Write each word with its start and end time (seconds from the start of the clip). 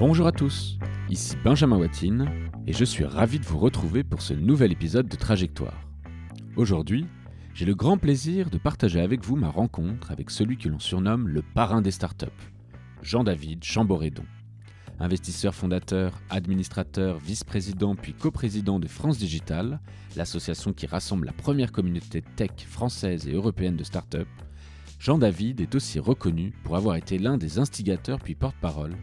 Bonjour 0.00 0.26
à 0.26 0.32
tous, 0.32 0.78
ici 1.10 1.36
Benjamin 1.44 1.76
Watine 1.76 2.26
et 2.66 2.72
je 2.72 2.86
suis 2.86 3.04
ravi 3.04 3.38
de 3.38 3.44
vous 3.44 3.58
retrouver 3.58 4.02
pour 4.02 4.22
ce 4.22 4.32
nouvel 4.32 4.72
épisode 4.72 5.08
de 5.08 5.14
Trajectoire. 5.14 5.78
Aujourd'hui, 6.56 7.06
j'ai 7.52 7.66
le 7.66 7.74
grand 7.74 7.98
plaisir 7.98 8.48
de 8.48 8.56
partager 8.56 8.98
avec 9.02 9.22
vous 9.22 9.36
ma 9.36 9.50
rencontre 9.50 10.10
avec 10.10 10.30
celui 10.30 10.56
que 10.56 10.70
l'on 10.70 10.78
surnomme 10.78 11.28
le 11.28 11.42
parrain 11.42 11.82
des 11.82 11.90
startups, 11.90 12.28
Jean-David 13.02 13.62
Chamboredon. 13.62 14.24
Investisseur 15.00 15.54
fondateur, 15.54 16.18
administrateur, 16.30 17.18
vice-président 17.18 17.94
puis 17.94 18.14
coprésident 18.14 18.80
de 18.80 18.88
France 18.88 19.18
Digital, 19.18 19.80
l'association 20.16 20.72
qui 20.72 20.86
rassemble 20.86 21.26
la 21.26 21.34
première 21.34 21.72
communauté 21.72 22.22
tech 22.36 22.52
française 22.66 23.28
et 23.28 23.34
européenne 23.34 23.76
de 23.76 23.84
startups, 23.84 24.24
Jean-David 24.98 25.60
est 25.60 25.74
aussi 25.74 25.98
reconnu 25.98 26.54
pour 26.64 26.76
avoir 26.76 26.96
été 26.96 27.18
l'un 27.18 27.36
des 27.36 27.58
instigateurs 27.58 28.18
puis 28.18 28.34
porte-parole 28.34 28.96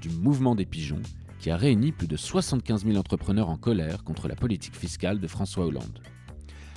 du 0.00 0.08
mouvement 0.10 0.54
des 0.54 0.66
pigeons 0.66 1.02
qui 1.38 1.50
a 1.50 1.56
réuni 1.56 1.92
plus 1.92 2.08
de 2.08 2.16
75 2.16 2.84
000 2.84 2.96
entrepreneurs 2.96 3.48
en 3.48 3.56
colère 3.56 4.04
contre 4.04 4.28
la 4.28 4.36
politique 4.36 4.76
fiscale 4.76 5.20
de 5.20 5.26
François 5.26 5.66
Hollande. 5.66 6.00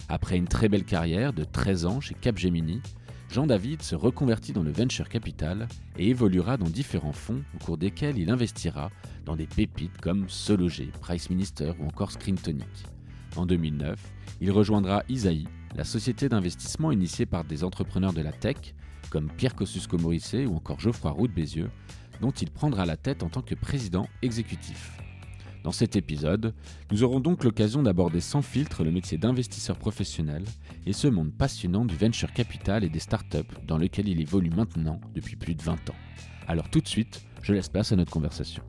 Après 0.09 0.37
une 0.37 0.47
très 0.47 0.69
belle 0.69 0.85
carrière 0.85 1.33
de 1.33 1.43
13 1.43 1.85
ans 1.85 2.01
chez 2.01 2.15
Capgemini, 2.15 2.81
Jean-David 3.31 3.83
se 3.83 3.95
reconvertit 3.95 4.53
dans 4.53 4.63
le 4.63 4.71
venture 4.71 5.07
capital 5.07 5.67
et 5.97 6.09
évoluera 6.09 6.57
dans 6.57 6.69
différents 6.69 7.13
fonds 7.13 7.43
au 7.55 7.63
cours 7.63 7.77
desquels 7.77 8.17
il 8.17 8.31
investira 8.31 8.89
dans 9.25 9.35
des 9.35 9.45
pépites 9.45 10.01
comme 10.01 10.27
Sologer, 10.27 10.89
Price 10.99 11.29
Minister 11.29 11.73
ou 11.79 11.85
encore 11.85 12.11
Screentonic. 12.11 12.67
En 13.35 13.45
2009, 13.45 13.99
il 14.41 14.51
rejoindra 14.51 15.03
Isaïe, 15.09 15.47
la 15.75 15.83
société 15.83 16.27
d'investissement 16.27 16.91
initiée 16.91 17.27
par 17.27 17.43
des 17.43 17.63
entrepreneurs 17.63 18.13
de 18.13 18.21
la 18.21 18.31
tech, 18.31 18.73
comme 19.11 19.29
Pierre 19.31 19.55
Kosciusko-Morizet 19.55 20.47
ou 20.47 20.55
encore 20.55 20.79
Geoffroy 20.79 21.11
Roux 21.11 21.27
de 21.27 21.33
Bézieux, 21.33 21.69
dont 22.21 22.31
il 22.31 22.51
prendra 22.51 22.85
la 22.85 22.97
tête 22.97 23.23
en 23.23 23.29
tant 23.29 23.41
que 23.41 23.55
président 23.55 24.07
exécutif. 24.21 24.99
Dans 25.63 25.71
cet 25.71 25.97
épisode, 25.97 26.53
nous 26.91 27.03
aurons 27.03 27.19
donc 27.19 27.43
l'occasion 27.43 27.83
d'aborder 27.83 28.21
sans 28.21 28.41
filtre 28.41 28.83
le 28.83 28.91
métier 28.91 29.17
d'investisseur 29.17 29.77
professionnel 29.77 30.45
et 30.85 30.93
ce 30.93 31.07
monde 31.07 31.33
passionnant 31.33 31.83
du 31.83 31.95
venture 31.97 32.31
capital 32.31 32.83
et 32.85 32.89
des 32.89 32.99
startups 32.99 33.37
dans 33.67 33.77
lequel 33.77 34.07
il 34.07 34.21
évolue 34.21 34.51
maintenant 34.51 35.01
depuis 35.13 35.35
plus 35.35 35.55
de 35.55 35.61
20 35.61 35.89
ans. 35.89 35.95
Alors 36.47 36.69
tout 36.69 36.79
de 36.79 36.87
suite, 36.87 37.21
je 37.41 37.53
laisse 37.53 37.67
place 37.67 37.91
à 37.91 37.97
notre 37.97 38.11
conversation. 38.11 38.63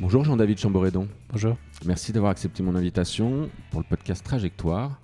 Bonjour 0.00 0.24
Jean-David 0.24 0.58
Chamboredon. 0.58 1.08
Bonjour. 1.30 1.56
Merci 1.84 2.12
d'avoir 2.12 2.32
accepté 2.32 2.62
mon 2.62 2.74
invitation 2.74 3.48
pour 3.70 3.80
le 3.80 3.86
podcast 3.86 4.24
Trajectoire 4.24 5.00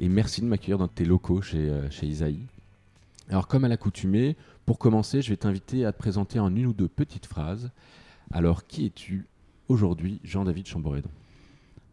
et 0.00 0.08
merci 0.08 0.40
de 0.40 0.46
m'accueillir 0.46 0.78
dans 0.78 0.88
tes 0.88 1.04
locaux 1.04 1.42
chez, 1.42 1.58
euh, 1.58 1.88
chez 1.90 2.06
Isaïe. 2.06 2.46
Alors 3.30 3.46
comme 3.46 3.64
à 3.64 3.68
l'accoutumée, 3.68 4.36
pour 4.64 4.78
commencer, 4.78 5.22
je 5.22 5.30
vais 5.30 5.36
t'inviter 5.36 5.84
à 5.84 5.92
te 5.92 5.98
présenter 5.98 6.38
en 6.38 6.54
une 6.54 6.66
ou 6.66 6.72
deux 6.72 6.88
petites 6.88 7.26
phrases. 7.26 7.70
Alors 8.32 8.66
qui 8.66 8.86
es-tu 8.86 9.26
aujourd'hui, 9.68 10.20
Jean-David 10.24 10.66
Chamboredon? 10.66 11.10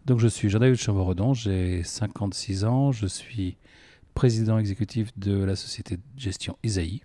Donc 0.06 0.20
je 0.20 0.28
suis 0.28 0.50
Jean-David 0.50 0.78
Chamboredon, 0.78 1.34
j'ai 1.34 1.84
56 1.84 2.64
ans, 2.66 2.92
je 2.92 3.08
suis 3.08 3.58
président 4.14 4.58
exécutif 4.58 5.12
de 5.18 5.44
la 5.44 5.56
société 5.56 5.98
de 5.98 6.02
gestion 6.16 6.58
Isaïe. 6.64 7.02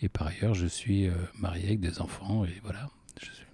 Et 0.00 0.08
par 0.08 0.28
ailleurs, 0.28 0.54
je 0.54 0.66
suis 0.66 1.06
euh, 1.06 1.12
marié 1.38 1.66
avec 1.66 1.80
des 1.80 2.00
enfants 2.00 2.44
et 2.44 2.60
voilà, 2.62 2.90
je 3.20 3.26
suis 3.26 3.46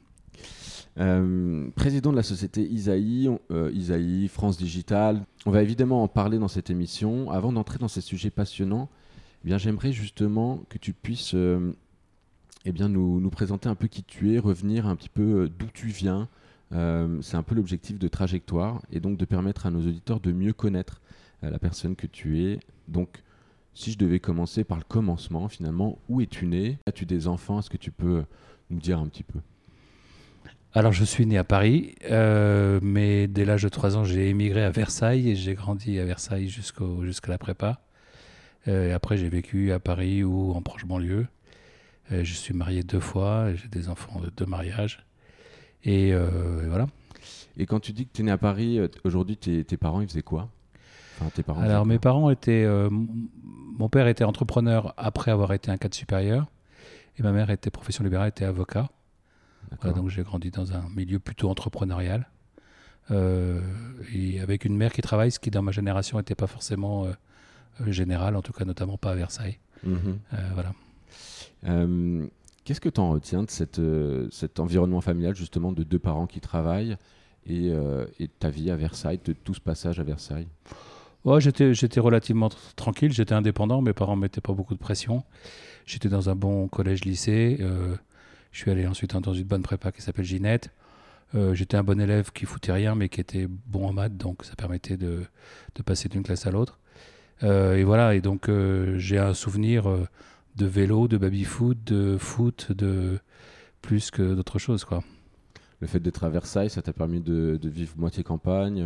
euh, 0.99 1.71
président 1.77 2.11
de 2.11 2.17
la 2.17 2.23
société 2.23 2.63
Isaïe, 2.63 3.31
euh, 3.51 3.71
Isaïe, 3.73 4.27
France 4.29 4.59
Digital. 4.59 5.25
On 5.47 5.51
va 5.51 5.63
évidemment 5.63 6.03
en 6.03 6.09
parler 6.09 6.39
dans 6.39 6.49
cette 6.49 6.71
émission. 6.71 7.31
Avant 7.31 7.53
d'entrer 7.53 7.79
dans 7.79 7.89
ces 7.89 8.01
sujets 8.01 8.31
passionnants, 8.31 8.89
eh 9.45 9.47
bien, 9.47 9.59
j'aimerais 9.59 9.93
justement 9.93 10.63
que 10.69 10.79
tu 10.79 10.93
puisses 10.93 11.35
euh, 11.35 11.73
eh 12.65 12.73
bien, 12.73 12.89
nous, 12.89 13.21
nous, 13.21 13.31
présenter 13.31 13.69
un 13.69 13.75
peu 13.75 13.87
qui 13.87 14.03
tu 14.03 14.35
es, 14.35 14.39
revenir 14.39 14.87
un 14.87 14.97
petit 14.97 15.09
peu 15.09 15.51
d'où 15.59 15.67
tu 15.73 15.89
viens. 15.89 16.29
C'est 16.71 17.37
un 17.37 17.43
peu 17.43 17.55
l'objectif 17.55 17.99
de 17.99 18.09
trajectoire 18.09 18.83
et 18.93 19.01
donc 19.01 19.17
de 19.17 19.25
permettre 19.25 19.65
à 19.65 19.71
nos 19.71 19.81
auditeurs 19.81 20.21
de 20.21 20.33
mieux 20.33 20.53
connaître 20.53 21.01
la 21.41 21.59
personne 21.59 21.97
que 21.97 22.07
tu 22.07 22.43
es. 22.43 22.61
Donc, 22.89 23.23
si 23.73 23.93
je 23.93 23.97
devais 23.97 24.19
commencer 24.19 24.65
par 24.65 24.77
le 24.77 24.85
commencement, 24.85 25.49
finalement, 25.49 25.99
où 26.09 26.21
es-tu 26.21 26.47
né? 26.47 26.79
As-tu 26.87 27.07
des 27.07 27.29
enfants? 27.29 27.61
Est-ce 27.61 27.71
que 27.71 27.77
tu 27.77 27.93
peux 27.93 28.25
nous 28.71 28.81
dire 28.81 28.99
un 28.99 29.07
petit 29.07 29.23
peu? 29.23 29.39
Alors, 30.75 30.93
je 30.93 31.05
suis 31.05 31.25
né 31.27 31.39
à 31.39 31.45
Paris, 31.45 31.95
euh, 32.11 32.79
mais 32.83 33.27
dès 33.27 33.45
l'âge 33.45 33.63
de 33.63 33.69
3 33.69 33.97
ans, 33.97 34.05
j'ai 34.05 34.29
émigré 34.29 34.63
à 34.63 34.71
Versailles 34.71 35.31
et 35.31 35.35
j'ai 35.35 35.55
grandi 35.55 35.99
à 35.99 36.05
Versailles 36.05 36.49
jusqu'à 36.49 37.31
la 37.31 37.39
prépa. 37.39 37.81
Euh, 38.67 38.89
et 38.89 38.93
après, 38.93 39.17
j'ai 39.17 39.29
vécu 39.29 39.73
à 39.73 39.79
Paris 39.79 40.25
ou 40.25 40.53
en 40.53 40.63
proche 40.63 40.85
banlieue. 40.85 41.27
Euh, 42.13 42.25
je 42.25 42.35
suis 42.35 42.55
marié 42.55 42.83
deux 42.83 43.01
fois, 43.01 43.55
j'ai 43.55 43.69
des 43.69 43.89
enfants 43.89 44.21
de 44.21 44.31
deux 44.31 44.47
mariages. 44.47 45.05
Et, 45.85 46.13
voilà. 46.67 46.87
Et 47.57 47.67
quand 47.67 47.81
tu 47.81 47.93
dis 47.93 48.07
que 48.07 48.13
tu 48.13 48.23
es 48.23 48.25
né 48.25 48.31
à 48.31 48.39
Paris, 48.39 48.81
aujourd'hui, 49.05 49.37
tes, 49.37 49.65
tes, 49.65 49.77
parents, 49.77 50.01
ils 50.01 50.09
faisaient 50.09 50.23
quoi? 50.23 50.49
Enfin, 51.21 51.31
tes 51.35 51.43
parents 51.43 51.61
Alors, 51.61 51.87
mes 51.87 51.99
parents 51.99 52.31
étaient. 52.31 52.67
mon 52.91 53.89
père 53.89 54.07
était 54.09 54.25
entrepreneur 54.25 54.93
après 54.97 55.31
avoir 55.31 55.53
été 55.53 55.71
un 55.71 55.77
cadre 55.77 55.95
supérieur. 55.95 56.47
Et 57.17 57.23
ma 57.23 57.33
mère 57.33 57.51
était 57.51 57.71
profession 57.71 58.05
libérale, 58.05 58.29
était 58.29 58.45
avocat 58.45 58.89
donc 59.95 60.09
j'ai 60.09 60.23
grandi 60.23 60.51
dans 60.51 60.73
un 60.73 60.89
milieu 60.95 61.19
plutôt 61.19 61.49
entrepreneurial. 61.51 62.29
Euh, 63.11 63.61
et 64.15 64.41
avec 64.41 64.65
une 64.65 64.77
mère 64.77 64.93
qui 64.93 65.01
travaille, 65.01 65.31
ce 65.31 65.39
qui 65.39 65.51
dans 65.51 65.63
ma 65.63 65.73
génération 65.73 66.19
n'était 66.19 66.35
pas 66.35 66.47
forcément 66.47 67.07
euh, 67.81 67.85
euh, 67.87 67.93
général, 67.93 68.37
en 68.37 68.43
tout 68.43 68.53
cas 68.53 68.65
notamment 68.65 68.97
pas 68.97 69.13
à 69.13 69.15
Versailles. 69.15 69.59
Mhm. 69.85 70.19
voilà. 70.55 70.73
Qu'est-ce 72.65 72.81
que 72.81 72.89
tu 72.89 73.01
en 73.01 73.11
retiens 73.11 73.45
de 73.45 73.51
cette, 73.51 73.81
cet 74.31 74.61
environnement 74.61 75.01
familial, 75.01 75.35
justement, 75.35 75.73
de 75.73 75.85
deux 75.85 75.99
parents 75.99 76.27
qui 76.27 76.41
travaillent 76.41 76.97
et, 77.47 77.73
et 78.19 78.29
ta 78.29 78.51
vie 78.51 78.71
à 78.71 78.77
Versailles, 78.77 79.21
de 79.25 79.33
tout 79.33 79.55
ce 79.55 79.61
passage 79.61 80.01
à 80.01 80.03
Versailles? 80.03 80.49
Ouais, 81.25 81.41
j'étais, 81.41 81.73
j'étais 81.73 82.01
relativement 82.01 82.51
tranquille, 82.77 83.13
j'étais 83.13 83.33
indépendant, 83.35 83.81
mes 83.81 83.95
parents 83.95 84.17
ne 84.17 84.21
mettaient 84.21 84.41
pas 84.41 84.53
beaucoup 84.53 84.75
de 84.75 84.79
pression. 84.81 85.25
J'étais 85.87 86.09
dans 86.09 86.29
un 86.29 86.35
bon 86.35 86.69
collège-lycée. 86.69 87.59
Je 88.53 88.59
suis 88.59 88.71
allé 88.71 88.87
ensuite 88.87 89.15
dans 89.17 89.35
une 89.35 89.45
bonne 89.45 89.63
prépa 89.63 89.93
qui 89.93 90.03
s'appelle 90.03 90.25
Ginette. 90.25 90.71
Euh, 91.35 91.55
j'étais 91.55 91.77
un 91.77 91.83
bon 91.83 92.01
élève 92.01 92.33
qui 92.33 92.47
foutait 92.47 92.73
rien, 92.73 92.95
mais 92.95 93.09
qui 93.09 93.21
était 93.21 93.47
bon 93.49 93.87
en 93.87 93.93
maths, 93.93 94.17
donc 94.17 94.45
ça 94.45 94.55
permettait 94.57 94.97
de, 94.97 95.25
de 95.75 95.83
passer 95.83 96.09
d'une 96.09 96.23
classe 96.23 96.47
à 96.47 96.51
l'autre. 96.51 96.79
Euh, 97.43 97.77
et 97.77 97.85
voilà, 97.85 98.15
et 98.15 98.21
donc 98.21 98.49
euh, 98.49 98.99
j'ai 98.99 99.19
un 99.19 99.35
souvenir 99.35 99.85
de 100.57 100.67
vélo, 100.67 101.09
de 101.09 101.17
baby-foot, 101.17 101.79
de 101.85 102.19
foot, 102.19 102.73
de 102.73 103.19
plus 103.83 104.11
que 104.11 104.35
d'autres 104.35 104.59
choses, 104.59 104.85
quoi. 104.85 105.03
Le 105.81 105.87
fait 105.87 106.01
d'être 106.01 106.25
à 106.25 106.29
Versailles, 106.29 106.71
ça 106.71 106.83
t'a 106.83 106.93
permis 106.93 107.21
de, 107.21 107.57
de, 107.61 107.69
vivre 107.69 107.95
moitié 107.97 108.25
campagne 108.25 108.85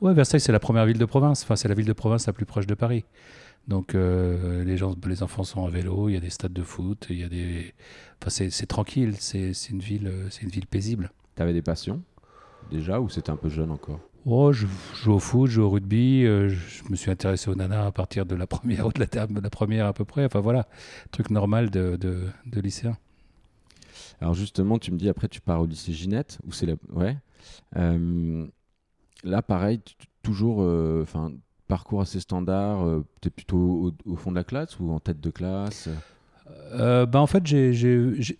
Ouais, 0.00 0.14
Versailles, 0.14 0.40
c'est 0.40 0.52
la 0.52 0.60
première 0.60 0.84
ville 0.84 0.98
de 0.98 1.04
province. 1.04 1.44
Enfin, 1.44 1.54
c'est 1.54 1.68
la 1.68 1.74
ville 1.74 1.86
de 1.86 1.92
province 1.92 2.26
la 2.26 2.32
plus 2.32 2.46
proche 2.46 2.66
de 2.66 2.74
Paris. 2.74 3.04
Donc 3.68 3.94
euh, 3.94 4.64
les, 4.64 4.76
gens, 4.76 4.94
les 5.06 5.22
enfants 5.22 5.44
sont 5.44 5.64
à 5.66 5.70
vélo, 5.70 6.08
il 6.08 6.14
y 6.14 6.16
a 6.16 6.20
des 6.20 6.30
stades 6.30 6.52
de 6.52 6.62
foot, 6.62 7.06
il 7.10 7.18
y 7.18 7.24
a 7.24 7.28
des... 7.28 7.74
Enfin, 8.20 8.30
c'est 8.50 8.66
tranquille, 8.66 9.14
c'est 9.18 9.52
une, 9.70 9.80
ville, 9.80 10.10
une 10.42 10.48
ville 10.48 10.66
paisible. 10.66 11.12
Tu 11.36 11.42
avais 11.42 11.52
des 11.52 11.62
passions 11.62 12.02
déjà 12.70 13.00
ou 13.00 13.08
c'était 13.08 13.30
un 13.30 13.36
peu 13.36 13.48
jeune 13.48 13.70
encore? 13.70 14.00
Oh, 14.30 14.52
je 14.52 14.66
joue 14.94 15.14
au 15.14 15.18
foot, 15.18 15.46
je 15.46 15.54
joue 15.54 15.62
au 15.62 15.70
rugby, 15.70 16.26
euh, 16.26 16.50
je 16.50 16.82
me 16.90 16.96
suis 16.96 17.10
intéressé 17.10 17.48
au 17.48 17.54
nana 17.54 17.86
à 17.86 17.92
partir 17.92 18.26
de 18.26 18.34
la 18.34 18.46
première 18.46 18.86
ou 18.86 18.92
de 18.92 19.00
la, 19.00 19.26
de 19.26 19.40
la 19.40 19.48
première 19.48 19.86
à 19.86 19.94
peu 19.94 20.04
près. 20.04 20.26
Enfin 20.26 20.40
voilà, 20.40 20.68
truc 21.10 21.30
normal 21.30 21.70
de, 21.70 21.96
de, 21.96 22.60
lycéen. 22.60 22.98
Alors 24.20 24.34
justement, 24.34 24.78
tu 24.78 24.92
me 24.92 24.98
dis 24.98 25.08
après 25.08 25.28
tu 25.28 25.40
pars 25.40 25.62
au 25.62 25.64
lycée 25.66 25.94
Ginette, 25.94 26.40
ou 26.46 26.52
c'est 26.52 26.66
la... 26.66 26.74
Ouais. 26.92 27.16
Euh, 27.76 28.46
là, 29.24 29.40
pareil, 29.40 29.80
toujours, 30.22 30.58
enfin, 31.02 31.32
parcours 31.66 32.02
assez 32.02 32.20
standard 32.20 32.86
euh, 32.86 33.06
Tu 33.22 33.28
es 33.28 33.30
plutôt 33.30 33.94
au, 34.04 34.16
fond 34.16 34.30
de 34.30 34.36
la 34.36 34.44
classe 34.44 34.78
ou 34.78 34.92
en 34.92 35.00
tête 35.00 35.20
de 35.20 35.30
classe? 35.30 35.88
Euh, 36.72 37.06
bah 37.06 37.20
en 37.20 37.26
fait, 37.26 37.46
je 37.46 38.34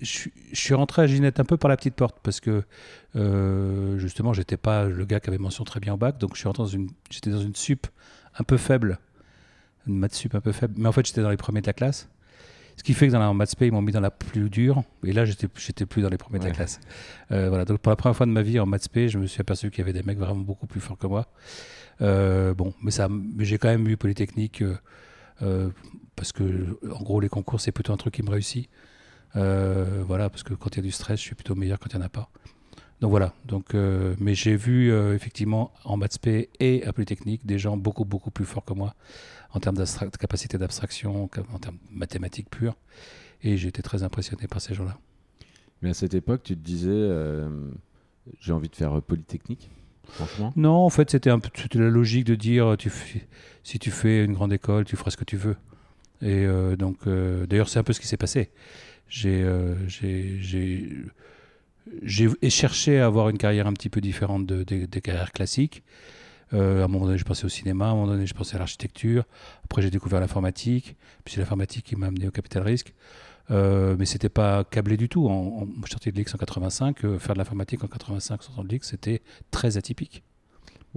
suis 0.52 0.74
rentré 0.74 1.02
à 1.02 1.06
Ginette 1.06 1.40
un 1.40 1.44
peu 1.44 1.56
par 1.56 1.68
la 1.68 1.76
petite 1.76 1.94
porte 1.94 2.16
parce 2.22 2.40
que 2.40 2.62
euh, 3.16 3.98
justement, 3.98 4.32
j'étais 4.32 4.56
pas 4.56 4.84
le 4.84 5.04
gars 5.04 5.20
qui 5.20 5.28
avait 5.28 5.38
mention 5.38 5.64
très 5.64 5.80
bien 5.80 5.94
au 5.94 5.96
bac, 5.96 6.18
donc 6.18 6.34
je 6.34 6.38
suis 6.38 6.46
rentré 6.46 6.62
dans 6.62 6.68
une, 6.68 6.88
j'étais 7.10 7.30
dans 7.30 7.40
une 7.40 7.54
sup 7.54 7.86
un 8.38 8.44
peu 8.44 8.56
faible, 8.56 8.98
une 9.86 9.98
maths 9.98 10.14
sup 10.14 10.34
un 10.34 10.40
peu 10.40 10.52
faible, 10.52 10.74
mais 10.76 10.88
en 10.88 10.92
fait, 10.92 11.06
j'étais 11.06 11.22
dans 11.22 11.30
les 11.30 11.36
premiers 11.36 11.60
de 11.60 11.66
la 11.66 11.72
classe. 11.72 12.08
Ce 12.76 12.84
qui 12.84 12.94
fait 12.94 13.08
que 13.08 13.12
dans 13.12 13.18
la 13.18 13.32
maths 13.32 13.54
ils 13.60 13.72
m'ont 13.72 13.82
mis 13.82 13.90
dans 13.90 14.00
la 14.00 14.12
plus 14.12 14.50
dure, 14.50 14.84
et 15.02 15.12
là, 15.12 15.24
j'étais, 15.24 15.48
j'étais 15.56 15.84
plus 15.84 16.00
dans 16.02 16.10
les 16.10 16.16
premiers 16.16 16.38
de 16.38 16.44
la 16.44 16.52
classe. 16.52 16.78
Euh, 17.32 17.48
voilà, 17.48 17.64
donc 17.64 17.78
pour 17.80 17.90
la 17.90 17.96
première 17.96 18.16
fois 18.16 18.26
de 18.26 18.30
ma 18.30 18.42
vie 18.42 18.60
en 18.60 18.66
maths 18.66 18.88
je 18.94 19.18
me 19.18 19.26
suis 19.26 19.40
aperçu 19.40 19.70
qu'il 19.70 19.80
y 19.80 19.82
avait 19.82 19.92
des 19.92 20.04
mecs 20.04 20.18
vraiment 20.18 20.42
beaucoup 20.42 20.66
plus 20.66 20.80
forts 20.80 20.98
que 20.98 21.08
moi. 21.08 21.26
Euh, 22.00 22.54
bon, 22.54 22.72
mais 22.80 22.92
ça, 22.92 23.08
j'ai 23.40 23.58
quand 23.58 23.68
même 23.68 23.88
eu 23.88 23.96
Polytechnique 23.96 24.62
euh, 24.62 24.76
parce 26.16 26.32
que, 26.32 26.78
en 26.90 27.02
gros, 27.02 27.20
les 27.20 27.28
concours, 27.28 27.60
c'est 27.60 27.72
plutôt 27.72 27.92
un 27.92 27.96
truc 27.96 28.14
qui 28.14 28.22
me 28.22 28.30
réussit. 28.30 28.68
voilà, 29.34 30.30
parce 30.30 30.42
que 30.42 30.54
quand 30.54 30.70
il 30.74 30.76
y 30.76 30.80
a 30.80 30.82
du 30.82 30.90
stress, 30.90 31.18
je 31.18 31.24
suis 31.24 31.34
plutôt 31.34 31.54
meilleur 31.54 31.78
quand 31.78 31.92
il 31.92 31.96
n'y 31.96 32.02
en 32.02 32.06
a 32.06 32.10
pas. 32.10 32.30
Donc 33.00 33.10
voilà. 33.10 33.32
Donc, 33.44 33.74
euh, 33.74 34.14
mais 34.18 34.34
j'ai 34.34 34.56
vu 34.56 34.90
euh, 34.90 35.14
effectivement 35.14 35.72
en 35.84 35.96
maths 35.96 36.14
spé 36.14 36.50
et 36.58 36.84
à 36.84 36.92
Polytechnique 36.92 37.46
des 37.46 37.58
gens 37.58 37.76
beaucoup 37.76 38.04
beaucoup 38.04 38.30
plus 38.30 38.44
forts 38.44 38.64
que 38.64 38.74
moi 38.74 38.94
en 39.50 39.60
termes 39.60 39.76
de 39.76 39.84
capacité 40.18 40.58
d'abstraction, 40.58 41.24
en 41.24 41.58
termes 41.58 41.78
de 41.90 41.96
mathématiques 41.96 42.50
pures. 42.50 42.76
Et 43.42 43.54
été 43.54 43.82
très 43.82 44.02
impressionné 44.02 44.48
par 44.48 44.60
ces 44.60 44.74
gens-là. 44.74 44.98
Mais 45.80 45.90
à 45.90 45.94
cette 45.94 46.12
époque, 46.12 46.42
tu 46.42 46.56
te 46.56 46.60
disais, 46.60 46.90
euh, 46.90 47.70
j'ai 48.40 48.52
envie 48.52 48.68
de 48.68 48.74
faire 48.74 49.00
Polytechnique 49.00 49.70
Non, 50.56 50.76
en 50.84 50.90
fait, 50.90 51.10
c'était 51.10 51.30
un 51.30 51.38
peu 51.38 51.50
la 51.74 51.88
logique 51.90 52.24
de 52.24 52.34
dire 52.34 52.76
tu 52.78 52.90
si 53.62 53.78
tu 53.78 53.90
fais 53.90 54.24
une 54.24 54.32
grande 54.32 54.52
école, 54.52 54.84
tu 54.84 54.96
feras 54.96 55.10
ce 55.10 55.16
que 55.16 55.24
tu 55.24 55.36
veux. 55.36 55.56
Et 56.22 56.46
donc, 56.76 56.96
d'ailleurs, 57.06 57.68
c'est 57.68 57.78
un 57.78 57.84
peu 57.84 57.92
ce 57.92 58.00
qui 58.00 58.06
s'est 58.06 58.16
passé. 58.16 58.50
J'ai 59.08 59.44
cherché 62.48 63.00
à 63.00 63.06
avoir 63.06 63.28
une 63.28 63.38
carrière 63.38 63.66
un 63.66 63.72
petit 63.72 63.90
peu 63.90 64.00
différente 64.00 64.46
de, 64.46 64.62
des 64.64 65.00
carrières 65.00 65.32
classiques. 65.32 65.82
Euh, 66.54 66.82
à 66.82 66.84
un 66.84 66.88
moment 66.88 67.06
donné, 67.06 67.18
je 67.18 67.24
pensais 67.24 67.44
au 67.44 67.48
cinéma, 67.48 67.86
à 67.86 67.88
un 67.88 67.94
moment 67.94 68.06
donné, 68.06 68.26
je 68.26 68.34
pensais 68.34 68.56
à 68.56 68.58
l'architecture. 68.58 69.24
Après, 69.64 69.82
j'ai 69.82 69.90
découvert 69.90 70.20
l'informatique. 70.20 70.96
Puis 71.24 71.34
c'est 71.34 71.40
l'informatique 71.40 71.84
qui 71.84 71.96
m'a 71.96 72.06
amené 72.06 72.28
au 72.28 72.30
capital 72.30 72.62
risque. 72.62 72.94
Euh, 73.50 73.96
mais 73.98 74.04
c'était 74.04 74.28
pas 74.28 74.64
câblé 74.64 74.96
du 74.96 75.08
tout. 75.08 75.28
En, 75.28 75.62
en, 75.62 75.66
je 75.84 75.90
sorti 75.90 76.12
de 76.12 76.16
l'X 76.16 76.34
en 76.34 76.38
85. 76.38 77.04
Euh, 77.04 77.18
faire 77.18 77.34
de 77.34 77.38
l'informatique 77.38 77.82
en 77.84 77.88
85 77.88 78.42
sans 78.42 78.64
de 78.64 78.68
l'X, 78.68 78.88
c'était 78.88 79.22
très 79.50 79.76
atypique. 79.76 80.22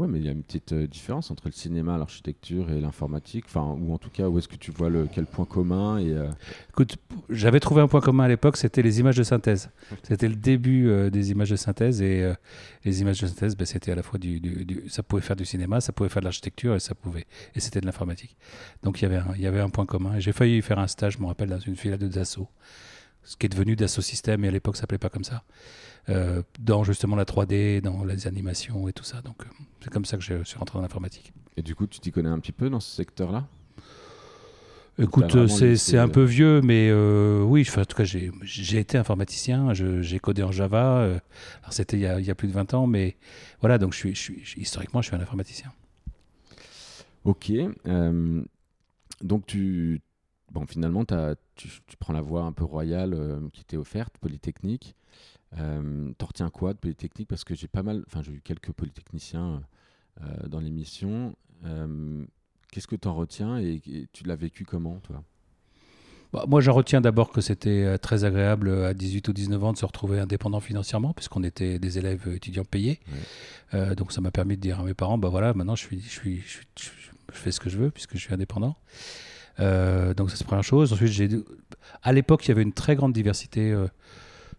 Ouais, 0.02 0.08
mais 0.08 0.18
il 0.18 0.26
y 0.26 0.30
a 0.30 0.32
une 0.32 0.42
petite 0.42 0.74
euh, 0.74 0.88
différence 0.88 1.30
entre 1.30 1.44
le 1.46 1.52
cinéma, 1.52 1.96
l'architecture 1.96 2.72
et 2.72 2.82
l'informatique. 2.82 3.46
Enfin, 3.48 3.78
ou 3.80 3.94
en 3.94 4.00
tout 4.00 4.10
cas, 4.10 4.28
où 4.28 4.40
est-ce 4.40 4.48
que 4.48 4.56
tu 4.56 4.72
vois 4.72 4.90
le, 4.90 5.06
quel 5.06 5.28
point 5.28 5.46
commun 5.46 6.00
et, 6.00 6.10
euh, 6.10 6.28
Écoute, 6.70 6.98
j'avais 7.30 7.60
trouvé 7.60 7.84
un 7.84 7.88
point 7.88 8.02
commun 8.02 8.24
à 8.24 8.28
l'époque, 8.28 8.58
c'était 8.58 8.82
les 8.82 9.00
images 9.00 9.18
de 9.18 9.22
synthèse. 9.22 9.70
C'était 10.02 10.28
le 10.28 10.36
début 10.36 10.90
euh, 10.90 11.12
des 11.12 11.30
images 11.30 11.52
de 11.52 11.56
synthèse 11.56 12.02
et 12.02 12.34
les 12.84 13.02
images 13.02 13.22
de 13.22 13.28
synthèse, 13.28 13.56
ben, 13.56 13.66
c'était 13.66 13.92
à 13.92 13.96
la 13.96 14.02
fois 14.02 14.18
du, 14.18 14.40
du, 14.40 14.86
ça 14.90 15.04
pouvait 15.04 15.22
faire 15.22 15.36
du 15.36 15.46
cinéma, 15.46 15.82
ça 15.82 15.92
pouvait 15.94 16.10
faire 16.10 16.24
de 16.24 16.26
l'architecture 16.26 16.74
et 16.74 16.80
ça 16.80 16.96
pouvait 16.96 17.28
et 17.54 17.60
c'était 17.60 17.80
de 17.80 17.86
l'informatique. 17.86 18.36
Donc 18.82 19.04
il 19.04 19.12
y 19.38 19.46
avait 19.46 19.60
un, 19.60 19.70
point 19.70 19.86
commun. 19.86 20.18
J'ai 20.18 20.32
failli 20.32 20.64
faire 20.64 20.80
un 20.80 20.88
stage, 20.88 21.18
je 21.18 21.20
me 21.20 21.28
rappelle, 21.28 21.50
dans 21.50 21.60
une 21.60 21.76
filiale 21.76 22.00
de 22.00 22.08
Dassault, 22.08 22.50
ce 23.24 23.38
qui 23.38 23.46
est 23.46 23.50
devenu 23.50 23.76
Dassault 23.76 24.02
Systèmes 24.02 24.44
et 24.46 24.48
à 24.48 24.52
l'époque 24.52 24.76
ça 24.76 24.82
s'appelait 24.82 24.98
pas 24.98 25.10
comme 25.10 25.24
ça. 25.24 25.44
Euh, 26.10 26.42
dans 26.60 26.84
justement 26.84 27.16
la 27.16 27.26
3D, 27.26 27.82
dans 27.82 28.04
les 28.04 28.26
animations 28.26 28.88
et 28.88 28.94
tout 28.94 29.04
ça. 29.04 29.22
Donc 29.22 29.44
euh, 29.44 29.50
c'est 29.82 29.92
comme 29.92 30.06
ça 30.06 30.18
que 30.18 30.24
je 30.24 30.44
suis 30.44 30.58
rentré 30.58 30.78
dans 30.78 30.82
l'informatique. 30.82 31.32
Et 31.58 31.62
du 31.62 31.76
coup, 31.76 31.86
tu 31.86 32.00
t'y 32.00 32.12
connais 32.12 32.30
un 32.30 32.40
petit 32.40 32.52
peu 32.52 32.70
dans 32.70 32.80
ce 32.80 32.96
secteur-là? 32.96 33.48
Écoute, 34.98 35.48
c'est 35.48 35.98
un 35.98 36.10
peu 36.10 36.24
vieux, 36.24 36.62
mais 36.62 36.90
euh, 36.92 37.42
oui, 37.44 37.68
en 37.76 37.86
tout 37.86 37.96
cas, 37.96 38.04
j'ai 38.04 38.78
été 38.78 38.98
informaticien, 38.98 39.74
j'ai 39.74 40.20
codé 40.20 40.44
en 40.44 40.52
Java. 40.52 41.04
alors, 41.04 41.20
c'était 41.70 41.98
il, 41.98 42.16
il, 42.20 42.26
y 42.26 42.30
a 42.30 42.36
plus 42.36 42.48
de 42.48 42.54
20 42.54 42.74
ans, 42.74 42.88
mais 42.88 43.16
voilà, 43.62 43.78
donc 43.78 43.94
je 43.94 43.98
suis, 43.98 44.16
je 44.16 44.22
suis 44.22 44.62
historiquement, 44.62 45.02
je 45.02 45.08
suis 45.08 45.16
un 45.16 45.22
informaticien. 45.22 45.72
Ok. 47.24 47.52
donc, 49.22 49.46
tu, 49.46 50.02
bon, 50.52 50.66
finalement, 50.68 51.04
as, 51.10 51.36
tu, 51.56 51.70
tu, 51.88 51.98
prends 51.98 52.14
la 52.14 52.22
voie 52.22 52.44
un 52.44 52.52
peu 52.52 52.64
royale 52.64 53.18
qui 53.54 53.64
t'est 53.64 53.78
offerte, 53.78 54.18
Polytechnique. 54.20 54.96
Euh, 55.60 56.12
T'en 56.18 56.28
retiens 56.28 56.50
quoi 56.50 56.74
de 56.74 56.78
Polytechnique? 56.78 57.28
Parce 57.28 57.44
que 57.44 57.56
j'ai 57.56 57.68
pas 57.68 57.84
mal, 57.84 58.04
enfin 58.08 58.22
j'ai 58.22 58.32
eu 58.32 58.42
quelques 58.42 58.72
polytechniciens 58.72 59.62
euh, 60.22 60.48
dans 60.48 60.60
l'émission. 60.60 61.36
Euh, 61.66 62.24
qu'est-ce 62.72 62.88
que 62.88 62.96
tu 62.96 63.08
en 63.08 63.16
retiens 63.16 63.60
et, 63.60 63.82
tu 64.14 64.24
l'as 64.26 64.36
vécu 64.36 64.66
comment 64.66 65.00
toi? 65.00 65.24
Bah, 66.34 66.46
moi, 66.48 66.62
j'en 66.62 66.74
retiens 66.74 67.02
d'abord 67.02 67.32
que 67.32 67.42
c'était 67.42 67.84
euh, 67.84 67.98
très 67.98 68.24
agréable 68.24 68.70
à 68.70 68.94
18 68.94 69.28
ou 69.28 69.34
19 69.34 69.64
ans 69.64 69.74
de 69.74 69.78
se 69.78 69.86
retrouver 69.86 70.20
indépendant 70.20 70.62
financièrement, 70.62 71.14
puisqu'on 71.14 71.44
était 71.44 71.80
des 71.80 71.98
élèves 71.98 72.28
étudiants 72.34 72.66
payés. 72.66 73.00
donc, 73.98 74.12
ça 74.12 74.22
m'a 74.22 74.32
permis 74.32 74.56
de 74.56 74.62
dire 74.62 74.80
à 74.80 74.84
mes 74.84 74.94
parents 74.94 75.18
bah 75.18 75.30
voilà, 75.30 75.54
maintenant 75.54 75.76
je, 75.76 75.86
suis, 75.86 76.02
je, 76.02 76.10
suis, 76.10 76.42
je, 76.42 76.90
je 77.34 77.38
fais 77.38 77.52
ce 77.52 77.60
que 77.60 77.70
je 77.70 77.78
veux, 77.78 77.92
puisque 77.92 78.14
je 78.16 78.20
suis 78.20 78.34
indépendant. 78.34 78.76
Donc, 79.58 80.30
ça, 80.30 80.36
c'est 80.36 80.44
la 80.44 80.48
première 80.48 80.64
chose. 80.64 80.94
Ensuite, 80.94 81.12
à 82.04 82.14
l'époque, 82.14 82.46
il 82.46 82.50
y 82.50 82.52
avait 82.52 82.64
une 82.64 82.74
très 82.74 82.96
grande 82.96 83.14
diversité 83.14 83.76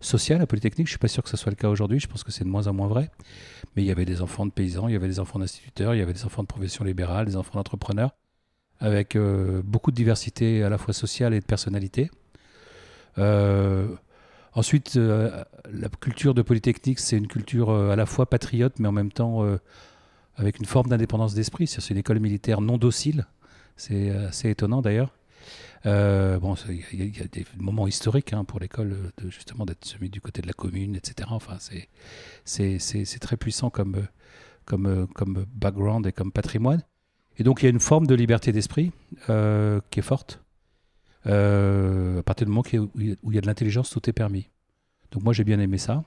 social 0.04 0.40
à 0.42 0.46
Polytechnique. 0.46 0.86
Je 0.86 0.92
suis 0.92 0.98
pas 0.98 1.08
sûr 1.08 1.22
que 1.22 1.28
ce 1.28 1.36
soit 1.36 1.50
le 1.50 1.56
cas 1.56 1.68
aujourd'hui. 1.68 2.00
Je 2.00 2.06
pense 2.06 2.24
que 2.24 2.32
c'est 2.32 2.44
de 2.44 2.48
moins 2.48 2.66
en 2.66 2.72
moins 2.72 2.88
vrai. 2.88 3.10
Mais 3.74 3.82
il 3.82 3.86
y 3.86 3.90
avait 3.90 4.04
des 4.04 4.20
enfants 4.20 4.44
de 4.46 4.50
paysans, 4.50 4.88
il 4.88 4.92
y 4.92 4.96
avait 4.96 5.08
des 5.08 5.20
enfants 5.20 5.38
d'instituteurs, 5.38 5.94
il 5.94 5.98
y 5.98 6.02
avait 6.02 6.12
des 6.12 6.24
enfants 6.24 6.42
de 6.42 6.48
profession 6.48 6.84
libérale, 6.84 7.26
des 7.26 7.36
enfants 7.36 7.54
d'entrepreneurs, 7.54 8.10
avec 8.80 9.16
euh, 9.16 9.62
beaucoup 9.64 9.90
de 9.90 9.96
diversité 9.96 10.62
à 10.62 10.68
la 10.68 10.78
fois 10.78 10.92
sociale 10.92 11.32
et 11.34 11.40
de 11.40 11.44
personnalité. 11.44 12.10
Euh, 13.18 13.88
ensuite, 14.54 14.96
euh, 14.96 15.44
la 15.72 15.88
culture 15.88 16.34
de 16.34 16.42
Polytechnique, 16.42 16.98
c'est 16.98 17.16
une 17.16 17.28
culture 17.28 17.70
à 17.70 17.96
la 17.96 18.06
fois 18.06 18.26
patriote, 18.26 18.74
mais 18.78 18.88
en 18.88 18.92
même 18.92 19.12
temps 19.12 19.46
avec 20.36 20.58
une 20.58 20.66
forme 20.66 20.88
d'indépendance 20.88 21.34
d'esprit. 21.34 21.66
C'est 21.66 21.90
une 21.90 21.98
école 21.98 22.18
militaire 22.18 22.60
non 22.60 22.78
docile. 22.78 23.26
C'est 23.76 24.10
assez 24.10 24.50
étonnant 24.50 24.82
d'ailleurs. 24.82 25.12
Euh, 25.86 26.38
bon, 26.38 26.54
il 26.68 27.16
y, 27.16 27.20
a 27.20 27.26
des 27.26 27.44
moments 27.56 27.88
historiques 27.88 28.32
hein, 28.32 28.44
pour 28.44 28.60
l'école, 28.60 28.96
de, 29.18 29.30
justement, 29.30 29.64
d'être 29.66 29.96
mis 30.00 30.10
du 30.10 30.20
côté 30.20 30.42
de 30.42 30.46
la 30.46 30.52
commune, 30.52 30.94
etc. 30.94 31.28
Enfin, 31.32 31.58
c'est 32.44 33.18
très 33.20 33.36
puissant 33.36 33.70
comme, 33.70 34.06
comme, 34.64 35.08
comme 35.14 35.46
background 35.54 36.06
et 36.06 36.12
comme 36.12 36.32
patrimoine. 36.32 36.82
Et 37.38 37.42
donc, 37.42 37.62
il 37.62 37.64
y 37.64 37.68
a 37.68 37.70
une 37.70 37.80
forme 37.80 38.06
de 38.06 38.14
liberté 38.14 38.52
d'esprit 38.52 38.92
euh, 39.28 39.80
qui 39.90 40.00
est 40.00 40.04
forte. 40.04 40.40
Euh, 41.26 42.20
à 42.20 42.22
partir 42.22 42.46
du 42.46 42.52
moment 42.52 42.64
où 42.72 42.90
il 43.30 43.34
y 43.34 43.38
a 43.38 43.40
de 43.40 43.46
l'intelligence, 43.46 43.90
tout 43.90 44.08
est 44.08 44.12
permis. 44.12 44.48
Donc, 45.10 45.24
moi, 45.24 45.32
j'ai 45.32 45.44
bien 45.44 45.58
aimé 45.58 45.78
ça. 45.78 46.04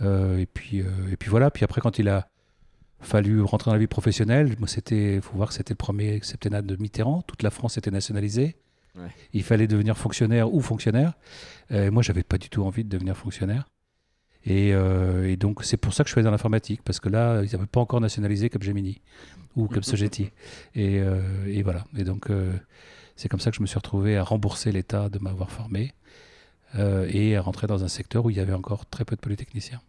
et, 0.00 0.46
puis, 0.52 0.78
et 0.78 1.16
puis 1.18 1.30
voilà. 1.30 1.50
Puis 1.50 1.64
après, 1.64 1.80
quand 1.80 1.98
il 1.98 2.08
a 2.08 2.28
fallu 3.02 3.42
rentrer 3.42 3.70
dans 3.70 3.74
la 3.74 3.80
vie 3.80 3.86
professionnelle, 3.86 4.56
il 4.90 5.20
faut 5.20 5.36
voir 5.36 5.48
que 5.48 5.54
c'était 5.54 5.74
le 5.74 5.78
premier 5.78 6.20
septennat 6.22 6.62
de 6.62 6.76
Mitterrand. 6.76 7.22
Toute 7.22 7.42
la 7.42 7.50
France 7.50 7.76
était 7.76 7.90
nationalisée. 7.90 8.56
Il 9.32 9.42
fallait 9.42 9.66
devenir 9.66 9.96
fonctionnaire 9.96 10.52
ou 10.52 10.60
fonctionnaire. 10.60 11.14
Euh, 11.70 11.90
moi, 11.90 12.02
j'avais 12.02 12.22
pas 12.22 12.36
du 12.36 12.50
tout 12.50 12.62
envie 12.62 12.84
de 12.84 12.90
devenir 12.90 13.16
fonctionnaire. 13.16 13.66
Euh, 14.48 15.28
et, 15.28 15.36
donc, 15.36 15.64
c'est 15.64 15.76
pour 15.76 15.94
ça 15.94 16.04
que 16.04 16.08
je 16.08 16.12
suis 16.12 16.18
allé 16.18 16.24
dans 16.24 16.30
l'informatique, 16.30 16.82
parce 16.84 17.00
que 17.00 17.08
là, 17.08 17.42
ils 17.42 17.50
n'avaient 17.52 17.66
pas 17.66 17.80
encore 17.80 18.00
nationalisé 18.00 18.48
comme 18.48 18.62
Gemini 18.62 19.00
ou 19.56 19.66
comme 19.66 19.82
Sogeti. 19.82 20.30
Et, 20.74 21.00
euh, 21.00 21.20
et 21.46 21.62
voilà. 21.62 21.84
Et 21.96 22.04
donc, 22.04 22.30
euh, 22.30 22.52
c'est 23.16 23.28
comme 23.28 23.40
ça 23.40 23.50
que 23.50 23.56
je 23.56 23.62
me 23.62 23.66
suis 23.66 23.76
retrouvé 23.76 24.16
à 24.16 24.24
rembourser 24.24 24.72
l'État 24.72 25.08
de 25.08 25.18
m'avoir 25.18 25.50
formé 25.50 25.92
et 26.74 27.36
à 27.36 27.42
rentrer 27.42 27.66
dans 27.66 27.84
un 27.84 27.88
secteur 27.88 28.24
où 28.24 28.30
il 28.30 28.38
y 28.38 28.40
avait 28.40 28.54
encore 28.54 28.86
très 28.86 29.04
peu 29.04 29.14
de 29.14 29.20
polytechniciens. 29.20 29.82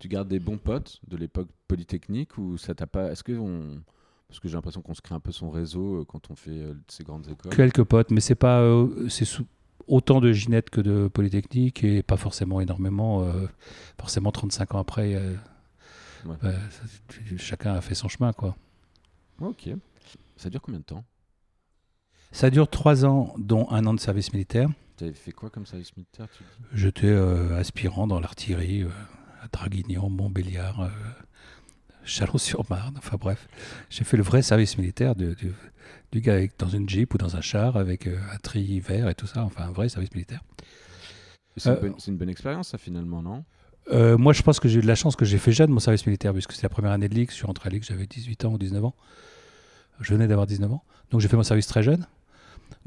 Tu 0.00 0.08
gardes 0.08 0.28
des 0.28 0.40
bons 0.40 0.58
potes 0.58 0.98
de 1.06 1.16
l'époque 1.16 1.48
polytechnique 1.68 2.36
ou 2.38 2.56
ça 2.58 2.74
t'a 2.74 2.86
pas. 2.86 3.12
Est-ce 3.12 3.22
que 3.22 3.32
on 3.32 3.82
parce 4.30 4.38
que 4.38 4.48
j'ai 4.48 4.54
l'impression 4.54 4.80
qu'on 4.80 4.94
se 4.94 5.02
crée 5.02 5.14
un 5.14 5.20
peu 5.20 5.32
son 5.32 5.50
réseau 5.50 5.96
euh, 5.96 6.04
quand 6.04 6.30
on 6.30 6.36
fait 6.36 6.52
euh, 6.52 6.74
ces 6.86 7.02
grandes 7.02 7.28
écoles? 7.28 7.52
Quelques 7.52 7.82
potes, 7.82 8.12
mais 8.12 8.20
c'est 8.20 8.36
pas 8.36 8.60
euh, 8.60 9.08
c'est 9.08 9.26
autant 9.88 10.20
de 10.20 10.32
Ginette 10.32 10.70
que 10.70 10.80
de 10.80 11.08
Polytechnique 11.08 11.82
et 11.82 12.04
pas 12.04 12.16
forcément 12.16 12.60
énormément. 12.60 13.26
forcément, 13.98 14.30
35 14.30 14.76
ans 14.76 14.78
après, 14.78 15.20
bah, 16.24 16.36
chacun 17.36 17.74
a 17.74 17.80
fait 17.80 17.96
son 17.96 18.06
chemin, 18.06 18.32
quoi. 18.32 18.54
Ok. 19.40 19.68
Ça 20.36 20.48
dure 20.48 20.62
combien 20.62 20.78
de 20.78 20.84
temps? 20.84 21.04
Ça 22.30 22.50
dure 22.50 22.68
trois 22.68 23.04
ans, 23.04 23.34
dont 23.36 23.68
un 23.70 23.84
an 23.86 23.94
de 23.94 23.98
service 23.98 24.32
militaire. 24.32 24.68
Tu 24.96 25.04
avais 25.04 25.12
fait 25.12 25.32
quoi 25.32 25.50
comme 25.50 25.66
service 25.66 25.96
militaire 25.96 26.28
J'étais 26.72 27.10
aspirant 27.10 28.06
dans 28.06 28.20
l'artillerie 28.20 28.84
Draguignan, 29.52 30.08
Montbéliard. 30.08 30.90
Chalon-sur-Marne. 32.04 32.94
Enfin 32.98 33.16
bref, 33.18 33.48
j'ai 33.88 34.04
fait 34.04 34.16
le 34.16 34.22
vrai 34.22 34.42
service 34.42 34.78
militaire 34.78 35.14
du, 35.14 35.36
gars 36.14 36.40
dans 36.58 36.68
une 36.68 36.88
jeep 36.88 37.14
ou 37.14 37.18
dans 37.18 37.36
un 37.36 37.40
char 37.40 37.76
avec 37.76 38.06
euh, 38.06 38.18
un 38.32 38.38
tri 38.38 38.80
vert 38.80 39.08
et 39.08 39.14
tout 39.14 39.26
ça. 39.26 39.44
Enfin, 39.44 39.64
un 39.64 39.72
vrai 39.72 39.88
service 39.88 40.12
militaire. 40.12 40.42
C'est 41.56 41.70
une, 42.06 42.16
bonne 42.16 42.28
expérience, 42.28 42.68
ça, 42.68 42.78
finalement, 42.78 43.22
non? 43.22 43.44
Euh, 43.92 44.16
Moi, 44.16 44.32
je 44.32 44.42
pense 44.42 44.60
que 44.60 44.68
j'ai 44.68 44.78
eu 44.78 44.82
de 44.82 44.86
la 44.86 44.94
chance 44.94 45.16
que 45.16 45.24
j'ai 45.24 45.36
fait 45.36 45.52
jeune 45.52 45.70
mon 45.70 45.80
service 45.80 46.06
militaire, 46.06 46.32
puisque 46.32 46.52
c'est 46.52 46.62
la 46.62 46.68
première 46.68 46.92
année 46.92 47.08
de 47.08 47.14
l'IX. 47.14 47.30
Je 47.30 47.36
suis 47.36 47.46
rentré 47.46 47.68
à 47.68 47.70
l'IX, 47.70 47.86
j'avais 47.86 48.06
18 48.06 48.44
ans 48.44 48.52
ou 48.52 48.58
19 48.58 48.84
ans. 48.84 48.94
Je 50.00 50.14
venais 50.14 50.28
d'avoir 50.28 50.46
19 50.46 50.72
ans. 50.72 50.84
Donc, 51.10 51.20
j'ai 51.20 51.28
fait 51.28 51.36
mon 51.36 51.42
service 51.42 51.66
très 51.66 51.82
jeune. 51.82 52.06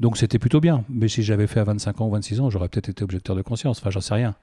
Donc, 0.00 0.16
c'était 0.16 0.38
plutôt 0.38 0.60
bien. 0.60 0.84
Mais 0.88 1.08
si 1.08 1.22
j'avais 1.22 1.46
fait 1.46 1.60
à 1.60 1.64
25 1.64 2.00
ans 2.00 2.08
ou 2.08 2.10
26 2.10 2.40
ans, 2.40 2.50
j'aurais 2.50 2.68
peut-être 2.68 2.88
été 2.88 3.04
objecteur 3.04 3.36
de 3.36 3.42
conscience. 3.42 3.78
Enfin, 3.78 3.90
j'en 3.90 4.00
sais 4.00 4.14
rien. 4.14 4.34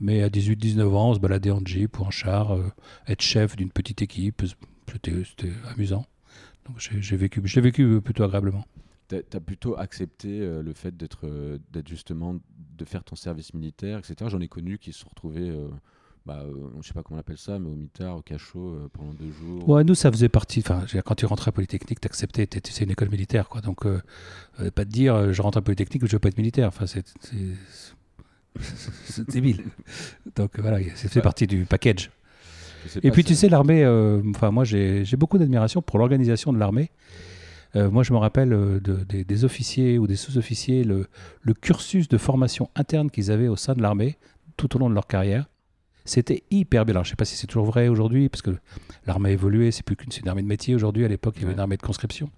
Mais 0.00 0.22
à 0.22 0.28
18-19 0.28 0.82
ans, 0.94 1.10
on 1.10 1.14
se 1.14 1.20
baladait 1.20 1.50
en 1.50 1.64
jeep 1.64 1.98
ou 1.98 2.02
en 2.02 2.10
char, 2.10 2.52
euh, 2.52 2.64
être 3.06 3.22
chef 3.22 3.56
d'une 3.56 3.70
petite 3.70 4.02
équipe, 4.02 4.42
c'était 4.90 5.52
amusant. 5.72 6.06
Donc 6.66 6.78
j'ai 6.78 7.16
vécu, 7.16 7.40
vécu 7.40 8.00
plutôt 8.00 8.24
agréablement. 8.24 8.64
Tu 9.08 9.16
as, 9.16 9.40
plutôt 9.40 9.76
accepté 9.76 10.40
euh, 10.40 10.62
le 10.62 10.72
fait 10.72 10.96
d'être 10.96 11.26
euh, 11.26 11.58
d'être 11.70 11.88
justement, 11.88 12.36
de 12.78 12.84
faire 12.84 13.04
ton 13.04 13.16
service 13.16 13.52
militaire, 13.52 13.98
etc. 13.98 14.14
J'en 14.28 14.40
ai 14.40 14.48
connu 14.48 14.78
qui 14.78 14.92
se 14.92 15.00
sont 15.00 15.10
retrouvés, 15.10 15.54
bah, 16.26 16.42
je 16.80 16.86
sais 16.86 16.94
pas 16.94 17.02
comment 17.02 17.18
on 17.18 17.20
appelle 17.20 17.38
ça, 17.38 17.58
mais 17.58 17.68
au 17.68 17.76
mitard, 17.76 18.16
au 18.16 18.22
cachot, 18.22 18.88
pendant 18.94 19.12
deux 19.12 19.30
jours. 19.30 19.68
Ouais, 19.68 19.84
nous, 19.84 19.94
ça 19.94 20.10
faisait 20.10 20.30
partie. 20.30 20.60
Enfin, 20.60 20.84
quand 21.04 21.14
tu 21.14 21.26
rentrais 21.26 21.50
à 21.50 21.52
Polytechnique, 21.52 22.00
tu 22.00 22.06
acceptais, 22.06 22.48
c'est 22.64 22.84
une 22.84 22.90
école 22.90 23.10
militaire, 23.10 23.48
quoi. 23.48 23.60
Donc, 23.60 23.86
pas 24.56 24.84
te 24.84 24.90
dire, 24.90 25.32
je 25.32 25.42
rentre 25.42 25.58
à 25.58 25.62
Polytechnique, 25.62 26.04
je 26.06 26.12
veux 26.12 26.18
pas 26.18 26.28
être 26.28 26.38
militaire. 26.38 26.68
Enfin, 26.68 26.86
c'est 26.86 27.04
c'est 29.04 29.28
débile. 29.28 29.64
Donc 30.36 30.58
voilà, 30.58 30.78
c'est 30.94 31.08
fait 31.08 31.20
partie 31.20 31.46
du 31.46 31.64
package. 31.64 32.10
Et 33.02 33.10
puis 33.10 33.24
tu 33.24 33.34
sais, 33.34 33.48
l'armée, 33.48 33.84
euh, 33.84 34.22
enfin 34.30 34.50
moi 34.50 34.64
j'ai 34.64 35.04
beaucoup 35.16 35.38
d'admiration 35.38 35.82
pour 35.82 35.98
l'organisation 35.98 36.52
de 36.52 36.58
l'armée. 36.58 36.90
Euh, 37.76 37.90
moi 37.90 38.02
je 38.02 38.12
me 38.12 38.18
rappelle 38.18 38.52
euh, 38.52 38.78
des, 38.80 39.44
officiers 39.44 39.98
ou 39.98 40.06
des 40.06 40.16
sous-officiers, 40.16 40.84
le, 40.84 41.06
cursus 41.60 42.08
de 42.08 42.18
formation 42.18 42.70
interne 42.76 43.10
qu'ils 43.10 43.30
avaient 43.30 43.48
au 43.48 43.56
sein 43.56 43.74
de 43.74 43.82
l'armée 43.82 44.18
tout 44.56 44.76
au 44.76 44.78
long 44.78 44.88
de 44.88 44.94
leur 44.94 45.06
carrière. 45.06 45.48
C'était 46.04 46.44
hyper 46.50 46.84
bien. 46.84 46.92
Alors, 46.92 47.04
je 47.04 47.08
ne 47.08 47.12
sais 47.12 47.16
pas 47.16 47.24
si 47.24 47.34
c'est 47.34 47.46
toujours 47.46 47.64
vrai 47.64 47.88
aujourd'hui, 47.88 48.28
parce 48.28 48.42
que 48.42 48.50
l'armée 49.06 49.30
a 49.30 49.32
évolué, 49.32 49.70
c'est 49.70 49.82
plus 49.82 49.96
qu'une 49.96 50.28
armée 50.28 50.42
de 50.42 50.46
métier 50.46 50.74
aujourd'hui. 50.74 51.02
À 51.06 51.08
l'époque, 51.08 51.34
il 51.38 51.42
y 51.42 51.44
avait 51.44 51.54
une 51.54 51.60
armée 51.60 51.78
de 51.78 51.82
conscription. 51.82 52.30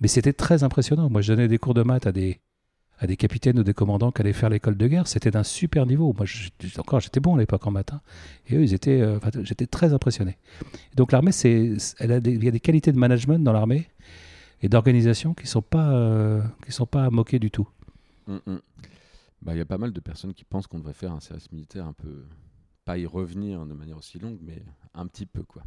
Mais 0.00 0.06
c'était 0.06 0.32
très 0.32 0.62
impressionnant. 0.62 1.10
Moi, 1.10 1.20
je 1.20 1.32
donnais 1.32 1.48
des 1.48 1.58
cours 1.58 1.74
de 1.74 1.82
maths 1.82 2.06
à 2.06 2.12
des, 2.12 2.40
à 2.98 3.06
des 3.06 3.16
capitaines 3.16 3.58
ou 3.58 3.64
des 3.64 3.74
commandants 3.74 4.12
qui 4.12 4.22
allaient 4.22 4.32
faire 4.32 4.50
l'école 4.50 4.76
de 4.76 4.86
guerre, 4.86 5.06
c'était 5.08 5.30
d'un 5.30 5.42
super 5.42 5.86
niveau. 5.86 6.14
Moi, 6.16 6.26
encore, 6.78 7.00
j'étais 7.00 7.20
bon 7.20 7.34
à 7.34 7.38
l'époque 7.38 7.66
en 7.66 7.70
matin. 7.70 8.00
Et 8.46 8.56
eux, 8.56 8.62
ils 8.62 8.74
étaient, 8.74 9.00
euh, 9.00 9.18
j'étais 9.42 9.66
très 9.66 9.92
impressionné. 9.92 10.38
donc 10.94 11.12
l'armée, 11.12 11.32
c'est, 11.32 11.74
elle 11.98 12.12
a 12.12 12.18
il 12.18 12.44
y 12.44 12.48
a 12.48 12.50
des 12.50 12.60
qualités 12.60 12.92
de 12.92 12.98
management 12.98 13.42
dans 13.42 13.52
l'armée 13.52 13.88
et 14.62 14.68
d'organisation 14.68 15.34
qui 15.34 15.46
sont 15.46 15.62
pas, 15.62 15.92
euh, 15.92 16.42
qui 16.64 16.72
sont 16.72 16.86
pas 16.86 17.04
à 17.04 17.10
moquer 17.10 17.38
du 17.38 17.50
tout. 17.50 17.68
Hum, 18.28 18.40
hum. 18.46 18.60
Bah, 19.42 19.54
il 19.54 19.58
y 19.58 19.60
a 19.60 19.66
pas 19.66 19.78
mal 19.78 19.92
de 19.92 20.00
personnes 20.00 20.32
qui 20.32 20.44
pensent 20.44 20.66
qu'on 20.66 20.78
devrait 20.78 20.94
faire 20.94 21.12
un 21.12 21.20
service 21.20 21.52
militaire 21.52 21.86
un 21.86 21.92
peu, 21.92 22.24
pas 22.84 22.96
y 22.96 23.04
revenir 23.04 23.66
de 23.66 23.74
manière 23.74 23.98
aussi 23.98 24.18
longue, 24.18 24.38
mais 24.40 24.62
un 24.94 25.06
petit 25.06 25.26
peu 25.26 25.42
quoi. 25.42 25.62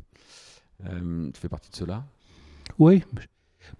Euh, 0.85 1.29
tu 1.31 1.39
fais 1.39 1.49
partie 1.49 1.69
de 1.69 1.75
cela? 1.75 2.05
Oui, 2.79 3.03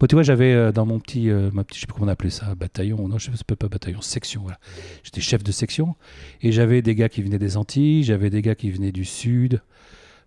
Tu 0.07 0.15
vois, 0.15 0.23
j'avais 0.23 0.53
euh, 0.53 0.71
dans 0.71 0.85
mon 0.85 0.99
petit, 0.99 1.29
euh, 1.29 1.49
ma 1.51 1.63
petite, 1.63 1.77
je 1.77 1.81
sais 1.81 1.87
plus 1.87 1.93
comment 1.93 2.05
on 2.05 2.09
appelait 2.09 2.29
ça, 2.29 2.53
bataillon, 2.55 3.07
non, 3.07 3.17
je 3.17 3.31
ne 3.31 3.35
sais 3.35 3.43
pas 3.43 3.67
bataillon, 3.67 4.01
section, 4.01 4.41
voilà. 4.41 4.59
J'étais 5.03 5.21
chef 5.21 5.43
de 5.43 5.51
section 5.51 5.95
et 6.41 6.51
j'avais 6.51 6.81
des 6.81 6.95
gars 6.95 7.09
qui 7.09 7.23
venaient 7.23 7.39
des 7.39 7.57
Antilles, 7.57 8.03
j'avais 8.03 8.29
des 8.29 8.41
gars 8.41 8.55
qui 8.55 8.69
venaient 8.69 8.91
du 8.91 9.05
Sud, 9.05 9.61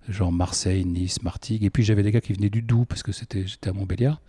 genre 0.09 0.33
Marseille, 0.33 0.85
Nice, 0.85 1.23
Martigues, 1.23 1.65
et 1.65 1.71
puis 1.71 1.85
j'avais 1.85 2.03
des 2.03 2.11
gars 2.11 2.21
qui 2.21 2.33
venaient 2.33 2.51
du 2.51 2.63
Doubs 2.63 2.85
parce 2.85 3.03
que 3.03 3.13
j'étais 3.13 3.69
à 3.69 3.73
Montbéliard, 3.73 4.21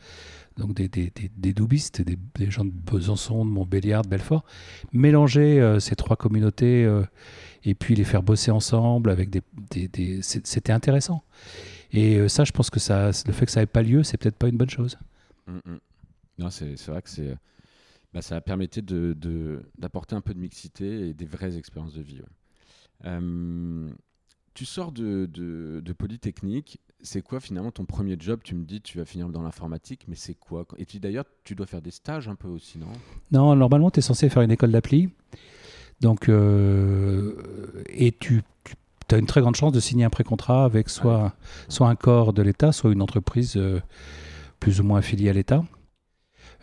donc 0.57 0.75
des, 0.75 0.87
des, 0.87 1.11
des, 1.15 1.31
des 1.35 1.53
doubistes, 1.53 2.01
des, 2.01 2.17
gens 2.51 2.65
de 2.65 2.71
Besançon, 2.71 3.43
de 3.43 3.49
Montbéliard, 3.49 4.03
de 4.03 4.09
Belfort, 4.09 4.45
mélanger 4.93 5.59
euh, 5.59 5.79
ces 5.79 5.95
trois 5.95 6.17
communautés 6.17 6.87
et 7.63 7.73
puis 7.73 7.95
les 7.95 8.03
faire 8.03 8.21
bosser 8.21 8.51
ensemble 8.51 9.09
avec 9.09 9.29
des, 9.31 10.21
c'était 10.21 10.71
intéressant. 10.71 11.23
Et 11.93 12.27
ça, 12.29 12.43
je 12.45 12.51
pense 12.51 12.69
que 12.69 12.79
ça, 12.79 13.11
le 13.25 13.33
fait 13.33 13.45
que 13.45 13.51
ça 13.51 13.59
n'ait 13.59 13.65
pas 13.65 13.81
lieu, 13.81 14.03
c'est 14.03 14.17
peut-être 14.17 14.37
pas 14.37 14.47
une 14.47 14.57
bonne 14.57 14.69
chose. 14.69 14.97
Mm, 15.51 15.71
mm. 15.71 15.79
Non, 16.39 16.49
c'est 16.49 16.75
vrai 16.87 17.01
que 17.01 17.09
c'est. 17.09 17.37
Bah, 18.13 18.21
ça 18.21 18.41
permettait 18.41 18.81
d'apporter 18.81 20.15
de, 20.15 20.17
un 20.17 20.21
peu 20.21 20.33
de 20.33 20.39
mixité 20.39 21.09
et 21.09 21.13
des 21.13 21.25
vraies 21.25 21.57
expériences 21.57 21.93
de 21.93 22.01
vie. 22.01 22.21
Euh, 23.05 23.89
tu 24.53 24.65
sors 24.65 24.91
de, 24.91 25.25
de 25.27 25.93
Polytechnique. 25.93 26.79
C'est 27.03 27.21
quoi 27.21 27.39
finalement 27.39 27.71
ton 27.71 27.85
premier 27.85 28.15
job? 28.19 28.41
Tu 28.43 28.53
me 28.53 28.65
dis 28.65 28.81
tu 28.81 28.97
vas 28.97 29.05
finir 29.05 29.29
dans 29.29 29.41
l'informatique, 29.41 30.05
mais 30.07 30.15
c'est 30.15 30.35
quoi? 30.35 30.67
Et 30.77 30.85
d'ailleurs, 30.99 31.25
tu 31.43 31.55
dois 31.55 31.65
faire 31.65 31.81
des 31.81 31.91
stages 31.91 32.27
un 32.27 32.35
peu 32.35 32.47
aussi, 32.47 32.77
non? 32.77 32.91
Non, 33.31 33.55
normalement, 33.55 33.89
tu 33.89 33.99
es 33.99 34.01
censé 34.01 34.29
faire 34.29 34.43
une 34.43 34.51
école 34.51 34.71
d'appli. 34.71 35.09
Donc, 36.01 36.29
euh, 36.29 37.83
et 37.87 38.11
tu, 38.11 38.43
tu 39.07 39.15
as 39.15 39.17
une 39.17 39.25
très 39.25 39.41
grande 39.41 39.55
chance 39.55 39.71
de 39.71 39.79
signer 39.79 40.03
un 40.03 40.09
pré-contrat 40.09 40.65
avec 40.65 40.89
soit, 40.89 41.33
soit 41.69 41.87
un 41.89 41.95
corps 41.95 42.33
de 42.33 42.41
l'État, 42.41 42.71
soit 42.71 42.91
une 42.91 43.01
entreprise 43.01 43.55
euh, 43.55 43.79
plus 44.61 44.79
ou 44.79 44.83
moins 44.85 44.99
affilié 44.99 45.29
à 45.29 45.33
l'État. 45.33 45.65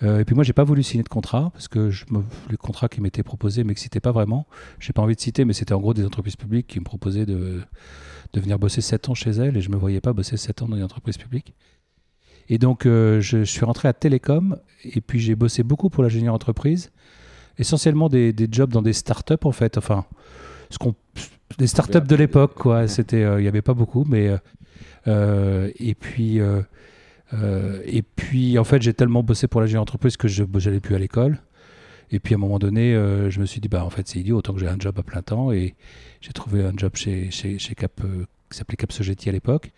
Euh, 0.02 0.20
et 0.20 0.24
puis 0.24 0.34
moi, 0.34 0.44
j'ai 0.44 0.52
pas 0.52 0.64
voulu 0.64 0.82
signer 0.82 1.02
de 1.02 1.08
contrat 1.08 1.50
parce 1.52 1.68
que 1.68 1.90
je 1.90 2.06
me, 2.10 2.22
les 2.48 2.56
contrats 2.56 2.88
qui 2.88 3.00
m'étaient 3.00 3.24
proposés 3.24 3.64
m'excitaient 3.64 4.00
pas 4.00 4.12
vraiment. 4.12 4.46
J'ai 4.78 4.94
pas 4.94 5.02
envie 5.02 5.16
de 5.16 5.20
citer, 5.20 5.44
mais 5.44 5.52
c'était 5.52 5.74
en 5.74 5.80
gros 5.80 5.92
des 5.92 6.06
entreprises 6.06 6.36
publiques 6.36 6.68
qui 6.68 6.78
me 6.78 6.84
proposaient 6.84 7.26
de, 7.26 7.60
de 8.32 8.40
venir 8.40 8.58
bosser 8.58 8.80
7 8.80 9.08
ans 9.08 9.14
chez 9.14 9.30
elles 9.30 9.56
et 9.56 9.60
je 9.60 9.70
me 9.70 9.76
voyais 9.76 10.00
pas 10.00 10.12
bosser 10.12 10.36
7 10.36 10.62
ans 10.62 10.68
dans 10.68 10.76
une 10.76 10.84
entreprise 10.84 11.18
publique. 11.18 11.52
Et 12.48 12.58
donc, 12.58 12.86
euh, 12.86 13.20
je, 13.20 13.42
suis 13.42 13.64
rentré 13.64 13.88
à 13.88 13.92
Télécom 13.92 14.56
et 14.84 15.00
puis 15.00 15.18
j'ai 15.18 15.34
bossé 15.34 15.62
beaucoup 15.64 15.90
pour 15.90 16.02
l'ingénieur 16.02 16.32
entreprise, 16.32 16.92
essentiellement 17.58 18.08
des, 18.08 18.32
des, 18.32 18.48
jobs 18.50 18.70
dans 18.70 18.82
des 18.82 18.94
startups 18.94 19.34
en 19.44 19.52
fait. 19.52 19.76
Enfin, 19.76 20.06
ce 20.70 20.78
qu'on, 20.78 20.94
des 21.58 21.66
startups 21.66 22.06
de 22.06 22.14
l'époque, 22.14 22.54
quoi. 22.54 22.86
C'était, 22.86 23.24
euh, 23.24 23.40
il 23.40 23.42
n'y 23.42 23.48
avait 23.48 23.62
pas 23.62 23.74
beaucoup, 23.74 24.04
mais 24.08 24.30
et 25.06 25.94
puis 25.94 26.40
euh, 27.34 27.82
et 27.84 28.02
puis, 28.02 28.58
en 28.58 28.64
fait, 28.64 28.82
j'ai 28.82 28.94
tellement 28.94 29.22
bossé 29.22 29.48
pour 29.48 29.60
la 29.60 29.66
jeune 29.66 29.80
entreprise 29.80 30.16
que 30.16 30.28
je 30.28 30.44
n'allais 30.44 30.80
plus 30.80 30.94
à 30.94 30.98
l'école. 30.98 31.38
Et 32.10 32.20
puis, 32.20 32.34
à 32.34 32.36
un 32.36 32.40
moment 32.40 32.58
donné, 32.58 32.94
euh, 32.94 33.28
je 33.30 33.40
me 33.40 33.46
suis 33.46 33.60
dit, 33.60 33.68
bah, 33.68 33.84
en 33.84 33.90
fait, 33.90 34.08
c'est 34.08 34.18
idiot, 34.18 34.38
autant 34.38 34.54
que 34.54 34.60
j'ai 34.60 34.68
un 34.68 34.78
job 34.78 34.98
à 34.98 35.02
plein 35.02 35.22
temps. 35.22 35.52
Et 35.52 35.74
j'ai 36.20 36.32
trouvé 36.32 36.64
un 36.64 36.72
job 36.76 36.92
chez, 36.94 37.30
Cap, 37.76 38.00
euh, 38.04 38.24
qui 38.50 38.58
s'appelait 38.58 38.76
Cap 38.76 38.92
Sogeti 38.92 39.28
à 39.28 39.32
l'époque. 39.32 39.72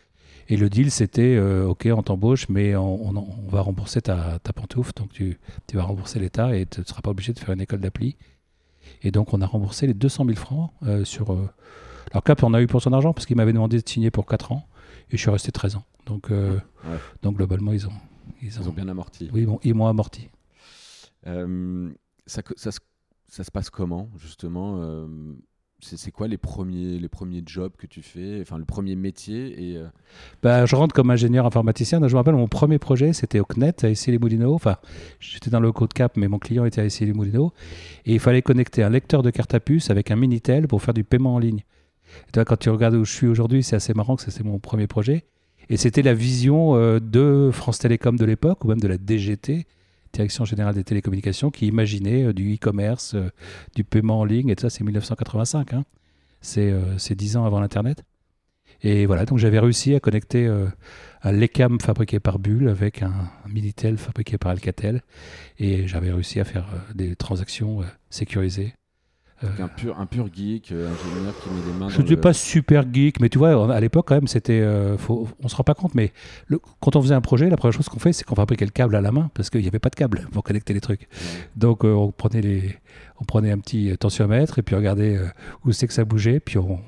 Et 0.48 0.56
le 0.56 0.68
deal, 0.68 0.90
c'était, 0.90 1.38
OK, 1.38 1.86
on 1.92 2.02
t'embauche, 2.02 2.48
mais 2.48 2.74
on, 2.74 3.12
va 3.48 3.60
rembourser 3.60 4.00
ta, 4.00 4.40
ta 4.40 4.52
pantoufle. 4.52 4.92
Donc, 4.96 5.12
tu, 5.12 5.38
tu 5.68 5.76
vas 5.76 5.84
rembourser 5.84 6.18
l'État 6.18 6.56
et 6.56 6.66
tu 6.66 6.80
ne 6.80 6.84
seras 6.84 7.02
pas 7.02 7.10
obligé 7.10 7.32
de 7.32 7.38
faire 7.38 7.50
une 7.50 7.60
école 7.60 7.78
d'appli. 7.78 8.16
Et 9.02 9.12
donc, 9.12 9.32
on 9.32 9.40
a 9.42 9.46
remboursé 9.46 9.86
les 9.86 9.94
200 9.94 10.24
000 10.24 10.36
francs 10.36 10.72
sur... 11.04 11.30
alors, 12.10 12.24
Cap, 12.24 12.42
on 12.42 12.52
a 12.52 12.60
eu 12.60 12.66
pour 12.66 12.82
son 12.82 12.92
argent 12.92 13.12
parce 13.12 13.26
qu'il 13.26 13.36
m'avait 13.36 13.52
demandé 13.52 13.80
de 13.80 13.88
signer 13.88 14.10
pour 14.10 14.26
4 14.26 14.50
ans. 14.50 14.66
Et 15.12 15.16
je 15.16 15.22
suis 15.22 15.30
resté 15.30 15.52
13 15.52 15.76
ans. 15.76 15.84
Donc, 16.10 16.32
euh, 16.32 16.58
donc 17.22 17.36
globalement, 17.36 17.72
ils 17.72 17.86
ont, 17.86 17.92
ils 18.42 18.68
ont, 18.68 18.72
bien 18.72 18.88
amorti. 18.88 19.30
Oui, 19.32 19.46
bon, 19.46 19.60
ils 19.62 19.74
m'ont 19.74 19.86
amorti. 19.86 20.28
Euh, 21.28 21.88
ça, 22.26 22.42
ça, 22.56 22.70
ça, 23.28 23.44
se 23.44 23.50
passe 23.52 23.70
comment, 23.70 24.08
justement 24.18 24.78
euh, 24.80 25.06
c'est 25.80 26.10
quoi 26.10 26.26
les 26.26 26.36
premiers, 26.36 26.98
les 26.98 27.08
premiers 27.08 27.44
jobs 27.46 27.70
que 27.78 27.86
tu 27.86 28.02
fais, 28.02 28.40
enfin 28.40 28.58
le 28.58 28.64
premier 28.64 28.96
métier 28.96 29.72
et 29.72 29.80
bah, 30.42 30.66
Je 30.66 30.74
rentre 30.74 30.92
comme 30.92 31.10
ingénieur 31.10 31.46
informaticien. 31.46 32.00
Je 32.00 32.12
me 32.12 32.16
rappelle, 32.16 32.34
mon 32.34 32.48
premier 32.48 32.80
projet, 32.80 33.12
c'était 33.12 33.38
au 33.38 33.44
CNET, 33.44 33.84
à 33.84 33.88
Issy-les-Moulineaux. 33.88 34.54
Enfin, 34.54 34.78
j'étais 35.20 35.50
dans 35.50 35.60
le 35.60 35.70
code 35.70 35.92
Cap, 35.92 36.16
mais 36.16 36.26
mon 36.26 36.40
client 36.40 36.64
était 36.64 36.80
à 36.80 36.86
Issy-les-Moulineaux. 36.86 37.52
Et 38.04 38.14
il 38.14 38.20
fallait 38.20 38.42
connecter 38.42 38.82
un 38.82 38.90
lecteur 38.90 39.22
de 39.22 39.30
carte 39.30 39.54
à 39.54 39.60
puce 39.60 39.90
avec 39.90 40.10
un 40.10 40.16
Minitel 40.16 40.66
pour 40.66 40.82
faire 40.82 40.92
du 40.92 41.04
paiement 41.04 41.36
en 41.36 41.38
ligne. 41.38 41.62
Et 42.28 42.32
toi, 42.32 42.44
quand 42.44 42.56
tu 42.56 42.68
regardes 42.68 42.96
où 42.96 43.04
je 43.04 43.12
suis 43.12 43.28
aujourd'hui, 43.28 43.62
c'est 43.62 43.76
assez 43.76 43.94
marrant 43.94 44.16
que 44.16 44.28
c'est 44.28 44.42
mon 44.42 44.58
premier 44.58 44.88
projet. 44.88 45.24
Et 45.70 45.76
c'était 45.76 46.02
la 46.02 46.14
vision 46.14 46.74
euh, 46.74 46.98
de 46.98 47.50
France 47.52 47.78
Télécom 47.78 48.16
de 48.16 48.24
l'époque, 48.24 48.64
ou 48.64 48.68
même 48.68 48.80
de 48.80 48.88
la 48.88 48.98
DGT, 48.98 49.66
Direction 50.12 50.44
Générale 50.44 50.74
des 50.74 50.82
Télécommunications, 50.82 51.52
qui 51.52 51.68
imaginait 51.68 52.24
euh, 52.24 52.32
du 52.32 52.52
e-commerce, 52.52 53.14
euh, 53.14 53.30
du 53.76 53.84
paiement 53.84 54.18
en 54.18 54.24
ligne, 54.24 54.48
et 54.48 54.56
tout 54.56 54.62
ça, 54.62 54.70
c'est 54.70 54.82
1985. 54.82 55.74
Hein. 55.74 55.84
C'est 56.40 57.14
10 57.14 57.36
ans 57.36 57.44
avant 57.44 57.60
l'Internet. 57.60 58.02
Et 58.82 59.06
voilà, 59.06 59.26
donc 59.26 59.38
j'avais 59.38 59.60
réussi 59.60 59.94
à 59.94 60.00
connecter 60.00 60.46
un 61.22 61.32
LECAM 61.32 61.78
fabriqué 61.80 62.18
par 62.18 62.38
Bull 62.38 62.66
avec 62.66 63.02
un, 63.02 63.12
Minitel 63.46 63.98
fabriqué 63.98 64.38
par 64.38 64.52
Alcatel. 64.52 65.02
Et 65.58 65.86
j'avais 65.86 66.10
réussi 66.10 66.40
à 66.40 66.44
faire 66.44 66.66
des 66.94 67.14
transactions 67.14 67.80
sécurisées 68.08 68.72
un 69.42 69.68
pur, 69.68 69.98
un 69.98 70.06
pur 70.06 70.28
geek, 70.32 70.70
euh, 70.72 70.88
ingénieur 70.92 71.34
qui 71.40 71.48
met 71.48 71.72
des 71.72 71.78
mains. 71.78 71.88
Je 71.88 72.02
ne 72.02 72.14
pas 72.16 72.32
super 72.32 72.84
geek, 72.92 73.20
mais 73.20 73.28
tu 73.28 73.38
vois, 73.38 73.74
à 73.74 73.80
l'époque 73.80 74.08
quand 74.08 74.14
même, 74.14 74.26
c'était, 74.26 74.60
euh, 74.60 74.96
on 75.08 75.48
se 75.48 75.56
rend 75.56 75.64
pas 75.64 75.74
compte, 75.74 75.94
mais 75.94 76.12
le, 76.46 76.60
quand 76.80 76.94
on 76.96 77.02
faisait 77.02 77.14
un 77.14 77.20
projet, 77.22 77.48
la 77.48 77.56
première 77.56 77.72
chose 77.72 77.88
qu'on 77.88 77.98
fait, 77.98 78.12
c'est 78.12 78.24
qu'on 78.24 78.34
fabriquait 78.34 78.66
le 78.66 78.70
câble 78.70 78.94
à 78.96 79.00
la 79.00 79.12
main 79.12 79.30
parce 79.34 79.48
qu'il 79.48 79.62
n'y 79.62 79.68
avait 79.68 79.78
pas 79.78 79.88
de 79.88 79.94
câble 79.94 80.28
pour 80.32 80.42
connecter 80.42 80.74
les 80.74 80.80
trucs. 80.80 81.08
Donc 81.56 81.84
euh, 81.84 81.92
on 81.92 82.12
prenait 82.12 82.42
les, 82.42 82.76
on 83.18 83.24
prenait 83.24 83.50
un 83.50 83.58
petit 83.58 83.96
tensiomètre 83.98 84.58
et 84.58 84.62
puis 84.62 84.74
on 84.74 84.78
regardait 84.78 85.18
où 85.64 85.72
c'est 85.72 85.86
que 85.86 85.94
ça 85.94 86.04
bougeait, 86.04 86.40
puis 86.40 86.58
on, 86.58 86.78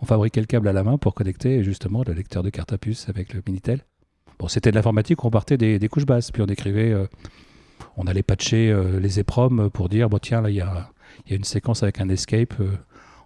on, 0.00 0.06
fabriquait 0.06 0.40
le 0.40 0.46
câble 0.46 0.68
à 0.68 0.72
la 0.72 0.82
main 0.82 0.96
pour 0.96 1.14
connecter 1.14 1.62
justement 1.62 2.02
le 2.06 2.14
lecteur 2.14 2.42
de 2.42 2.50
carte 2.50 2.72
à 2.72 2.78
puce 2.78 3.08
avec 3.08 3.34
le 3.34 3.42
Minitel. 3.46 3.84
Bon, 4.38 4.48
c'était 4.48 4.70
de 4.70 4.76
l'informatique, 4.76 5.22
on 5.24 5.30
partait 5.30 5.58
des, 5.58 5.78
des, 5.78 5.88
couches 5.88 6.06
basses, 6.06 6.30
puis 6.30 6.40
on 6.40 6.46
écrivait, 6.46 6.94
on 7.96 8.06
allait 8.06 8.22
patcher 8.22 8.74
les 9.00 9.20
EPROM 9.20 9.68
pour 9.70 9.90
dire, 9.90 10.08
bon 10.08 10.18
tiens 10.18 10.40
là 10.40 10.48
il 10.48 10.56
y 10.56 10.60
a 10.62 10.90
il 11.24 11.30
y 11.30 11.32
a 11.34 11.36
une 11.36 11.44
séquence 11.44 11.82
avec 11.82 12.00
un 12.00 12.08
escape, 12.08 12.54
euh, 12.60 12.76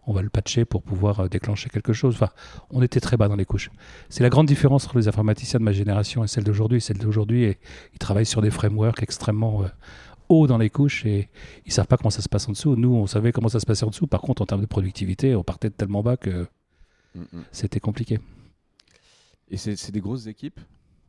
on 0.07 0.13
va 0.13 0.23
le 0.23 0.29
patcher 0.29 0.65
pour 0.65 0.83
pouvoir 0.83 1.21
euh, 1.21 1.29
déclencher 1.29 1.71
quelque 1.71 1.93
chose. 1.93 2.15
Enfin, 2.15 2.31
on 2.71 2.83
était 2.83 3.01
très 3.01 3.17
bas 3.17 3.29
dans 3.29 3.37
les 3.37 3.45
couches. 3.45 3.71
C'est 4.09 4.23
la 4.23 4.29
grande 4.29 4.47
différence 4.47 4.85
entre 4.85 4.99
les 4.99 5.09
informaticiens 5.09 5.59
de 5.59 5.65
ma 5.65 5.73
génération 5.73 6.25
et 6.25 6.27
celle 6.27 6.45
d'aujourd'hui. 6.45 6.81
Celle 6.81 6.99
d'aujourd'hui, 6.99 7.57
ils 7.93 7.99
travaillent 7.99 8.27
sur 8.27 8.43
des 8.43 8.51
frameworks 8.51 9.03
extrêmement 9.03 9.63
euh, 9.63 9.69
hauts 10.29 10.47
dans 10.47 10.59
les 10.59 10.71
couches 10.71 11.07
et 11.07 11.29
ils 11.67 11.73
savent 11.73 11.87
pas 11.87 11.97
comment 11.97 12.11
ça 12.11 12.23
se 12.23 12.29
passe 12.29 12.49
en 12.49 12.53
dessous. 12.53 12.77
Nous, 12.77 12.95
on 12.95 13.07
savait 13.07 13.33
comment 13.33 13.49
ça 13.49 13.61
se 13.61 13.67
passait 13.67 13.85
en 13.85 13.91
dessous. 13.91 14.07
Par 14.07 14.21
contre, 14.21 14.43
en 14.43 14.47
termes 14.47 14.63
de 14.63 14.67
productivité, 14.67 15.35
on 15.35 15.43
partait 15.43 15.69
de 15.69 15.75
tellement 15.75 16.03
bas 16.03 16.17
que 16.17 16.47
mm, 17.15 17.21
mm. 17.21 17.45
c'était 17.53 17.81
compliqué. 17.81 18.21
Et 19.51 19.57
c'est 19.57 19.93
des 19.93 20.01
grosses 20.01 20.27
équipes? 20.27 20.59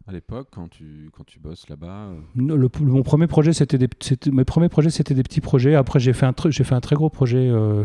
À 0.08 0.12
l'époque 0.12 0.50
quand 0.52 0.70
tu, 0.70 1.10
quand 1.16 1.24
tu 1.24 1.40
bosses 1.40 1.68
là-bas 1.70 2.10
euh 2.10 2.70
Mon 2.82 3.04
premier 3.04 3.28
projet, 3.28 3.54
c'était 3.54 3.78
des, 3.78 3.90
mes 4.32 4.46
premiers 4.46 4.70
projets, 4.70 4.90
c'était 4.90 5.14
des 5.14 5.24
petits 5.24 5.42
projets. 5.42 5.76
Après, 5.76 6.00
j'ai 6.00 6.14
fait, 6.14 6.26
un 6.26 6.34
j'ai 6.50 6.64
fait 6.64 6.76
un 6.76 6.82
très 6.82 6.96
gros 6.96 7.10
projet. 7.10 7.50
Euh, 7.50 7.84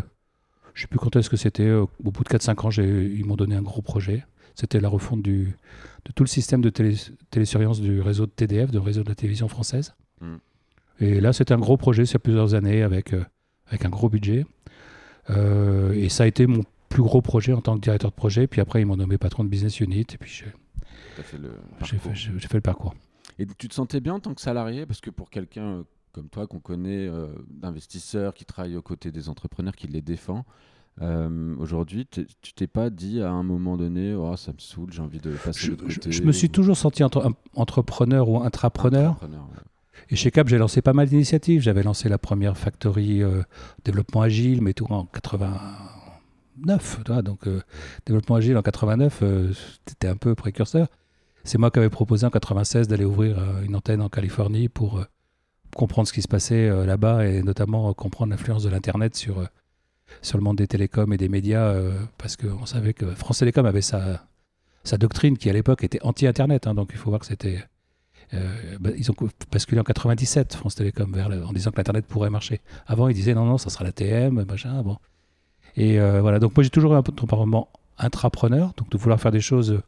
je 0.75 0.81
ne 0.81 0.83
sais 0.83 0.87
plus 0.87 0.99
quand 0.99 1.17
est-ce 1.17 1.31
que 1.31 1.37
c'était. 1.37 1.67
Euh, 1.67 1.87
au 2.05 2.11
bout 2.11 2.25
de 2.25 2.29
4-5 2.29 2.67
ans, 2.67 2.71
ils 2.71 3.25
m'ont 3.25 3.37
donné 3.37 3.57
un 3.57 3.63
gros 3.63 3.83
projet. 3.83 4.25
C'était 4.55 4.81
la 4.81 4.89
refonte 4.89 5.23
du, 5.23 5.57
de 6.05 6.13
tout 6.13 6.23
le 6.23 6.29
système 6.29 6.61
de 6.61 6.71
télé, 6.71 6.97
télésurveillance 7.31 7.81
du 7.81 8.01
réseau 8.01 8.27
de 8.27 8.33
TDF, 8.33 8.71
de 8.71 8.79
réseau 8.79 9.03
de 9.03 9.09
la 9.09 9.15
télévision 9.15 9.49
française. 9.49 9.95
Hmm. 10.21 10.37
Et 10.99 11.21
là, 11.21 11.33
c'était 11.33 11.55
un 11.55 11.59
gros 11.59 11.79
projet 11.79 12.05
sur 12.05 12.21
plusieurs 12.21 12.55
années 12.55 12.83
avec, 12.83 13.15
avec 13.69 13.85
un 13.87 13.89
gros 13.89 14.11
budget. 14.11 14.45
Euh, 15.31 15.93
et 15.93 16.09
ça 16.09 16.25
a 16.25 16.27
été 16.27 16.47
mon 16.47 16.63
plus 16.89 17.03
gros 17.03 17.23
projet 17.23 17.53
en 17.53 17.61
tant 17.61 17.77
que 17.77 17.81
directeur 17.81 18.11
de 18.11 18.17
projet. 18.17 18.47
Puis 18.47 18.61
après, 18.61 18.83
ils 18.83 18.85
m'ont 18.85 18.97
nommé 18.97 19.17
patron 19.17 19.45
de 19.45 19.49
business 19.49 19.81
unit. 19.81 20.07
Et 20.13 20.19
puis 20.19 20.45
j'ai 21.85 21.99
fait, 21.99 22.15
fait, 22.15 22.49
fait, 22.49 22.55
le 22.55 22.61
parcours. 22.61 22.95
Et 23.41 23.47
tu 23.47 23.69
te 23.69 23.75
sentais 23.75 24.01
bien 24.01 24.15
en 24.15 24.21
tant 24.21 24.35
que 24.35 24.41
salarié? 24.41 24.85
Parce 24.87 25.01
que 25.01 25.09
pour 25.11 25.31
quelqu'un 25.31 25.79
euh, 25.79 25.83
comme 26.13 26.29
toi 26.29 26.47
qu'on 26.47 26.61
connaît, 26.61 27.09
euh, 27.09 27.29
d'investisseurs 27.49 28.35
qui 28.35 28.45
travaille 28.45 28.77
aux 28.77 28.83
côtés 28.83 29.11
des 29.11 29.31
entrepreneurs, 29.31 29.75
qui 29.75 29.89
les 29.89 30.03
défend, 30.03 30.45
euh, 31.01 31.55
Aujourd'hui, 31.59 32.07
tu 32.07 32.27
t'es 32.53 32.67
pas 32.67 32.91
dit 32.91 33.23
à 33.23 33.31
un 33.31 33.43
moment 33.43 33.79
donné, 33.79 34.13
oh, 34.13 34.37
ça 34.37 34.53
me 34.53 34.59
saoule, 34.59 34.93
j'ai 34.93 35.01
envie 35.01 35.21
de 35.21 35.31
passer 35.31 35.69
je, 35.69 35.71
de 35.71 35.77
côté. 35.77 36.13
Je, 36.13 36.23
me 36.23 36.33
suis 36.33 36.51
toujours 36.51 36.77
senti 36.77 37.03
entre, 37.03 37.33
entrepreneur 37.55 38.29
ou 38.29 38.43
intrapreneur. 38.43 39.17
Et 40.11 40.17
chez 40.17 40.31
Cap, 40.31 40.49
j'ai 40.49 40.59
lancé 40.59 40.83
pas 40.83 40.93
mal 40.93 41.09
d'initiatives. 41.09 41.63
J'avais 41.63 41.85
lancé 41.85 42.11
la 42.11 42.19
première 42.19 42.59
factory 42.59 43.23
développement 43.85 44.21
agile, 44.21 44.61
mais 44.61 44.75
tout 44.75 44.93
en 44.93 45.07
89. 45.07 47.05
donc, 47.25 47.49
développement 48.05 48.37
agile 48.37 48.59
en 48.59 48.63
89, 48.63 49.23
c'était 49.87 50.09
un 50.09 50.17
peu 50.17 50.35
précurseur. 50.35 50.89
C'est 51.45 51.59
moi 51.59 51.71
qui 51.71 51.79
avais 51.79 51.91
proposé 51.91 52.27
en 52.27 52.31
96 52.31 52.89
d'aller 52.89 53.05
ouvrir 53.05 53.39
euh, 53.39 53.63
une 53.63 53.75
antenne 53.75 54.03
en 54.03 54.09
Californie 54.09 54.69
pour 54.69 54.99
euh, 54.99 55.05
comprendre 55.75 56.09
ce 56.09 56.13
qui 56.13 56.23
se 56.23 56.29
passait 56.29 56.69
euh, 56.69 56.85
là-bas 56.85 57.27
et 57.27 57.43
notamment 57.43 57.93
comprendre 57.95 58.31
l'influence 58.31 58.63
de 58.63 58.69
l'Internet 58.69 59.17
sur, 59.17 59.47
sur 60.23 60.39
le 60.39 60.45
monde 60.45 60.59
des 60.59 60.67
télécoms 60.67 61.13
et 61.13 61.17
des 61.17 61.29
médias 61.29 61.75
parce 62.19 62.37
qu'on 62.37 62.67
savait 62.67 62.93
que 62.93 63.07
France 63.15 63.39
Télécom 63.39 63.65
avait 63.65 63.81
sa, 63.81 64.27
sa 64.85 64.99
doctrine 64.99 65.39
qui 65.39 65.49
à 65.49 65.53
l'époque 65.53 65.85
était 65.85 66.03
anti-Internet. 66.03 66.67
Hein, 66.67 66.75
donc 66.75 66.91
il 66.93 66.99
faut 66.99 67.11
voir 67.11 67.21
que 67.21 67.27
c'était... 67.27 67.65
Bah, 68.79 68.91
ils 68.97 69.11
ont 69.11 69.15
basculé 69.51 69.81
en 69.81 69.85
97, 69.85 70.55
France 70.55 70.77
Télécom, 70.77 71.13
en 71.45 71.53
disant 71.53 71.73
que 71.73 71.79
l'Internet 71.79 72.07
pourrait 72.07 72.31
marcher. 72.31 72.61
Avant, 72.87 73.09
ils 73.09 73.15
disaient 73.15 73.35
non, 73.35 73.45
non, 73.45 73.59
ça 73.59 73.71
sera 73.71 73.83
la 73.83 73.91
TM, 73.91 74.45
machin, 74.45 74.83
bon. 74.83 74.99
Et 75.77 75.99
voilà, 75.99 76.39
donc 76.39 76.57
moi 76.57 76.63
j'ai 76.63 76.71
toujours 76.71 76.95
un 76.95 77.03
comportement 77.03 77.69
intrapreneur, 77.99 78.73
donc 78.77 78.89
de 78.89 78.99
vouloir 78.99 79.21
faire 79.21 79.33
des 79.33 79.41
choses 79.41 79.83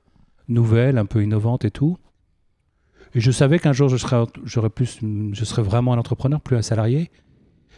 nouvelle, 0.52 0.98
un 0.98 1.06
peu 1.06 1.22
innovante 1.22 1.64
et 1.64 1.70
tout. 1.70 1.98
Et 3.14 3.20
je 3.20 3.30
savais 3.30 3.58
qu'un 3.58 3.72
jour, 3.72 3.88
je 3.88 3.96
serais, 3.96 4.24
j'aurais 4.44 4.70
plus, 4.70 4.98
je 5.00 5.44
serais 5.44 5.62
vraiment 5.62 5.92
un 5.92 5.98
entrepreneur, 5.98 6.40
plus 6.40 6.56
un 6.56 6.62
salarié. 6.62 7.10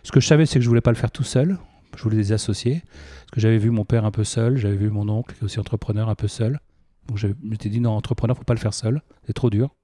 Ce 0.03 0.13
que 0.13 0.21
je 0.21 0.27
savais, 0.27 0.47
c'est 0.47 0.59
que 0.59 0.65
je 0.65 0.69
voulais 0.69 0.81
pas 0.81 0.93
le 0.93 0.97
faire 0.97 1.11
tout 1.11 1.25
seul. 1.25 1.59
Je 1.97 2.03
voulais 2.03 2.17
des 2.17 2.33
associés. 2.33 2.83
Parce 2.85 3.31
que 3.33 3.41
j'avais 3.41 3.59
vu 3.59 3.71
mon 3.71 3.85
père 3.85 4.05
un 4.05 4.11
peu 4.11 4.25
seul, 4.25 4.57
j'avais 4.57 4.77
vu 4.77 4.91
mon 4.91 5.09
oncle, 5.09 5.35
qui 5.35 5.41
est 5.41 5.45
aussi 5.45 5.59
entrepreneur, 5.59 6.09
un 6.09 6.15
peu 6.15 6.29
seul. 6.29 6.61
Donc 7.09 7.19
je 7.19 7.29
m'étais 7.43 7.69
dit, 7.69 7.81
non, 7.81 7.91
entrepreneur, 7.91 8.37
faut 8.37 8.45
pas 8.45 8.55
le 8.55 8.61
faire 8.61 8.75
seul. 8.75 9.03
C'est 9.27 9.33
trop 9.33 9.51
dur. 9.51 9.75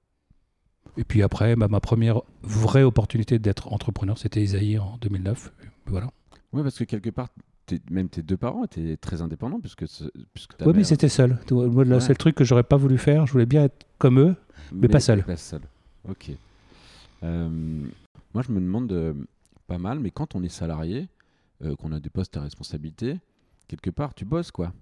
Et 0.97 1.03
puis 1.03 1.23
après, 1.23 1.55
bah, 1.55 1.67
ma 1.69 1.79
première 1.79 2.21
vraie 2.43 2.83
opportunité 2.83 3.39
d'être 3.39 3.71
entrepreneur, 3.71 4.17
c'était 4.17 4.41
Isaïe 4.41 4.77
en 4.77 4.97
2009. 5.01 5.51
Voilà. 5.85 6.11
Oui, 6.53 6.63
parce 6.63 6.77
que 6.77 6.83
quelque 6.83 7.09
part, 7.09 7.29
même 7.89 8.09
tes 8.09 8.21
deux 8.21 8.37
parents 8.37 8.63
étaient 8.63 8.97
très 8.97 9.21
indépendants 9.21 9.59
puisque, 9.59 9.85
puisque 10.33 10.53
Oui, 10.65 10.73
mais 10.75 10.83
c'était 10.83 11.09
seul. 11.09 11.37
Moi, 11.51 11.85
le 11.85 11.99
seul 11.99 12.17
truc 12.17 12.35
que 12.35 12.43
j'aurais 12.43 12.63
pas 12.63 12.77
voulu 12.77 12.97
faire, 12.97 13.25
je 13.25 13.33
voulais 13.33 13.45
bien 13.45 13.65
être 13.65 13.85
comme 13.97 14.19
eux, 14.19 14.35
mais, 14.71 14.87
pas 14.87 14.99
seul. 14.99 15.23
Pas 15.23 15.37
seul. 15.37 15.61
Ok. 16.07 16.31
Euh, 17.23 17.49
moi, 18.33 18.43
je 18.47 18.51
me 18.51 18.59
demande 18.59 18.91
euh, 18.91 19.13
pas 19.67 19.77
mal, 19.77 19.99
mais 19.99 20.11
quand 20.11 20.35
on 20.35 20.43
est 20.43 20.49
salarié, 20.49 21.07
euh, 21.63 21.75
qu'on 21.75 21.91
a 21.91 21.99
des 21.99 22.09
postes 22.09 22.35
à 22.37 22.41
responsabilité, 22.41 23.19
quelque 23.67 23.89
part, 23.89 24.13
tu 24.13 24.25
bosses 24.25 24.51
quoi. 24.51 24.73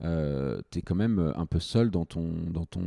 tu 0.00 0.78
es 0.78 0.82
quand 0.82 0.94
même 0.94 1.32
un 1.36 1.46
peu 1.46 1.60
seul 1.60 1.90
dans 1.90 2.04
ton 2.04 2.30
dans 2.50 2.64
ton 2.64 2.82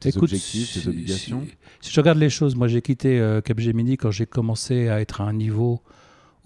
tes 0.00 0.16
objectifs, 0.16 0.82
tes 0.82 0.88
obligations. 0.88 1.46
Si, 1.80 1.92
je 1.92 2.00
regarde 2.00 2.18
les 2.18 2.30
choses, 2.30 2.56
moi 2.56 2.68
j'ai 2.68 2.82
quitté 2.82 3.40
Capgemini 3.44 3.96
quand 3.96 4.10
j'ai 4.10 4.26
commencé 4.26 4.88
à 4.88 5.00
être 5.00 5.20
à 5.20 5.24
un 5.24 5.32
niveau 5.32 5.82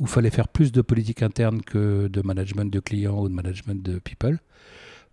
où 0.02 0.06
il 0.06 0.08
fallait 0.08 0.30
faire 0.30 0.48
plus 0.48 0.72
de 0.72 0.82
politique 0.82 1.22
interne 1.22 1.62
que 1.62 2.08
de 2.08 2.22
management 2.22 2.64
de 2.64 2.80
clients 2.80 3.20
ou 3.20 3.28
de 3.28 3.32
management 3.32 3.80
de 3.80 4.00
people, 4.00 4.40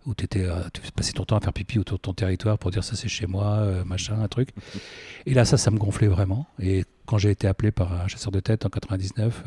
où 0.04 0.10
étais, 0.12 0.44
euh, 0.44 0.62
tu 0.72 0.80
passais 0.90 1.12
ton 1.12 1.24
temps 1.24 1.36
à 1.36 1.40
faire 1.40 1.52
pipi 1.52 1.78
autour 1.78 1.98
de 1.98 2.02
ton 2.02 2.12
territoire 2.12 2.58
pour 2.58 2.72
dire 2.72 2.82
ça 2.82 2.96
c'est 2.96 3.06
chez 3.06 3.28
moi, 3.28 3.58
euh, 3.58 3.84
machin, 3.84 4.20
un 4.20 4.26
truc. 4.26 4.48
Et 5.26 5.34
là, 5.34 5.44
ça, 5.44 5.58
ça 5.58 5.70
me 5.70 5.78
gonflait 5.78 6.08
vraiment. 6.08 6.48
Et 6.58 6.84
quand 7.06 7.18
j'ai 7.18 7.30
été 7.30 7.46
appelé 7.46 7.70
par 7.70 7.92
un 7.92 8.08
chasseur 8.08 8.32
de 8.32 8.40
tête 8.40 8.66
en 8.66 8.68
99 8.68 9.44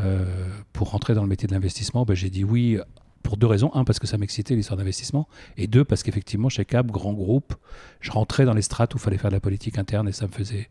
euh, 0.00 0.24
pour 0.72 0.92
rentrer 0.92 1.12
dans 1.12 1.22
le 1.22 1.28
métier 1.28 1.46
de 1.46 1.52
l'investissement, 1.52 2.06
ben, 2.06 2.14
j'ai 2.14 2.30
dit 2.30 2.42
oui 2.42 2.78
pour 3.22 3.36
deux 3.36 3.48
raisons. 3.48 3.70
Un, 3.74 3.84
parce 3.84 3.98
que 3.98 4.06
ça 4.06 4.16
m'excitait 4.16 4.54
l'histoire 4.54 4.78
d'investissement. 4.78 5.28
Et 5.58 5.66
deux, 5.66 5.84
parce 5.84 6.02
qu'effectivement, 6.02 6.48
chez 6.48 6.64
Cap, 6.64 6.86
grand 6.86 7.12
groupe, 7.12 7.54
je 8.00 8.12
rentrais 8.12 8.46
dans 8.46 8.54
les 8.54 8.62
strates 8.62 8.94
où 8.94 8.96
il 8.96 9.02
fallait 9.02 9.18
faire 9.18 9.30
de 9.30 9.36
la 9.36 9.40
politique 9.40 9.76
interne 9.76 10.08
et 10.08 10.12
ça 10.12 10.26
me 10.26 10.32
faisait 10.32 10.70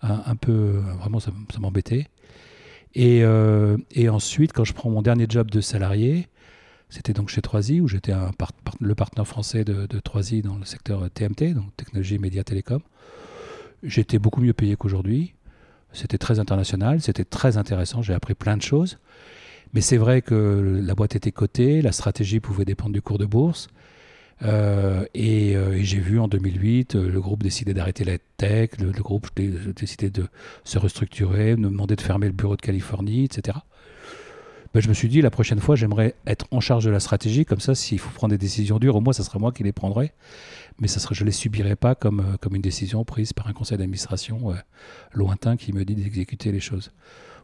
un, 0.00 0.34
peu. 0.34 0.82
Vraiment, 0.98 1.20
ça 1.20 1.30
m'embêtait. 1.60 2.08
Euh, 2.96 3.76
et, 3.90 4.08
ensuite, 4.08 4.52
quand 4.52 4.64
je 4.64 4.72
prends 4.72 4.90
mon 4.90 5.02
dernier 5.02 5.26
job 5.28 5.50
de 5.50 5.60
salarié, 5.60 6.28
c'était 6.88 7.12
donc 7.12 7.28
chez 7.28 7.40
Troisy, 7.40 7.80
où 7.80 7.88
j'étais 7.88 8.12
le 8.80 8.94
partenaire 8.94 9.26
français 9.26 9.64
de, 9.64 9.86
de 9.86 9.98
Troisy 9.98 10.42
dans 10.42 10.56
le 10.56 10.64
secteur 10.64 11.08
TMT, 11.10 11.54
donc 11.54 11.74
technologie, 11.76 12.18
médias, 12.18 12.44
télécom. 12.44 12.80
J'étais 13.82 14.18
beaucoup 14.18 14.40
mieux 14.40 14.52
payé 14.52 14.76
qu'aujourd'hui. 14.76 15.34
C'était 15.92 16.18
très 16.18 16.38
international, 16.38 17.00
c'était 17.02 17.24
très 17.24 17.56
intéressant, 17.56 18.02
j'ai 18.02 18.14
appris 18.14 18.34
plein 18.34 18.56
de 18.56 18.62
choses. 18.62 18.98
Mais 19.74 19.80
c'est 19.80 19.96
vrai 19.96 20.22
que 20.22 20.80
la 20.82 20.94
boîte 20.94 21.16
était 21.16 21.32
cotée, 21.32 21.82
la 21.82 21.92
stratégie 21.92 22.40
pouvait 22.40 22.64
dépendre 22.64 22.92
du 22.92 23.02
cours 23.02 23.18
de 23.18 23.26
bourse. 23.26 23.68
Euh, 24.42 25.04
euh, 25.16 25.72
et, 25.74 25.84
j'ai 25.84 25.98
vu 25.98 26.18
en 26.18 26.28
2008 26.28 26.96
euh, 26.96 27.08
le 27.08 27.20
groupe 27.20 27.42
décider 27.42 27.74
d'arrêter 27.74 28.04
la 28.04 28.18
tech, 28.36 28.70
le, 28.80 28.90
groupe 28.90 29.28
décider 29.36 30.10
de 30.10 30.26
se 30.64 30.78
restructurer, 30.78 31.56
me 31.56 31.68
demander 31.68 31.96
de 31.96 32.00
fermer 32.00 32.26
le 32.26 32.32
bureau 32.32 32.56
de 32.56 32.60
Californie, 32.60 33.24
etc. 33.24 33.58
Ben, 34.74 34.80
je 34.80 34.88
me 34.88 34.94
suis 34.94 35.08
dit, 35.08 35.20
la 35.20 35.30
prochaine 35.30 35.60
fois, 35.60 35.76
j'aimerais 35.76 36.14
être 36.26 36.46
en 36.50 36.60
charge 36.60 36.84
de 36.86 36.90
la 36.90 37.00
stratégie, 37.00 37.44
comme 37.44 37.60
ça, 37.60 37.74
s'il 37.74 37.98
faut 37.98 38.10
prendre 38.10 38.32
des 38.32 38.38
décisions 38.38 38.78
dures, 38.78 38.96
au 38.96 39.00
moins, 39.00 39.12
ça 39.12 39.22
sera 39.22 39.38
moi 39.38 39.52
qui 39.52 39.62
les 39.62 39.72
prendrai, 39.72 40.12
mais 40.80 40.88
ça 40.88 40.98
serait, 40.98 41.14
je 41.14 41.24
ne 41.24 41.26
les 41.26 41.32
subirais 41.32 41.76
pas 41.76 41.94
comme, 41.94 42.38
comme 42.40 42.56
une 42.56 42.62
décision 42.62 43.04
prise 43.04 43.34
par 43.34 43.48
un 43.48 43.52
conseil 43.52 43.76
d'administration 43.76 44.54
lointain 45.12 45.58
qui 45.58 45.74
me 45.74 45.84
dit 45.84 45.94
d'exécuter 45.94 46.52
les 46.52 46.60
choses. 46.60 46.90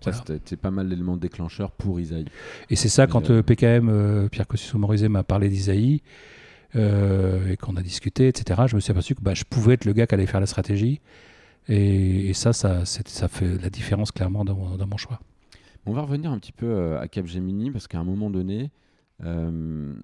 C'était 0.01 0.57
pas 0.57 0.71
mal 0.71 0.89
d'éléments 0.89 1.19
déclencheurs 1.19 1.73
pour 1.73 2.01
Isaïe. 2.01 2.25
Et 2.71 2.77
c'est 2.77 2.89
ça, 2.89 3.07
quand 3.07 3.43
PKM, 3.43 4.31
Pierre 4.31 4.47
Cossus-Morizet, 4.47 5.11
m'a 5.11 5.23
parlé 5.23 5.51
d'Isaïe, 5.51 6.01
euh, 6.77 7.51
et 7.51 7.57
qu'on 7.57 7.77
a 7.77 7.83
discuté, 7.83 8.29
etc., 8.29 8.63
je 8.67 8.77
me 8.77 8.81
suis 8.81 8.91
aperçu 8.91 9.15
que 9.15 9.23
bah, 9.23 9.35
je 9.35 9.45
pouvais 9.45 9.75
être 9.75 9.85
le 9.85 9.93
gars 9.93 10.07
qui 10.07 10.15
allait 10.15 10.27
faire 10.27 10.41
la 10.41 10.47
stratégie. 10.47 11.01
Et, 11.69 12.33
ça, 12.33 12.53
ça, 12.53 12.85
ça 12.87 13.29
fait 13.29 13.59
la 13.59 13.69
différence 13.69 14.11
clairement 14.11 14.45
dans 14.45 14.55
mon, 14.55 14.77
dans 14.77 14.87
mon, 14.87 14.97
choix. 14.97 15.21
On 15.85 15.93
va 15.93 16.03
revenir 16.03 16.31
un 16.31 16.39
petit 16.39 16.53
peu 16.53 16.67
euh, 16.67 16.99
à 16.99 17.09
Capgemini 17.09 17.71
parce 17.71 17.87
qu'à 17.87 17.99
un 17.99 18.05
moment 18.05 18.31
donné, 18.31 18.71
euh, 19.23 19.95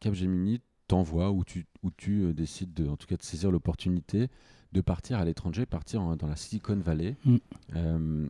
Capgemini 0.00 0.60
t'envoie 0.86 1.30
ou 1.30 1.42
tu, 1.44 1.66
euh, 2.08 2.32
décides 2.34 2.74
de, 2.74 2.88
en 2.88 2.96
tout 2.96 3.06
cas 3.06 3.16
de 3.16 3.22
saisir 3.22 3.50
l'opportunité 3.50 4.28
de 4.72 4.80
partir 4.80 5.18
à 5.18 5.24
l'étranger, 5.24 5.66
partir 5.66 6.16
dans 6.16 6.26
la 6.26 6.36
Silicon 6.36 6.76
Valley. 6.76 7.16
Mm. 7.24 8.26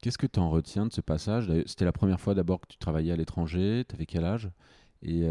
Qu'est-ce 0.00 0.18
que 0.18 0.28
tu 0.28 0.38
en 0.38 0.48
retiens 0.48 0.86
de 0.86 0.92
ce 0.92 1.00
passage? 1.00 1.50
C'était 1.66 1.84
la 1.84 1.92
première 1.92 2.20
fois 2.20 2.34
d'abord 2.34 2.60
que 2.60 2.68
tu 2.68 2.78
travaillais 2.78 3.12
à 3.12 3.16
l'étranger. 3.16 3.84
Tu 3.88 3.96
avais 3.96 4.06
quel 4.06 4.24
âge? 4.24 4.48
Et, 5.02 5.24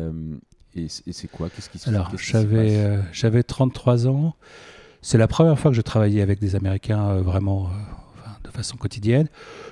et, 0.76 0.88
c'est 0.90 1.28
quoi? 1.28 1.50
Qu'est-ce 1.50 1.70
qui 1.70 1.80
se 1.80 1.90
Alors, 1.90 2.12
j'avais, 2.18 2.78
euh, 2.78 3.02
j'avais 3.12 3.44
33 3.44 4.08
ans. 4.08 4.36
C'est 5.02 5.18
la 5.18 5.28
première 5.28 5.58
fois 5.58 5.72
que 5.72 5.78
je 5.78 5.82
travaillais 5.82 6.22
avec 6.22 6.40
des 6.40 6.56
Américains 6.56 7.10
euh, 7.10 7.22
vraiment 7.22 7.68
euh, 7.68 8.30
de 8.44 8.52
façon 8.52 8.78
quotidienne. 8.78 9.28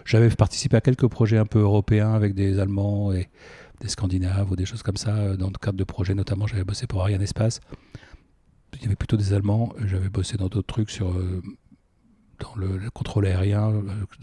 J'avais 0.06 0.30
participé 0.30 0.78
à 0.78 0.82
quelques 0.82 1.08
projets 1.08 1.38
un 1.38 1.46
peu 1.46 1.60
européens 1.60 2.14
avec 2.14 2.34
des 2.34 2.60
Allemands 2.60 3.12
et 3.14 3.30
des 3.82 3.90
Scandinaves 3.90 4.52
ou 4.52 4.56
des 4.56 4.66
choses 4.66 4.82
comme 4.82 4.98
ça. 4.98 5.36
Dans 5.36 5.48
le 5.48 5.60
cadre 5.62 5.78
de 5.78 5.84
projets, 5.84 6.16
notamment, 6.16 6.48
j'avais 6.48 6.64
bossé 6.64 6.88
pour 6.88 7.02
Ariane 7.02 7.22
Espace. 7.22 7.60
Il 8.74 8.82
y 8.82 8.86
avait 8.86 8.96
plutôt 8.96 9.18
des 9.18 9.34
Allemands. 9.34 9.74
J'avais 9.86 10.10
bossé 10.10 10.38
dans 10.38 10.48
d'autres 10.48 10.68
trucs 10.68 10.90
sur 10.90 11.14
dans 12.40 12.56
le, 12.56 12.78
le, 12.78 12.90
contrôle 12.92 13.26
aérien 13.26 13.74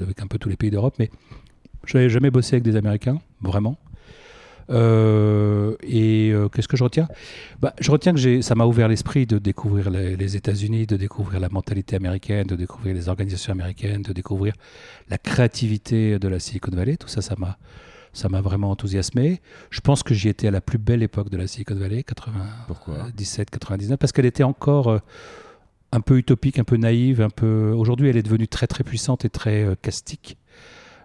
avec 0.00 0.20
un 0.22 0.28
peu 0.28 0.38
tous 0.38 0.48
les 0.48 0.56
pays 0.56 0.70
d'Europe, 0.70 0.94
mais 1.00 1.10
je 1.84 1.96
n'avais 1.96 2.08
jamais 2.08 2.30
bossé 2.30 2.54
avec 2.54 2.62
des 2.62 2.76
Américains, 2.76 3.18
vraiment. 3.40 3.76
Euh, 4.70 5.76
et 5.82 6.30
euh, 6.30 6.48
qu'est-ce 6.48 6.68
que 6.68 6.76
je 6.76 6.84
retiens? 6.84 7.08
Bah, 7.60 7.74
Je 7.80 7.90
retiens 7.90 8.14
que 8.14 8.40
ça 8.40 8.54
m'a 8.54 8.64
ouvert 8.64 8.88
l'esprit 8.88 9.26
de 9.26 9.38
découvrir 9.38 9.90
les, 9.90 10.36
États-Unis, 10.36 10.86
de 10.86 10.96
découvrir 10.96 11.40
la 11.40 11.48
mentalité 11.48 11.96
américaine, 11.96 12.46
de 12.46 12.56
découvrir 12.56 12.94
les 12.94 13.08
organisations 13.08 13.52
américaines, 13.52 14.02
de 14.02 14.12
découvrir 14.12 14.54
la 15.10 15.18
créativité 15.18 16.18
de 16.18 16.28
la 16.28 16.38
Silicon 16.38 16.74
Valley. 16.74 16.96
Tout 16.96 17.08
ça, 17.08 17.22
ça 17.22 17.34
m'a 17.38 17.58
ça 18.12 18.28
m'a 18.28 18.40
vraiment 18.40 18.70
enthousiasmé. 18.70 19.40
Je 19.70 19.80
pense 19.80 20.04
que 20.04 20.14
j'y 20.14 20.28
étais 20.28 20.46
à 20.46 20.52
la 20.52 20.60
plus 20.60 20.78
belle 20.78 21.02
époque 21.02 21.30
de 21.30 21.36
la 21.36 21.48
Silicon 21.48 21.74
Valley, 21.74 22.04
97, 22.04 23.50
99, 23.50 23.98
parce 23.98 24.12
qu'elle 24.12 24.24
était 24.24 24.44
encore 24.44 24.86
euh, 24.86 24.98
un 25.90 26.00
peu 26.00 26.18
utopique, 26.18 26.60
un 26.60 26.64
peu 26.64 26.76
naïve, 26.76 27.20
un 27.20 27.28
peu. 27.28 27.72
Aujourd'hui, 27.72 28.08
elle 28.08 28.16
est 28.16 28.22
devenue 28.22 28.46
très 28.46 28.68
très 28.68 28.84
puissante 28.84 29.24
et 29.24 29.30
très 29.30 29.66
castique. 29.82 30.38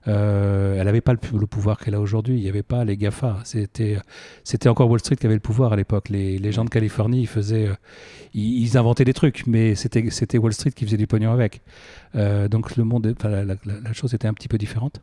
Euh, 0.10 0.78
elle 0.78 0.86
n'avait 0.86 1.02
pas 1.02 1.14
le, 1.14 1.46
pouvoir 1.46 1.80
qu'elle 1.80 1.96
a 1.96 2.00
aujourd'hui. 2.00 2.36
Il 2.36 2.42
n'y 2.42 2.50
avait 2.50 2.64
pas 2.64 2.84
les 2.84 2.98
GAFA. 2.98 3.38
C'était, 3.44 3.98
c'était 4.44 4.68
encore 4.68 4.90
Wall 4.90 5.00
Street 5.00 5.16
qui 5.16 5.26
avait 5.26 5.36
le 5.36 5.42
pouvoir 5.42 5.74
à 5.74 5.76
l'époque. 5.76 6.10
Les, 6.10 6.52
gens 6.52 6.66
de 6.66 6.70
Californie, 6.70 7.22
ils, 7.22 7.28
faisaient, 7.28 7.68
euh, 7.68 7.76
ils, 8.34 8.78
inventaient 8.78 9.06
des 9.06 9.14
trucs, 9.14 9.46
mais 9.48 9.76
c'était, 9.76 10.10
c'était 10.10 10.38
Wall 10.38 10.54
Street 10.54 10.72
qui 10.72 10.86
faisait 10.86 10.98
du 10.98 11.08
pognon 11.08 11.32
avec. 11.32 11.62
Euh, 12.16 12.48
donc 12.48 12.76
le 12.76 12.84
monde, 12.84 13.16
la, 13.24 13.94
chose 13.94 14.14
était 14.14 14.28
un 14.28 14.34
petit 14.34 14.48
peu 14.48 14.58
différente. 14.58 15.00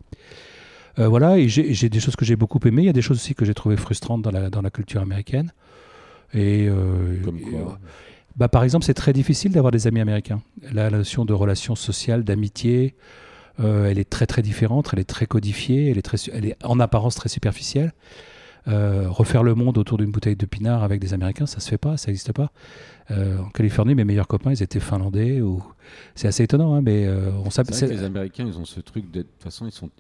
Euh, 0.99 1.09
voilà, 1.09 1.39
et 1.39 1.49
j'ai 1.49 1.89
des 1.89 2.01
choses 2.01 2.17
que 2.17 2.25
j'ai 2.25 2.37
beaucoup 2.37 2.59
aimées. 2.67 2.83
Il 2.83 2.87
y 2.87 2.91
a 2.91 2.95
des 2.95 3.03
choses 3.03 3.19
aussi 3.19 3.35
que 3.35 3.45
j'ai 3.45 3.55
trouvées 3.55 3.77
frustrantes 3.77 4.23
dans 4.23 4.31
la, 4.31 4.51
dans 4.51 4.63
la 4.63 4.71
culture 4.71 5.03
américaine. 5.03 5.53
Et, 6.33 6.67
euh, 6.69 7.23
Comme 7.25 7.41
quoi 7.41 7.79
bah, 8.37 8.49
par 8.49 8.65
exemple, 8.65 8.85
c'est 8.85 8.95
très 8.95 9.15
difficile 9.15 9.53
d'avoir 9.53 9.73
des 9.73 9.87
amis 9.87 10.01
américains. 10.01 10.43
La 10.71 10.91
notion 10.91 11.25
de 11.25 11.33
relation 11.33 11.75
sociale, 11.75 12.23
d'amitié, 12.23 12.95
euh, 13.61 13.87
elle 13.91 13.99
est 13.99 14.09
très 14.09 14.27
très 14.27 14.43
différente, 14.43 14.91
elle 14.93 14.99
est 14.99 15.05
très 15.05 15.27
codifiée, 15.27 15.91
elle 15.91 15.99
est, 15.99 16.03
très, 16.03 16.19
elle 16.33 16.47
est 16.47 16.57
en 16.65 16.79
apparence 16.81 17.15
très 17.15 17.29
superficielle. 17.29 17.93
Euh, 18.69 19.07
refaire 19.09 19.45
le 19.45 19.55
monde 19.55 19.79
autour 19.79 19.97
d'une 19.97 20.11
bouteille 20.11 20.35
de 20.35 20.47
pinard 20.47 20.83
avec 20.83 21.01
des 21.01 21.15
Américains, 21.15 21.47
ça 21.47 21.61
se 21.61 21.69
fait 21.69 21.79
pas, 21.79 21.97
ça 21.97 22.09
n'existe 22.09 22.33
pas. 22.33 22.51
Euh, 23.13 23.39
en 23.39 23.49
Californie, 23.51 23.95
mes 23.95 24.05
meilleurs 24.05 24.27
copains, 24.27 24.51
ils 24.51 24.63
étaient 24.63 24.81
finlandais. 24.81 25.41
Ou... 25.41 25.63
C'est 26.17 26.27
assez 26.27 26.43
étonnant, 26.43 26.75
hein, 26.75 26.81
mais 26.83 27.09
on 27.45 27.51
s'appelle. 27.51 27.89
les 27.89 28.03
Américains, 28.03 28.45
ils 28.47 28.59
ont 28.59 28.65
ce 28.65 28.81
truc 28.81 29.11
de, 29.11 29.23
toute 29.23 29.43
façon, 29.43 29.67
ils 29.67 29.73
sont, 29.73 29.91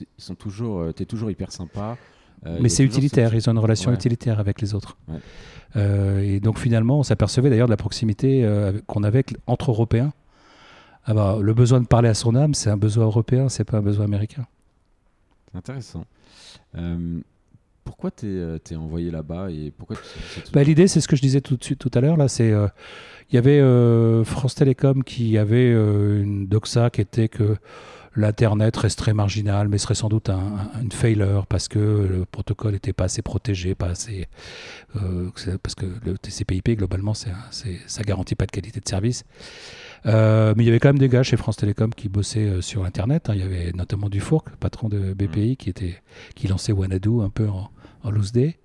ils 0.00 0.06
sont 0.24 0.34
toujours, 0.34 0.92
t'es 0.94 1.04
toujours 1.04 1.30
hyper 1.30 1.52
sympa. 1.52 1.98
euh, 2.46 2.58
Mais 2.60 2.68
c'est 2.68 2.84
utilitaire, 2.84 3.34
ils 3.34 3.48
ont 3.48 3.52
une 3.52 3.58
relation 3.58 3.90
Ouais. 3.90 3.96
utilitaire 3.96 4.40
avec 4.40 4.60
les 4.60 4.74
autres. 4.74 4.96
Ouais. 5.08 5.18
Euh, 5.76 6.20
et 6.20 6.40
donc 6.40 6.58
finalement, 6.58 6.98
on 6.98 7.02
s'apercevait 7.02 7.50
d'ailleurs 7.50 7.66
de 7.66 7.72
la 7.72 7.76
proximité 7.76 8.44
euh, 8.44 8.72
qu'on 8.86 9.02
avait 9.02 9.24
entre 9.46 9.70
Européens. 9.70 10.12
Ah 11.06 11.14
bah, 11.14 11.38
le 11.40 11.54
besoin 11.54 11.80
de 11.80 11.86
parler 11.86 12.08
à 12.08 12.14
son 12.14 12.34
âme, 12.34 12.54
c'est 12.54 12.70
un 12.70 12.76
besoin 12.76 13.04
européen, 13.04 13.48
c'est 13.48 13.64
pas 13.64 13.78
un 13.78 13.82
besoin 13.82 14.04
américain. 14.06 14.46
C'est 15.50 15.58
intéressant. 15.58 16.04
Euh, 16.76 17.20
pourquoi 17.84 18.10
t'es 18.10 18.26
euh, 18.26 18.58
t'es 18.58 18.76
envoyé 18.76 19.10
là-bas 19.10 19.50
et 19.50 19.70
pourquoi 19.76 19.96
Bah, 20.52 20.62
L'idée, 20.62 20.88
c'est 20.88 21.00
ce 21.00 21.08
que 21.08 21.16
je 21.16 21.22
disais 21.22 21.40
tout 21.40 21.56
de 21.56 21.64
suite 21.64 21.78
tout 21.78 21.90
à 21.94 22.00
l'heure. 22.00 22.16
Là, 22.16 22.28
c'est 22.28 22.50
euh, 22.50 22.66
il 23.30 23.34
y 23.34 23.38
avait 23.38 23.60
euh, 23.60 24.24
France 24.24 24.54
Télécom 24.54 25.04
qui 25.04 25.36
avait 25.38 25.70
une 25.70 26.46
doxa 26.46 26.90
qui 26.90 27.02
était 27.02 27.28
que 27.28 27.56
l'internet 28.16 28.76
resterait 28.76 29.14
marginal, 29.14 29.68
mais 29.68 29.78
serait 29.78 29.94
sans 29.94 30.08
doute 30.08 30.30
un, 30.30 30.38
un- 30.38 30.82
une 30.82 30.92
failure 30.92 31.46
parce 31.46 31.68
que 31.68 31.78
le 31.78 32.24
protocole 32.24 32.72
n'était 32.72 32.92
pas 32.92 33.04
assez 33.04 33.22
protégé, 33.22 33.74
pas 33.74 33.88
assez 33.88 34.28
euh, 34.96 35.30
parce 35.62 35.74
que 35.74 35.86
le 36.04 36.16
TCP/IP 36.18 36.76
globalement, 36.78 37.14
c'est 37.14 37.30
ça 37.86 38.02
garantit 38.02 38.34
pas 38.34 38.46
de 38.46 38.50
qualité 38.52 38.80
de 38.80 38.88
service. 38.88 39.24
Euh, 40.06 40.52
mais 40.56 40.64
il 40.64 40.66
y 40.66 40.70
avait 40.70 40.80
quand 40.80 40.90
même 40.90 40.98
des 40.98 41.08
gars 41.08 41.22
chez 41.22 41.36
France 41.36 41.56
Télécom 41.56 41.92
qui 41.94 42.08
bossaient 42.08 42.46
euh, 42.46 42.60
sur 42.60 42.84
Internet. 42.84 43.30
hein. 43.30 43.34
Il 43.34 43.40
y 43.40 43.44
avait 43.44 43.72
notamment 43.72 44.08
Dufourc, 44.08 44.44
patron 44.60 44.88
de 44.88 45.14
BPI, 45.14 45.56
qui, 45.56 45.70
était, 45.70 46.02
qui 46.34 46.46
lançait 46.46 46.72
Wanadu 46.72 47.22
un 47.22 47.30
peu 47.30 47.48
en, 47.48 47.70
en 48.02 48.10
loose 48.10 48.32
day. 48.32 48.58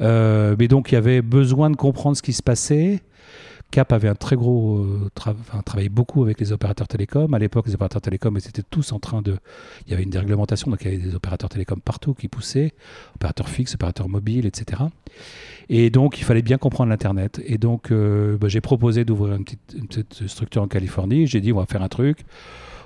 Euh, 0.00 0.54
mais 0.58 0.68
donc 0.68 0.92
il 0.92 0.94
y 0.94 0.98
avait 0.98 1.20
besoin 1.22 1.70
de 1.70 1.76
comprendre 1.76 2.16
ce 2.16 2.22
qui 2.22 2.32
se 2.32 2.42
passait. 2.42 3.00
Cap 3.70 3.92
avait 3.92 4.08
un 4.08 4.14
très 4.14 4.34
gros 4.34 4.78
euh, 4.78 5.88
beaucoup 5.90 6.22
avec 6.22 6.40
les 6.40 6.52
opérateurs 6.52 6.88
télécoms. 6.88 7.34
À 7.34 7.38
l'époque, 7.38 7.66
les 7.66 7.74
opérateurs 7.74 8.00
télécoms 8.00 8.34
étaient 8.36 8.62
tous 8.62 8.92
en 8.92 8.98
train 8.98 9.20
de. 9.20 9.36
Il 9.86 9.90
y 9.90 9.94
avait 9.94 10.04
une 10.04 10.10
déréglementation, 10.10 10.70
donc 10.70 10.80
il 10.82 10.90
y 10.90 10.94
avait 10.94 11.04
des 11.04 11.14
opérateurs 11.14 11.50
télécoms 11.50 11.80
partout 11.80 12.14
qui 12.14 12.28
poussaient, 12.28 12.72
opérateurs 13.16 13.48
fixes, 13.48 13.74
opérateurs 13.74 14.08
mobiles, 14.08 14.46
etc. 14.46 14.84
Et 15.68 15.90
donc 15.90 16.18
il 16.18 16.24
fallait 16.24 16.42
bien 16.42 16.56
comprendre 16.56 16.88
l'internet. 16.88 17.42
Et 17.44 17.58
donc 17.58 17.92
euh, 17.92 18.38
bah, 18.38 18.48
j'ai 18.48 18.62
proposé 18.62 19.04
d'ouvrir 19.04 19.34
une 19.34 19.44
petite 19.44 20.26
structure 20.26 20.62
en 20.62 20.68
Californie. 20.68 21.26
J'ai 21.26 21.42
dit 21.42 21.52
on 21.52 21.58
va 21.58 21.66
faire 21.66 21.82
un 21.82 21.88
truc. 21.88 22.24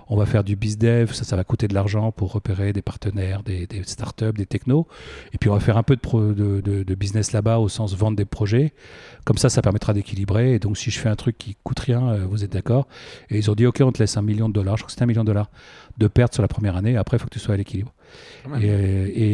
On 0.08 0.16
va 0.16 0.26
faire 0.26 0.44
du 0.44 0.56
bizdev, 0.56 1.12
ça, 1.12 1.24
ça 1.24 1.36
va 1.36 1.44
coûter 1.44 1.68
de 1.68 1.74
l'argent 1.74 2.12
pour 2.12 2.32
repérer 2.32 2.72
des 2.72 2.82
partenaires, 2.82 3.42
des, 3.42 3.66
des 3.66 3.82
startups, 3.84 4.32
des 4.32 4.46
technos. 4.46 4.86
Et 5.32 5.38
puis 5.38 5.48
on 5.50 5.54
va 5.54 5.60
faire 5.60 5.76
un 5.76 5.82
peu 5.82 5.96
de, 5.96 6.00
pro- 6.00 6.32
de, 6.32 6.60
de- 6.60 6.82
de 6.82 6.94
business 6.94 7.32
là-bas 7.32 7.58
au 7.58 7.68
sens 7.68 7.94
vendre 7.94 8.16
des 8.16 8.24
projets. 8.24 8.72
Comme 9.24 9.38
ça, 9.38 9.48
ça 9.48 9.62
permettra 9.62 9.94
d'équilibrer. 9.94 10.54
Et 10.54 10.58
donc 10.58 10.76
si 10.76 10.90
je 10.90 10.98
fais 10.98 11.08
un 11.08 11.16
truc 11.16 11.38
qui 11.38 11.56
coûte 11.64 11.78
rien, 11.80 12.08
euh, 12.10 12.26
vous 12.28 12.44
êtes 12.44 12.52
d'accord 12.52 12.88
Et 13.30 13.38
ils 13.38 13.50
ont 13.50 13.54
dit 13.54 13.66
ok, 13.66 13.80
on 13.82 13.92
te 13.92 13.98
laisse 14.00 14.16
un 14.16 14.22
million 14.22 14.48
de 14.48 14.54
dollars. 14.54 14.76
Je 14.76 14.82
crois 14.82 14.86
que 14.88 14.92
c'était 14.92 15.04
un 15.04 15.06
million 15.06 15.22
de 15.24 15.28
dollars 15.28 15.50
de 15.98 16.06
pertes 16.08 16.34
sur 16.34 16.42
la 16.42 16.48
première 16.48 16.76
année. 16.76 16.96
Après, 16.96 17.16
il 17.16 17.20
faut 17.20 17.26
que 17.26 17.34
tu 17.34 17.38
sois 17.38 17.54
à 17.54 17.56
l'équilibre. 17.56 17.92
Et, 18.60 18.66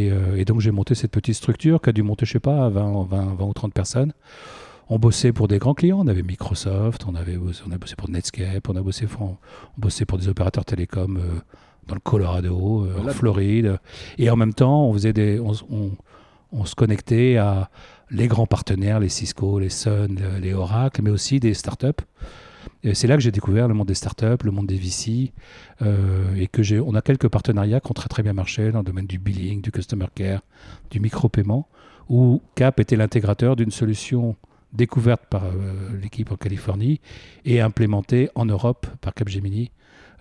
et, 0.07 0.11
euh, 0.12 0.37
et 0.37 0.44
donc 0.44 0.61
j'ai 0.61 0.70
monté 0.70 0.94
cette 0.94 1.11
petite 1.11 1.35
structure 1.35 1.81
qui 1.81 1.90
a 1.90 1.92
dû 1.92 2.02
monter, 2.02 2.26
je 2.26 2.33
sais 2.33 2.40
pas, 2.40 2.68
20, 2.68 3.04
20, 3.09 3.35
20 3.37 3.44
ou 3.44 3.52
30 3.52 3.72
personnes. 3.74 4.12
On 4.90 4.98
bossait 4.98 5.33
pour 5.33 5.48
des 5.48 5.59
grands 5.59 5.74
clients, 5.74 6.01
on 6.01 6.07
avait 6.07 6.22
Microsoft, 6.22 7.05
on, 7.07 7.14
avait, 7.14 7.37
on 7.37 7.72
a 7.72 7.79
bossé 7.79 7.94
pour 7.96 8.09
Netscape, 8.09 8.68
on 8.68 8.77
a 8.77 8.81
bossé 8.83 9.07
pour, 9.07 9.22
on 9.22 9.37
bossait 9.77 10.07
pour 10.07 10.16
des 10.18 10.29
opérateurs 10.29 10.64
télécoms 10.64 11.18
euh, 11.18 11.40
dans 11.87 11.94
le 11.94 12.01
Colorado, 12.01 12.85
euh, 12.85 12.92
Voilà. 12.96 13.11
en 13.11 13.14
Floride. 13.14 13.79
Et 14.16 14.31
en 14.31 14.37
même 14.37 14.55
temps, 14.55 14.87
on, 14.87 14.92
faisait 14.94 15.12
des, 15.12 15.38
on, 15.40 15.53
on- 15.70 15.90
on 16.51 16.64
se 16.64 16.74
connectait 16.74 17.37
à 17.37 17.68
les 18.11 18.27
grands 18.29 18.46
partenaires, 18.46 18.98
les 19.01 19.11
Cisco, 19.11 19.59
les 19.59 19.68
Sun, 19.68 20.18
le- 20.18 20.38
les 20.40 20.55
Oracle, 20.55 21.03
mais 21.03 21.11
aussi 21.11 21.38
des 21.38 21.53
startups. 21.53 22.03
Et 22.83 22.94
c'est 22.94 23.07
là 23.09 23.16
que 23.16 23.20
j'ai 23.22 23.33
découvert 23.33 23.68
le 23.68 23.74
monde 23.74 23.88
des 23.88 23.94
startups, 23.94 24.42
le 24.42 24.51
monde 24.51 24.66
des 24.66 24.79
VC, 24.79 25.33
euh, 25.83 26.35
et 26.37 26.46
que 26.46 26.62
j'ai, 26.62 26.81
on 26.81 26.94
a 26.94 27.03
quelques 27.03 27.29
partenariats 27.29 27.81
qui 27.81 27.90
ont 27.90 27.94
très 27.94 28.09
très 28.09 28.22
bien 28.22 28.33
marché 28.33 28.72
dans 28.72 28.79
le 28.79 28.85
domaine 28.85 29.07
du 29.07 29.18
billing, 29.18 29.61
du 29.61 29.70
customer 29.70 30.07
care, 30.14 30.40
du 30.90 30.98
micro-paiement, 31.01 31.68
où 32.09 32.40
Cap 32.55 32.81
était 32.81 32.96
l'intégrateur 32.96 33.55
d'une 33.57 33.70
solution 33.70 34.37
découverte 34.72 35.24
par 35.26 35.44
euh, 35.46 35.50
l'équipe 36.00 36.31
en 36.31 36.37
Californie 36.37 37.00
et 37.44 37.61
implémentée 37.61 38.28
en 38.35 38.44
Europe 38.44 38.87
par 39.00 39.14
Capgemini 39.14 39.70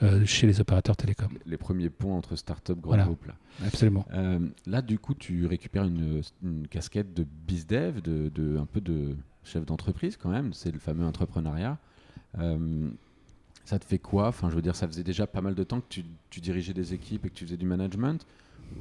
euh, 0.04 0.26
chez 0.26 0.48
les 0.48 0.62
opérateurs 0.62 0.96
télécoms. 0.96 1.30
Les 1.46 1.58
premiers 1.58 1.90
ponts 1.90 2.16
entre 2.16 2.36
start-up, 2.36 2.78
grands 2.80 2.90
Voilà. 2.92 3.06
groupes. 3.06 3.26
Là. 3.26 3.36
Absolument. 3.66 4.06
Euh, 4.14 4.40
là, 4.66 4.82
du 4.82 5.00
coup, 5.00 5.14
tu 5.16 5.46
récupères 5.48 5.84
une, 5.86 6.22
une 6.44 6.68
casquette 6.68 7.14
de 7.14 7.26
bizdev, 7.48 8.02
de, 8.02 8.30
de, 8.34 8.58
un 8.58 8.66
peu 8.66 8.80
de 8.80 9.16
chef 9.44 9.66
d'entreprise 9.66 10.16
quand 10.18 10.30
même. 10.30 10.54
C'est 10.54 10.72
le 10.72 10.80
fameux 10.80 11.06
entrepreneuriat. 11.06 11.78
Euh, 12.40 12.90
ça 13.66 13.80
te 13.80 13.86
fait 13.86 13.98
quoi? 14.00 14.28
Enfin, 14.30 14.50
je 14.50 14.56
veux 14.56 14.62
dire, 14.62 14.76
ça 14.76 14.88
faisait 14.88 15.04
déjà 15.04 15.28
pas 15.28 15.42
mal 15.42 15.56
de 15.56 15.64
temps 15.64 15.82
que 15.82 15.88
tu, 15.90 16.06
tu 16.30 16.40
dirigeais 16.40 16.74
des 16.74 16.94
équipes 16.94 17.26
et 17.26 17.30
que 17.30 17.36
tu 17.36 17.44
faisais 17.46 17.58
du 17.58 17.66
management 17.66 18.26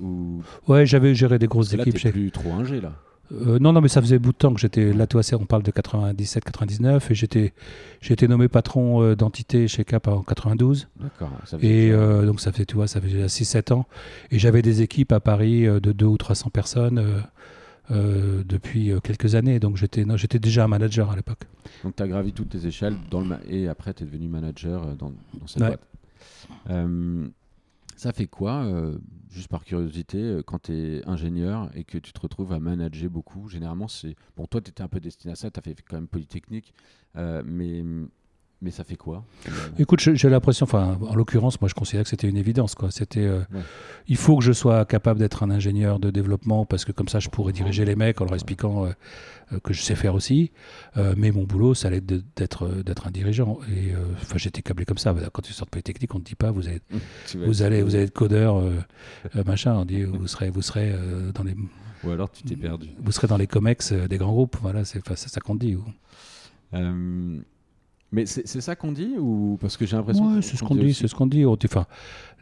ou? 0.01 0.43
Ouais, 0.69 0.85
j'avais 0.87 1.15
géré 1.15 1.39
des 1.39 1.47
grosses 1.49 1.73
là, 1.73 1.81
équipes. 1.83 1.95
t'es 1.95 1.99
chez- 2.01 2.13
plus 2.13 2.31
trop 2.31 2.53
ingé 2.53 2.81
là. 2.81 2.95
Euh, 3.33 3.59
non, 3.59 3.73
non, 3.73 3.81
mais 3.81 3.89
ça 3.89 4.01
faisait 4.01 4.19
bout 4.21 4.33
de 4.33 4.37
temps 4.37 4.55
que 4.55 4.61
j'étais 4.61 4.93
là. 4.93 5.07
Toi, 5.07 5.23
on 5.35 5.47
parle 5.47 5.63
de 5.65 5.71
97-99 5.73 7.11
et 7.11 7.15
j'étais, 7.15 7.55
j'ai 8.01 8.13
été 8.13 8.29
nommé 8.29 8.49
patron 8.49 9.03
euh, 9.03 9.17
d'entité 9.17 9.67
chez 9.69 9.85
Cap 9.85 10.07
en 10.09 10.23
92. 10.23 10.89
D'accord. 11.01 11.31
faisait 11.45 11.59
Et 11.61 11.91
euh, 11.91 12.25
donc 12.25 12.41
ça 12.41 12.53
fait, 12.53 12.65
tu 12.65 12.77
vois, 12.77 12.87
ça 12.87 13.01
déjà 13.09 13.27
6-7 13.27 13.73
ans. 13.73 13.87
Et 14.31 14.39
j'avais 14.39 14.63
des 14.63 14.83
équipes 14.83 15.11
à 15.13 15.19
Paris 15.21 15.67
euh, 15.67 15.81
de 15.81 15.93
2 15.93 16.07
ou 16.07 16.17
300 16.17 16.51
personnes 16.51 17.03
depuis 17.91 18.93
quelques 19.05 19.35
années. 19.37 19.61
Donc 19.61 19.77
j'étais, 19.77 20.05
non, 20.05 20.17
j'étais 20.17 20.39
déjà 20.41 20.65
un 20.65 20.69
manager 20.69 21.11
à 21.11 21.17
l'époque. 21.17 21.43
Donc, 21.85 21.95
tu 21.97 22.03
as 22.03 22.09
gravi 22.09 22.33
toutes 22.33 22.49
tes 22.51 22.67
échelles 22.67 22.97
dans 23.11 23.21
le 23.21 23.37
et 23.49 23.69
après, 23.69 23.95
tu 23.95 24.03
es 24.03 24.07
devenu 24.07 24.29
manager 24.29 24.97
dans, 24.97 25.13
dans 25.39 25.47
cette 25.47 25.63
Ouais. 25.63 25.69
boîte. 25.69 25.81
Ça 27.97 28.13
fait 28.13 28.27
quoi, 28.27 28.63
euh, 28.65 28.99
juste 29.31 29.49
par 29.49 29.65
curiosité, 29.65 30.19
euh, 30.19 30.43
quand 30.43 30.65
tu 30.65 30.73
es 30.73 31.09
ingénieur 31.09 31.71
et 31.75 31.83
que 31.85 31.97
tu 31.97 32.13
te 32.13 32.21
retrouves 32.21 32.53
à 32.53 32.61
manager 32.61 33.09
beaucoup? 33.09 33.49
Généralement, 33.49 33.89
c'est. 33.89 34.17
Bon, 34.37 34.47
toi, 34.47 34.61
tu 34.61 34.69
étais 34.69 34.83
un 34.83 34.89
peu 34.89 35.01
destiné 35.01 35.33
à 35.33 35.37
ça, 35.37 35.51
tu 35.51 35.59
as 35.59 35.63
fait 35.63 35.75
quand 35.89 35.97
même 35.97 36.07
Polytechnique, 36.07 36.75
euh, 37.17 37.43
mais, 37.47 37.83
mais 38.63 38.71
ça 38.71 38.85
fait 38.85 38.97
quoi 38.97 39.23
Écoute, 39.79 40.01
j'ai 40.01 40.29
l'impression, 40.31 40.65
enfin, 40.65 40.99
en 41.09 41.15
l'occurrence, 41.15 41.61
moi, 41.61 41.69
je 41.69 41.75
considère 41.75 42.05
que 42.05 42.09
c'était 42.09 42.29
une 42.29 42.39
évidence, 42.39 42.75
quoi. 42.75 42.91
C'était, 42.91 43.21
euh, 43.21 43.41
Ouais. 43.53 43.61
il 44.09 44.17
faut 44.17 44.37
que 44.39 44.43
je 44.45 44.53
sois 44.53 44.85
capable 44.87 45.21
d'être 45.21 45.43
un 45.43 45.51
ingénieur 45.51 45.99
de 46.01 46.11
développement 46.11 46.65
parce 46.65 46.85
que 46.87 46.93
comme 46.93 47.09
ça, 47.09 47.19
je 47.21 47.29
pourrais 47.29 47.53
diriger 47.53 47.85
les 47.85 47.97
mecs 47.97 48.21
en 48.21 48.25
leur 48.25 48.35
expliquant 48.35 48.87
euh, 48.87 48.93
euh, 49.53 49.61
que 49.61 49.73
je 49.75 49.83
sais 49.83 49.95
faire 49.95 50.15
aussi. 50.15 50.53
Euh, 50.97 51.15
mais 51.19 51.31
mon 51.33 51.45
boulot, 51.45 51.75
ça 51.75 51.89
allait 51.89 51.99
être 51.99 52.07
d'être 52.37 52.67
d'être 52.83 53.07
un 53.07 53.11
dirigeant. 53.11 53.59
Et 53.77 53.93
enfin, 54.23 54.39
j'étais 54.39 54.63
câblé 54.63 54.85
comme 54.87 54.99
ça. 54.99 55.15
Quand 55.33 55.43
tu 55.43 55.53
sors 55.53 55.67
de 55.67 55.71
Polytechnique, 55.71 56.15
on 56.15 56.19
ne 56.19 56.25
te 56.25 56.29
dit 56.31 56.35
pas, 56.35 56.51
vous 56.51 56.67
allez, 56.67 56.81
tu 57.27 57.39
vas 57.39 57.45
vous 57.47 57.63
être- 57.63 57.67
allez, 57.67 57.83
vous 57.83 57.95
allez 57.95 58.05
être 58.05 58.13
codeur, 58.15 58.63
machin. 59.45 59.75
On 59.75 59.85
dit, 59.85 60.03
vous 60.03 60.27
serez, 60.27 60.49
vous 60.51 60.63
serez 60.63 60.95
dans 61.35 61.43
les, 61.45 61.55
Ou 62.05 62.11
alors, 62.11 62.31
tu 62.31 62.43
t'es 62.43 62.57
perdu. 62.57 62.89
vous 62.99 63.13
serez 63.13 63.27
dans 63.27 63.37
les 63.37 63.47
comex 63.47 63.93
des 63.93 64.17
grands 64.17 64.33
groupes. 64.33 64.57
Voilà, 64.63 64.85
c'est 64.87 65.03
ça 65.15 65.41
qu'on 65.41 65.57
te 65.57 65.65
dit. 65.67 65.77
ou- 65.77 65.85
mais 68.17 68.27
c'est 68.27 68.61
ça 68.61 68.75
qu'on 68.75 68.91
dit 68.93 69.15
ou 69.19 69.57
parce 69.61 69.77
que 69.77 69.87
j'ai 69.87 69.97
l'impression 69.97 70.27
Ouais, 70.35 70.43
c'est 70.43 70.57
ce 70.57 70.65
qu'on 70.65 70.75
dit, 70.75 70.95
c'est 70.95 71.07
ce 71.09 71.15
qu'on 71.15 71.27
dit. 71.29 71.47
On 71.47 71.57
te, 71.57 71.67
enfin, 71.69 71.87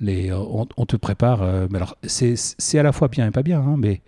les, 0.01 0.33
on, 0.33 0.67
on 0.77 0.87
te 0.87 0.97
prépare. 0.97 1.43
euh, 1.43 1.67
mais 1.71 1.77
alors, 1.77 1.97
c'est 2.05 2.79
à 2.79 2.83
la 2.83 2.93
fois 2.93 3.09
bien 3.09 3.27
et 3.27 3.31
pas 3.31 3.43
bien, 3.43 3.61
hein, 3.61 3.77
mais 3.79 4.01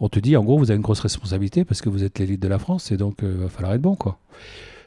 on 0.00 0.08
te 0.08 0.18
dit, 0.18 0.36
en 0.36 0.42
gros, 0.44 0.56
vous 0.58 0.70
avez 0.70 0.76
une 0.76 0.82
grosse 0.82 1.00
responsabilité 1.00 1.64
parce 1.66 1.82
que 1.82 1.90
vous 1.90 2.04
êtes 2.04 2.18
l'élite 2.18 2.40
de 2.40 2.48
la 2.48 2.58
France 2.58 2.90
et 2.92 2.96
donc 2.96 3.18
il 3.22 3.28
va 3.28 3.48
falloir 3.48 3.74
être 3.74 3.82
bon, 3.82 3.96
quoi. 3.96 4.18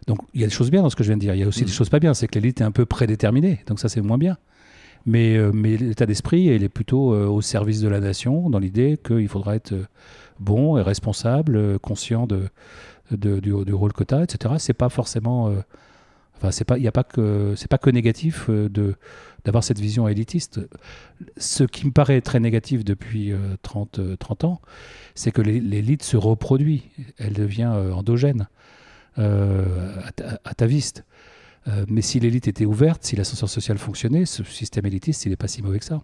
Donc, 0.07 0.17
il 0.33 0.41
y 0.41 0.43
a 0.43 0.47
des 0.47 0.53
choses 0.53 0.71
bien 0.71 0.81
dans 0.81 0.89
ce 0.89 0.95
que 0.95 1.03
je 1.03 1.09
viens 1.09 1.17
de 1.17 1.21
dire. 1.21 1.35
Il 1.35 1.39
y 1.39 1.43
a 1.43 1.47
aussi 1.47 1.63
des 1.65 1.71
choses 1.71 1.89
pas 1.89 1.99
bien. 1.99 2.13
C'est 2.13 2.27
que 2.27 2.35
l'élite 2.39 2.59
est 2.61 2.65
un 2.65 2.71
peu 2.71 2.85
prédéterminée, 2.85 3.59
donc 3.67 3.79
ça, 3.79 3.87
c'est 3.89 4.01
moins 4.01 4.17
bien. 4.17 4.37
Mais, 5.05 5.35
euh, 5.37 5.51
mais 5.53 5.77
l'état 5.77 6.05
d'esprit, 6.05 6.43
il 6.43 6.63
est 6.63 6.69
plutôt 6.69 7.13
euh, 7.13 7.27
au 7.27 7.41
service 7.41 7.79
de 7.81 7.87
la 7.89 7.99
nation, 7.99 8.49
dans 8.49 8.59
l'idée 8.59 8.97
qu'il 9.05 9.27
faudra 9.27 9.55
être 9.55 9.73
euh, 9.73 9.85
bon 10.39 10.77
et 10.77 10.81
responsable, 10.81 11.55
euh, 11.57 11.77
conscient 11.77 12.25
de, 12.25 12.43
de- 13.11 13.39
du, 13.39 13.53
du 13.65 13.73
rôle 13.73 13.93
que 13.93 14.03
tu 14.03 14.13
as, 14.15 14.23
etc. 14.23 14.55
C'est 14.59 14.73
pas 14.73 14.89
forcément. 14.89 15.49
euh, 15.49 15.55
Enfin, 16.43 16.51
c'est 16.51 16.65
pas, 16.65 16.77
il 16.77 16.85
a 16.85 16.91
pas 16.91 17.05
que, 17.05 17.53
c'est 17.55 17.69
pas 17.69 17.77
que 17.77 17.89
négatif 17.89 18.49
euh, 18.49 18.67
de 18.67 18.95
d'avoir 19.45 19.63
cette 19.63 19.79
vision 19.79 20.09
élitiste. 20.09 20.59
Ce 21.37 21.63
qui 21.63 21.85
me 21.85 21.91
paraît 21.91 22.19
très 22.19 22.41
négatif 22.41 22.83
depuis 22.83 23.31
euh, 23.31 23.55
30, 23.61 23.99
euh, 23.99 24.15
30 24.17 24.43
ans, 24.43 24.61
c'est 25.15 25.31
que 25.31 25.41
l'é- 25.41 25.61
l'élite 25.61 26.03
se 26.03 26.17
reproduit, 26.17 26.89
elle 27.17 27.33
devient 27.33 27.71
euh, 27.73 27.93
endogène, 27.93 28.47
euh, 29.19 29.95
at- 30.03 30.39
ataviste. 30.43 31.05
Euh, 31.69 31.85
mais 31.87 32.01
si 32.01 32.19
l'élite 32.19 32.49
était 32.49 32.65
ouverte, 32.65 33.03
si 33.05 33.15
l'ascenseur 33.15 33.47
social 33.49 33.77
fonctionnait, 33.77 34.25
ce 34.25 34.43
système 34.43 34.85
élitiste, 34.85 35.25
il 35.25 35.29
n'est 35.29 35.37
pas 35.37 35.47
si 35.47 35.61
mauvais 35.61 35.79
que 35.79 35.85
ça. 35.85 36.01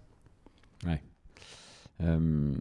Euh, 2.02 2.54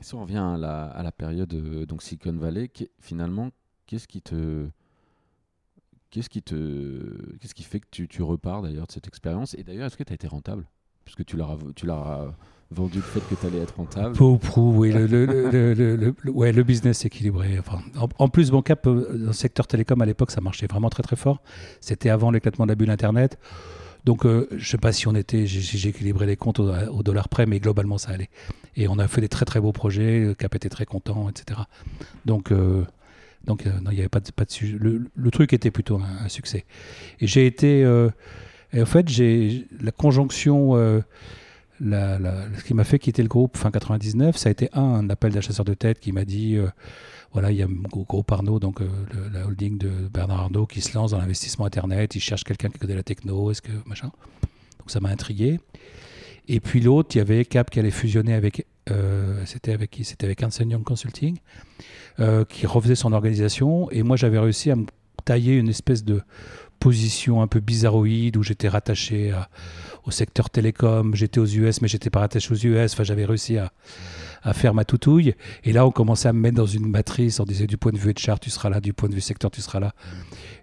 si 0.00 0.14
on 0.14 0.22
revient 0.22 0.36
à 0.38 0.56
la, 1.02 1.12
période 1.12 1.52
euh, 1.54 1.86
donc 1.86 2.02
Silicon 2.04 2.32
Valley, 2.36 2.70
finalement, 3.00 3.50
qu'est-ce 3.86 4.06
qui 4.06 4.22
te 4.22 4.68
qu'est-ce 6.10 6.28
qui 6.28 6.42
te 6.42 6.54
qui 7.54 7.62
fait 7.62 7.80
que 7.80 8.04
tu, 8.04 8.22
repars 8.22 8.62
d'ailleurs 8.62 8.86
de 8.86 8.92
cette 8.92 9.06
expérience? 9.06 9.54
Et 9.54 9.64
d'ailleurs, 9.64 9.86
est-ce 9.86 9.96
que 9.96 10.04
tu 10.04 10.12
as 10.12 10.14
été 10.14 10.26
rentable? 10.26 10.66
Parce 11.04 11.16
que 11.16 11.22
tu 11.22 11.36
leur 11.36 11.50
as, 11.50 11.58
tu 11.74 11.86
vendu 12.70 12.98
le 12.98 13.02
fait 13.02 13.20
que 13.20 13.34
tu 13.34 13.46
allais 13.46 13.58
être 13.58 13.76
rentable. 13.76 14.14
Peu 14.14 14.24
ou 14.24 14.38
prou, 14.38 14.72
oui. 14.76 14.92
Le, 14.92 16.62
business 16.62 17.04
équilibré. 17.04 17.58
En, 18.18 18.28
plus, 18.28 18.52
mon 18.52 18.62
cap 18.62 18.86
euh, 18.86 19.18
dans 19.18 19.26
le 19.26 19.32
secteur 19.32 19.66
télécom 19.66 20.00
à 20.00 20.06
l'époque, 20.06 20.30
ça 20.30 20.40
marchait 20.40 20.66
vraiment 20.66 20.88
très 20.88 21.02
très 21.02 21.16
fort. 21.16 21.42
C'était 21.80 22.10
avant 22.10 22.30
l'éclatement 22.30 22.66
de 22.66 22.70
la 22.70 22.76
bulle 22.76 22.90
Internet. 22.90 23.38
Donc, 24.04 24.24
euh, 24.24 24.46
je 24.56 24.66
sais 24.66 24.78
pas 24.78 24.92
si 24.92 25.08
on 25.08 25.14
était, 25.14 25.46
j'ai- 25.46 25.88
équilibré 25.88 26.26
les 26.26 26.36
comptes 26.36 26.60
au, 26.60 27.02
dollar 27.02 27.28
près, 27.28 27.44
mais 27.44 27.60
globalement, 27.60 27.98
ça 27.98 28.12
allait. 28.12 28.30
Et 28.76 28.88
on 28.88 28.98
a 28.98 29.08
fait 29.08 29.20
des 29.20 29.28
très 29.28 29.44
très 29.44 29.60
beaux 29.60 29.72
projets. 29.72 30.20
Le 30.20 30.34
Cap 30.34 30.54
était 30.54 30.68
très 30.68 30.86
content, 30.86 31.28
etc. 31.28 31.60
Donc, 32.24 32.52
euh, 32.52 32.84
donc 33.44 33.66
euh, 33.66 33.70
il 33.86 33.90
n'y 33.90 34.00
avait 34.00 34.08
pas 34.08 34.20
de, 34.20 34.50
sujet. 34.50 34.76
Le, 34.78 35.30
truc 35.30 35.52
était 35.52 35.70
plutôt 35.70 36.00
un, 36.00 36.28
succès. 36.28 36.64
Et 37.20 37.26
j'ai 37.26 37.46
été, 37.46 37.84
euh, 37.84 38.10
et 38.72 38.82
en 38.82 38.86
fait, 38.86 39.08
j'ai 39.08 39.66
la 39.80 39.92
conjonction. 39.92 40.76
euh, 40.76 41.00
ce 41.82 42.62
qui 42.64 42.74
m'a 42.74 42.84
fait 42.84 42.98
quitter 42.98 43.22
le 43.22 43.28
groupe 43.28 43.56
fin 43.56 43.70
99, 43.70 44.36
ça 44.36 44.50
a 44.50 44.52
été 44.52 44.68
un, 44.74 45.08
appel 45.08 45.32
d'un 45.32 45.40
chasseur 45.40 45.64
de 45.64 45.72
tête 45.72 45.98
qui 45.98 46.12
m'a 46.12 46.26
dit 46.26 46.58
voilà, 47.32 47.50
il 47.52 47.56
y 47.56 47.62
a 47.62 47.66
gros, 47.66 48.04
groupe 48.04 48.30
Arnaud, 48.30 48.58
donc 48.60 48.80
le- 48.80 48.88
la 49.32 49.46
holding 49.46 49.78
de 49.78 49.88
Bernard 50.12 50.40
Arnault, 50.40 50.66
qui 50.66 50.82
se 50.82 50.94
lance 50.94 51.12
dans 51.12 51.18
l'investissement 51.18 51.64
Internet. 51.64 52.14
Il 52.14 52.20
cherche 52.20 52.44
quelqu'un 52.44 52.68
qui 52.68 52.78
connaît 52.78 52.96
la 52.96 53.02
techno, 53.02 53.50
est-ce 53.50 53.62
que 53.62 53.72
machin. 53.86 54.10
Donc 54.78 54.90
ça 54.90 55.00
m'a 55.00 55.08
intrigué. 55.08 55.58
Et 56.48 56.60
puis 56.60 56.80
l'autre, 56.82 57.16
il 57.16 57.18
y 57.18 57.20
avait 57.22 57.46
Cap 57.46 57.70
qui 57.70 57.78
allait 57.78 57.90
fusionner 57.90 58.34
avec, 58.34 58.66
c'était 59.46 59.72
avec 59.72 59.90
qui? 59.90 60.04
C'était 60.04 60.26
avec 60.26 60.42
Young 60.42 60.84
Consulting, 60.84 61.38
euh, 62.18 62.44
qui 62.44 62.66
refaisait 62.66 62.94
son 62.94 63.12
organisation. 63.12 63.90
Et 63.90 64.02
moi, 64.02 64.16
j'avais 64.16 64.38
réussi 64.38 64.70
à 64.70 64.76
me 64.76 64.86
tailler 65.24 65.56
une 65.56 65.68
espèce 65.68 66.04
de 66.04 66.22
position 66.78 67.42
un 67.42 67.46
peu 67.46 67.60
bizarroïde 67.60 68.36
où 68.36 68.42
j'étais 68.42 68.68
rattaché 68.68 69.34
au 70.04 70.10
secteur 70.10 70.50
télécom, 70.50 71.14
j'étais 71.14 71.38
aux 71.38 71.46
US, 71.46 71.82
mais 71.82 71.88
j'étais 71.88 72.10
pas 72.10 72.20
rattaché 72.20 72.52
aux 72.52 72.56
US. 72.56 72.92
Enfin, 72.92 73.04
j'avais 73.04 73.24
réussi 73.24 73.58
à, 73.58 73.70
faire 74.54 74.72
ma 74.72 74.84
toutouille. 74.84 75.34
Et 75.64 75.72
là, 75.72 75.86
on 75.86 75.90
commençait 75.90 76.28
à 76.28 76.32
me 76.32 76.40
mettre 76.40 76.56
dans 76.56 76.66
une 76.66 76.88
matrice. 76.88 77.40
On 77.40 77.44
disait 77.44 77.66
du 77.66 77.76
point 77.76 77.92
de 77.92 77.98
vue 77.98 78.12
HR, 78.12 78.40
tu 78.40 78.48
seras 78.50 78.70
là, 78.70 78.80
du 78.80 78.94
point 78.94 79.08
de 79.08 79.14
vue 79.14 79.20
secteur, 79.20 79.50
tu 79.50 79.60
seras 79.60 79.80
là. 79.80 79.92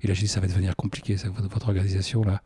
Et 0.02 0.08
là, 0.08 0.14
j'ai 0.16 0.24
dit, 0.24 0.28
ça 0.28 0.40
va 0.40 0.48
devenir 0.48 0.76
compliqué, 0.76 1.18
ça, 1.18 1.28
votre 1.30 1.68
organisation 1.68 2.24
là. 2.24 2.42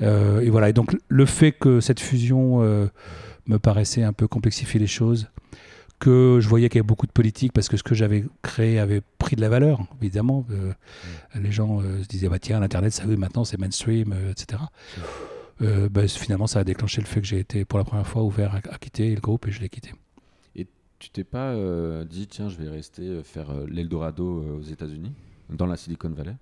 Euh, 0.00 0.40
et 0.40 0.50
voilà. 0.50 0.68
Et 0.68 0.72
donc, 0.72 0.96
le 1.08 1.26
fait 1.26 1.52
que 1.52 1.80
cette 1.80 2.00
fusion 2.00 2.62
euh, 2.62 2.86
me 3.46 3.58
paraissait 3.58 4.04
un 4.04 4.12
peu 4.12 4.28
complexifier 4.28 4.78
les 4.78 4.86
choses, 4.86 5.28
que 5.98 6.38
je 6.40 6.48
voyais 6.48 6.68
qu'il 6.68 6.78
y 6.78 6.80
avait 6.80 6.86
beaucoup 6.86 7.06
de 7.06 7.12
politique 7.12 7.52
parce 7.52 7.68
que 7.68 7.76
ce 7.76 7.82
que 7.82 7.94
j'avais 7.94 8.24
créé 8.42 8.78
avait 8.78 9.02
pris 9.18 9.36
de 9.36 9.40
la 9.40 9.48
valeur, 9.48 9.80
évidemment. 10.00 10.46
Euh, 10.50 10.72
Les 11.34 11.52
gens 11.52 11.80
euh, 11.80 12.02
se 12.02 12.08
disaient, 12.08 12.28
bah, 12.28 12.38
tiens, 12.38 12.60
l'Internet, 12.60 12.92
ça 12.92 13.04
oui, 13.06 13.16
maintenant 13.16 13.44
c'est 13.44 13.58
mainstream, 13.58 14.12
euh, 14.12 14.30
etc. 14.30 14.62
Bah, 15.60 16.06
finalement, 16.06 16.46
ça 16.46 16.60
a 16.60 16.64
déclenché 16.64 17.00
le 17.00 17.06
fait 17.06 17.20
que 17.20 17.26
j'ai 17.26 17.40
été 17.40 17.64
pour 17.64 17.78
la 17.78 17.84
première 17.84 18.06
fois 18.06 18.22
ouvert 18.22 18.54
à, 18.54 18.58
à 18.72 18.78
quitter 18.78 19.14
le 19.14 19.20
groupe 19.20 19.48
et 19.48 19.50
je 19.50 19.60
l'ai 19.60 19.68
quitté. 19.68 19.92
Tu 21.00 21.10
t'es 21.10 21.22
pas 21.24 21.54
dit 22.04 22.26
tiens, 22.26 22.48
je 22.48 22.56
vais 22.56 22.68
rester 22.68 23.22
faire 23.22 23.52
l'Eldorado 23.68 24.58
aux 24.58 24.62
États-Unis, 24.62 25.12
dans 25.48 25.66
la 25.66 25.76
Silicon 25.76 26.10
Valley? 26.10 26.34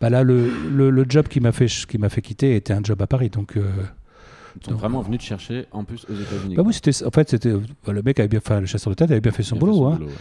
Bah 0.00 0.10
là, 0.10 0.22
le, 0.22 0.50
le, 0.68 0.90
le 0.90 1.04
job 1.08 1.28
qui 1.28 1.40
m'a 1.40 1.52
fait, 1.52 1.66
qui 1.66 1.98
fait 1.98 2.22
quitter 2.22 2.56
était 2.56 2.72
un 2.72 2.82
job 2.82 3.00
à 3.02 3.06
Paris. 3.06 3.30
Donc, 3.30 3.56
euh, 3.56 3.70
sont 4.62 4.70
Donc, 4.72 4.80
vraiment 4.80 5.00
venus 5.02 5.18
te 5.20 5.24
chercher 5.24 5.66
en 5.72 5.84
plus 5.84 6.04
aux 6.08 6.14
États-Unis. 6.14 6.54
bah 6.56 6.62
oui, 6.64 6.72
c'était, 6.74 7.04
en 7.04 7.10
fait, 7.10 7.28
c'était, 7.30 7.52
bah, 7.86 7.92
le 7.92 8.02
mec 8.02 8.18
avait 8.18 8.28
bien, 8.28 8.40
enfin, 8.44 8.60
le 8.60 8.66
chasseur 8.66 8.90
de 8.90 8.94
tête 8.94 9.10
avait 9.10 9.20
bien 9.20 9.32
fait 9.32 9.42
son 9.42 9.56
Bien 9.56 9.66
fait 9.66 9.72
boulot. 9.72 9.78
son 9.78 9.92
hein. 9.92 9.96
boulot, 9.96 10.06
ouais. 10.08 10.14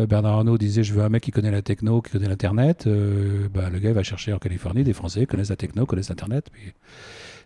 Euh, 0.00 0.06
Bernard 0.06 0.34
Arnault 0.34 0.58
disait 0.58 0.82
Je 0.82 0.92
veux 0.92 1.02
un 1.02 1.08
mec 1.08 1.22
qui 1.22 1.30
connaît 1.30 1.50
la 1.50 1.62
techno, 1.62 2.02
qui 2.02 2.10
connaît 2.12 2.28
l'Internet. 2.28 2.86
Euh, 2.86 3.48
bah, 3.52 3.70
le 3.70 3.78
gars, 3.78 3.92
va 3.92 4.02
chercher 4.02 4.32
en 4.32 4.38
Californie 4.38 4.84
des 4.84 4.92
Français 4.92 5.20
qui 5.20 5.26
connaissent 5.26 5.50
la 5.50 5.56
techno, 5.56 5.86
connaissent 5.86 6.08
l'Internet. 6.08 6.48
Puis, 6.52 6.72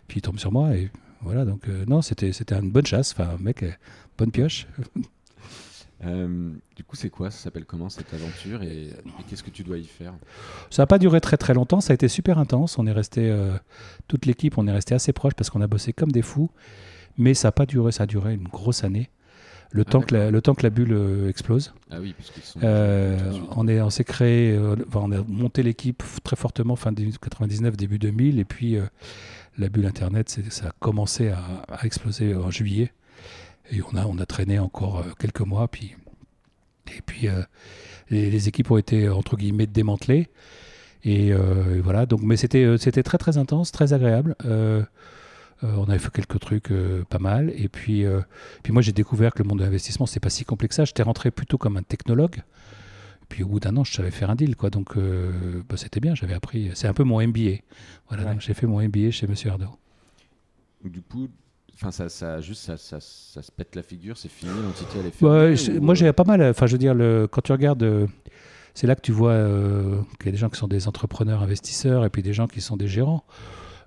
puis 0.07 0.19
il 0.19 0.21
tombe 0.21 0.39
sur 0.39 0.51
moi. 0.51 0.75
Et 0.75 0.89
voilà, 1.21 1.45
donc, 1.45 1.67
euh, 1.67 1.85
non, 1.87 2.01
c'était, 2.01 2.31
c'était 2.31 2.55
une 2.55 2.71
bonne 2.71 2.85
chasse. 2.85 3.13
Enfin, 3.17 3.35
mec, 3.39 3.63
euh, 3.63 3.71
bonne 4.17 4.31
pioche. 4.31 4.67
Euh, 6.05 6.51
du 6.75 6.83
coup, 6.83 6.95
c'est 6.95 7.09
quoi? 7.09 7.29
Ça 7.29 7.37
s'appelle 7.39 7.65
comment 7.65 7.89
cette 7.89 8.13
aventure? 8.13 8.63
Et, 8.63 8.85
et 8.87 8.93
qu'est-ce 9.29 9.43
que 9.43 9.49
tu 9.49 9.63
dois 9.63 9.77
y 9.77 9.83
faire? 9.85 10.13
Ça 10.69 10.83
n'a 10.83 10.87
pas 10.87 10.97
duré 10.97 11.19
très 11.19 11.35
très 11.37 11.53
longtemps, 11.53 11.81
ça 11.81 11.91
a 11.91 11.95
été 11.95 12.07
super 12.07 12.37
intense. 12.39 12.77
On 12.77 12.87
est 12.87 12.91
resté, 12.91 13.29
euh, 13.29 13.51
toute 14.07 14.25
l'équipe, 14.25 14.57
on 14.57 14.65
est 14.67 14.71
resté 14.71 14.95
assez 14.95 15.11
proche 15.13 15.33
parce 15.33 15.49
qu'on 15.49 15.61
a 15.61 15.67
bossé 15.67 15.91
comme 15.93 16.11
des 16.11 16.21
fous. 16.21 16.49
Mais 17.17 17.33
ça 17.33 17.49
n'a 17.49 17.51
pas 17.51 17.65
duré, 17.65 17.91
ça 17.91 18.03
a 18.03 18.05
duré 18.05 18.33
une 18.33 18.47
grosse 18.47 18.83
année. 18.85 19.09
Le, 19.71 19.83
Ah, 19.85 19.91
temps, 19.91 20.01
que 20.01 20.15
la, 20.15 20.31
le 20.31 20.41
temps 20.41 20.55
que 20.55 20.63
la 20.63 20.69
bulle 20.71 20.93
euh, 20.93 21.29
explose. 21.29 21.73
Ah 21.91 21.97
oui, 21.99 22.13
puisqu'ils 22.17 22.41
sont. 22.43 22.59
On 23.55 23.67
est- 23.67 23.81
on 23.81 23.89
s'est 23.91 24.03
créé, 24.05 24.57
enfin, 24.87 25.01
on 25.03 25.11
a 25.11 25.21
monté 25.27 25.61
l'équipe 25.63 26.01
très 26.23 26.35
fortement 26.35 26.75
fin 26.75 26.91
99, 26.93 27.75
début 27.77 27.99
2000. 27.99 28.39
Et 28.39 28.45
puis 28.45 28.77
la 29.57 29.69
bulle 29.69 29.85
Internet, 29.85 30.29
ça 30.49 30.67
a 30.69 30.71
commencé 30.79 31.29
à, 31.29 31.39
à 31.67 31.85
exploser 31.85 32.33
en 32.35 32.49
juillet. 32.49 32.91
Et 33.71 33.81
on 33.81 33.95
a, 33.95 34.05
on 34.05 34.17
a 34.17 34.25
traîné 34.25 34.59
encore 34.59 34.99
euh, 34.99 35.11
quelques 35.19 35.41
mois. 35.41 35.67
Puis, 35.67 35.95
et 36.95 37.01
puis 37.05 37.27
euh, 37.27 37.41
les, 38.09 38.29
les 38.29 38.47
équipes 38.47 38.71
ont 38.71 38.77
été, 38.77 39.09
entre 39.09 39.37
guillemets, 39.37 39.67
démantelées. 39.67 40.27
Et, 41.03 41.31
euh, 41.31 41.77
et 41.77 41.79
voilà, 41.79 42.05
donc, 42.05 42.21
mais 42.21 42.35
c'était 42.35 42.77
c'était 42.77 43.03
très 43.03 43.17
très 43.17 43.37
intense, 43.37 43.71
très 43.71 43.93
agréable. 43.93 44.35
Euh, 44.45 44.83
on 45.61 45.89
avait 45.89 45.99
fait 45.99 46.11
quelques 46.11 46.39
trucs 46.39 46.71
pas 47.09 47.19
mal. 47.19 47.51
Et 47.55 47.67
puis, 47.67 48.05
puis 48.63 48.71
moi, 48.71 48.81
j'ai 48.81 48.93
découvert 48.93 49.33
que 49.33 49.43
le 49.43 49.47
monde 49.49 49.59
de 49.59 49.65
l'investissement, 49.65 50.05
c'est 50.05 50.21
pas 50.21 50.29
si 50.29 50.45
complexe 50.45 50.71
que 50.71 50.75
ça. 50.75 50.85
J'étais 50.85 51.03
rentré 51.03 51.31
plutôt 51.31 51.57
comme 51.57 51.75
un 51.75 51.83
technologue. 51.83 52.43
Puis 53.29 53.43
au 53.43 53.47
bout 53.47 53.59
d'un 53.59 53.77
an, 53.77 53.83
je 53.83 53.93
savais 53.93 54.11
faire 54.11 54.31
un 54.31 54.35
deal, 54.35 54.55
quoi. 54.55 54.71
Donc 54.71 54.97
euh, 54.97 55.61
bah, 55.69 55.77
c'était 55.77 55.99
bien. 55.99 56.15
J'avais 56.15 56.33
appris. 56.33 56.71
C'est 56.73 56.87
un 56.87 56.93
peu 56.93 57.03
mon 57.03 57.25
MBA. 57.25 57.61
Voilà. 58.09 58.25
Ouais. 58.25 58.35
j'ai 58.39 58.55
fait 58.55 58.65
mon 58.67 58.81
MBA 58.81 59.11
chez 59.11 59.27
Monsieur 59.27 59.51
Arnaud. 59.51 59.77
Du 60.83 61.01
coup, 61.01 61.29
enfin, 61.81 61.91
ça, 61.91 62.09
ça, 62.09 62.41
juste, 62.41 62.61
ça, 62.63 62.77
ça, 62.77 62.97
ça 62.99 63.41
se 63.41 63.51
pète 63.51 63.75
la 63.75 63.83
figure, 63.83 64.17
c'est 64.17 64.29
fini, 64.29 64.51
l'entité 64.63 64.97
elle 64.99 65.07
est 65.07 65.11
fermée. 65.11 65.79
ou- 65.79 65.81
moi, 65.81 65.95
j'ai 65.95 66.11
pas 66.13 66.23
mal. 66.25 66.41
Enfin, 66.43 66.67
je 66.67 66.73
veux 66.73 66.77
dire, 66.77 66.93
le, 66.93 67.27
quand 67.31 67.41
tu 67.41 67.51
regardes, 67.51 67.83
euh, 67.83 68.07
c'est 68.73 68.87
là 68.87 68.95
que 68.95 69.01
tu 69.01 69.11
vois 69.11 69.31
euh, 69.31 70.01
qu'il 70.19 70.27
y 70.27 70.29
a 70.29 70.31
des 70.31 70.37
gens 70.37 70.49
qui 70.49 70.57
sont 70.59 70.67
des 70.67 70.87
entrepreneurs 70.87 71.41
investisseurs 71.41 72.05
et 72.05 72.09
puis 72.09 72.21
des 72.21 72.33
gens 72.33 72.47
qui 72.47 72.61
sont 72.61 72.77
des 72.77 72.87
gérants. 72.87 73.23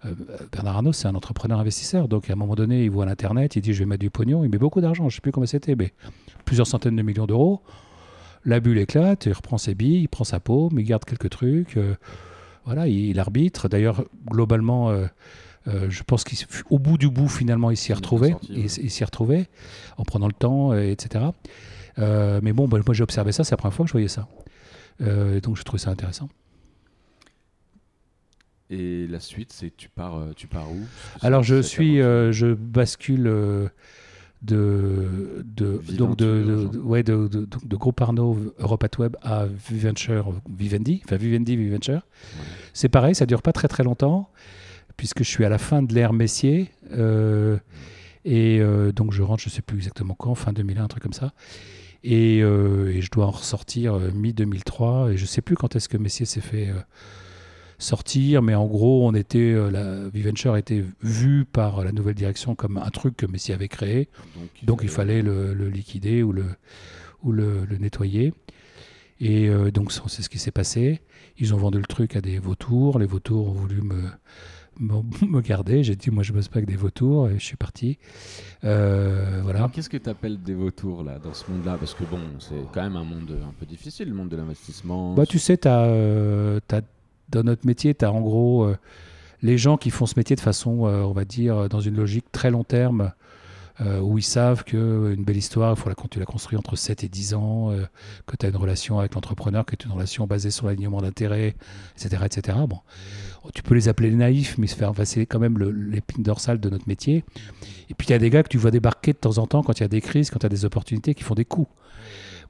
Euh, 0.04 0.14
Bernard 0.50 0.76
Arnault, 0.76 0.92
c'est 0.92 1.06
un 1.06 1.14
entrepreneur 1.14 1.60
investisseur. 1.60 2.08
Donc, 2.08 2.28
à 2.28 2.32
un 2.32 2.36
moment 2.36 2.54
donné, 2.56 2.84
il 2.84 2.90
voit 2.90 3.06
l'Internet, 3.06 3.54
il 3.56 3.62
dit 3.62 3.72
Je 3.72 3.80
vais 3.80 3.86
mettre 3.86 4.00
du 4.00 4.10
pognon. 4.10 4.42
Il 4.44 4.50
met 4.50 4.58
beaucoup 4.58 4.80
d'argent. 4.80 5.08
Je 5.08 5.14
sais 5.16 5.20
plus 5.20 5.30
comment 5.32 5.46
c'était, 5.46 5.76
mais 5.76 5.92
plusieurs 6.44 6.66
centaines 6.66 6.96
de 6.96 7.02
millions 7.02 7.26
d'euros. 7.26 7.62
La 8.44 8.58
bulle 8.58 8.78
éclate, 8.78 9.26
il 9.26 9.32
reprend 9.32 9.56
ses 9.58 9.76
billes, 9.76 10.00
il 10.02 10.08
prend 10.08 10.24
sa 10.24 10.40
paume, 10.40 10.76
il 10.78 10.84
garde 10.84 11.04
quelques 11.04 11.30
trucs. 11.30 11.76
euh, 11.76 11.94
voilà, 12.64 12.88
il, 12.88 13.10
il 13.10 13.20
arbitre. 13.20 13.68
D'ailleurs, 13.68 14.04
globalement, 14.28 14.90
euh, 15.68 15.88
je 15.88 16.02
pense 16.02 16.24
qu'au 16.24 16.78
bout 16.78 16.98
du 16.98 17.08
bout, 17.08 17.28
finalement, 17.28 17.70
il 17.70 17.76
s'y 17.76 17.92
est 17.92 17.96
Il 18.50 18.90
s'y 18.90 19.04
retrouvé 19.04 19.46
en 19.96 20.04
prenant 20.04 20.26
le 20.26 20.32
temps, 20.32 20.74
etc. 20.74 21.26
Euh, 21.98 22.40
mais 22.42 22.52
bon, 22.52 22.68
bah, 22.68 22.78
moi 22.84 22.94
j'ai 22.94 23.02
observé 23.02 23.32
ça, 23.32 23.44
c'est 23.44 23.52
la 23.52 23.56
première 23.56 23.74
fois 23.74 23.84
que 23.84 23.88
je 23.88 23.92
voyais 23.92 24.08
ça. 24.08 24.28
Euh, 25.00 25.40
donc 25.40 25.56
je 25.56 25.62
trouvais 25.62 25.82
ça 25.82 25.90
intéressant. 25.90 26.28
Et 28.70 29.06
la 29.06 29.20
suite, 29.20 29.52
c'est 29.52 29.74
tu 29.76 29.88
pars, 29.88 30.16
euh, 30.16 30.32
tu 30.34 30.46
pars 30.46 30.70
où? 30.70 30.80
Alors 31.20 31.42
je 31.42 31.60
suis, 31.60 31.98
je 31.98 32.54
bascule 32.54 33.24
de, 33.24 33.70
de, 35.44 35.80
donc 35.96 36.16
de, 36.16 36.68
ouais, 36.82 37.02
de, 37.02 37.28
de, 37.28 37.76
Groupe 37.76 38.00
Arnaud 38.00 38.54
Europe 38.58 38.84
at 38.84 38.98
Web 38.98 39.16
à 39.22 39.46
Viventure, 39.46 40.32
Vivendi, 40.50 41.02
enfin 41.04 41.16
Vivendi, 41.16 41.56
Viventure. 41.56 41.94
Ouais. 41.94 42.44
C'est 42.72 42.88
pareil, 42.88 43.14
ça 43.14 43.26
dure 43.26 43.42
pas 43.42 43.52
très 43.52 43.68
très 43.68 43.84
longtemps, 43.84 44.30
puisque 44.96 45.22
je 45.24 45.28
suis 45.28 45.44
à 45.44 45.48
la 45.48 45.58
fin 45.58 45.82
de 45.82 45.94
l'ère 45.94 46.12
Messier. 46.12 46.70
euh, 46.92 47.58
et 48.24 48.60
euh, 48.60 48.92
donc 48.92 49.12
je 49.12 49.22
rentre, 49.22 49.42
je 49.42 49.48
sais 49.48 49.62
plus 49.62 49.76
exactement 49.78 50.14
quand, 50.14 50.34
fin 50.36 50.52
2001, 50.52 50.84
un 50.84 50.88
truc 50.88 51.02
comme 51.02 51.12
ça. 51.12 51.32
Et, 52.04 52.40
euh, 52.42 52.92
et 52.94 53.00
je 53.00 53.10
dois 53.10 53.26
en 53.26 53.30
ressortir 53.32 53.94
euh, 53.94 54.10
mi-2003. 54.12 55.12
Et 55.12 55.16
je 55.16 55.26
sais 55.26 55.42
plus 55.42 55.56
quand 55.56 55.74
est-ce 55.74 55.88
que 55.88 55.96
Messier 55.96 56.24
s'est 56.26 56.40
fait 56.40 56.70
sortir, 57.78 58.42
mais 58.42 58.54
en 58.54 58.66
gros, 58.66 59.08
on 59.08 59.12
était, 59.14 59.54
la 59.70 60.08
Viventure 60.08 60.56
était 60.56 60.84
vue 61.02 61.44
par 61.44 61.84
la 61.84 61.90
nouvelle 61.90 62.14
direction 62.14 62.54
comme 62.54 62.76
un 62.76 62.90
truc 62.90 63.16
que 63.16 63.26
Messier 63.26 63.54
avait 63.54 63.68
créé. 63.68 64.08
Donc, 64.36 64.50
Donc 64.64 64.80
il 64.84 64.88
fallait 64.88 65.22
le, 65.22 65.52
le 65.52 65.68
liquider 65.68 66.22
ou 66.22 66.30
le, 66.32 66.44
ou 67.24 67.32
le, 67.32 67.64
le 67.64 67.76
nettoyer. 67.78 68.32
Et 69.20 69.48
donc 69.72 69.90
c'est 69.92 70.22
ce 70.22 70.28
qui 70.28 70.38
s'est 70.38 70.52
passé. 70.52 71.00
Ils 71.38 71.54
ont 71.54 71.56
vendu 71.56 71.78
le 71.78 71.84
truc 71.86 72.14
à 72.14 72.20
des 72.20 72.38
vautours. 72.38 73.00
Les 73.00 73.06
vautours 73.06 73.48
ont 73.48 73.52
voulu 73.52 73.80
me, 73.82 74.02
me, 74.82 75.40
garder. 75.42 75.82
J'ai 75.84 75.96
dit 75.96 76.10
moi 76.10 76.22
je 76.22 76.32
bosse 76.32 76.48
pas 76.48 76.56
avec 76.58 76.68
des 76.68 76.76
vautours 76.76 77.28
et 77.28 77.38
je 77.38 77.44
suis 77.44 77.56
parti. 77.56 77.98
Euh, 78.64 79.40
voilà. 79.42 79.70
Qu'est-ce 79.72 79.88
que 79.90 79.96
tu 79.96 80.08
appelles 80.10 80.42
des 80.42 80.54
vautours 80.54 81.02
là, 81.04 81.18
dans 81.18 81.34
ce 81.34 81.50
monde-là? 81.50 81.76
Parce 81.78 81.94
que 81.94 82.04
bon, 82.04 82.18
c'est 82.38 82.54
quand 82.72 82.82
même 82.82 82.96
un 82.96 83.04
monde 83.04 83.38
un 83.42 83.52
peu 83.58 83.66
difficile, 83.66 84.08
le 84.08 84.14
monde 84.14 84.28
de 84.28 84.36
l'investissement. 84.36 85.14
Bah 85.14 85.26
tu 85.26 85.38
sais, 85.38 85.56
t'as, 85.56 85.84
euh, 85.86 86.60
t'as- 86.68 86.82
dans 87.30 87.42
notre 87.42 87.66
métier, 87.66 87.94
tu 87.94 88.04
as 88.04 88.12
en 88.12 88.20
gros 88.20 88.64
euh, 88.64 88.76
les 89.42 89.56
gens 89.58 89.76
qui 89.76 89.90
font 89.90 90.06
ce 90.06 90.14
métier 90.16 90.36
de 90.36 90.40
façon, 90.40 90.86
euh, 90.86 91.02
on 91.02 91.12
va 91.12 91.24
dire, 91.24 91.68
dans 91.68 91.80
une 91.80 91.96
logique 91.96 92.26
très 92.32 92.50
long 92.50 92.64
terme. 92.64 93.12
Euh, 93.82 94.00
où 94.00 94.18
ils 94.18 94.22
savent 94.24 94.64
qu'une 94.64 95.24
belle 95.24 95.36
histoire, 95.36 95.74
il 95.76 95.80
faut 95.80 95.88
la, 95.88 95.94
tu 96.10 96.18
la 96.18 96.24
construis 96.24 96.56
entre 96.56 96.76
7 96.76 97.04
et 97.04 97.08
10 97.08 97.34
ans, 97.34 97.70
euh, 97.70 97.84
que 98.26 98.36
tu 98.36 98.46
as 98.46 98.48
une 98.48 98.56
relation 98.56 98.98
avec 98.98 99.14
l'entrepreneur, 99.14 99.66
qui 99.66 99.74
est 99.74 99.84
une 99.84 99.92
relation 99.92 100.26
basée 100.26 100.50
sur 100.50 100.66
l'alignement 100.66 101.00
d'intérêts, 101.00 101.56
etc., 101.96 102.22
etc. 102.24 102.58
Bon, 102.68 102.80
tu 103.54 103.62
peux 103.62 103.74
les 103.74 103.88
appeler 103.88 104.10
les 104.10 104.16
naïfs, 104.16 104.56
mais 104.58 104.66
c'est 104.66 105.26
quand 105.26 105.40
même 105.40 105.58
l'épine 105.58 106.22
dorsale 106.22 106.60
de 106.60 106.70
notre 106.70 106.88
métier. 106.88 107.24
Et 107.90 107.94
puis 107.94 108.06
il 108.08 108.10
y 108.10 108.14
a 108.14 108.18
des 108.18 108.30
gars 108.30 108.42
que 108.42 108.48
tu 108.48 108.58
vois 108.58 108.70
débarquer 108.70 109.12
de 109.12 109.18
temps 109.18 109.38
en 109.38 109.46
temps 109.46 109.62
quand 109.62 109.78
il 109.80 109.82
y 109.82 109.84
a 109.84 109.88
des 109.88 110.00
crises, 110.00 110.30
quand 110.30 110.38
il 110.40 110.44
y 110.44 110.46
a 110.46 110.50
des 110.50 110.64
opportunités, 110.64 111.14
qui 111.14 111.24
font 111.24 111.34
des 111.34 111.44
coups. 111.44 111.68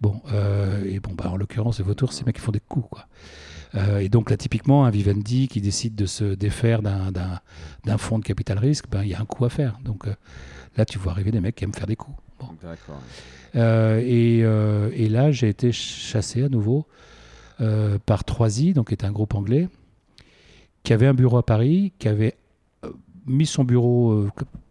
Bon, 0.01 0.21
euh, 0.33 0.85
et 0.85 1.01
bon, 1.01 1.12
bah, 1.12 1.31
en 1.31 1.37
l'occurrence, 1.37 1.79
les 1.79 1.85
vautours, 1.85 2.12
c'est 2.12 2.27
mecs 2.27 2.35
qui 2.35 2.42
font 2.42 2.53
des 2.53 2.61
coups, 2.61 2.88
quoi. 2.90 3.07
Euh, 3.75 4.01
et 4.01 4.09
donc 4.09 4.31
là, 4.31 4.37
typiquement, 4.37 4.85
un 4.85 4.90
Vivendi 4.90 5.49
qui 5.49 5.61
décide 5.61 5.95
de 5.95 6.07
se 6.07 6.25
défaire 6.35 6.83
d'un 6.83 7.99
fonds 7.99 8.18
de 8.18 8.25
capital 8.25 8.59
risque, 8.59 8.87
ben, 8.90 9.03
il 9.03 9.11
y 9.11 9.14
a 9.14 9.21
un 9.21 9.25
coup 9.25 9.45
à 9.45 9.49
faire. 9.49 9.79
Donc 9.85 10.07
euh, 10.07 10.14
là, 10.76 10.85
tu 10.85 10.98
vois 10.98 11.12
arriver 11.12 11.30
des 11.30 11.40
mecs 11.40 11.54
qui 11.54 11.64
aiment 11.64 11.74
faire 11.74 11.87
des 11.87 11.96
coups. 11.96 12.16
Euh, 13.54 14.90
et, 14.94 15.08
là, 15.08 15.30
j'ai 15.30 15.48
été 15.48 15.72
chassé 15.72 16.44
à 16.44 16.48
nouveau 16.48 16.87
par 18.06 18.22
3i, 18.22 18.72
donc 18.72 18.88
qui 18.88 18.94
est 18.94 19.04
un 19.04 19.12
groupe 19.12 19.35
anglais, 19.35 19.68
qui 20.82 20.92
avait 20.92 21.06
un 21.06 21.14
bureau 21.14 21.38
à 21.38 21.46
Paris, 21.46 21.92
qui 21.98 22.08
avait 22.08 22.35
mis 23.26 23.46
son 23.46 23.62
bureau 23.62 24.26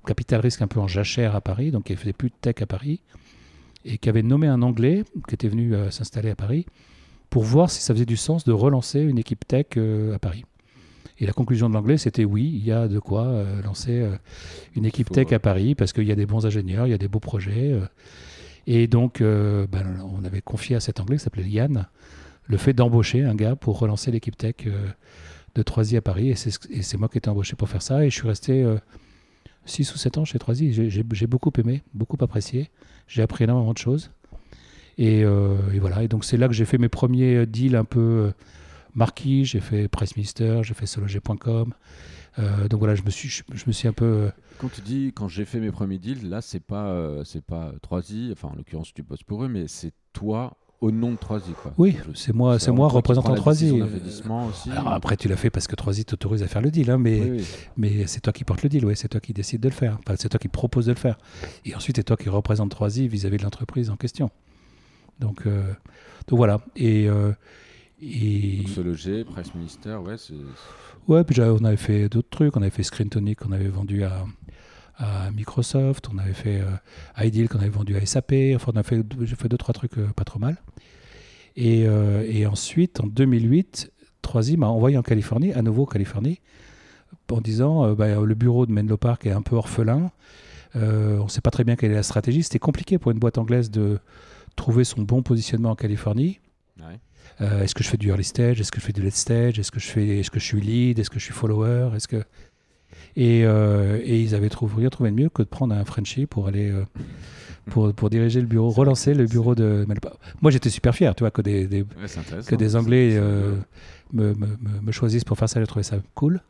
capital 0.06 0.42
risque 0.42 0.62
un 0.62 0.68
peu 0.68 0.82
en 0.82 0.88
jachère 0.88 1.36
à 1.36 1.42
Paris, 1.42 1.72
donc 1.72 1.86
qui 1.86 1.96
faisait 1.96 2.12
plus 2.12 2.30
de 2.30 2.36
tech 2.42 2.56
à 2.62 2.66
Paris, 2.66 3.00
et 3.86 3.98
qui 3.98 4.10
avait 4.10 4.24
nommé 4.24 4.48
un 4.48 4.62
Anglais 4.62 5.06
qui 5.28 5.36
était 5.36 5.48
venu 5.48 5.74
s'installer 5.90 6.32
à 6.32 6.36
Paris 6.36 6.66
pour 7.32 7.44
voir 7.44 7.72
si 7.72 7.82
ça 7.82 7.96
faisait 7.96 8.06
du 8.06 8.18
sens 8.18 8.44
de 8.44 8.52
relancer 8.52 9.00
une 9.00 9.18
équipe 9.18 9.48
tech 9.48 9.66
euh, 9.78 10.14
à 10.14 10.20
Paris. 10.20 10.46
Et 11.22 11.26
la 11.26 11.34
conclusion 11.34 11.70
de 11.70 11.74
l'anglais, 11.74 11.98
c'était 11.98 12.26
oui, 12.26 12.52
il 12.54 12.66
y 12.66 12.72
a 12.72 12.88
de 12.88 13.00
quoi 13.00 13.28
euh, 13.28 13.62
lancer 13.62 14.00
euh, 14.00 14.16
une 14.76 14.86
équipe 14.86 15.10
tech 15.10 15.32
à 15.32 15.40
Paris 15.40 15.76
parce 15.76 15.94
qu'il 15.94 16.06
y 16.06 16.12
a 16.12 16.16
des 16.16 16.26
bons 16.26 16.46
ingénieurs, 16.46 16.88
il 16.88 16.90
y 16.90 16.94
a 16.94 16.98
des 16.98 17.08
beaux 17.08 17.20
projets. 17.20 17.80
et 18.68 18.88
donc, 18.88 19.22
ben, 19.22 20.04
on 20.04 20.26
avait 20.26 20.42
confié 20.42 20.76
à 20.76 20.80
cet 20.80 21.00
anglais 21.00 21.18
qui 21.18 21.24
s'appelait 21.24 21.48
Yann 21.48 21.88
le 22.48 22.58
fait 22.58 22.74
d'embaucher 22.74 23.24
un 23.24 23.36
gars 23.36 23.56
pour 23.56 23.80
relancer 23.80 24.12
l'équipe 24.12 24.36
tech 24.36 24.56
de 25.56 25.64
3i 25.64 25.98
à 25.98 26.02
Paris. 26.02 26.30
Et 26.30 26.36
c'est 26.36 26.98
moi 26.98 27.08
qui 27.08 27.18
ai 27.18 27.20
été 27.20 27.30
embauché 27.30 27.56
pour 27.56 27.70
faire 27.70 27.82
ça. 27.82 28.04
Et 28.04 28.10
je 28.10 28.16
suis 28.16 28.28
resté 28.28 28.66
6 29.66 29.94
ou 29.94 29.98
7 29.98 30.18
ans 30.18 30.26
chez 30.26 30.38
3i. 30.38 30.90
J'ai 30.90 31.28
beaucoup 31.28 31.52
aimé, 31.58 31.84
beaucoup 31.94 32.18
apprécié. 32.20 32.70
J'ai 33.08 33.22
appris 33.22 33.44
énormément 33.44 33.74
de 33.74 33.78
choses. 33.78 34.12
Euh, 35.00 35.58
et, 35.74 35.80
voilà. 35.80 36.04
Et 36.04 36.08
donc 36.08 36.26
c'est 36.26 36.38
là 36.38 36.48
que 36.48 36.54
j'ai 36.54 36.66
fait 36.66 36.78
mes 36.78 36.90
premiers 36.90 37.46
deals 37.46 37.76
un 37.76 37.86
peu 37.86 38.00
euh, 38.00 38.32
marquis. 38.96 39.46
J'ai 39.46 39.60
fait 39.60 39.88
Pressminister, 39.88 40.62
j'ai 40.64 40.74
fait 40.74 40.86
sologer.com. 40.86 41.74
Euh, 42.40 42.68
donc 42.70 42.80
voilà, 42.80 42.96
je 42.96 43.04
me 43.04 43.10
suis, 43.10 43.30
je, 43.30 43.64
me 43.68 43.72
suis 43.72 43.88
un 43.88 43.94
peu. 43.94 44.32
Quand 44.60 44.70
tu 44.70 44.82
dis 44.82 45.12
quand 45.14 45.28
j'ai 45.28 45.46
fait 45.46 45.60
mes 45.60 45.72
premiers 45.72 45.98
deals, 45.98 46.30
là 46.30 46.42
c'est 46.42 46.62
pas 46.62 46.96
c'est 47.26 47.44
pas 47.44 47.74
3i, 47.84 48.32
enfin 48.32 48.50
en 48.50 48.56
l'occurrence 48.56 48.94
tu 48.94 49.04
bosses 49.04 49.24
pour 49.24 49.44
eux, 49.44 49.50
mais 49.50 49.68
c'est 49.68 49.92
toi 50.14 50.56
au 50.80 50.92
nom 50.92 51.12
de 51.12 51.18
3i 51.18 51.54
quoi. 51.62 51.74
Oui, 51.78 51.98
c'est 52.16 52.34
moi, 52.34 52.58
c'est 52.58 52.72
moi 52.72 52.88
représentant 52.88 53.36
3i. 53.36 53.82
Alors 54.72 54.94
après 54.94 55.18
tu 55.18 55.28
l'as 55.28 55.36
fait 55.36 55.50
parce 55.50 55.68
que 55.68 55.76
3i 55.76 56.06
t'autorise 56.06 56.42
à 56.42 56.48
faire 56.48 56.62
le 56.62 56.72
deal, 56.72 56.90
hein, 56.90 56.98
mais 56.98 57.38
mais 57.76 58.08
c'est 58.08 58.22
toi 58.22 58.32
qui 58.32 58.46
portes 58.46 58.64
le 58.64 58.70
deal, 58.70 58.86
ouais, 58.86 58.96
c'est 58.96 59.10
toi 59.10 59.20
qui 59.20 59.34
décide 59.34 59.62
de 59.62 59.68
le 59.70 59.76
faire, 59.76 60.00
c'est 60.18 60.30
toi 60.30 60.40
qui 60.40 60.48
propose 60.48 60.86
de 60.86 60.94
le 60.94 60.98
faire. 60.98 61.18
Et 61.66 61.76
ensuite 61.76 61.98
c'est 61.98 62.04
toi 62.04 62.18
qui 62.18 62.30
représente 62.30 62.74
3i 62.74 63.08
vis-à-vis 63.08 63.38
de 63.38 63.44
l'entreprise 63.44 63.90
en 63.90 63.98
question. 63.98 64.32
Donc, 65.22 65.46
euh, 65.46 65.62
donc 66.28 66.38
voilà. 66.38 66.60
Et, 66.76 67.08
euh, 67.08 67.32
et... 68.02 68.68
se 68.68 68.82
loger, 68.82 69.24
Presse 69.24 69.54
Ministère, 69.54 70.02
ouais. 70.02 70.16
Ouais, 71.08 71.24
puis 71.24 71.40
on 71.42 71.64
avait 71.64 71.78
fait 71.78 72.10
d'autres 72.10 72.30
trucs. 72.30 72.56
On 72.58 72.62
avait 72.62 72.72
fait 72.72 72.84
Screen 72.84 73.10
Tonic 73.10 73.40
qu'on 73.40 73.52
avait 73.52 73.68
vendu 73.68 74.04
à, 74.04 74.26
à, 74.98 75.32
Microsoft. 75.32 76.10
On 76.14 76.18
avait 76.18 76.34
fait 76.34 76.62
euh, 76.62 77.24
Ideal 77.24 77.50
qu'on 77.50 77.60
avait 77.60 77.70
vendu 77.70 77.96
à 77.96 78.06
SAP. 78.06 78.34
Enfin, 78.56 78.72
on 78.74 78.80
a 78.80 78.84
fait, 78.84 79.04
j'ai 79.22 79.36
fait 79.36 79.50
deux, 79.50 79.58
trois 79.58 79.74
trucs 79.74 79.96
pas 80.16 80.24
trop 80.24 80.40
mal. 80.40 80.58
Et, 81.56 81.82
et, 81.82 82.46
ensuite, 82.46 83.02
en 83.02 83.08
2008, 83.08 83.92
Troisi 84.22 84.56
m'a 84.56 84.68
envoyé 84.68 84.98
en 84.98 85.02
Californie, 85.02 85.52
à 85.54 85.62
nouveau 85.62 85.84
en 85.84 85.88
Californie, 85.88 86.40
en 87.30 87.42
disant 87.42 87.94
bah, 87.94 88.22
le 88.22 88.36
bureau 88.36 88.66
de 88.66 88.72
Menlo 88.72 88.96
Park 88.96 89.26
est 89.26 89.32
un 89.32 89.42
peu 89.42 89.58
orphelin. 89.58 90.12
on 90.76 91.24
ne 91.24 91.28
sait 91.28 91.42
pas 91.42 91.52
très 91.52 91.66
bien 91.66 91.76
quelle 91.76 91.92
est 91.92 91.96
la 91.96 92.04
stratégie. 92.04 92.42
C'était 92.44 92.60
compliqué 92.60 92.98
pour 92.98 93.12
une 93.12 93.20
boîte 93.20 93.38
anglaise 93.38 93.70
de, 93.70 94.00
trouver 94.56 94.84
son 94.84 95.02
bon 95.02 95.22
positionnement 95.24 95.72
en 95.72 95.76
Californie. 95.76 96.40
Euh, 97.42 97.64
est-ce 97.64 97.74
que 97.74 97.84
je 97.84 97.90
fais 97.90 97.98
du 97.98 98.10
early 98.10 98.24
stage? 98.24 98.60
Est-ce 98.62 98.72
que 98.72 98.80
je 98.80 98.86
fais 98.86 98.94
du 98.94 99.02
late 99.02 99.16
stage? 99.16 99.58
Est-ce 99.60 99.72
que 99.72 99.80
je 99.80 99.88
fais, 99.88 100.20
est-ce 100.20 100.30
que 100.30 100.40
je 100.40 100.46
suis 100.46 100.62
lead? 100.62 101.00
Est-ce 101.00 101.10
que 101.10 101.20
je 101.20 101.26
suis 101.26 101.34
follower? 101.34 101.90
Est-ce 101.96 102.08
que 102.08 102.24
et, 103.16 103.44
euh, 103.46 104.00
et, 104.04 104.22
ils 104.22 104.36
avaient 104.36 104.50
trouvé 104.50 104.74
rien 104.78 104.90
trouvé 104.90 105.12
de 105.12 105.16
mieux 105.16 105.30
que 105.30 105.42
de 105.42 105.48
prendre 105.48 105.76
un 105.76 105.84
Frenchie 105.84 106.26
pour 106.26 106.48
aller 106.48 106.70
euh, 106.70 106.86
pour, 107.70 107.94
pour, 107.94 108.10
diriger 108.10 108.40
le 108.42 108.48
bureau, 108.48 108.70
relancer 108.70 109.14
le 109.14 109.26
bureau 109.26 109.56
de. 109.56 109.86
Moi, 110.42 110.52
j'étais 110.52 110.70
super 110.70 110.96
fier, 110.96 111.14
tu 111.16 111.24
vois, 111.24 111.32
que 111.32 111.42
des, 111.42 111.68
des 111.68 111.86
que 112.48 112.56
des 112.56 112.76
Anglais 112.76 113.20
me, 114.14 114.34
me, 114.34 114.58
me, 114.82 114.92
choisissent 114.92 115.24
pour 115.24 115.38
faire 115.38 115.50
ça. 115.50 115.60
J'ai 115.60 115.68
trouvé 115.68 115.84
ça 115.84 115.98
cool. 116.16 116.42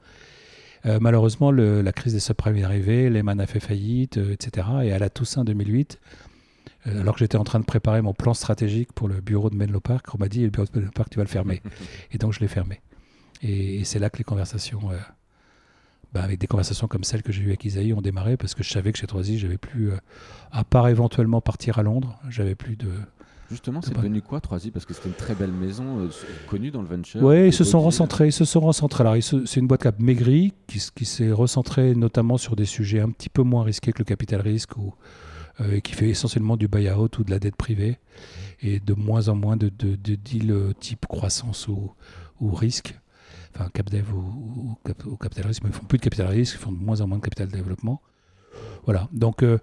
malheureusement, 0.85 1.51
le, 1.51 1.81
la 1.81 1.91
crise 1.91 2.13
des 2.13 2.19
subprimes 2.19 2.57
est 2.57 2.63
arrivée, 2.63 3.09
Lehman 3.09 3.39
a 3.39 3.47
fait 3.47 3.59
faillite, 3.59 4.17
etc. 4.17 4.67
Et 4.83 4.91
à 4.91 4.99
la 4.99 5.09
Toussaint 5.09 5.43
2008, 5.43 5.99
euh, 5.99 6.30
alors 6.85 7.13
que 7.13 7.19
j'étais 7.19 7.37
en 7.37 7.43
train 7.43 7.59
de 7.59 7.65
préparer 7.65 8.01
mon 8.01 8.13
plan 8.13 8.33
stratégique 8.33 8.91
pour 8.93 9.07
le 9.07 9.21
bureau 9.21 9.49
de 9.49 9.55
Menlo 9.55 9.79
Park, 9.79 10.07
on 10.15 10.17
m'a 10.17 10.27
dit 10.27 10.43
le 10.43 10.49
bureau 10.49 10.65
de 10.65 10.79
Menlo 10.79 10.91
Park, 10.93 11.09
tu 11.09 11.17
vas 11.17 11.23
le 11.23 11.29
fermer. 11.29 11.61
et 12.11 12.17
donc 12.17 12.33
je 12.33 12.39
l'ai 12.39 12.47
fermé. 12.47 12.81
Et, 13.43 13.83
c'est 13.85 13.99
là 13.99 14.09
que 14.09 14.17
les 14.17 14.23
conversations, 14.23 14.91
euh, 14.91 14.97
bah, 16.13 16.23
avec 16.23 16.39
des 16.39 16.47
conversations 16.47 16.87
comme 16.87 17.03
celles 17.03 17.23
que 17.23 17.31
j'ai 17.31 17.43
eues 17.43 17.47
avec 17.47 17.65
Isaïe, 17.65 17.93
ont 17.93 18.01
démarré 18.01 18.37
parce 18.37 18.55
que 18.55 18.63
je 18.63 18.69
savais 18.69 18.91
que 18.91 18.97
chez 18.97 19.07
Troisy, 19.07 19.37
j'avais 19.37 19.57
plus, 19.57 19.91
euh, 19.91 19.97
à 20.51 20.63
part 20.63 20.87
éventuellement 20.87 21.41
partir 21.41 21.77
à 21.77 21.83
Londres, 21.83 22.19
j'avais 22.29 22.55
plus 22.55 22.75
de. 22.75 22.89
Justement, 23.49 23.81
c'est 23.81 23.93
devenu 23.93 24.21
quoi 24.21 24.39
Troisy? 24.39 24.71
Parce 24.71 24.85
que 24.85 24.93
c'était 24.93 25.09
une 25.09 25.15
très 25.15 25.35
belle 25.35 25.51
maison 25.51 26.09
connue 26.47 26.71
dans 26.71 26.81
le 26.81 26.87
venture. 26.87 27.21
Oui, 27.21 27.47
ils 27.47 27.53
se 27.53 27.65
sont 27.65 27.81
recentrés. 27.81 28.27
Ils 28.27 28.31
se 28.31 28.45
sont 28.45 28.61
recentrés. 28.61 29.01
Alors, 29.01 29.17
c'est 29.21 29.59
une 29.59 29.67
boîte 29.67 29.81
cap 29.81 29.99
maigrie 29.99 30.53
qui, 30.67 30.81
qui 30.95 31.03
s'est 31.03 31.33
recentrée 31.33 31.93
notamment 31.93 32.37
sur 32.37 32.55
des 32.55 32.63
sujets 32.63 33.01
un 33.01 33.09
petit 33.09 33.27
peu 33.27 33.43
moins 33.43 33.63
risqués 33.63 33.91
que 33.91 33.99
le 33.99 34.05
capital 34.05 34.39
risque 34.39 34.77
ou, 34.77 34.93
euh, 35.59 35.79
qui 35.79 35.93
fait 35.93 36.09
essentiellement 36.09 36.57
du 36.57 36.67
buy-out 36.67 37.19
ou 37.19 37.23
de 37.23 37.31
la 37.31 37.39
dette 37.39 37.55
privée 37.55 37.97
et 38.61 38.79
de 38.79 38.93
moins 38.93 39.27
en 39.27 39.35
moins 39.35 39.57
de, 39.57 39.69
de, 39.69 39.95
deals 40.15 40.51
euh, 40.51 40.73
type 40.79 41.05
croissance 41.07 41.67
ou, 41.67 41.91
ou 42.39 42.53
risque 42.53 42.95
enfin 43.55 43.69
CapDev 43.73 44.13
ou, 44.13 44.77
ou, 45.05 45.17
capital 45.17 45.47
risque, 45.47 45.63
mais 45.63 45.69
ils 45.69 45.75
font 45.75 45.85
plus 45.85 45.97
de 45.97 46.03
capital 46.03 46.27
risque, 46.27 46.55
ils 46.55 46.63
font 46.63 46.71
de 46.71 46.77
moins 46.77 47.01
en 47.01 47.07
moins 47.07 47.17
de 47.17 47.23
capital 47.23 47.49
développement. 47.49 48.01
Voilà. 48.85 49.07
Donc, 49.11 49.43
euh, 49.43 49.59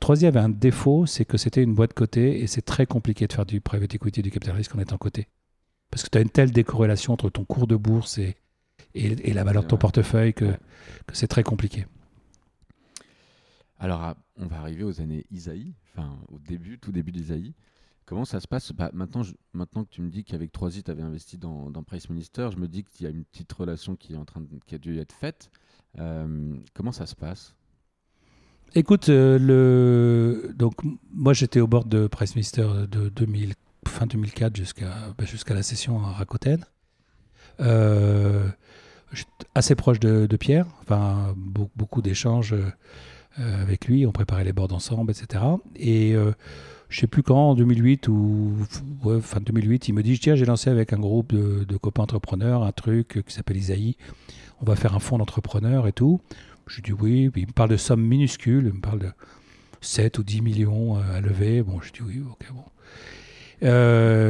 troisième 0.00 0.36
avait 0.36 0.44
un 0.44 0.48
défaut, 0.48 1.06
c'est 1.06 1.24
que 1.24 1.36
c'était 1.36 1.62
une 1.62 1.74
boîte 1.74 1.92
cotée 1.92 2.40
et 2.40 2.46
c'est 2.46 2.62
très 2.62 2.86
compliqué 2.86 3.26
de 3.26 3.32
faire 3.32 3.46
du 3.46 3.60
private 3.60 3.94
equity, 3.94 4.22
du 4.22 4.30
capital 4.30 4.56
risque 4.56 4.74
en 4.74 4.78
étant 4.78 4.98
coté. 4.98 5.28
Parce 5.90 6.02
que 6.02 6.10
tu 6.10 6.18
as 6.18 6.20
une 6.20 6.30
telle 6.30 6.50
décorrélation 6.50 7.12
entre 7.12 7.30
ton 7.30 7.44
cours 7.44 7.66
de 7.66 7.76
bourse 7.76 8.18
et, 8.18 8.36
et, 8.94 9.32
la 9.32 9.44
valeur 9.44 9.62
de 9.62 9.68
ton 9.68 9.76
portefeuille 9.76 10.34
que, 10.34 10.46
que 11.06 11.16
c'est 11.16 11.28
très 11.28 11.42
compliqué. 11.42 11.86
Alors, 13.78 14.14
on 14.36 14.46
va 14.46 14.58
arriver 14.58 14.84
aux 14.84 15.00
années 15.00 15.26
Isaïe, 15.30 15.74
enfin 15.92 16.18
au 16.28 16.38
début, 16.38 16.78
tout 16.78 16.92
début 16.92 17.12
d'Isaïe. 17.12 17.54
Comment 18.06 18.24
ça 18.26 18.38
se 18.40 18.46
passe? 18.46 18.72
Bah, 18.72 18.90
maintenant, 18.92 19.22
maintenant 19.54 19.84
que 19.84 19.90
tu 19.90 20.02
me 20.02 20.10
dis 20.10 20.24
qu'avec 20.24 20.52
3i, 20.52 20.82
tu 20.82 20.90
avais 20.90 21.02
investi 21.02 21.38
dans, 21.38 21.70
dans, 21.70 21.82
Price 21.82 22.10
Minister, 22.10 22.50
je 22.52 22.58
me 22.58 22.68
dis 22.68 22.84
qu'il 22.84 23.04
y 23.04 23.06
a 23.06 23.10
une 23.10 23.24
petite 23.24 23.50
relation 23.52 23.96
qui, 23.96 24.12
est 24.12 24.16
en 24.16 24.26
train 24.26 24.42
qui 24.66 24.74
a 24.74 24.78
dû 24.78 24.98
être 24.98 25.12
faite. 25.12 25.50
Euh, 25.98 26.54
comment 26.74 26.92
ça 26.92 27.06
se 27.06 27.14
passe? 27.14 27.54
Écoute, 28.74 29.08
euh, 29.08 30.52
donc, 30.52 30.74
moi 31.10 31.32
j'étais 31.32 31.60
au 31.60 31.66
bord 31.66 31.84
de 31.84 32.06
Price 32.06 32.34
Minister 32.34 32.66
de 32.90 33.08
2000, 33.08 33.54
fin 33.86 34.06
2004 34.06 34.56
jusqu'à 34.56 35.14
bah, 35.16 35.24
jusqu'à 35.24 35.54
la 35.54 35.62
session 35.62 36.04
à 36.04 36.12
Rakuten. 36.12 36.64
Euh, 37.60 38.48
assez 39.54 39.76
proche 39.76 40.00
de, 40.00 40.36
Pierre, 40.36 40.66
enfin 40.82 41.34
beaucoup 41.36 42.02
d'échanges 42.02 42.54
euh, 43.40 43.62
avec 43.62 43.86
lui, 43.86 44.06
on 44.06 44.12
préparait 44.12 44.44
les 44.44 44.52
boards 44.52 44.72
ensemble, 44.72 45.10
etc. 45.10 45.42
Et 45.76 46.14
euh, 46.14 46.32
je 46.88 47.00
sais 47.00 47.06
plus 47.06 47.22
quand, 47.22 47.50
en 47.50 47.54
2008 47.54 48.08
ou 48.08 48.52
fin 49.20 49.40
2008, 49.40 49.88
il 49.88 49.94
me 49.94 50.02
dit 50.02 50.18
tiens, 50.18 50.36
j'ai 50.36 50.44
lancé 50.44 50.70
avec 50.70 50.92
un 50.92 50.98
groupe 50.98 51.34
de, 51.34 51.76
copains 51.76 52.04
entrepreneurs 52.04 52.62
un 52.62 52.72
truc 52.72 53.22
qui 53.26 53.34
s'appelle 53.34 53.56
Isaïe. 53.56 53.96
On 54.60 54.64
va 54.64 54.76
faire 54.76 54.94
un 54.94 55.00
fonds 55.00 55.18
d'entrepreneurs 55.18 55.88
et 55.88 55.92
tout. 55.92 56.20
Je 56.66 56.80
dis 56.80 56.92
oui. 56.92 57.30
il 57.34 57.46
me 57.46 57.52
parle 57.52 57.70
de 57.70 57.76
sommes 57.76 58.02
minuscules. 58.02 58.66
Il 58.66 58.74
me 58.74 58.80
parle 58.80 59.00
de 59.00 59.10
7 59.80 60.18
ou 60.18 60.22
10 60.22 60.40
millions 60.40 60.96
euh, 60.96 61.18
à 61.18 61.20
lever. 61.20 61.62
Bon, 61.62 61.80
je 61.80 61.92
dis 61.92 62.02
oui, 62.02 62.22
ok, 62.30 62.46
bon. 62.54 62.64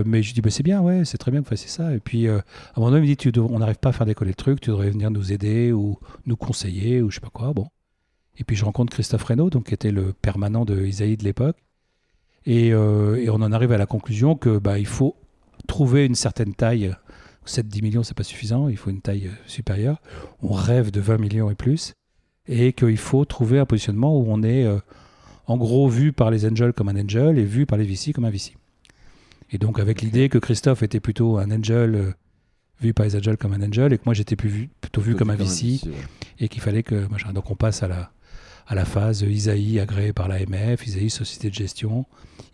mais 0.07 0.23
je 0.23 0.33
dis 0.33 0.41
bah, 0.41 0.51
c'est 0.51 0.63
bien, 0.63 0.81
ouais, 0.81 1.05
c'est 1.05 1.19
très 1.19 1.31
bien 1.31 1.41
que 1.41 1.45
vous 1.45 1.51
fassiez 1.51 1.69
ça. 1.69 1.95
Et 1.95 2.01
puis 2.01 2.27
à 2.29 2.37
un 2.37 2.43
moment 2.77 2.91
donné, 2.91 3.07
il 3.07 3.11
me 3.11 3.31
dit 3.33 3.39
on 3.39 3.59
n'arrive 3.59 3.79
pas 3.79 3.91
à 3.91 3.93
faire 3.93 4.07
décoller 4.07 4.31
le 4.31 4.37
truc, 4.37 4.63
tu 4.63 4.71
devrais 4.71 4.89
venir 4.89 5.11
nous 5.11 5.31
aider 5.31 5.73
ou 5.73 5.99
nous 6.25 6.37
conseiller 6.37 7.03
ou 7.03 7.11
je 7.11 7.17
sais 7.17 7.21
pas 7.21 7.31
quoi. 7.31 7.53
Bon. 7.53 7.69
Et 8.39 8.45
puis 8.45 8.57
je 8.57 8.65
rencontre 8.65 8.93
Christophe 8.93 9.25
Reynaud, 9.25 9.51
donc, 9.51 9.67
qui 9.67 9.75
était 9.75 9.91
le 9.91 10.13
permanent 10.13 10.65
de 10.65 10.85
Isaïe 10.85 11.17
de 11.17 11.25
l'époque. 11.25 11.57
Euh, 12.47 13.17
et, 13.17 13.31
on 13.31 13.37
en 13.37 13.53
arrive 13.53 13.73
à 13.73 13.79
la 13.79 13.87
conclusion 13.87 14.37
que 14.37 14.59
bah, 14.59 14.79
il 14.79 14.87
faut 14.87 15.17
trouver 15.67 16.05
une 16.05 16.15
certaine 16.15 16.55
taille. 16.55 16.95
7-10 17.47 17.83
millions, 17.83 18.03
c'est 18.03 18.17
pas 18.17 18.23
suffisant, 18.25 18.69
il 18.69 18.77
faut 18.77 18.91
une 18.91 19.01
taille 19.01 19.27
euh, 19.27 19.37
supérieure. 19.47 20.01
On 20.43 20.53
rêve 20.53 20.91
de 20.91 21.01
20 21.01 21.19
millions 21.19 21.51
et 21.51 21.55
plus. 21.55 21.95
Et 22.47 22.73
qu'il 22.73 22.97
faut 22.99 23.25
trouver 23.25 23.59
un 23.59 23.67
positionnement 23.67 24.19
où 24.19 24.27
on 24.29 24.43
est 24.43 24.65
euh, 24.65 24.79
en 25.47 25.57
gros 25.57 25.89
vu 25.89 26.13
par 26.13 26.31
les 26.31 26.47
angels 26.47 26.73
comme 26.73 26.89
un 26.89 27.01
angel 27.01 27.39
et 27.39 27.45
vu 27.45 27.67
par 27.67 27.79
les 27.79 27.85
VC 27.85 28.13
comme 28.13 28.25
un 28.25 28.31
VC. 28.31 28.55
Et 29.51 29.59
donc 29.59 29.79
avec 29.79 30.03
l'idée 30.03 30.29
que 30.29 30.39
Christophe 30.39 30.83
était 30.83 31.01
plutôt 31.01 31.39
un 31.39 31.51
angel 31.51 31.95
euh, 31.95 32.13
vu 32.81 32.93
par 32.93 33.07
les 33.07 33.17
angels 33.17 33.37
comme 33.37 33.53
un 33.53 33.63
angel 33.63 33.93
et 33.93 33.99
que 33.99 34.03
moi 34.05 34.15
j'étais 34.15 34.37
plus 34.37 34.49
vu- 34.49 34.71
plutôt 34.81 35.01
vu 35.01 35.15
comme 35.15 35.31
un 35.31 35.37
VC 35.37 35.87
ouais. 35.87 35.93
et 36.39 36.49
qu'il 36.49 36.61
fallait 36.63 36.83
que 36.83 37.07
machin. 37.09 37.33
Donc 37.33 37.51
on 37.51 37.57
passe 37.57 37.83
à 37.83 37.89
la 37.89 38.11
à 38.67 38.75
la 38.75 38.85
phase 38.85 39.23
Isaïe 39.23 39.79
agréé 39.81 40.13
par 40.13 40.29
l'AMF, 40.29 40.87
Isaïe 40.87 41.11
société 41.11 41.51
de 41.51 41.55
gestion, 41.55 42.07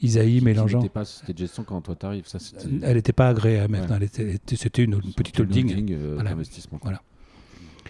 Isaïe 0.02 0.40
mélangeant. 0.40 0.78
n'était 0.78 0.88
pas 0.92 1.04
société 1.04 1.32
de 1.32 1.38
gestion 1.38 1.62
quand 1.64 1.80
toi 1.80 1.94
t'arrives, 1.94 2.26
ça 2.26 2.38
c'était. 2.38 2.64
Elle 2.82 2.96
n'était 2.96 3.12
pas 3.12 3.28
agréée 3.28 3.58
à 3.58 3.64
AMF, 3.64 3.80
Ouais. 3.82 3.86
non, 3.88 3.96
elle 3.96 4.02
était- 4.04 4.22
elle 4.22 4.34
était- 4.34 4.56
c'était 4.56 4.82
une, 4.84 4.94
une 5.04 5.12
petite 5.14 5.38
holding. 5.40 5.92
euh, 5.92 6.12
Voilà. 6.14 6.30
d'investissement. 6.30 6.78
quoi. 6.78 6.90
Voilà. 6.90 7.02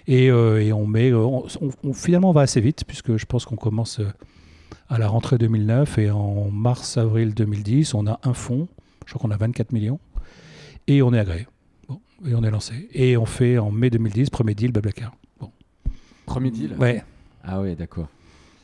Et, 0.06 0.30
euh, 0.30 0.62
et 0.62 0.72
on 0.72 0.86
met, 0.86 1.12
on, 1.12 1.44
on- 1.46 1.70
on- 1.84 1.92
finalement, 1.92 2.30
on 2.30 2.32
va 2.32 2.42
assez 2.42 2.60
vite, 2.60 2.84
puisque 2.86 3.16
je 3.16 3.26
pense 3.26 3.44
qu'on 3.44 3.56
commence 3.56 4.00
euh, 4.00 4.08
à 4.88 4.98
la 4.98 5.08
rentrée 5.08 5.38
2009 5.38 5.98
et 5.98 6.10
en 6.10 6.50
mars-avril 6.50 7.32
2010, 7.34 7.94
on 7.94 8.06
a 8.06 8.18
un 8.24 8.34
fonds, 8.34 8.66
je 9.06 9.14
crois 9.14 9.22
qu'on 9.28 9.34
a 9.34 9.36
24 9.36 9.72
millions, 9.72 10.00
et 10.88 11.00
on 11.02 11.12
est 11.14 11.18
agréé. 11.18 11.46
Bon, 11.88 12.00
et 12.26 12.34
on 12.34 12.42
est 12.42 12.50
lancé. 12.50 12.88
Et 12.92 13.16
on 13.16 13.26
fait 13.26 13.58
en 13.58 13.70
mai 13.70 13.88
2010, 13.90 14.30
premier 14.30 14.54
deal, 14.54 14.72
Blablacar. 14.72 15.14
Premier 16.26 16.50
deal? 16.50 16.74
Ouais. 16.78 17.02
Ah 17.44 17.60
ouais, 17.60 17.74
d'accord. 17.74 18.08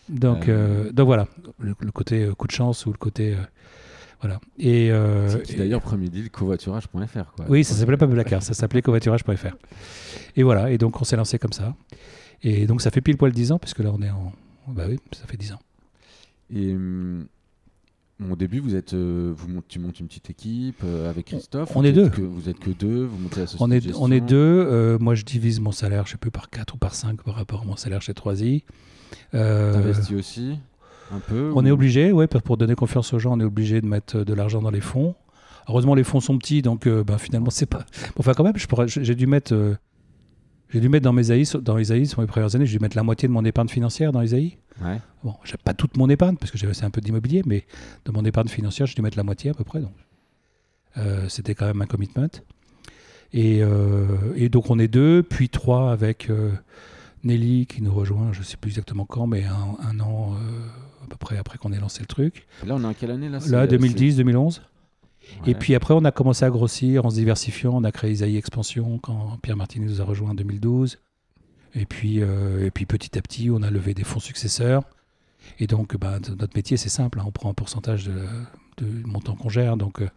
Donc, 0.09 0.49
Euh. 0.49 0.87
euh, 0.87 0.93
donc 0.93 1.07
voilà, 1.07 1.27
le, 1.59 1.75
le 1.81 1.91
côté 1.93 2.25
euh, 2.25 2.35
coup 2.35 2.47
de 2.47 2.53
chance 2.53 2.87
ou 2.87 2.93
le 2.93 2.99
côté. 2.99 3.37
voilà. 4.21 4.41
Et, 4.59 4.91
d'ailleurs 5.57 5.81
premier 5.81 6.09
deal 6.09 6.31
covoiturage.fr. 6.31 7.35
Oui, 7.49 7.65
ça 7.65 7.75
s'appelait 7.75 7.97
pas 7.97 8.07
Blablacar, 8.07 8.43
ça 8.43 8.55
s'appelait 8.55 8.83
covoiturage.fr. 8.83 9.57
Et 10.37 10.43
voilà, 10.43 10.71
et 10.71 10.79
donc 10.79 11.01
on 11.01 11.05
s'est 11.05 11.17
lancé 11.17 11.39
comme 11.39 11.53
ça. 11.53 11.75
Et 12.43 12.67
donc 12.67 12.83
ça 12.83 12.91
fait 12.91 13.01
pile 13.01 13.17
poil 13.17 13.33
10 13.33 13.53
ans, 13.53 13.59
parce 13.59 13.75
que 13.75 13.83
là 13.83 13.91
on 13.93 14.01
est 14.03 14.11
en. 14.11 14.33
Bah 14.69 14.85
oui, 14.89 14.99
ça 15.13 15.27
fait 15.27 15.37
10 15.37 15.53
ans. 15.55 15.61
Et 16.55 16.73
hum, 16.75 17.27
bon, 18.21 18.33
au 18.33 18.37
début, 18.37 18.61
vous 18.61 18.75
êtes, 18.75 18.95
euh, 18.95 19.33
vous 19.37 19.49
tu 19.69 19.79
montes 19.79 20.01
une 20.01 20.07
petite 20.07 20.31
équipe 20.31 20.81
euh, 20.85 21.11
avec 21.11 21.27
Christophe. 21.27 21.73
on 21.75 21.85
est 21.85 21.93
deux. 21.93 22.09
que- 22.09 22.21
vous 22.23 22.49
êtes 22.49 22.59
que 22.59 22.71
deux. 22.71 23.05
Vous 23.05 23.19
montez 23.19 23.41
la 23.41 23.47
société 23.47 23.65
On 23.65 23.71
est, 23.71 23.95
on 23.97 24.11
est 24.11 24.21
deux. 24.21 24.37
euh, 24.37 24.99
moi 24.99 25.15
je 25.15 25.25
divise 25.25 25.61
mon 25.61 25.73
salaire, 25.73 26.07
je 26.07 26.13
sais 26.13 26.17
plus, 26.19 26.31
par 26.31 26.51
4 26.51 26.75
ou 26.75 26.79
par 26.79 26.95
5 26.95 27.23
par 27.23 27.35
rapport 27.35 27.63
à 27.63 27.65
mon 27.65 27.77
salaire 27.77 28.03
chez 28.03 28.13
3i. 28.13 28.63
Euh, 29.35 29.73
T'investis 29.73 30.17
aussi 30.17 30.59
un 31.13 31.21
peu. 31.21 31.53
on 31.55 31.65
ou- 31.65 31.69
est 31.69 31.71
obligé, 31.71 32.13
ouais, 32.13 32.27
pour 32.27 32.43
pour 32.43 32.57
donner 32.57 32.75
confiance 32.75 33.13
aux 33.13 33.19
gens, 33.19 33.37
on 33.37 33.41
est 33.41 33.45
obligé 33.45 33.81
de 33.81 33.87
mettre 33.87 34.25
de 34.25 34.35
l'argent 34.35 34.61
dans 34.63 34.71
les 34.71 34.81
fonds. 34.81 35.15
Heureusement, 35.69 35.95
les 35.97 36.05
fonds 36.05 36.21
sont 36.21 36.39
petits, 36.39 36.63
donc 36.63 36.87
ben, 36.89 37.19
finalement, 37.19 37.51
c'est 37.51 37.67
pas. 37.67 37.85
Enfin, 38.19 38.33
quand 38.35 38.45
même, 38.45 38.55
j'ai 38.87 39.15
dû 39.17 39.27
mettre. 39.27 39.77
J'ai 40.71 40.81
dû 40.81 40.89
mettre 40.89 41.05
dans 41.05 41.13
mes 41.13 41.31
AI, 41.31 41.45
dans 41.63 41.77
les 41.77 41.93
AI 41.93 42.05
sur 42.07 42.21
mes 42.21 42.27
premières 42.27 42.55
années, 42.55 42.67
j'ai 42.67 42.79
dû 42.79 42.83
mettre 42.83 42.97
la 42.97 43.03
moitié 43.03 43.29
de 43.29 43.33
mon 43.33 43.45
épargne 43.45 43.69
financière 43.69 44.13
dans 44.13 44.21
les 44.21 44.35
AI. 44.35 44.59
Ouais. 44.85 44.99
Bon, 45.25 45.35
j'ai 45.45 45.57
pas 45.57 45.75
toute 45.75 45.97
mon 45.97 46.09
épargne 46.11 46.37
parce 46.37 46.51
que 46.51 46.59
j'avais 46.59 46.73
un 46.85 46.91
peu 46.91 47.01
d'immobilier, 47.01 47.43
mais 47.47 47.65
de 48.05 48.13
mon 48.13 48.25
épargne 48.25 48.49
financière, 48.49 48.87
j'ai 48.87 48.95
dû 48.95 49.03
mettre 49.03 49.17
la 49.17 49.23
moitié 49.23 49.51
à 49.51 49.55
peu 49.55 49.65
près. 49.65 49.81
Donc, 49.81 49.93
Euh, 50.99 51.29
c'était 51.29 51.55
quand 51.55 51.67
même 51.67 51.83
un 51.83 51.87
commitment. 51.87 52.29
Et, 53.35 53.63
euh, 53.63 54.07
et 54.35 54.49
donc 54.49 54.71
on 54.71 54.79
est 54.79 54.89
deux, 54.89 55.23
puis 55.23 55.51
trois 55.51 55.93
avec 55.93 56.31
euh, 56.31 56.53
Nelly 57.23 57.67
qui 57.67 57.83
nous 57.83 57.93
rejoint, 57.93 58.33
je 58.33 58.43
sais 58.43 58.57
plus 58.57 58.71
exactement 58.71 59.05
quand, 59.05 59.27
mais 59.27 59.45
un, 59.45 59.77
un 59.91 60.01
an 60.01 60.35
à 61.05 61.07
peu 61.09 61.17
près 61.17 61.37
après 61.37 61.59
qu'on 61.59 61.73
ait 61.73 61.79
lancé 61.81 62.01
le 62.01 62.07
truc. 62.07 62.47
Là, 62.67 62.77
on 62.77 62.83
est 62.83 62.87
en 62.87 62.95
quelle 62.95 63.11
année 63.11 63.29
là? 63.29 63.41
Là, 63.49 63.67
2010, 63.67 64.17
2011. 64.17 64.63
Et 65.47 65.55
puis 65.55 65.75
après, 65.75 65.95
on 65.95 66.05
a 66.05 66.13
commencé 66.13 66.45
à 66.45 66.51
grossir 66.51 67.05
en 67.07 67.11
se 67.11 67.17
diversifiant. 67.17 67.73
On 67.75 67.85
a 67.85 67.93
créé 67.93 68.11
Isaïe 68.13 68.37
Expansion 68.37 68.99
quand 68.99 69.39
Pierre 69.43 69.57
Martinet 69.57 69.87
nous 69.87 70.01
a 70.01 70.05
rejoint 70.05 70.31
en 70.31 70.35
2012. 70.35 70.99
Et 71.75 71.85
puis, 71.87 72.23
euh, 72.23 72.65
et 72.65 72.71
puis 72.71 72.87
petit 72.87 73.19
à 73.19 73.23
petit, 73.23 73.51
on 73.51 73.63
a 73.63 73.71
levé 73.71 73.93
des 73.95 74.05
fonds 74.05 74.21
successeurs. 74.21 74.83
Et 75.59 75.67
donc, 75.67 75.97
bah, 75.97 76.19
notre 76.39 76.57
métier, 76.57 76.77
c'est 76.77 76.89
simple. 76.89 77.21
hein. 77.21 77.25
On 77.27 77.31
prend 77.33 77.51
un 77.51 77.55
pourcentage 77.55 78.05
de, 78.07 78.15
de 78.79 78.87
montant 79.07 79.35
qu'on 79.37 79.49
gère. 79.49 79.77
Donc, 79.77 80.01
euh, 80.01 80.09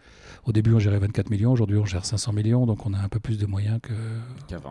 au 0.45 0.51
début, 0.51 0.74
on 0.74 0.80
gérait 0.80 0.99
24 0.99 1.30
millions. 1.30 1.51
Aujourd'hui, 1.51 1.78
on 1.78 1.86
gère 1.86 2.05
500 2.05 2.34
millions. 2.34 2.66
Donc, 2.66 2.86
on 2.86 2.93
a 2.93 2.99
un 2.99 3.10
peu 3.10 3.20
plus 3.20 3.38
de 3.38 3.45
moyens 3.45 3.80
qu'il 3.82 3.95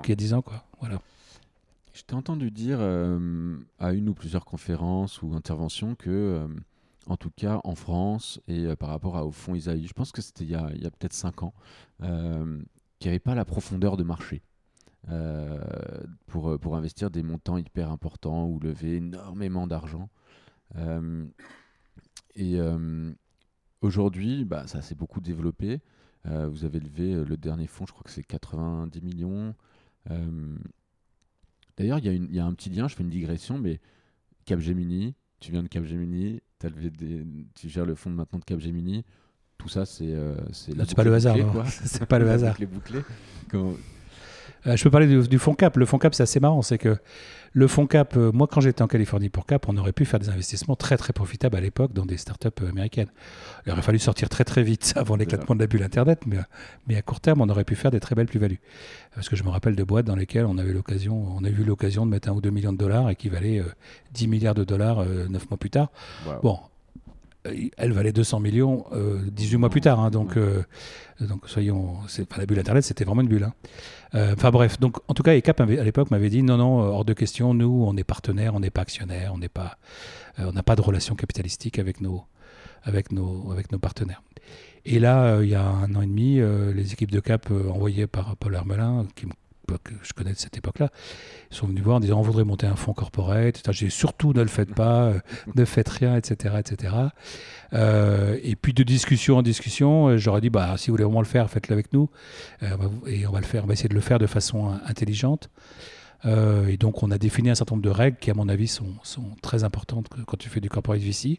y 0.08 0.12
a 0.12 0.16
10 0.16 0.34
ans. 0.34 0.42
Quoi. 0.42 0.64
Voilà. 0.80 1.00
Je 1.92 2.02
t'ai 2.02 2.14
entendu 2.14 2.50
dire 2.50 2.78
euh, 2.80 3.56
à 3.78 3.92
une 3.92 4.08
ou 4.08 4.14
plusieurs 4.14 4.44
conférences 4.44 5.20
ou 5.22 5.34
interventions 5.34 5.94
que, 5.94 6.46
en 7.08 7.16
tout 7.16 7.30
cas 7.30 7.60
en 7.64 7.74
France 7.74 8.40
et 8.46 8.66
euh, 8.66 8.76
par 8.76 8.90
rapport 8.90 9.14
au 9.26 9.32
fonds 9.32 9.54
Isaïe, 9.54 9.86
je 9.86 9.94
pense 9.94 10.12
que 10.12 10.22
c'était 10.22 10.44
il 10.44 10.50
y 10.50 10.54
a, 10.54 10.68
peut-être 10.68 11.14
5 11.14 11.42
ans, 11.42 11.54
euh, 12.02 12.60
qu'il 12.98 13.08
n'y 13.08 13.12
avait 13.14 13.18
pas 13.18 13.34
la 13.34 13.44
profondeur 13.44 13.96
de 13.96 14.04
marché 14.04 14.42
euh, 15.08 15.58
pour, 16.26 16.50
euh, 16.50 16.58
pour 16.58 16.76
investir 16.76 17.10
des 17.10 17.22
montants 17.22 17.56
hyper 17.56 17.90
importants 17.90 18.46
ou 18.46 18.60
lever 18.60 18.96
énormément 18.96 19.66
d'argent. 19.66 20.08
Et 22.36 22.58
aujourd'hui, 23.80 24.44
bah, 24.44 24.66
ça 24.66 24.82
s'est 24.82 24.94
beaucoup 24.94 25.20
développé. 25.20 25.80
Vous 26.24 26.64
avez 26.64 26.78
levé 26.78 27.24
le 27.24 27.36
dernier 27.36 27.66
fonds, 27.66 27.86
je 27.86 27.92
crois 27.92 28.04
que 28.04 28.10
c'est 28.10 28.22
90 28.22 29.00
millions. 29.00 29.54
D'ailleurs, 31.76 31.98
il 31.98 32.32
y, 32.32 32.36
y 32.36 32.38
a 32.38 32.44
un 32.44 32.52
petit 32.52 32.70
lien, 32.70 32.86
je 32.86 32.94
fais 32.94 33.02
une 33.02 33.08
digression, 33.08 33.58
mais 33.58 33.80
Capgemini, 34.44 35.14
tu 35.40 35.52
viens 35.52 35.62
de 35.62 35.68
Capgemini, 35.68 36.40
levé 36.68 36.90
des- 36.90 37.24
tu 37.54 37.68
gères 37.68 37.86
le 37.86 37.94
fonds 37.94 38.10
de 38.10 38.16
maintenant 38.16 38.38
de 38.38 38.44
Capgemini. 38.44 39.04
Tout 39.58 39.68
ça, 39.68 39.84
c'est 39.86 40.14
c'est 40.52 40.94
pas 40.94 41.04
le 41.04 41.14
hasard. 41.14 41.36
C'est 41.84 42.06
pas 42.06 42.18
le 42.18 42.30
hasard. 42.30 42.52
boucle 42.52 42.62
est 42.62 42.66
bouclée. 42.66 43.00
Comment- 43.50 43.74
Euh, 44.66 44.76
je 44.76 44.84
peux 44.84 44.90
parler 44.90 45.06
du, 45.06 45.26
du 45.28 45.38
fonds 45.38 45.54
CAP. 45.54 45.76
Le 45.76 45.86
fonds 45.86 45.98
CAP, 45.98 46.14
c'est 46.14 46.22
assez 46.22 46.40
marrant. 46.40 46.62
C'est 46.62 46.78
que 46.78 46.96
le 47.52 47.66
fonds 47.66 47.86
CAP, 47.86 48.16
euh, 48.16 48.30
moi, 48.32 48.46
quand 48.46 48.60
j'étais 48.60 48.82
en 48.82 48.86
Californie 48.86 49.28
pour 49.28 49.46
CAP, 49.46 49.68
on 49.68 49.76
aurait 49.76 49.92
pu 49.92 50.04
faire 50.04 50.20
des 50.20 50.28
investissements 50.28 50.76
très, 50.76 50.96
très 50.96 51.12
profitables 51.12 51.56
à 51.56 51.60
l'époque 51.60 51.92
dans 51.92 52.04
des 52.04 52.16
startups 52.16 52.48
euh, 52.62 52.68
américaines. 52.68 53.08
Il 53.66 53.72
aurait 53.72 53.82
fallu 53.82 53.98
sortir 53.98 54.28
très, 54.28 54.44
très 54.44 54.62
vite 54.62 54.92
avant 54.96 55.16
l'éclatement 55.16 55.54
de 55.54 55.60
la 55.60 55.66
bulle 55.66 55.82
Internet, 55.82 56.20
mais, 56.26 56.38
mais 56.86 56.96
à 56.96 57.02
court 57.02 57.20
terme, 57.20 57.40
on 57.40 57.48
aurait 57.48 57.64
pu 57.64 57.74
faire 57.74 57.90
des 57.90 58.00
très 58.00 58.14
belles 58.14 58.26
plus-values. 58.26 58.60
Parce 59.14 59.28
que 59.28 59.36
je 59.36 59.44
me 59.44 59.48
rappelle 59.48 59.76
de 59.76 59.84
boîtes 59.84 60.06
dans 60.06 60.16
lesquelles 60.16 60.46
on 60.46 60.58
avait 60.58 60.72
l'occasion, 60.72 61.24
on 61.36 61.44
a 61.44 61.48
eu 61.48 61.64
l'occasion 61.64 62.04
de 62.04 62.10
mettre 62.10 62.28
un 62.28 62.32
ou 62.32 62.40
deux 62.40 62.50
millions 62.50 62.72
de 62.72 62.78
dollars 62.78 63.10
et 63.10 63.16
qui 63.16 63.28
valaient 63.28 63.60
euh, 63.60 63.74
10 64.12 64.28
milliards 64.28 64.54
de 64.54 64.64
dollars 64.64 65.04
neuf 65.28 65.48
mois 65.50 65.58
plus 65.58 65.70
tard. 65.70 65.90
Bon, 66.42 66.58
elle 67.76 67.92
valait 67.92 68.12
200 68.12 68.40
millions 68.40 68.84
euh, 68.92 69.20
18 69.30 69.56
mois 69.56 69.70
plus 69.70 69.80
tard. 69.80 70.00
hein, 70.00 70.10
donc, 70.10 70.36
euh, 70.36 70.62
donc, 71.20 71.48
soyons. 71.48 71.96
c'est- 72.08 72.36
la 72.36 72.46
bulle 72.46 72.58
Internet, 72.58 72.84
c'était 72.84 73.04
vraiment 73.04 73.22
une 73.22 73.28
bulle. 73.28 73.44
hein. 73.44 73.54
Euh, 74.14 74.34
Enfin, 74.34 74.50
bref. 74.50 74.78
Donc, 74.80 74.96
en 75.08 75.14
tout 75.14 75.22
cas, 75.22 75.34
ECAP 75.36 75.60
à 75.60 75.66
l'époque 75.84 76.10
m'avait 76.10 76.30
dit 76.30 76.42
non, 76.42 76.56
non, 76.56 76.80
euh, 76.80 76.86
hors 76.88 77.04
de 77.04 77.12
question. 77.12 77.54
Nous, 77.54 77.84
on 77.86 77.96
est 77.96 78.04
partenaires, 78.04 78.54
on 78.54 78.60
n'est 78.60 78.70
pas 78.70 78.82
actionnaires, 78.82 79.32
on 79.34 79.38
pas, 79.48 79.78
euh, 80.38 80.52
n'a 80.52 80.62
pas 80.62 80.76
de 80.76 80.82
relation 80.82 81.14
capitalistique 81.14 81.78
avec 81.78 82.00
nos, 82.00 82.24
avec 82.82 83.12
nos, 83.12 83.50
avec 83.52 83.70
nos 83.72 83.78
partenaires. 83.78 84.22
Et 84.84 84.98
là, 84.98 85.24
euh, 85.36 85.44
il 85.44 85.50
y 85.50 85.54
a 85.54 85.64
un 85.66 85.94
an 85.94 86.00
et 86.02 86.06
demi, 86.06 86.40
euh, 86.40 86.72
les 86.72 86.92
équipes 86.92 87.10
de 87.10 87.20
CAP 87.20 87.50
euh, 87.50 87.68
envoyées 87.70 88.06
par 88.06 88.36
Paul 88.36 88.54
Hermelin, 88.54 89.06
qui 89.14 89.26
me- 89.26 89.32
que 89.76 89.92
je 90.02 90.12
connais 90.14 90.32
de 90.32 90.38
cette 90.38 90.56
époque-là, 90.56 90.88
sont 91.50 91.66
venus 91.66 91.82
voir 91.84 91.96
en 91.96 92.00
disant 92.00 92.18
on 92.18 92.22
voudrait 92.22 92.44
monter 92.44 92.66
un 92.66 92.76
fonds 92.76 92.94
corporate. 92.94 93.48
etc. 93.58 93.62
J'ai 93.72 93.86
dit, 93.86 93.90
surtout 93.92 94.32
ne 94.32 94.40
le 94.40 94.48
faites 94.48 94.74
pas, 94.74 95.02
euh, 95.04 95.18
ne 95.54 95.64
faites 95.66 95.88
rien, 95.88 96.16
etc. 96.16 96.54
etc. 96.58 96.94
Euh, 97.74 98.38
et 98.42 98.56
puis 98.56 98.72
de 98.72 98.82
discussion 98.82 99.36
en 99.36 99.42
discussion, 99.42 100.08
euh, 100.08 100.16
j'aurais 100.16 100.40
dit 100.40 100.50
bah, 100.50 100.74
si 100.78 100.88
vous 100.88 100.94
voulez 100.94 101.04
vraiment 101.04 101.20
le 101.20 101.26
faire, 101.26 101.50
faites-le 101.50 101.74
avec 101.74 101.92
nous. 101.92 102.08
Euh, 102.62 102.68
et 103.06 103.26
on 103.26 103.32
va, 103.32 103.40
le 103.40 103.46
faire, 103.46 103.64
on 103.64 103.66
va 103.66 103.74
essayer 103.74 103.88
de 103.90 103.94
le 103.94 104.00
faire 104.00 104.18
de 104.18 104.26
façon 104.26 104.78
intelligente. 104.86 105.50
Euh, 106.24 106.66
et 106.66 106.76
donc 106.76 107.02
on 107.02 107.10
a 107.10 107.18
défini 107.18 107.50
un 107.50 107.54
certain 107.54 107.74
nombre 107.74 107.84
de 107.84 107.90
règles 107.90 108.16
qui, 108.18 108.30
à 108.30 108.34
mon 108.34 108.48
avis, 108.48 108.68
sont, 108.68 108.94
sont 109.02 109.36
très 109.42 109.64
importantes 109.64 110.06
quand 110.26 110.36
tu 110.38 110.48
fais 110.48 110.60
du 110.60 110.70
corporate 110.70 111.00
VC. 111.00 111.38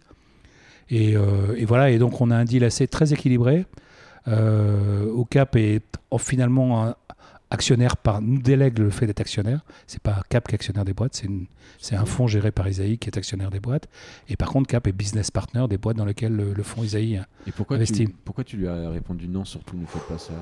Et, 0.92 1.12
et 1.12 1.66
voilà, 1.66 1.92
et 1.92 2.00
donc 2.00 2.20
on 2.20 2.32
a 2.32 2.36
un 2.36 2.46
deal 2.46 2.64
assez 2.64 2.88
très 2.88 3.14
équilibré. 3.14 3.66
Euh, 4.28 5.06
au 5.12 5.24
Cap 5.26 5.56
est 5.56 5.84
en- 6.12 6.18
finalement 6.18 6.84
un 6.86 6.96
actionnaire 7.52 7.98
par 7.98 8.22
nous 8.22 8.40
délègue 8.42 8.80
le 8.80 8.90
fait 8.90 9.08
d'être 9.08 9.22
actionnaire. 9.22 9.62
C'est 9.88 10.02
pas 10.02 10.22
Cap 10.30 10.48
qui 10.48 10.54
est 10.54 10.56
actionnaire 10.56 10.86
des 10.86 10.94
boîtes, 10.94 11.22
c'est 11.80 11.96
un 11.96 12.06
fonds 12.06 12.28
géré 12.28 12.52
par 12.52 12.68
Isaïe 12.68 12.98
qui 12.98 13.10
est 13.10 13.18
actionnaire 13.18 13.50
des 13.50 13.60
boîtes. 13.60 13.88
Et 14.28 14.36
par 14.36 14.50
contre, 14.50 14.68
Cap 14.68 14.86
est 14.88 14.92
business 14.92 15.32
partner 15.32 15.66
des 15.70 15.78
boîtes 15.78 15.98
dans 15.98 16.06
lesquelles 16.06 16.36
le, 16.36 16.54
le 16.54 16.64
fonds 16.64 16.84
Isaïe. 16.84 17.22
Et 17.48 17.52
pourquoi 17.52 17.78
Investi. 17.78 18.06
tu, 18.08 18.16
pourquoi 18.26 18.44
tu 18.44 18.58
lui 18.58 18.68
as 18.68 18.90
répondu 18.90 19.28
non, 19.28 19.46
surtout 19.46 19.78
ne 19.78 19.86
faites 19.86 20.04
pas 20.08 20.18
ça? 20.18 20.34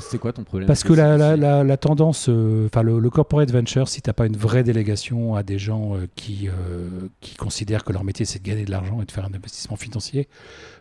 C'est 0.00 0.18
quoi 0.18 0.32
ton 0.32 0.44
problème? 0.44 0.66
Parce 0.66 0.82
que 0.82 0.92
la, 0.92 1.12
le 1.12 1.18
la, 1.18 1.30
CVC? 1.30 1.40
la, 1.40 1.64
la 1.64 1.76
tendance, 1.76 2.28
euh, 2.28 2.68
le, 2.82 2.98
le 2.98 3.10
corporate 3.10 3.50
venture, 3.50 3.88
si 3.88 4.00
tu 4.02 4.08
n'as 4.08 4.14
pas 4.14 4.26
une 4.26 4.36
vraie 4.36 4.64
délégation 4.64 5.34
à 5.34 5.42
des 5.42 5.58
gens 5.58 5.94
euh, 5.96 6.06
qui, 6.14 6.48
euh, 6.48 7.08
qui 7.20 7.36
considèrent 7.36 7.84
que 7.84 7.92
leur 7.92 8.04
métier 8.04 8.24
c'est 8.24 8.42
de 8.42 8.48
gagner 8.48 8.64
de 8.64 8.70
l'argent 8.70 9.00
et 9.02 9.04
de 9.04 9.12
faire 9.12 9.24
un 9.24 9.34
investissement 9.34 9.76
financier, 9.76 10.28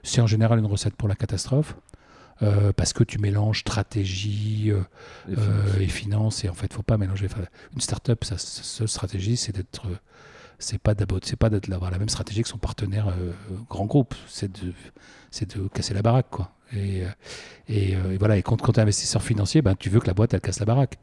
c'est 0.04 0.22
en 0.22 0.28
général 0.28 0.60
une 0.60 0.66
recette 0.66 0.96
pour 0.96 1.08
la 1.08 1.16
catastrophe. 1.16 1.76
Euh, 2.42 2.72
parce 2.74 2.94
que 2.94 3.04
tu 3.04 3.18
mélanges 3.20 3.60
stratégie 3.62 4.72
euh, 4.72 4.82
Et 5.28 5.36
euh, 5.38 5.38
finance. 5.38 5.82
et 5.82 5.88
finance 5.88 6.44
et 6.46 6.50
en 6.50 6.54
fait 6.54 6.74
faut 6.74 6.84
pas 6.84 6.98
mélanger 6.98 7.28
enfin, 7.32 7.46
une 7.74 7.82
start-up 7.82 8.24
sa 8.24 8.38
seule 8.38 8.88
stratégie 8.88 9.38
c'est 9.38 9.54
d'être 9.54 9.88
euh, 9.88 9.96
c'est 10.58 10.78
pas 10.78 10.94
c'est 11.24 11.70
d'avoir 11.70 11.92
la 11.92 11.98
même 11.98 12.10
stratégie 12.10 12.42
que 12.44 12.50
son 12.50 12.58
partenaire 12.58 13.10
euh, 13.10 13.34
grand 13.70 13.86
groupe 13.86 14.16
c'est 14.28 14.52
de 14.52 14.74
c'est 15.32 15.58
de 15.58 15.68
casser 15.68 15.94
la 15.94 16.02
baraque 16.02 16.30
quoi 16.30 16.52
et 16.74 17.04
euh, 17.04 17.10
et, 17.68 17.96
euh, 17.96 18.12
et 18.14 18.18
voilà 18.18 18.38
et 18.38 18.42
quand, 18.44 18.62
quand 18.62 18.74
tu 18.74 18.80
es 18.80 18.84
investisseur 18.84 19.22
financier 19.24 19.62
ben 19.62 19.76
tu 19.76 19.90
veux 19.90 20.00
que 20.00 20.08
la 20.08 20.14
boîte 20.14 20.34
elle 20.34 20.42
casse 20.42 20.60
la 20.60 20.66
baraque 20.66 20.98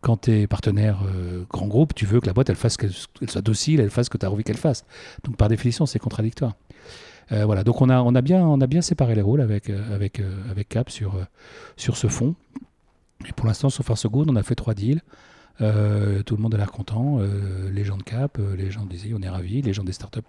quand 0.00 0.18
tu 0.22 0.32
es 0.32 0.46
partenaire 0.46 1.00
euh, 1.06 1.44
grand 1.48 1.66
groupe, 1.66 1.94
tu 1.94 2.04
veux 2.04 2.20
que 2.20 2.26
la 2.26 2.34
boîte 2.34 2.50
elle 2.50 2.56
fasse 2.56 2.76
qu'elle 2.76 2.92
soit 2.92 3.40
docile, 3.40 3.80
elle 3.80 3.88
fasse 3.88 4.06
ce 4.06 4.10
que 4.10 4.18
tu 4.18 4.26
as 4.26 4.30
envie 4.30 4.44
qu'elle 4.44 4.58
fasse. 4.58 4.84
Donc 5.24 5.38
par 5.38 5.48
définition, 5.48 5.86
c'est 5.86 5.98
contradictoire. 5.98 6.52
Euh, 7.32 7.44
voilà, 7.44 7.64
donc 7.64 7.80
on 7.80 7.88
a, 7.88 8.22
bien, 8.22 8.82
séparé 8.82 9.14
les 9.14 9.22
rôles 9.22 9.40
avec, 9.40 9.70
euh, 9.70 9.94
avec 9.94 10.68
Cap 10.68 10.90
sur, 10.90 11.16
ce 11.76 12.06
fond. 12.06 12.34
Pour 13.36 13.46
l'instant, 13.46 13.70
sur 13.70 13.96
So 13.96 14.10
Good, 14.10 14.30
on 14.30 14.36
a 14.36 14.42
fait 14.42 14.54
trois 14.54 14.74
deals. 14.74 15.00
tout 15.58 15.64
le 15.64 16.36
monde 16.38 16.54
a 16.54 16.58
l'air 16.58 16.72
content. 16.72 17.20
les 17.72 17.84
gens 17.84 17.96
de 17.96 18.02
Cap, 18.02 18.38
les 18.56 18.70
gens 18.70 18.84
des 18.84 19.14
on 19.14 19.22
est 19.22 19.28
ravis. 19.28 19.62
Les 19.62 19.72
gens 19.72 19.84
des 19.84 19.92
startups 19.92 20.20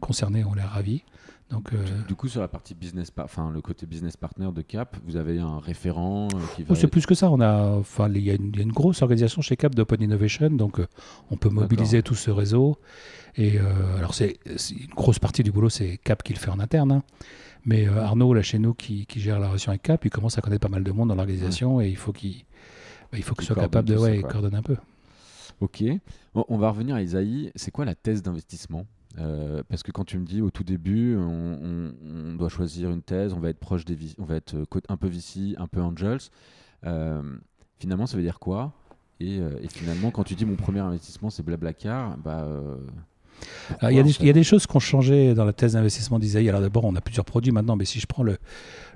concernés 0.00 0.44
ont 0.44 0.54
l'air 0.54 0.70
ravis. 0.70 1.02
Donc, 1.50 1.72
euh, 1.72 1.78
Du 2.06 2.14
coup, 2.14 2.28
sur 2.28 2.42
la 2.42 2.48
partie 2.48 2.74
business, 2.74 3.10
enfin 3.18 3.50
le 3.50 3.62
côté 3.62 3.86
business 3.86 4.16
partner 4.16 4.50
de 4.54 4.60
Cap, 4.60 4.96
vous 5.06 5.16
avez 5.16 5.38
un 5.38 5.58
référent 5.60 6.28
euh, 6.34 6.38
qui 6.54 6.62
va. 6.62 6.68
Oh, 6.70 6.74
c'est 6.74 6.88
plus 6.88 7.06
que 7.06 7.14
ça. 7.14 7.30
On 7.30 7.40
a, 7.40 7.70
enfin, 7.76 8.10
il 8.14 8.22
y, 8.22 8.30
a 8.30 8.34
une 8.34 8.72
grosse 8.72 9.00
organisation 9.00 9.40
chez 9.40 9.56
Cap 9.56 9.74
d'Open 9.74 10.02
Innovation, 10.02 10.50
donc 10.50 10.78
euh, 10.78 10.86
on 11.30 11.36
peut 11.36 11.48
mobiliser 11.48 12.02
tout 12.02 12.14
ce 12.14 12.30
réseau. 12.30 12.76
Et 13.36 13.58
alors, 13.96 14.14
c'est 14.14 14.38
une 14.46 14.94
grosse 14.94 15.18
partie 15.18 15.42
du 15.42 15.52
boulot, 15.52 15.68
c'est 15.68 15.96
Cap 15.98 16.22
qui 16.22 16.34
le 16.34 16.38
fait 16.38 16.50
en 16.50 16.58
interne. 16.58 16.92
Hein. 16.92 17.02
Mais 17.64 17.86
Arnaud, 17.86 18.34
là 18.34 18.42
chez 18.42 18.58
nous, 18.58 18.74
qui, 18.74 19.06
gère 19.16 19.38
la 19.38 19.48
relation 19.48 19.70
avec 19.70 19.82
Cap, 19.82 20.04
il 20.04 20.10
commence 20.10 20.36
à 20.38 20.40
connaître 20.40 20.66
pas 20.66 20.72
mal 20.72 20.82
de 20.82 20.90
monde 20.90 21.08
dans 21.08 21.14
l'organisation 21.14 21.80
et 21.80 21.88
il 21.88 21.96
faut 21.96 22.12
qu'il 22.12 22.44
bah, 23.10 23.16
il 23.16 23.22
faut 23.22 23.34
qu'il 23.34 23.46
soit 23.46 23.56
capable 23.56 23.88
de 23.88 23.96
ouais, 23.96 24.20
coordonner 24.20 24.56
un 24.56 24.62
peu. 24.62 24.76
Ok. 25.60 25.82
On 26.34 26.58
va 26.58 26.70
revenir 26.70 26.96
à 26.96 27.02
Isaïe. 27.02 27.50
C'est 27.54 27.70
quoi 27.70 27.84
la 27.84 27.94
thèse 27.94 28.22
d'investissement? 28.22 28.86
Euh, 29.16 29.62
parce 29.68 29.82
que 29.82 29.90
quand 29.90 30.04
tu 30.04 30.18
me 30.18 30.26
dis 30.26 30.42
au 30.42 30.50
tout 30.50 30.64
début, 30.64 31.16
on, 31.16 32.34
doit 32.36 32.48
choisir 32.48 32.90
une 32.90 33.02
thèse, 33.02 33.32
on 33.32 33.40
va 33.40 33.48
être 33.48 33.58
proche 33.58 33.84
des, 33.84 33.96
on 34.18 34.24
va 34.24 34.36
être 34.36 34.54
euh, 34.54 34.80
un 34.88 34.96
peu 34.96 35.08
VC, 35.08 35.54
un 35.58 35.66
peu 35.66 35.80
Angels. 35.80 36.18
Euh, 36.86 37.22
finalement, 37.78 38.06
ça 38.06 38.16
veut 38.16 38.22
dire 38.22 38.38
quoi? 38.38 38.72
Et, 39.20 39.40
finalement, 39.68 40.12
quand 40.12 40.22
tu 40.22 40.36
dis 40.36 40.44
mon 40.44 40.54
premier 40.54 40.78
investissement, 40.78 41.28
c'est 41.28 41.42
Blablacar, 41.42 42.16
bah. 42.18 42.46
il 43.82 43.90
y, 43.90 43.96
y, 43.96 44.30
a 44.30 44.32
des 44.32 44.44
choses 44.44 44.64
qui 44.64 44.76
ont 44.76 44.80
changé 44.80 45.34
dans 45.34 45.44
la 45.44 45.52
thèse 45.52 45.72
d'investissement 45.72 46.20
d'Isaïe. 46.20 46.48
Alors 46.48 46.60
d'abord, 46.60 46.84
on 46.84 46.94
a 46.94 47.00
plusieurs 47.00 47.24
produits 47.24 47.50
maintenant, 47.50 47.74
mais 47.74 47.84
si 47.84 47.98
je 47.98 48.06
prends 48.06 48.22
le, 48.22 48.38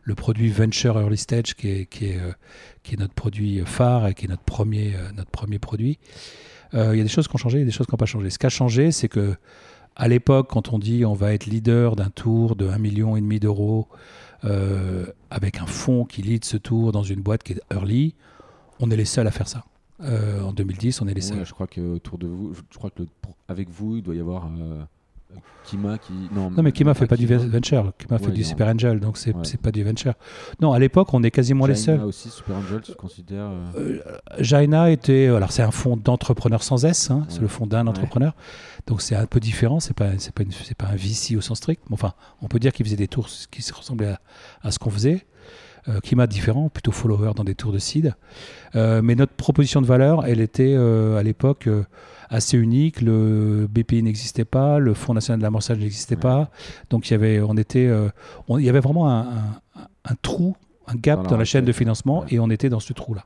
le 0.05 0.15
produit 0.15 0.49
Venture 0.49 1.01
Early 1.01 1.17
Stage, 1.17 1.57
qui 1.57 1.71
est, 1.71 1.87
qui 1.87 2.05
est, 2.05 2.21
qui 2.85 2.95
est 2.95 2.99
notre 2.99 3.15
produit 3.15 3.63
phare 3.67 4.07
et 4.07 4.15
qui 4.15 4.27
est 4.27 4.29
notre 4.29 4.45
premier, 4.45 4.95
notre 5.17 5.31
premier 5.31 5.59
produit, 5.59 5.99
il 6.73 6.79
y 6.79 7.01
a 7.01 7.03
des 7.03 7.09
choses 7.09 7.27
qui 7.27 7.35
ont 7.35 7.39
changé 7.39 7.63
et 7.63 7.65
des 7.65 7.73
choses 7.73 7.87
qui 7.89 7.93
n'ont 7.93 7.99
pas 7.99 8.07
changé. 8.07 8.31
Ce 8.31 8.39
qui 8.39 8.47
a 8.47 8.51
changé, 8.51 8.93
c'est 8.93 9.09
que 9.09 9.35
à 9.97 10.09
l'époque, 10.09 10.49
quand 10.51 10.73
on 10.73 10.79
dit 10.79 11.05
on 11.05 11.15
va 11.15 11.35
être 11.35 11.47
leader 11.47 11.97
d'un 11.97 12.11
tour 12.11 12.57
de 12.57 12.69
1,5 12.69 12.79
million 12.79 13.17
et 13.17 13.21
demi 13.21 13.41
d'euros 13.41 13.89
euh, 14.45 15.07
avec 15.31 15.59
un 15.59 15.67
fonds 15.67 16.05
qui 16.05 16.23
lead 16.23 16.45
ce 16.45 16.57
tour 16.57 16.93
dans 16.93 17.03
une 17.03 17.21
boîte 17.21 17.43
qui 17.43 17.53
est 17.53 17.63
early, 17.73 18.15
on 18.81 18.91
est 18.91 18.97
les 18.97 19.05
seuls 19.05 19.27
à 19.27 19.31
faire 19.31 19.49
ça. 19.49 19.65
Euh, 20.01 20.43
en 20.43 20.53
2010, 20.53 21.01
on 21.03 21.09
est 21.09 21.15
les 21.15 21.21
seuls. 21.21 21.47
je 21.47 21.53
crois 21.53 21.69
que 21.69 21.81
autour 21.81 22.19
de 22.19 22.27
vous, 22.27 22.55
je 22.71 22.79
crois 22.79 22.91
que 22.91 23.05
avec 23.49 23.69
vous, 23.69 23.97
il 23.97 24.03
doit 24.03 24.17
y 24.17 24.21
avoir 24.21 24.47
euh, 24.47 24.83
Kima 25.65 25.99
qui. 25.99 26.13
Non, 26.33 26.51
mais 26.63 26.73
Kima 26.73 26.95
fait 26.95 27.07
pas 27.07 27.17
du 27.17 27.27
venture. 27.27 27.93
Kima 27.99 28.19
fait 28.19 28.31
du 28.31 28.45
Super 28.45 28.69
Angel, 28.69 29.01
donc 29.01 29.17
c'est 29.17 29.35
n'est 29.35 29.59
pas 29.63 29.71
du 29.71 29.85
venture. 29.85 30.15
Non, 30.61 30.73
à 30.73 30.79
l'époque, 30.79 31.13
on 31.15 31.23
est 31.23 31.31
quasiment 31.31 31.67
les 31.67 31.75
seuls. 31.75 32.01
aussi, 32.03 32.31
Super 32.31 32.57
Angel, 32.57 32.81
tu 32.83 32.95
considères 32.95 33.51
euh... 33.77 34.01
Jaina 34.39 34.91
était. 34.91 35.29
Alors, 35.29 35.53
c'est 35.53 35.63
un 35.63 35.71
fonds 35.71 35.97
d'entrepreneur 35.97 36.63
sans 36.63 36.85
S, 36.85 37.11
hein, 37.11 37.25
c'est 37.29 37.41
le 37.41 37.49
fonds 37.49 37.67
d'un 37.67 37.87
entrepreneur. 37.87 38.35
Donc, 38.87 39.01
c'est 39.03 39.15
un 39.15 39.27
peu 39.27 39.41
différent. 39.41 39.81
C'est 39.81 39.95
pas, 39.95 40.11
pas, 40.35 40.45
c'est 40.51 40.77
pas 40.77 40.87
un 40.87 40.97
VC 40.97 41.37
au 41.37 41.41
sens 41.41 41.59
strict. 41.59 41.83
Enfin, 41.91 42.13
on 42.41 42.49
peut 42.49 42.59
dire 42.59 42.73
qu'il 42.73 42.85
faisait 42.85 42.97
des 42.97 43.09
tours 43.09 43.29
qui 43.51 43.63
ressemblaient 43.73 44.15
à, 44.63 44.71
ce 44.71 44.79
qu'on 44.79 44.91
faisait. 44.91 45.27
Euh, 45.89 45.99
Kima 46.01 46.29
différent, 46.29 46.69
plutôt 46.69 46.93
follower 46.93 47.33
dans 47.35 47.43
des 47.43 47.55
tours 47.55 47.73
de 47.73 47.79
seed. 47.79 48.15
Euh, 48.77 49.03
mais 49.03 49.15
notre 49.15 49.33
proposition 49.33 49.81
de 49.81 49.87
valeur, 49.87 50.25
elle 50.27 50.41
était 50.41 50.75
euh, 50.77 51.19
à 51.19 51.23
l'époque 51.25 51.67
euh, 51.67 51.85
assez 52.31 52.57
unique. 52.57 53.01
Le 53.01 53.67
BPI 53.69 54.03
n'existait 54.03 54.45
pas, 54.45 54.79
le 54.79 54.95
Fonds 54.95 55.15
national 55.15 55.41
de 55.41 55.43
l'amorçage 55.43 55.79
n'existait 55.79 56.17
pas. 56.17 56.51
Donc 56.91 57.11
il 57.11 57.13
y 57.13 57.15
avait, 57.15 57.41
on 57.41 57.57
était, 57.57 57.91
il 58.49 58.65
y 58.65 58.69
avait 58.69 58.81
vraiment 58.81 59.11
un, 59.11 60.15
trou 60.23 60.57
un 60.87 60.95
gap 60.95 61.29
dans 61.29 61.37
la, 61.37 61.45
chaîne 61.45 61.65
de 61.65 61.73
financement 61.73 62.25
et 62.29 62.39
on 62.39 62.51
était 62.51 62.69
dans 62.69 62.81
ce 62.81 62.93
trou-là. 62.93 63.25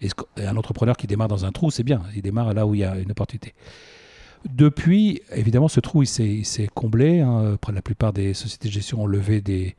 Et, 0.00 0.08
un 0.38 0.56
entrepreneur 0.56 0.96
qui 0.96 1.06
démarre 1.06 1.28
dans 1.28 1.44
un 1.44 1.52
trou, 1.52 1.70
c'est 1.70 1.82
bien, 1.82 2.02
il 2.14 2.22
démarre 2.22 2.52
là 2.54 2.66
où 2.66 2.74
il 2.74 2.80
y 2.80 2.84
a 2.84 2.98
une 2.98 3.10
opportunité. 3.10 3.54
Depuis, 4.50 5.22
évidemment, 5.32 5.68
ce 5.68 5.80
trou, 5.80 6.04
s'est 6.04 6.68
comblé. 6.74 7.20
Hein. 7.20 7.56
La 7.72 7.82
plupart 7.82 8.12
des 8.12 8.34
sociétés 8.34 8.68
de 8.68 8.74
gestion 8.74 9.02
ont 9.02 9.06
levé 9.06 9.40
des, 9.40 9.74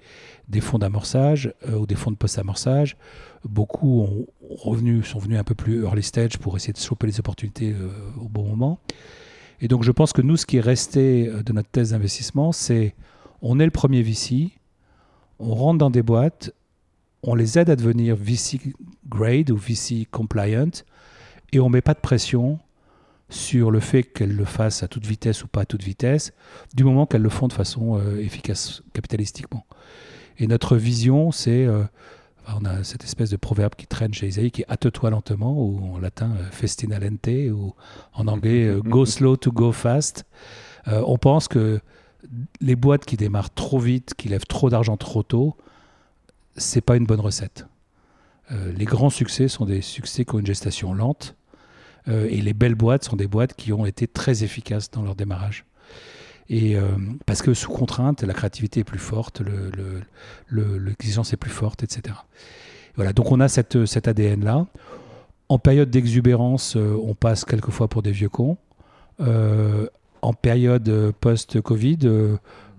fonds 0.62 0.80
d'amorçage 0.80 1.54
euh, 1.68 1.78
ou 1.78 1.86
des 1.86 1.96
fonds 1.96 2.12
de 2.12 2.16
post-amorçage. 2.16 2.98
Beaucoup 3.44 4.02
ont 4.02 4.26
sont 5.04 5.20
venus 5.20 5.40
un 5.40 5.44
peu 5.44 5.56
plus 5.56 5.84
early 5.84 6.02
stage 6.02 6.38
pour 6.40 6.56
essayer 6.56 6.74
de 6.74 6.80
choper 6.80 7.08
les 7.08 7.20
opportunités 7.20 7.74
euh, 7.74 7.90
au 8.20 8.28
bon 8.28 8.44
moment. 8.44 8.80
Et 9.62 9.68
donc, 9.68 9.84
je 9.84 9.92
pense 9.92 10.14
que 10.14 10.22
nous, 10.22 10.36
ce 10.36 10.46
qui 10.46 10.58
est 10.58 10.62
resté 10.62 11.28
euh, 11.28 11.44
de 11.44 11.54
notre 11.54 11.70
thèse 11.70 11.92
d'investissement, 11.92 12.52
c'est 12.52 12.96
on 13.42 13.60
est 13.60 13.66
le 13.66 13.72
premier 13.72 14.02
VC, 14.02 14.50
on 15.38 15.54
rentre 15.54 15.78
dans 15.78 15.92
des 15.92 16.02
boîtes, 16.02 16.52
on 17.22 17.36
les 17.36 17.60
aide 17.60 17.70
à 17.70 17.76
devenir 17.76 18.16
VC 18.16 18.60
grade 19.08 19.52
ou 19.52 19.58
VC 19.58 20.08
compliant, 20.10 20.72
et 21.52 21.60
on 21.60 21.68
ne 21.68 21.74
met 21.74 21.82
pas 21.82 21.94
de 21.94 22.00
pression 22.00 22.60
sur 23.30 23.72
le 23.72 23.80
fait 23.80 24.04
qu'elles 24.04 24.36
le 24.36 24.46
fassent 24.46 24.84
à 24.84 24.88
toute 24.88 25.06
vitesse 25.06 25.44
ou 25.44 25.48
pas 25.48 25.62
à 25.62 25.66
toute 25.66 25.84
vitesse, 25.84 26.34
du 26.74 26.84
moment 26.84 27.06
qu'elles 27.06 27.24
le 27.24 27.30
font 27.30 27.48
de 27.48 27.54
façon 27.54 27.98
euh, 27.98 28.20
efficace 28.20 28.84
capitalistiquement. 28.94 29.66
Et 30.38 30.48
notre 30.48 30.78
vision, 30.78 31.32
c'est, 31.32 31.66
euh, 31.66 31.84
on 32.56 32.66
a 32.66 32.84
cette 32.84 33.04
espèce 33.04 33.32
de 33.32 33.38
proverbe 33.38 33.74
qui 33.76 33.88
traîne 33.88 34.14
chez 34.14 34.28
Isaïe, 34.28 34.52
qui 34.52 34.62
est 34.62 34.70
hâte-toi 34.70 35.10
lentement, 35.10 35.54
ou 35.54 35.96
en 35.96 36.00
latin 36.00 36.32
euh, 36.40 36.44
festina 36.52 37.00
lente, 37.00 37.52
ou 37.52 37.74
en 38.14 38.28
anglais 38.28 38.78
go 38.84 39.06
slow 39.06 39.38
to 39.38 39.52
go 39.52 39.72
fast. 39.72 40.26
on 40.88 41.18
pense 41.18 41.48
que 41.48 41.80
les 42.62 42.76
boîtes 42.76 43.06
qui 43.06 43.18
démarrent 43.18 43.54
trop 43.54 43.80
vite, 43.80 44.14
qui 44.16 44.30
lèvent 44.30 44.46
trop 44.46 44.70
d'argent 44.70 44.98
trop 44.98 45.24
tôt, 45.24 45.56
c'est 46.58 46.82
pas 46.82 46.96
une 46.96 47.06
bonne 47.06 47.20
recette. 47.20 47.66
les 48.52 48.86
grands 48.86 49.10
succès 49.10 49.48
sont 49.48 49.66
des 49.66 49.82
succès 49.82 50.26
qui 50.26 50.36
ont 50.36 50.40
une 50.40 50.46
gestation 50.46 50.94
lente 50.94 51.36
et 52.08 52.42
les 52.42 52.54
belles 52.54 52.76
boîtes 52.76 53.04
sont 53.04 53.16
des 53.16 53.28
boîtes 53.28 53.56
qui 53.56 53.74
ont 53.74 53.86
été 53.86 54.08
très 54.08 54.44
efficaces 54.44 54.92
dans 54.92 55.02
leur 55.02 55.16
démarrage. 55.16 55.66
Et 56.50 56.76
euh, 56.76 56.90
parce 57.26 57.42
que 57.42 57.54
sous 57.54 57.72
contrainte, 57.72 58.24
la 58.24 58.34
créativité 58.34 58.82
est 58.82 58.84
plus 58.84 59.00
forte, 59.00 59.42
l'exigence 60.52 61.34
est 61.34 61.38
plus 61.38 61.52
forte, 61.52 61.84
etc. 61.84 62.16
Voilà, 62.96 63.14
donc 63.14 63.32
on 63.32 63.40
a 63.40 63.48
cette, 63.48 63.86
cet 63.86 64.08
ADN-là. 64.08 64.68
En 65.50 65.60
période 65.60 65.90
d'exubérance, 65.90 66.76
euh, 66.76 66.98
on 67.04 67.16
passe 67.16 67.46
quelquefois 67.46 67.88
pour 67.88 68.02
des 68.02 68.12
vieux 68.12 68.30
cons. 68.30 68.58
en 69.20 70.34
période 70.34 71.14
post-Covid, 71.20 72.00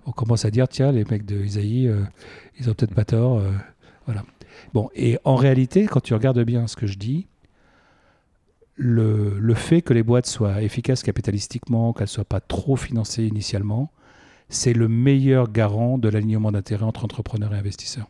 on 0.05 0.11
commence 0.11 0.45
à 0.45 0.51
dire 0.51 0.67
tiens, 0.67 0.91
les 0.91 1.03
mecs 1.05 1.25
de 1.25 1.43
Isaïe, 1.43 1.91
ils 2.59 2.69
ont 2.69 2.73
peut-être 2.73 2.93
pas 2.93 3.05
tort. 3.05 3.41
voilà. 4.05 4.23
Bon, 4.73 4.89
et 4.95 5.17
en 5.23 5.35
réalité, 5.35 5.85
quand 5.85 6.01
tu 6.01 6.13
regardes 6.13 6.41
bien 6.43 6.67
ce 6.67 6.75
que 6.75 6.87
je 6.87 6.97
dis, 6.97 7.27
le, 8.77 9.53
fait 9.55 9.81
que 9.81 9.93
les 9.93 10.03
boîtes 10.03 10.27
soient 10.27 10.61
efficaces 10.61 11.03
capitalistiquement, 11.03 11.93
qu'elles 11.93 12.03
ne 12.03 12.09
soient 12.09 12.25
pas 12.25 12.39
trop 12.39 12.75
financées 12.75 13.25
initialement, 13.25 13.91
c'est 14.49 14.73
le 14.73 14.87
meilleur 14.87 15.51
garant 15.51 15.97
de 15.97 16.07
l'alignement 16.07 16.51
d'intérêts 16.51 16.85
entre 16.85 17.03
entrepreneurs 17.03 17.53
et 17.53 17.57
investisseurs. 17.57 18.07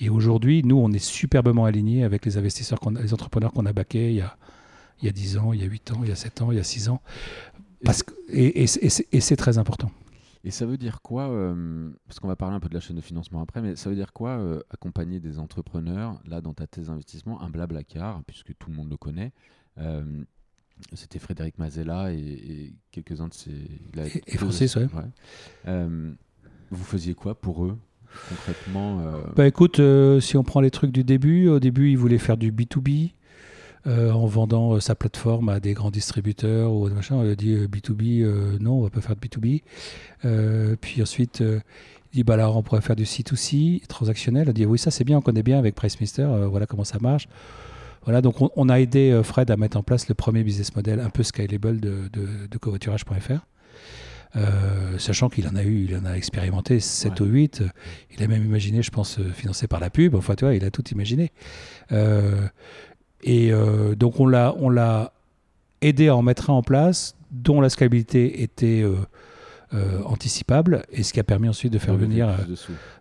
Et 0.00 0.08
aujourd'hui, 0.08 0.62
nous, 0.62 0.76
on 0.76 0.92
est 0.92 1.04
superbement 1.04 1.64
alignés 1.64 2.04
avec 2.04 2.24
les 2.24 2.38
investisseurs, 2.38 2.78
les 3.02 3.12
entrepreneurs 3.12 3.52
qu'on 3.52 3.66
a 3.66 3.72
baqués 3.72 4.10
il 4.10 4.16
y 4.16 4.20
a, 4.20 4.36
il 5.02 5.06
y 5.06 5.08
a 5.08 5.12
10 5.12 5.38
ans, 5.38 5.52
il 5.52 5.60
y 5.60 5.64
a 5.64 5.66
8 5.66 5.92
ans, 5.92 6.00
il 6.02 6.08
y 6.08 6.12
a 6.12 6.16
7 6.16 6.42
ans, 6.42 6.52
il 6.52 6.56
y 6.56 6.60
a 6.60 6.64
6 6.64 6.88
ans. 6.88 7.02
Parce 7.84 8.02
que, 8.02 8.12
et, 8.32 8.62
et 8.62 9.20
c'est 9.20 9.36
très 9.36 9.58
important. 9.58 9.90
Et 10.48 10.50
ça 10.50 10.64
veut 10.64 10.78
dire 10.78 11.02
quoi 11.02 11.28
euh, 11.28 11.90
Parce 12.06 12.20
qu'on 12.20 12.26
va 12.26 12.34
parler 12.34 12.56
un 12.56 12.60
peu 12.60 12.70
de 12.70 12.74
la 12.74 12.80
chaîne 12.80 12.96
de 12.96 13.02
financement 13.02 13.42
après, 13.42 13.60
mais 13.60 13.76
ça 13.76 13.90
veut 13.90 13.94
dire 13.94 14.14
quoi 14.14 14.30
euh, 14.30 14.62
accompagner 14.70 15.20
des 15.20 15.38
entrepreneurs, 15.38 16.18
là, 16.24 16.40
dans 16.40 16.54
ta 16.54 16.66
thèse 16.66 16.86
d'investissement, 16.86 17.42
un 17.42 17.50
Blablacar, 17.50 18.22
puisque 18.26 18.56
tout 18.58 18.70
le 18.70 18.76
monde 18.76 18.88
le 18.88 18.96
connaît 18.96 19.32
euh, 19.76 20.02
C'était 20.94 21.18
Frédéric 21.18 21.58
Mazella 21.58 22.14
et, 22.14 22.72
quelques-uns 22.92 23.28
de 23.28 23.34
ses. 23.34 23.50
Et, 24.26 24.38
Francis, 24.38 24.74
ouais. 24.76 24.86
vous 26.70 26.84
faisiez 26.84 27.12
quoi 27.12 27.38
pour 27.38 27.66
eux 27.66 27.76
concrètement 28.30 29.02
Bah 29.36 29.46
écoute, 29.46 29.82
si 30.20 30.38
on 30.38 30.44
prend 30.44 30.62
les 30.62 30.70
trucs 30.70 30.92
du 30.92 31.04
début, 31.04 31.48
au 31.48 31.60
début, 31.60 31.90
ils 31.90 31.98
voulaient 31.98 32.16
faire 32.16 32.38
du 32.38 32.52
B2B. 32.52 33.12
Euh, 33.86 34.10
en 34.10 34.26
vendant 34.26 34.74
euh, 34.74 34.80
sa 34.80 34.96
plateforme 34.96 35.48
à 35.48 35.60
des 35.60 35.72
grands 35.72 35.90
distributeurs 35.90 36.72
ou 36.72 36.88
machin. 36.88 37.14
On 37.14 37.30
a 37.30 37.34
dit 37.36 37.54
B2B, 37.54 38.22
euh, 38.22 38.58
non, 38.60 38.72
on 38.72 38.82
va 38.82 38.90
pas 38.90 39.00
faire 39.00 39.14
de 39.14 39.20
B2B. 39.20 40.76
puis 40.80 41.00
ensuite, 41.00 41.40
il 41.40 41.62
dit 42.12 42.24
bah 42.24 42.34
alors 42.34 42.56
on 42.56 42.62
pourrait 42.62 42.80
faire 42.80 42.96
du 42.96 43.04
C2C 43.04 43.86
transactionnel. 43.86 44.48
On 44.48 44.52
dit 44.52 44.66
oui, 44.66 44.78
ça 44.78 44.90
c'est 44.90 45.04
bien, 45.04 45.18
on 45.18 45.22
connaît 45.22 45.44
bien 45.44 45.58
avec 45.58 45.74
PriceMister, 45.74 46.26
voilà 46.50 46.66
comment 46.66 46.84
ça 46.84 46.98
marche. 47.00 47.28
Voilà, 48.04 48.22
donc 48.22 48.36
on, 48.56 48.68
a 48.68 48.80
aidé 48.80 49.20
Fred 49.22 49.50
à 49.50 49.56
mettre 49.56 49.76
en 49.76 49.82
place 49.82 50.08
le 50.08 50.14
premier 50.14 50.42
business 50.42 50.74
model 50.74 50.98
un 50.98 51.10
peu 51.10 51.22
scalable 51.22 51.80
de, 51.80 52.08
de, 52.10 52.58
covoiturage.fr. 52.58 53.46
sachant 54.98 55.28
qu'il 55.28 55.46
en 55.46 55.56
a 55.56 55.62
eu, 55.62 55.84
il 55.84 55.96
en 55.96 56.06
a 56.06 56.14
expérimenté 56.14 56.80
7 56.80 57.20
ou 57.20 57.26
8. 57.26 57.64
Il 58.16 58.22
a 58.22 58.26
même 58.26 58.44
imaginé, 58.44 58.82
je 58.82 58.90
pense, 58.90 59.20
financé 59.34 59.66
par 59.66 59.80
la 59.80 59.90
pub. 59.90 60.14
Enfin, 60.14 60.36
tu 60.36 60.46
vois, 60.46 60.54
il 60.54 60.64
a 60.64 60.70
tout 60.70 60.88
imaginé. 60.88 61.32
Et 63.22 63.52
euh, 63.52 63.94
donc 63.94 64.20
on 64.20 64.26
l'a, 64.26 64.54
on 64.58 64.70
l'a 64.70 65.12
aidé 65.80 66.08
à 66.08 66.16
en 66.16 66.22
mettre 66.22 66.50
un 66.50 66.54
en 66.54 66.62
place 66.62 67.14
dont 67.30 67.60
la 67.60 67.68
scalabilité 67.68 68.42
était 68.42 68.82
euh, 68.82 68.96
euh, 69.74 70.02
anticipable 70.04 70.84
et 70.90 71.02
ce 71.02 71.12
qui 71.12 71.20
a 71.20 71.24
permis 71.24 71.48
ensuite 71.48 71.72
de 71.72 71.78
faire 71.78 71.94
venir, 72.06 72.28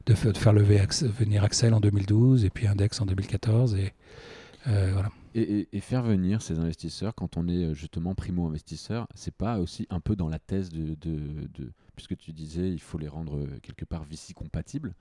de 0.06 0.14
faire 0.38 0.54
lever 0.54 0.80
Ax- 0.80 1.04
venir 1.04 1.44
Axel 1.44 1.74
en 1.74 1.80
2012 1.80 2.44
et 2.46 2.50
puis 2.50 2.68
Index 2.68 3.00
en 3.00 3.06
2014 3.06 3.76
et 3.76 3.94
voilà. 4.66 5.10
Et, 5.36 5.42
et- 5.60 5.68
et 5.72 5.80
faire 5.82 6.02
venir 6.02 6.42
ces 6.42 6.58
investisseurs 6.60 7.14
quand 7.16 7.38
on 7.38 7.48
est 7.48 7.74
justement 7.76 8.16
primo-investisseur, 8.16 9.08
c'est 9.16 9.34
pas 9.34 9.60
aussi 9.60 9.86
un 9.92 10.00
peu 10.00 10.16
dans 10.16 10.28
la 10.30 10.40
thèse 10.40 10.70
de, 10.70 10.96
de- 11.00 11.48
de- 11.58 11.72
puisque 11.96 12.18
tu 12.18 12.34
disais 12.34 12.70
il 12.72 12.80
faut 12.82 12.98
les 12.98 13.08
rendre 13.08 13.46
quelque 13.62 13.86
part 13.86 14.04
VC 14.04 14.34
compatibles. 14.34 14.94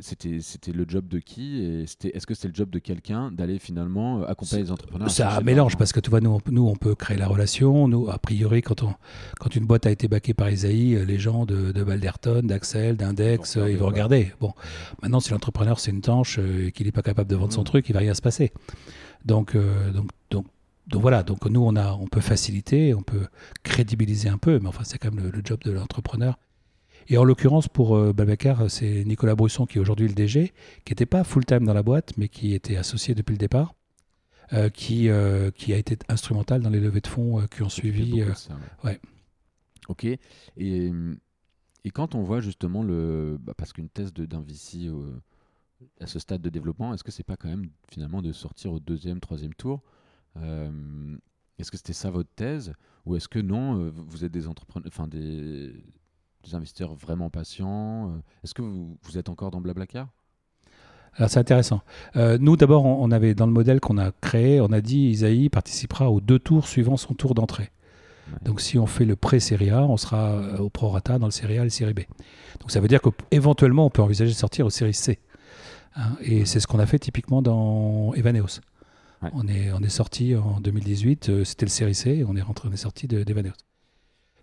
C'était 0.00 0.40
c'était 0.40 0.72
le 0.72 0.84
job 0.88 1.06
de 1.08 1.18
qui 1.18 1.62
et 1.62 1.86
c'était 1.86 2.16
est-ce 2.16 2.26
que 2.26 2.34
c'est 2.34 2.48
le 2.48 2.54
job 2.54 2.70
de 2.70 2.78
quelqu'un 2.78 3.30
d'aller 3.30 3.58
finalement 3.58 4.20
euh, 4.20 4.26
accompagner 4.26 4.62
les 4.64 4.70
entrepreneurs? 4.70 5.10
Ça 5.10 5.40
mélange 5.42 5.76
parce 5.76 5.92
que 5.92 6.00
tu 6.00 6.10
vois, 6.10 6.20
nous 6.20 6.30
on, 6.30 6.40
nous, 6.50 6.66
on 6.66 6.76
peut 6.76 6.94
créer 6.94 7.16
la 7.16 7.28
relation. 7.28 7.88
Nous, 7.88 8.08
a 8.10 8.18
priori, 8.18 8.62
quand, 8.62 8.82
on, 8.82 8.94
quand 9.38 9.54
une 9.56 9.64
boîte 9.66 9.86
a 9.86 9.90
été 9.90 10.08
backée 10.08 10.34
par 10.34 10.50
Isaïe, 10.50 10.94
euh, 10.94 11.04
les 11.04 11.18
gens 11.18 11.46
de, 11.46 11.72
de 11.72 11.84
Balderton, 11.84 12.42
d'Axel, 12.42 12.96
d'Index, 12.96 13.54
Ils 13.54 13.60
vont 13.60 13.66
euh, 13.66 13.76
vont 13.76 13.86
regarder. 13.86 14.32
Bon, 14.40 14.52
maintenant, 15.02 15.20
si 15.20 15.30
l'entrepreneur 15.30 15.78
c'est 15.80 15.90
une 15.90 16.00
tanche 16.00 16.38
et 16.38 16.72
qu'il 16.72 16.86
n'est 16.86 16.92
pas 16.92 17.02
capable 17.02 17.30
de 17.30 17.36
vendre 17.36 17.52
son 17.52 17.60
Mhm. 17.60 17.66
truc, 17.66 17.88
il 17.88 17.92
va 17.92 18.00
rien 18.00 18.14
se 18.14 18.22
passer. 18.22 18.52
Donc, 19.24 19.54
euh, 19.54 19.90
donc, 19.92 20.08
donc, 20.30 20.46
donc 20.88 21.00
voilà. 21.02 21.22
Donc 21.22 21.44
nous, 21.46 21.60
on, 21.62 21.76
a, 21.76 21.92
on 21.92 22.06
peut 22.08 22.20
faciliter, 22.20 22.92
on 22.94 23.02
peut 23.02 23.26
crédibiliser 23.62 24.28
un 24.28 24.38
peu, 24.38 24.58
mais 24.58 24.68
enfin, 24.68 24.82
c'est 24.84 24.98
quand 24.98 25.14
même 25.14 25.24
le, 25.24 25.30
le 25.30 25.40
job 25.44 25.60
de 25.64 25.70
l'entrepreneur. 25.70 26.38
Et 27.08 27.18
en 27.18 27.24
l'occurrence, 27.24 27.68
pour 27.68 27.96
euh, 27.96 28.12
Babacar, 28.12 28.70
c'est 28.70 29.04
Nicolas 29.04 29.34
Brusson 29.34 29.66
qui 29.66 29.78
est 29.78 29.80
aujourd'hui 29.80 30.08
le 30.08 30.14
DG, 30.14 30.52
qui 30.84 30.92
n'était 30.92 31.06
pas 31.06 31.24
full-time 31.24 31.64
dans 31.64 31.74
la 31.74 31.82
boîte, 31.82 32.12
mais 32.16 32.28
qui 32.28 32.54
était 32.54 32.76
associé 32.76 33.14
depuis 33.14 33.32
le 33.32 33.38
départ, 33.38 33.74
euh, 34.52 34.68
qui, 34.68 35.08
euh, 35.08 35.50
qui 35.50 35.72
a 35.72 35.78
été 35.78 35.98
instrumental 36.08 36.60
dans 36.60 36.68
les 36.68 36.80
levées 36.80 37.00
de 37.00 37.06
fonds 37.06 37.40
euh, 37.40 37.46
qui 37.46 37.62
ont 37.62 37.70
suivi. 37.70 38.22
ça, 38.34 38.58
ouais. 38.84 39.00
Ok. 39.88 40.04
Et, 40.04 40.18
et 40.56 41.90
quand 41.90 42.14
on 42.14 42.22
voit 42.22 42.40
justement 42.40 42.82
le. 42.82 43.38
bah, 43.40 43.54
parce 43.56 43.72
qu'une 43.72 43.88
thèse 43.88 44.12
d'un 44.12 44.42
VC 44.42 44.90
à 46.00 46.06
ce 46.06 46.18
stade 46.18 46.42
de 46.42 46.50
développement, 46.50 46.92
est-ce 46.92 47.02
que 47.02 47.10
c'est 47.10 47.22
pas 47.22 47.36
quand 47.36 47.48
même 47.48 47.70
finalement 47.90 48.20
de 48.20 48.30
sortir 48.32 48.72
au 48.72 48.78
deuxième, 48.78 49.20
troisième 49.20 49.54
tour 49.54 49.82
Est-ce 50.36 51.70
que 51.70 51.76
c'était 51.76 51.94
ça 51.94 52.10
votre 52.10 52.30
thèse 52.36 52.74
Ou 53.06 53.16
est-ce 53.16 53.28
que 53.28 53.38
non, 53.38 53.90
vous 53.90 54.24
êtes 54.24 54.32
des 54.32 54.48
entrepreneurs. 54.48 54.86
Enfin, 54.86 55.08
des, 55.08 55.72
des 56.44 56.54
investisseurs 56.54 56.94
vraiment 56.94 57.30
patients 57.30 58.10
euh, 58.10 58.18
Est-ce 58.44 58.54
que 58.54 58.62
vous, 58.62 58.96
vous 59.02 59.18
êtes 59.18 59.28
encore 59.28 59.50
dans 59.50 59.60
Blablacar? 59.60 60.08
Alors 61.14 61.28
c'est 61.28 61.38
intéressant. 61.40 61.82
Euh, 62.16 62.38
nous 62.40 62.56
d'abord, 62.56 62.84
on, 62.86 63.02
on 63.04 63.10
avait 63.10 63.34
dans 63.34 63.46
le 63.46 63.52
modèle 63.52 63.80
qu'on 63.80 63.98
a 63.98 64.12
créé, 64.12 64.60
on 64.60 64.72
a 64.72 64.80
dit 64.80 65.10
Isaïe 65.10 65.48
participera 65.50 66.10
aux 66.10 66.20
deux 66.20 66.38
tours 66.38 66.66
suivant 66.66 66.96
son 66.96 67.12
tour 67.14 67.34
d'entrée. 67.34 67.70
Ouais. 68.32 68.38
Donc 68.44 68.60
si 68.62 68.78
on 68.78 68.86
fait 68.86 69.04
le 69.04 69.14
pré-série 69.14 69.70
A, 69.70 69.82
on 69.82 69.96
sera 69.98 70.30
euh, 70.30 70.56
au 70.58 70.70
prorata 70.70 71.18
dans 71.18 71.26
le 71.26 71.32
série 71.32 71.58
A 71.58 71.62
et 71.62 71.64
le 71.64 71.70
série 71.70 71.92
B. 71.92 72.00
Donc 72.60 72.70
ça 72.70 72.80
veut 72.80 72.88
dire 72.88 73.00
qu'éventuellement, 73.02 73.84
on 73.86 73.90
peut 73.90 74.00
envisager 74.02 74.30
de 74.32 74.36
sortir 74.36 74.64
au 74.64 74.70
série 74.70 74.94
C. 74.94 75.18
Hein, 75.96 76.16
et 76.22 76.46
c'est 76.46 76.60
ce 76.60 76.66
qu'on 76.66 76.78
a 76.78 76.86
fait 76.86 76.98
typiquement 76.98 77.42
dans 77.42 78.14
Evaneos. 78.14 78.60
Ouais. 79.20 79.28
On, 79.34 79.46
est, 79.46 79.70
on 79.72 79.80
est 79.82 79.90
sorti 79.90 80.34
en 80.34 80.60
2018, 80.60 81.28
euh, 81.28 81.44
c'était 81.44 81.66
le 81.66 81.70
série 81.70 81.94
C, 81.94 82.24
on 82.26 82.34
est, 82.36 82.42
rentré, 82.42 82.68
on 82.68 82.72
est 82.72 82.76
sorti 82.76 83.06
de- 83.06 83.22
d'Evaneos. 83.22 83.52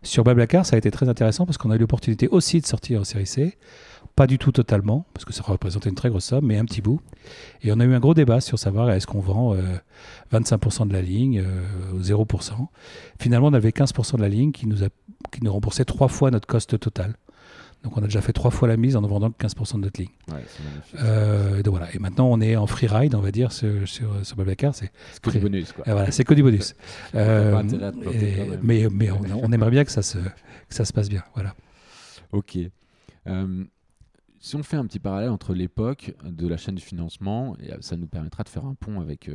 Sur 0.01 0.23
Blablacar, 0.23 0.65
ça 0.65 0.75
a 0.75 0.79
été 0.79 0.91
très 0.91 1.09
intéressant 1.09 1.45
parce 1.45 1.57
qu'on 1.57 1.71
a 1.71 1.75
eu 1.75 1.79
l'opportunité 1.79 2.27
aussi 2.29 2.61
de 2.61 2.65
sortir 2.65 3.01
en 3.01 3.03
série 3.03 3.25
C. 3.25 3.57
Pas 4.15 4.27
du 4.27 4.37
tout 4.37 4.51
totalement, 4.51 5.05
parce 5.13 5.25
que 5.25 5.33
ça 5.33 5.43
représentait 5.43 5.89
une 5.89 5.95
très 5.95 6.09
grosse 6.09 6.25
somme, 6.25 6.45
mais 6.45 6.57
un 6.57 6.65
petit 6.65 6.81
bout. 6.81 7.01
Et 7.61 7.71
on 7.71 7.79
a 7.79 7.85
eu 7.85 7.93
un 7.93 7.99
gros 7.99 8.13
débat 8.13 8.41
sur 8.41 8.57
savoir 8.57 8.89
est-ce 8.91 9.07
qu'on 9.07 9.19
vend 9.19 9.53
euh, 9.53 9.77
25% 10.33 10.87
de 10.87 10.93
la 10.93 11.01
ligne 11.01 11.43
euh, 11.45 11.93
ou 11.93 11.99
0%. 11.99 12.67
Finalement, 13.19 13.47
on 13.47 13.53
avait 13.53 13.69
15% 13.69 14.17
de 14.17 14.21
la 14.21 14.29
ligne 14.29 14.51
qui 14.51 14.67
nous, 14.67 14.83
a, 14.83 14.87
qui 15.31 15.43
nous 15.43 15.51
remboursait 15.51 15.85
trois 15.85 16.07
fois 16.07 16.31
notre 16.31 16.47
cost 16.47 16.79
total. 16.79 17.15
Donc 17.83 17.95
on 17.97 18.01
a 18.01 18.05
déjà 18.05 18.21
fait 18.21 18.33
trois 18.33 18.51
fois 18.51 18.67
la 18.67 18.75
mise 18.75 18.97
en 18.97 19.01
ne 19.01 19.07
vendant 19.07 19.31
que 19.31 19.45
15% 19.45 19.75
de 19.75 19.79
notre 19.81 20.01
ligne. 20.01 20.11
Ouais. 20.29 20.43
Euh, 21.01 21.59
et 21.59 21.63
donc 21.63 21.75
voilà. 21.77 21.93
Et 21.95 21.99
maintenant, 21.99 22.27
on 22.29 22.41
est 22.41 22.57
en 22.57 22.67
free 22.67 22.87
ride, 22.87 23.15
on 23.15 23.21
va 23.21 23.31
dire, 23.31 23.53
sur, 23.53 23.87
sur, 23.87 24.25
sur 24.25 24.35
Blablacar. 24.35 24.75
C'est 24.75 24.91
que 25.21 25.29
du 25.29 25.39
bonus, 25.39 25.71
quoi. 25.71 25.85
voilà, 25.87 26.11
c'est 26.11 26.25
que 26.25 26.33
du 26.33 26.43
bonus. 26.43 26.75
Euh, 27.15 27.63
et- 28.11 28.57
mais 28.61 28.87
mais 28.91 29.09
on, 29.11 29.21
on 29.43 29.51
aimerait 29.53 29.71
bien 29.71 29.85
que 29.85 29.91
ça 29.91 30.01
se, 30.01 30.17
que 30.17 30.75
ça 30.75 30.83
se 30.83 30.91
passe 30.91 31.07
bien. 31.09 31.23
Voilà. 31.35 31.55
Ok. 32.33 32.57
Euh, 33.27 33.63
si 34.39 34.55
on 34.57 34.63
fait 34.63 34.77
un 34.77 34.85
petit 34.85 34.99
parallèle 34.99 35.29
entre 35.29 35.53
l'époque 35.53 36.13
de 36.23 36.47
la 36.47 36.57
chaîne 36.57 36.75
du 36.75 36.81
financement, 36.83 37.55
euh, 37.63 37.77
ça 37.79 37.95
nous 37.97 38.07
permettra 38.07 38.43
de 38.43 38.49
faire 38.49 38.65
un 38.65 38.73
pont 38.75 38.99
avec, 38.99 39.29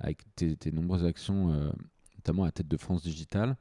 avec 0.00 0.18
tes, 0.34 0.56
tes 0.56 0.72
nombreuses 0.72 1.04
actions, 1.04 1.70
notamment 2.16 2.44
à 2.44 2.50
tête 2.50 2.68
de 2.68 2.76
France 2.76 3.02
Digital. 3.02 3.56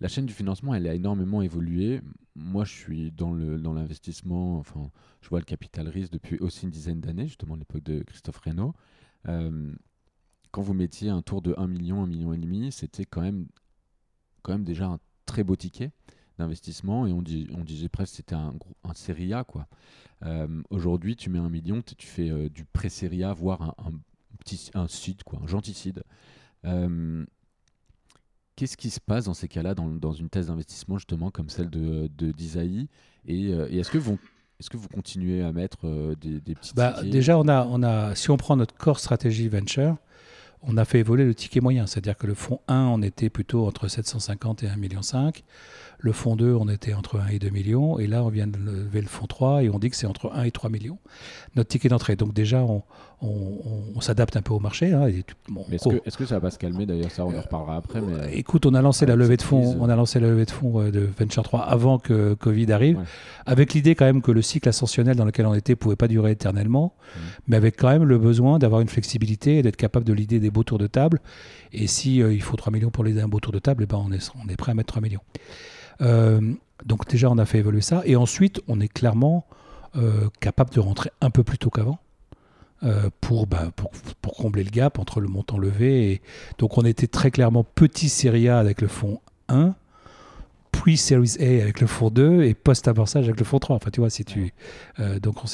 La 0.00 0.08
chaîne 0.08 0.26
du 0.26 0.34
financement, 0.34 0.74
elle 0.74 0.86
a 0.86 0.94
énormément 0.94 1.40
évolué. 1.42 2.00
Moi, 2.34 2.64
je 2.64 2.72
suis 2.72 3.12
dans 3.12 3.32
le 3.32 3.58
dans 3.58 3.72
l'investissement. 3.72 4.58
Enfin, 4.58 4.90
je 5.22 5.28
vois 5.28 5.38
le 5.38 5.44
capital 5.44 5.88
risque 5.88 6.12
depuis 6.12 6.38
aussi 6.38 6.64
une 6.64 6.70
dizaine 6.70 7.00
d'années, 7.00 7.26
justement 7.26 7.56
l'époque 7.56 7.82
de 7.82 8.02
Christophe 8.02 8.38
Reynaud. 8.38 8.74
Euh, 9.28 9.72
quand 10.50 10.62
vous 10.62 10.74
mettiez 10.74 11.10
un 11.10 11.22
tour 11.22 11.42
de 11.42 11.54
1 11.56 11.66
million, 11.66 12.02
1 12.02 12.06
million 12.06 12.32
et 12.32 12.38
demi, 12.38 12.72
c'était 12.72 13.04
quand 13.04 13.22
même, 13.22 13.46
déjà 14.64 14.86
un 14.86 15.00
très 15.24 15.42
beau 15.42 15.56
ticket 15.56 15.90
d'investissement 16.38 17.06
et 17.06 17.12
on, 17.12 17.22
disait 17.22 17.88
presque 17.88 18.12
que 18.12 18.16
c'était 18.16 18.34
un, 18.34 18.54
série 18.94 19.32
A. 19.32 19.44
Euh, 20.22 20.62
Aujourd'hui, 20.70 21.16
tu 21.16 21.30
mets 21.30 21.38
un 21.38 21.48
million, 21.48 21.82
tu 21.82 22.06
fais 22.06 22.30
euh, 22.30 22.48
du 22.48 22.64
pré-série 22.64 23.24
A, 23.24 23.32
voire 23.32 23.74
un, 23.78 23.92
petit 24.38 24.70
un 24.74 24.86
seed, 24.86 25.22
gentil 25.46 25.94
Qu'est-ce 28.56 28.76
qui 28.76 28.90
se 28.90 29.00
passe 29.00 29.26
dans 29.26 29.34
ces 29.34 29.48
cas-là, 29.48 29.74
dans, 29.74 29.88
dans 29.88 30.12
une 30.12 30.28
thèse 30.28 30.46
d'investissement 30.46 30.96
justement 30.98 31.30
comme 31.30 31.48
celle 31.48 31.70
de, 31.70 32.08
de 32.16 32.32
d'Isaïe 32.32 32.88
Et, 33.26 33.52
euh, 33.52 33.68
et 33.70 33.78
est-ce 33.78 33.90
que 33.90 33.98
vous 33.98 34.18
est-ce 34.58 34.70
que 34.70 34.78
vous 34.78 34.88
continuez 34.88 35.42
à 35.42 35.52
mettre 35.52 35.80
euh, 35.84 36.14
des, 36.14 36.40
des 36.40 36.54
petits 36.54 36.72
Bah, 36.74 36.94
tickets 36.96 37.10
déjà, 37.10 37.38
on 37.38 37.46
a, 37.46 37.66
on 37.70 37.82
a, 37.82 38.14
si 38.14 38.30
on 38.30 38.38
prend 38.38 38.56
notre 38.56 38.74
core 38.74 38.98
stratégie 38.98 39.48
venture, 39.48 39.96
on 40.62 40.76
a 40.78 40.84
fait 40.86 41.00
évoluer 41.00 41.24
le 41.24 41.34
ticket 41.34 41.60
moyen. 41.60 41.86
C'est-à-dire 41.86 42.16
que 42.16 42.26
le 42.26 42.34
fonds 42.34 42.60
1, 42.68 42.86
on 42.86 43.02
était 43.02 43.28
plutôt 43.28 43.66
entre 43.66 43.88
750 43.88 44.62
et 44.62 44.66
1,5 44.68 44.76
million. 44.78 45.00
Le 45.98 46.12
fonds 46.12 46.36
2, 46.36 46.54
on 46.54 46.68
était 46.68 46.94
entre 46.94 47.18
1 47.20 47.28
et 47.28 47.38
2 47.38 47.48
millions. 47.50 47.98
Et 47.98 48.06
là, 48.06 48.22
on 48.22 48.28
vient 48.28 48.46
de 48.46 48.58
lever 48.58 49.00
le 49.00 49.06
fonds 49.08 49.26
3 49.26 49.62
et 49.64 49.70
on 49.70 49.78
dit 49.78 49.90
que 49.90 49.96
c'est 49.96 50.06
entre 50.06 50.30
1 50.34 50.42
et 50.44 50.50
3 50.50 50.68
millions. 50.70 50.98
Notre 51.56 51.68
ticket 51.70 51.88
d'entrée. 51.88 52.16
Donc 52.16 52.34
déjà, 52.34 52.62
on, 52.62 52.82
on- 53.22 53.26
on- 53.28 53.82
on 53.96 54.00
s'adapte 54.00 54.36
un 54.36 54.42
peu 54.42 54.52
au 54.52 54.60
marché. 54.60 54.92
hein, 54.92 55.08
bon, 55.48 55.64
est-ce 55.72 55.88
oh, 55.88 55.92
que, 55.92 56.00
est-ce 56.06 56.18
que 56.18 56.26
ça 56.26 56.34
va 56.36 56.42
pas 56.42 56.50
se 56.50 56.58
calmer 56.58 56.84
d'ailleurs 56.84 57.10
Ça, 57.10 57.24
on 57.24 57.34
en 57.36 57.40
reparlera 57.40 57.76
après. 57.76 58.00
Mais, 58.02 58.12
euh, 58.12 58.28
Écoute, 58.32 58.66
on 58.66 58.74
a 58.74 58.82
lancé 58.82 59.06
la 59.06 59.16
levée 59.16 59.38
de 59.38 59.42
fonds, 59.42 59.76
on 59.80 59.88
a 59.88 59.96
lancé 59.96 60.20
la 60.20 60.28
levée 60.28 60.44
de 60.44 60.50
fonds 60.50 60.80
euh, 60.82 60.90
de 60.90 61.08
Venture 61.18 61.42
3 61.42 61.60
avant 61.60 61.98
que 61.98 62.34
Covid 62.34 62.70
arrive, 62.72 62.98
Ouais. 62.98 63.04
avec 63.46 63.72
l'idée 63.72 63.94
quand 63.94 64.04
même 64.04 64.20
que 64.22 64.32
le 64.32 64.42
cycle 64.42 64.68
ascensionnel 64.68 65.16
dans 65.16 65.24
lequel 65.24 65.46
on 65.46 65.54
était 65.54 65.76
pouvait 65.76 65.96
pas 65.96 66.08
durer 66.08 66.32
éternellement, 66.32 66.94
mais 67.48 67.56
avec 67.56 67.76
quand 67.76 67.88
même 67.88 68.04
le 68.04 68.18
besoin 68.18 68.58
d'avoir 68.58 68.80
une 68.82 68.88
flexibilité 68.88 69.58
et 69.58 69.62
d'être 69.62 69.76
capable 69.76 70.04
de 70.04 70.12
l'idée 70.12 70.38
des 70.40 70.50
beaux 70.50 70.62
tours 70.64 70.78
de 70.78 70.86
table. 70.86 71.20
Et 71.72 71.86
si 71.86 72.22
euh, 72.22 72.32
il 72.34 72.42
faut 72.42 72.56
3 72.56 72.70
millions 72.72 72.90
pour 72.90 73.02
l'idée 73.02 73.20
d'un 73.20 73.28
beau 73.28 73.40
tour 73.40 73.52
de 73.52 73.58
table, 73.58 73.84
eh 73.84 73.86
ben 73.86 74.00
on 74.04 74.12
est 74.12 74.30
on 74.44 74.48
est 74.48 74.56
prêt 74.56 74.72
à 74.72 74.74
mettre 74.74 74.88
3 74.92 75.00
millions. 75.02 75.20
Euh, 76.00 76.40
donc 76.84 77.08
déjà 77.08 77.30
on 77.30 77.38
a 77.38 77.46
fait 77.46 77.58
évoluer 77.58 77.80
ça, 77.80 78.02
et 78.04 78.16
ensuite 78.16 78.60
on 78.68 78.80
est 78.80 78.88
clairement 78.88 79.46
euh, 79.96 80.28
capable 80.40 80.70
de 80.70 80.80
rentrer 80.80 81.10
un 81.20 81.30
peu 81.30 81.42
plus 81.42 81.58
tôt 81.58 81.70
qu'avant. 81.70 81.98
euh, 82.82 83.08
pour, 83.22 83.46
bah, 83.46 83.70
pour, 84.20 84.36
combler 84.36 84.64
le 84.64 84.70
gap 84.70 84.98
entre 84.98 85.20
le 85.20 85.28
montant 85.28 85.56
levé 85.56 86.20
donc 86.58 86.76
on 86.76 86.82
était 86.82 87.06
très 87.06 87.30
clairement 87.30 87.64
petit 87.64 88.10
Serie 88.10 88.50
A 88.50 88.58
avec 88.58 88.82
le 88.82 88.88
fonds 88.88 89.20
1, 89.48 89.74
puis 90.72 90.98
Series 90.98 91.36
A 91.40 91.62
avec 91.62 91.80
le 91.80 91.86
fonds 91.86 92.10
2 92.10 92.42
et 92.42 92.52
post-amorçage 92.52 93.24
avec 93.24 93.38
le 93.38 93.46
fonds 93.46 93.58
3. 93.58 93.76
Enfin, 93.76 93.90
tu 93.90 94.00
vois, 94.00 94.10
si 94.10 94.24
tu. 94.24 94.52
donc 95.22 95.42
on. 95.42 95.46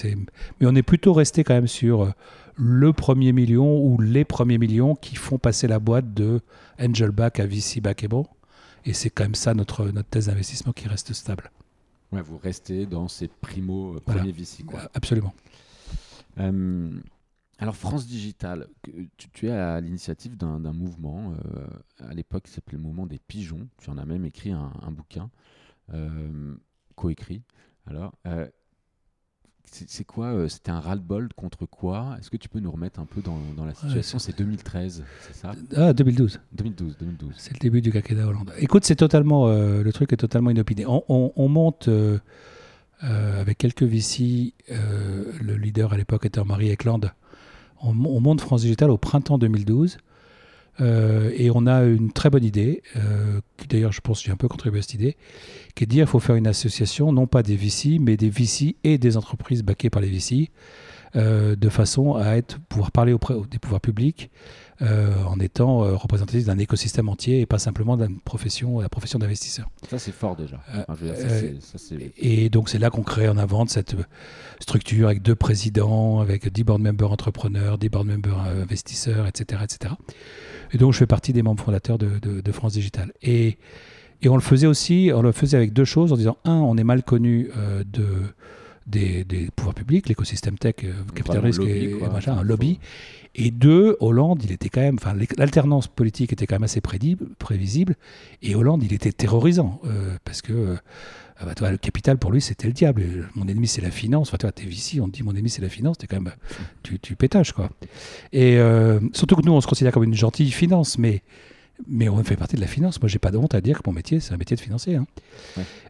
Mais 0.60 0.66
on 0.66 0.74
est 0.74 0.82
plutôt 0.82 1.12
resté 1.12 1.44
quand 1.44 1.54
même 1.54 1.68
sur 1.68 2.12
le 2.56 2.92
premier 2.92 3.32
million 3.32 3.80
ou 3.80 4.00
les 4.00 4.24
premiers 4.24 4.58
millions 4.58 4.94
qui 4.94 5.16
font 5.16 5.38
passer 5.38 5.68
la 5.68 5.78
boîte 5.78 6.12
de 6.12 6.40
Angel 6.80 7.10
Back 7.10 7.40
à 7.40 7.46
VC 7.46 7.80
Backable. 7.80 8.16
Et 8.16 8.41
c'est 8.92 9.10
quand 9.10 9.24
même 9.24 9.34
ça 9.34 9.54
notre, 9.54 9.86
notre 9.90 10.08
thèse 10.08 10.26
d'investissement 10.26 10.72
qui 10.72 10.88
reste 10.88 11.12
stable. 11.12 11.50
ouais, 12.10 12.22
vous 12.22 12.38
restez 12.38 12.86
dans 12.86 13.08
ces 13.08 13.28
primo 13.28 13.94
euh, 13.96 14.00
Voilà. 14.04 14.20
premiers 14.20 14.32
VC. 14.32 14.64
Quoi. 14.64 14.80
Euh, 14.80 14.88
Absolument. 14.94 15.34
Euh, 16.38 17.00
alors 17.58 17.76
France 17.76 18.06
Digital, 18.06 18.66
que- 18.82 18.90
tu, 19.16 19.28
tu 19.30 19.46
es 19.48 19.52
à 19.52 19.80
l'initiative 19.80 20.36
d'un 20.36 20.58
mouvement, 20.72 21.32
euh, 21.54 21.66
à 22.08 22.12
l'époque 22.14 22.44
qui 22.44 22.50
s'appelait 22.52 22.76
le 22.78 22.82
mouvement 22.82 23.06
des 23.06 23.18
pigeons, 23.20 23.68
tu 23.78 23.90
en 23.90 23.98
as 23.98 24.04
même 24.04 24.24
écrit 24.24 24.50
un, 24.50 24.72
un 24.82 24.90
bouquin, 24.90 25.30
coécrit. 26.96 27.42
Alors, 27.86 28.14
c'est 29.64 30.04
quoi 30.04 30.26
euh, 30.26 30.48
C'était 30.48 30.70
un 30.70 30.80
ras-le-bol 30.80 31.30
contre 31.34 31.64
quoi? 31.66 32.16
Est-ce 32.18 32.30
que 32.30 32.36
tu 32.36 32.48
peux 32.48 32.60
nous 32.60 32.70
remettre 32.70 33.00
un 33.00 33.06
peu 33.06 33.22
dans, 33.22 33.38
dans 33.56 33.64
la 33.64 33.74
situation? 33.74 34.18
C'est 34.18 34.36
2013, 34.36 35.02
c'est 35.26 35.34
ça? 35.34 35.52
Ah, 35.76 35.92
2012. 35.94 36.40
2012, 36.52 36.96
2012. 37.00 37.32
C'est 37.38 37.54
le 37.54 37.58
début 37.58 37.80
du 37.80 37.90
quinquennat 37.90 38.26
Hollande. 38.26 38.52
Écoute, 38.58 38.84
c'est 38.84 38.96
totalement, 38.96 39.48
euh, 39.48 39.82
le 39.82 39.92
truc 39.92 40.12
est 40.12 40.16
totalement 40.18 40.50
inopiné. 40.50 40.84
On, 40.86 41.02
on- 41.08 41.32
on 41.36 41.48
monte 41.48 41.88
euh, 41.88 42.18
avec 43.02 43.58
quelques 43.58 43.82
VC, 43.82 44.52
le 44.68 45.56
leader 45.56 45.92
à 45.92 45.96
l'époque 45.96 46.24
était 46.26 46.42
Marie 46.44 46.68
Eklund. 46.70 47.10
on, 47.82 47.90
on 47.90 48.20
monte 48.20 48.40
France 48.40 48.60
Digital 48.62 48.90
au 48.90 48.98
printemps 48.98 49.38
2012. 49.38 49.96
Euh, 50.80 51.30
et 51.36 51.50
on 51.50 51.66
a 51.66 51.84
une 51.84 52.12
très 52.12 52.30
bonne 52.30 52.44
idée, 52.44 52.82
euh, 52.96 53.40
qui 53.58 53.66
d'ailleurs 53.66 53.92
je 53.92 54.00
pense 54.00 54.22
j'ai 54.22 54.32
un 54.32 54.36
peu 54.36 54.48
contribué 54.48 54.78
à 54.78 54.82
cette 54.82 54.94
idée, 54.94 55.16
qui 55.74 55.84
est 55.84 55.86
de 55.86 55.90
dire 55.92 56.04
qu'il 56.04 56.10
faut 56.10 56.20
faire 56.20 56.36
une 56.36 56.46
association, 56.46 57.12
non 57.12 57.26
pas 57.26 57.42
des 57.42 57.56
VC, 57.56 57.98
mais 58.00 58.16
des 58.16 58.30
VC 58.30 58.76
et 58.84 58.98
des 58.98 59.16
entreprises 59.16 59.62
backées 59.62 59.90
par 59.90 60.00
les 60.00 60.08
VC, 60.08 60.50
euh, 61.14 61.56
de 61.56 61.68
façon 61.68 62.14
à 62.14 62.36
être, 62.36 62.58
pouvoir 62.68 62.90
parler 62.90 63.12
auprès 63.12 63.34
des 63.50 63.58
pouvoirs 63.58 63.82
publics 63.82 64.30
en 64.82 65.38
étant 65.38 65.78
représentatif 65.96 66.44
d'un 66.44 66.58
écosystème 66.58 67.08
entier 67.08 67.40
et 67.40 67.46
pas 67.46 67.58
simplement 67.58 67.96
d'une 67.96 68.18
profession, 68.20 68.80
la 68.80 68.88
profession 68.88 69.18
d'investisseur. 69.18 69.68
Ça 69.88 69.98
c'est 69.98 70.12
fort 70.12 70.36
déjà. 70.36 70.60
et 72.18 72.50
donc 72.50 72.68
c'est 72.68 72.78
là 72.78 72.90
qu'on 72.90 73.02
crée, 73.02 73.28
on 73.28 73.36
invente 73.36 73.70
cette 73.70 73.94
structure 74.60 75.06
avec 75.06 75.22
deux 75.22 75.34
présidents, 75.34 76.20
avec 76.20 76.52
10 76.52 76.64
board 76.64 76.80
members 76.80 77.12
entrepreneurs, 77.12 77.78
10 77.78 77.88
board 77.88 78.06
members 78.06 78.40
investisseurs, 78.40 79.26
etc. 79.26 79.62
etc. 79.64 79.94
Et 80.72 80.78
donc, 80.78 80.92
je 80.92 80.98
fais 80.98 81.06
partie 81.06 81.32
des 81.32 81.42
membres 81.42 81.62
fondateurs 81.62 81.98
de, 81.98 82.52
France 82.52 82.72
Digital. 82.72 83.12
Et, 83.22 83.58
et, 84.22 84.28
on 84.28 84.34
le 84.34 84.40
faisait 84.42 84.66
aussi, 84.66 85.10
on 85.14 85.22
le 85.22 85.32
faisait 85.32 85.56
avec 85.56 85.72
deux 85.72 85.84
choses, 85.84 86.12
en 86.12 86.16
disant, 86.16 86.36
un, 86.44 86.54
on 86.54 86.76
est 86.76 86.84
mal 86.84 87.02
connu 87.02 87.50
euh, 87.56 87.84
de, 87.84 88.04
des, 88.86 89.50
pouvoirs 89.54 89.74
publics, 89.74 90.08
l'écosystème 90.08 90.58
tech, 90.58 90.76
euh, 90.84 90.92
capital 91.14 91.38
risque 91.40 91.62
et, 91.62 91.94
machin, 92.12 92.36
un 92.36 92.42
lobby. 92.42 92.78
Et 93.34 93.50
deux, 93.50 93.96
Hollande, 94.00 94.42
il 94.44 94.52
était 94.52 94.68
quand 94.68 94.80
même, 94.80 94.98
enfin, 95.00 95.14
l'alternance 95.38 95.88
politique 95.88 96.32
était 96.32 96.46
quand 96.46 96.56
même 96.56 96.64
assez 96.64 96.80
prévisible. 96.80 97.96
Et 98.42 98.54
Hollande, 98.54 98.82
il 98.82 98.92
était 98.92 99.12
terrorisant 99.12 99.80
euh, 99.86 100.16
parce 100.24 100.42
que 100.42 100.76
ah 101.38 101.54
bah, 101.60 101.70
le 101.70 101.76
capital 101.76 102.18
pour 102.18 102.30
lui 102.30 102.40
c'était 102.40 102.66
le 102.66 102.72
diable. 102.72 103.28
Mon 103.34 103.48
ennemi 103.48 103.66
c'est 103.66 103.80
la 103.80 103.90
finance. 103.90 104.28
Enfin, 104.28 104.38
toi, 104.38 104.52
t'es 104.52 104.64
ici, 104.64 105.00
on 105.00 105.08
te 105.08 105.12
dit 105.12 105.22
mon 105.22 105.32
ennemi 105.32 105.50
c'est 105.50 105.62
la 105.62 105.68
finance, 105.68 105.98
t'es 105.98 106.06
quand 106.06 106.20
même, 106.20 106.32
tu, 106.82 107.00
tu 107.00 107.16
pétages 107.16 107.52
quoi. 107.52 107.70
Et 108.32 108.58
euh, 108.58 109.00
surtout 109.12 109.36
que 109.36 109.42
nous 109.42 109.52
on 109.52 109.60
se 109.60 109.66
considère 109.66 109.92
comme 109.92 110.04
une 110.04 110.14
gentille 110.14 110.50
finance, 110.50 110.98
mais 110.98 111.22
mais 111.88 112.08
on 112.08 112.22
fait 112.24 112.36
partie 112.36 112.56
de 112.56 112.60
la 112.60 112.66
finance. 112.66 113.00
Moi, 113.00 113.08
j'ai 113.08 113.18
pas 113.18 113.30
de 113.30 113.36
honte 113.36 113.54
à 113.54 113.60
dire 113.60 113.82
que 113.82 113.88
mon 113.88 113.94
métier, 113.94 114.20
c'est 114.20 114.32
un 114.32 114.36
métier 114.36 114.56
de 114.56 114.60
financier. 114.60 114.96
Hein. 114.96 115.06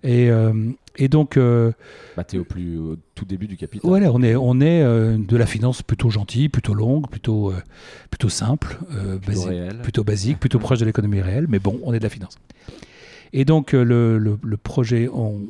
Et, 0.03 0.31
euh, 0.31 0.71
et, 0.97 1.09
donc. 1.09 1.37
Euh, 1.37 1.73
bah, 2.17 2.25
es 2.33 2.39
au, 2.39 2.45
plus, 2.45 2.79
tout 3.15 3.25
début 3.25 3.47
du 3.47 3.57
capital. 3.57 3.89
Voilà, 3.89 4.13
on 4.13 4.23
est, 4.23 4.35
on 4.35 4.61
est 4.61 4.83
de 4.83 5.37
la 5.37 5.47
finance 5.47 5.83
plutôt 5.83 6.11
gentille, 6.11 6.49
plutôt 6.49 6.75
longue, 6.75 7.09
plutôt, 7.09 7.53
plutôt 8.11 8.29
simple, 8.29 8.79
plutôt, 9.23 9.45
basique, 9.45 9.83
plutôt 9.83 10.05
basique, 10.05 10.41
plutôt 10.41 10.59
proche 10.59 10.79
de 10.79 10.85
l'économie 10.85 11.21
réelle, 11.21 11.47
mais 11.49 11.59
bon, 11.59 11.81
on 11.85 11.93
est 11.93 11.99
de 11.99 12.05
la 12.05 12.11
finance. 12.11 12.39
Et 13.33 13.45
donc, 13.45 13.75
euh, 13.75 13.85
le, 13.85 14.57
projet, 14.57 15.09
on, 15.09 15.41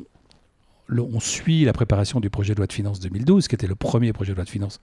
on, 0.89 1.19
suit 1.19 1.65
la 1.65 1.73
préparation 1.73 2.19
du 2.19 2.29
projet 2.29 2.53
de 2.53 2.59
loi 2.59 2.67
de 2.67 2.73
finances 2.73 2.99
2012, 2.99 3.47
qui 3.47 3.55
était 3.55 3.67
le 3.67 3.75
premier 3.75 4.13
projet 4.13 4.31
de 4.31 4.37
loi 4.37 4.45
de 4.45 4.49
finances 4.49 4.79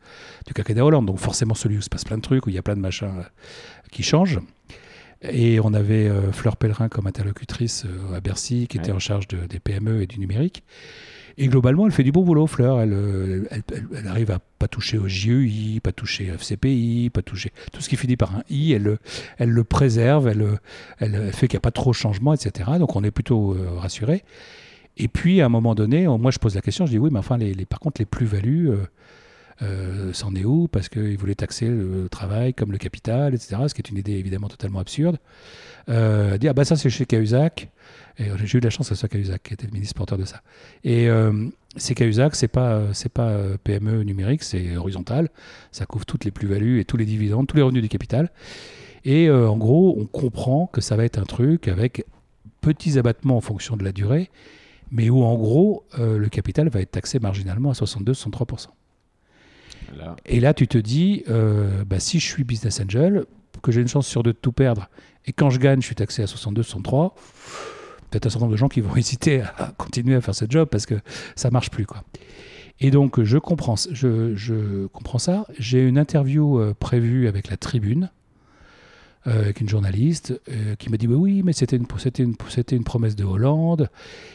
du 0.47 0.53
quinquennat 0.53 0.85
Hollande. 0.85 1.07
Donc, 1.07 1.19
forcément, 1.19 1.55
celui 1.55 1.79
où 1.79 1.81
se 1.81 1.89
passe 1.89 2.05
plein 2.05 2.19
de 2.19 2.23
trucs, 2.23 2.47
où 2.47 2.51
il 2.51 2.55
y 2.55 2.59
a 2.59 2.63
plein 2.63 2.77
de 2.77 2.81
machins 2.81 3.13
euh, 3.19 3.23
qui 3.91 4.03
changent. 4.03 4.41
Et 5.23 5.61
on 5.61 5.75
avait 5.75 6.09
euh, 6.09 6.33
Fleur 6.33 6.57
Pellerin 6.57 6.89
comme 6.89 7.07
interlocutrice 7.07 7.87
à 8.15 8.21
Bercy, 8.21 8.67
qui 8.69 8.79
était 8.79 8.93
en 8.93 8.99
charge 8.99 9.29
des 9.29 9.61
PME 9.61 10.03
et 10.03 10.07
du 10.07 10.19
numérique. 10.19 10.65
Et 11.37 11.49
globalement, 11.49 11.87
elle 11.87 11.93
fait 11.93 12.03
du 12.03 12.13
bon 12.13 12.23
boulot, 12.23 12.47
Fleur. 12.47 12.81
Elle, 12.81 13.49
elle, 13.51 14.07
arrive 14.07 14.31
à 14.31 14.41
pas 14.59 14.69
toucher 14.69 14.99
au 14.99 15.09
JEI, 15.09 15.81
pas 15.81 15.93
toucher 15.93 16.31
au 16.31 16.35
FCPI, 16.35 17.11
pas 17.13 17.23
toucher 17.23 17.53
tout 17.73 17.81
ce 17.81 17.89
qui 17.89 17.97
finit 17.97 18.17
par 18.17 18.37
un 18.37 18.43
I. 18.51 18.73
Elle, 18.73 18.99
elle 19.39 19.51
le 19.51 19.65
préserve, 19.65 20.29
elle, 20.29 20.59
elle 20.99 21.33
fait 21.33 21.49
qu'il 21.49 21.57
n'y 21.57 21.61
a 21.61 21.63
pas 21.63 21.71
trop 21.71 21.91
de 21.91 21.97
changements, 21.97 22.35
etc. 22.35 22.73
Donc 22.79 22.97
on 22.97 23.05
est 23.05 23.11
plutôt 23.11 23.55
euh, 23.55 23.79
rassuré. 23.79 24.23
Et 24.97 25.09
puis 25.09 25.41
à 25.41 25.47
un 25.47 25.49
moment 25.49 25.75
donné, 25.75 26.07
moi 26.07 26.31
je 26.31 26.39
pose 26.39 26.55
la 26.55 26.61
question, 26.61 26.85
je 26.85 26.91
dis 26.91 26.99
oui, 26.99 27.11
mais 27.13 27.21
enfin, 27.21 27.39
les, 27.39 27.55
par 27.65 27.81
contre, 27.81 28.01
les 28.01 28.07
plus-values. 28.07 28.71
Euh, 29.63 30.13
euh, 30.13 30.35
est 30.37 30.45
où? 30.45 30.69
Parce 30.69 30.89
qu'ils 30.89 31.19
voulaient 31.19 31.35
taxer 31.35 31.69
le 31.69 32.09
travail 32.09 32.55
comme 32.55 32.73
le 32.73 32.79
capital, 32.79 33.35
etc. 33.35 33.57
Ce 33.69 33.75
qui 33.75 33.81
est 33.81 33.91
une 33.91 33.99
idée 33.99 34.13
évidemment 34.13 34.49
totalement 34.49 34.79
absurde. 34.79 35.19
Euh, 35.89 36.39
dire, 36.39 36.51
ah 36.51 36.55
bah 36.55 36.65
ça 36.65 36.77
c'est 36.77 36.91
chez 36.91 37.07
Cahuzac. 37.07 37.69
Et 38.19 38.25
j'ai 38.45 38.59
eu 38.59 38.61
de 38.61 38.67
la 38.67 38.71
chance 38.71 38.89
que 38.89 38.95
ce 38.95 39.01
soit 39.01 39.09
Cahuzac 39.09 39.43
qui 39.43 39.55
était 39.55 39.67
le 39.67 39.73
ministre 39.73 39.95
porteur 39.95 40.19
de 40.19 40.25
ça. 40.25 40.43
Et 40.85 41.09
euh, 41.09 41.49
c'est 41.77 41.95
Cahuzac, 41.95 42.35
c'est 42.37 42.49
pas, 42.49 42.83
c'est 42.93 43.09
pas 43.09 43.29
euh, 43.29 43.57
PME 43.63 44.03
numérique, 44.03 44.43
c'est 44.43 44.77
horizontal. 44.77 45.31
Ça 45.73 45.87
couvre 45.87 46.05
toutes 46.05 46.25
les 46.25 46.31
plus-values 46.31 46.81
et 46.81 46.85
tous 46.85 46.97
les 46.97 47.07
dividendes, 47.07 47.47
tous 47.47 47.57
les 47.57 47.63
revenus 47.63 47.83
du 47.83 47.89
capital. 47.89 48.31
Et 49.05 49.31
en 49.31 49.57
gros, 49.57 49.97
on 49.99 50.05
comprend 50.05 50.67
que 50.67 50.83
ça 50.83 50.95
va 50.95 51.07
être 51.07 51.19
un 51.19 51.25
truc 51.25 51.69
avec 51.69 52.05
petits 52.61 52.99
abattements 52.99 53.39
en 53.39 53.41
fonction 53.41 53.79
de 53.79 53.83
la 53.83 53.93
durée, 53.93 54.31
mais 54.91 55.09
où 55.09 55.23
en 55.23 55.37
gros, 55.37 55.87
le 55.97 56.29
capital 56.29 56.69
va 56.69 56.83
être 56.83 56.91
taxé 56.91 57.19
marginalement 57.19 57.71
à 57.71 57.73
62-63%. 57.73 58.67
Et 60.27 60.41
là, 60.41 60.55
tu 60.55 60.69
te 60.69 60.79
dis, 60.79 61.25
euh, 61.29 61.85
bah, 61.85 62.01
si 62.01 62.21
je 62.21 62.27
suis 62.27 62.45
business 62.45 62.81
angel, 62.81 63.25
que 63.63 63.73
j'ai 63.73 63.81
une 63.81 63.89
chance 63.89 64.07
sur 64.07 64.23
de 64.23 64.33
tout 64.33 64.53
perdre, 64.53 64.89
et 65.27 65.33
quand 65.33 65.51
je 65.51 65.59
gagne, 65.59 65.81
je 65.81 65.87
suis 65.87 65.95
taxé 65.95 66.23
à 66.23 66.27
62, 66.27 66.63
63, 66.63 67.15
peut-être 68.11 68.27
un 68.27 68.31
certain 68.31 68.45
nombre 68.45 68.53
de 68.53 68.59
gens 68.59 68.69
qui 68.69 68.81
vont 68.81 68.97
hésiter 68.97 69.43
à 69.43 69.73
continuer 69.77 70.17
à 70.17 70.21
faire 70.21 70.35
ce 70.35 70.45
job 70.49 70.69
parce 70.71 70.87
que 70.87 70.95
ça 71.37 71.51
marche 71.51 71.71
plus. 71.71 71.87
Et 72.81 72.91
donc, 72.91 73.23
je 73.23 73.37
comprends, 73.37 73.75
je, 73.77 74.87
comprends 74.87 75.19
ça. 75.19 75.47
J'ai 75.59 75.87
une 75.87 75.99
interview 75.99 76.59
euh, 76.59 76.75
prévue 76.79 77.29
avec 77.29 77.51
la 77.51 77.59
Tribune, 77.59 78.11
euh, 79.27 79.43
avec 79.43 79.61
une 79.61 79.69
journaliste, 79.69 80.41
qui 80.79 80.89
m'a 80.89 80.97
dit 80.97 81.07
bah 81.07 81.17
Oui, 81.17 81.43
mais 81.45 81.53
c'était 81.53 81.77
une, 81.77 81.87
une, 82.73 82.85
promesse 82.85 83.17
de 83.17 83.25
Hollande. 83.25 83.91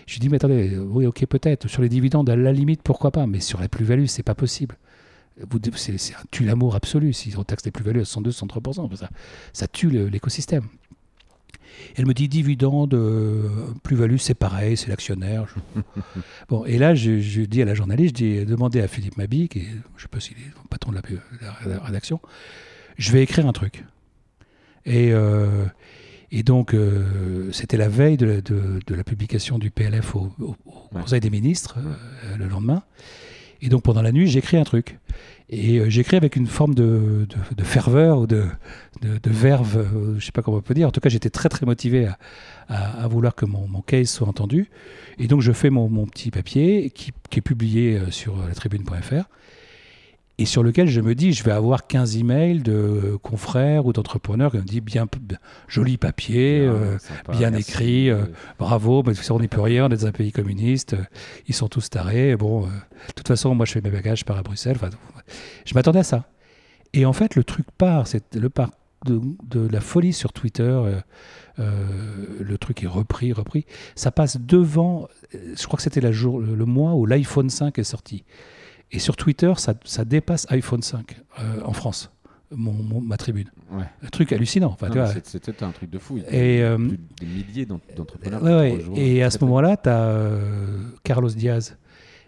Je 0.05 0.13
lui 0.13 0.19
dit 0.19 0.29
Mais 0.29 0.35
attendez, 0.35 0.77
oui, 0.77 1.07
ok, 1.07 1.25
peut-être. 1.25 1.67
Sur 1.67 1.81
les 1.81 1.89
dividendes, 1.89 2.29
à 2.29 2.35
la 2.35 2.53
limite, 2.53 2.83
pourquoi 2.83 3.09
pas. 3.09 3.25
Mais 3.25 3.39
sur 3.39 3.59
la 3.59 3.67
plus-value, 3.67 4.05
c'est 4.05 4.21
pas 4.21 4.35
possible 4.35 4.77
c'est 5.75 6.13
un 6.13 6.23
tue 6.31 6.45
l'amour 6.45 6.75
absolu. 6.75 7.13
Si 7.13 7.33
on 7.37 7.43
taxe 7.43 7.65
les 7.65 7.71
plus-values 7.71 8.01
à 8.01 8.05
102, 8.05 8.31
103%, 8.31 8.95
ça, 8.95 9.09
ça 9.53 9.67
tue 9.67 9.89
l'écosystème. 9.89 10.67
Elle 11.95 12.05
me 12.05 12.13
dit 12.13 12.27
dividende, 12.27 12.93
euh, 12.93 13.49
plus-value, 13.83 14.17
c'est 14.17 14.33
pareil, 14.33 14.77
c'est 14.77 14.87
l'actionnaire. 14.87 15.53
bon, 16.49 16.65
et 16.65 16.77
là, 16.77 16.95
je, 16.95 17.41
dis 17.41 17.61
à 17.61 17.65
la 17.65 17.73
journaliste, 17.73 18.17
j'ai 18.17 18.45
demandé 18.45 18.81
à 18.81 18.87
Philippe 18.87 19.17
Mabi, 19.17 19.47
qui 19.47 19.59
est, 19.59 19.67
je 19.97 20.03
sais 20.03 20.07
pas 20.07 20.19
s'il 20.19 20.37
est 20.37 20.45
le 20.45 20.67
patron 20.69 20.91
de 20.91 20.99
la, 21.41 21.79
rédaction, 21.79 22.19
je 22.97 23.11
vais 23.11 23.23
écrire 23.23 23.47
un 23.47 23.53
truc. 23.53 23.83
Et, 24.85 25.11
euh, 25.13 25.65
et 26.31 26.43
donc, 26.43 26.73
euh, 26.73 27.51
c'était 27.51 27.77
la 27.77 27.89
veille 27.89 28.17
de, 28.17 28.41
la 28.89 29.03
publication 29.03 29.57
du 29.57 29.71
PLF 29.71 30.15
au, 30.15 30.31
Conseil 30.91 31.19
des 31.19 31.29
ministres, 31.29 31.77
le 32.37 32.47
lendemain. 32.47 32.83
Et 33.65 33.69
donc 33.69 33.81
pendant 33.81 34.03
la 34.03 34.11
nuit, 34.11 34.27
j'écris 34.27 34.57
un 34.57 34.63
truc. 34.63 34.99
Et 35.49 35.79
euh, 35.79 35.89
j'écris 35.89 36.17
avec 36.17 36.35
une 36.35 36.45
forme 36.45 36.75
de, 36.75 37.27
ferveur 37.63 38.19
ou 38.19 38.27
de, 38.27 38.45
verve, 39.25 39.77
euh, 39.77 40.09
je 40.11 40.15
ne 40.15 40.19
sais 40.19 40.31
pas 40.31 40.43
comment 40.43 40.57
on 40.57 40.61
peut 40.61 40.75
dire. 40.75 40.87
En 40.87 40.91
tout 40.91 40.99
cas, 40.99 41.09
j'étais 41.09 41.31
très 41.31 41.49
très 41.49 41.65
motivé 41.65 42.07
à, 42.69 43.07
vouloir 43.07 43.33
que 43.33 43.45
mon, 43.45 43.81
case 43.81 44.09
soit 44.09 44.27
entendu. 44.27 44.69
Et 45.17 45.27
donc 45.27 45.41
je 45.41 45.51
fais 45.51 45.71
mon, 45.71 46.05
petit 46.05 46.29
papier 46.29 46.91
qui, 46.91 47.11
est 47.35 47.41
publié 47.41 47.97
euh, 47.97 48.11
sur 48.11 48.37
la 48.37 48.53
tribune.fr 48.53 49.25
et 50.37 50.45
sur 50.45 50.63
lequel 50.63 50.87
je 50.87 50.99
me 50.99 51.15
dis, 51.15 51.31
je 51.31 51.43
vais 51.43 51.51
avoir 51.51 51.87
15 51.87 52.17
emails 52.17 52.59
de 52.59 53.17
confrères 53.21 53.85
ou 53.85 53.93
d'entrepreneurs 53.93 54.51
qui 54.51 54.57
me 54.57 54.63
disent 54.63 54.81
bien, 54.81 55.07
joli 55.69 55.97
papier, 55.97 56.69
bien, 57.29 57.53
euh, 57.53 57.57
écrit, 57.57 58.09
euh, 58.09 58.25
bravo, 58.59 59.01
mais 59.05 59.13
on 59.29 59.39
n'y 59.39 59.47
peut 59.47 59.61
rien, 59.61 59.85
on 59.85 59.89
est 59.89 60.01
dans 60.01 60.07
un 60.07 60.11
pays 60.11 60.33
communiste, 60.33 60.93
euh, 60.93 61.03
ils 61.47 61.55
sont 61.55 61.69
tous 61.69 61.89
tarés. 61.89 62.35
Bon, 62.35 62.63
de 62.63 63.13
toute 63.15 63.27
façon, 63.27 63.55
moi 63.55 63.65
je 63.65 63.71
fais 63.71 63.81
mes 63.81 63.89
bagages, 63.89 64.19
je 64.19 64.25
pars 64.25 64.37
à 64.37 64.43
Bruxelles. 64.43 64.77
je 65.65 65.73
m'attendais 65.73 65.99
à 65.99 66.03
ça. 66.03 66.25
Et 66.91 67.05
en 67.05 67.13
fait, 67.13 67.35
le 67.35 67.45
truc 67.45 67.67
part, 67.77 68.05
c'est 68.07 68.35
le 68.35 68.49
part 68.49 68.71
de, 69.05 69.67
la 69.69 69.79
folie 69.79 70.11
sur 70.11 70.33
Twitter. 70.33 70.81
le 71.57 72.57
truc 72.57 72.83
est 72.83 72.87
repris, 72.87 73.31
repris. 73.31 73.65
Ça 73.95 74.11
passe 74.11 74.37
devant. 74.37 75.07
Je 75.33 75.65
crois 75.65 75.77
que 75.77 75.83
c'était 75.83 76.01
le, 76.01 76.11
le 76.11 76.65
mois 76.65 76.93
où 76.93 77.05
l'iPhone 77.05 77.49
5 77.49 77.79
est 77.79 77.83
sorti. 77.83 78.25
Et 78.91 78.99
sur 78.99 79.15
Twitter, 79.15 79.51
ça, 79.57 80.05
dépasse 80.05 80.45
iPhone 80.49 80.81
5 80.81 81.17
euh, 81.39 81.61
en 81.63 81.73
France. 81.73 82.11
Mon, 82.51 83.01
ma 83.01 83.17
tribune. 83.17 83.49
Un 83.71 84.07
truc 84.11 84.31
hallucinant. 84.31 84.77
C'était 85.23 85.63
un 85.63 85.71
truc 85.71 85.89
de 85.89 85.97
fou. 85.97 86.19
et, 86.29 86.61
euh, 86.61 86.77
des 87.19 87.25
milliers 87.25 87.65
d'entrepreneurs. 87.65 88.63
et 88.95 89.23
à 89.23 89.31
ce 89.31 89.43
moment-là, 89.43 89.77
tu 89.77 89.89
as 89.89 90.03
euh, 90.03 90.83
Carlos 91.03 91.29
Diaz 91.29 91.77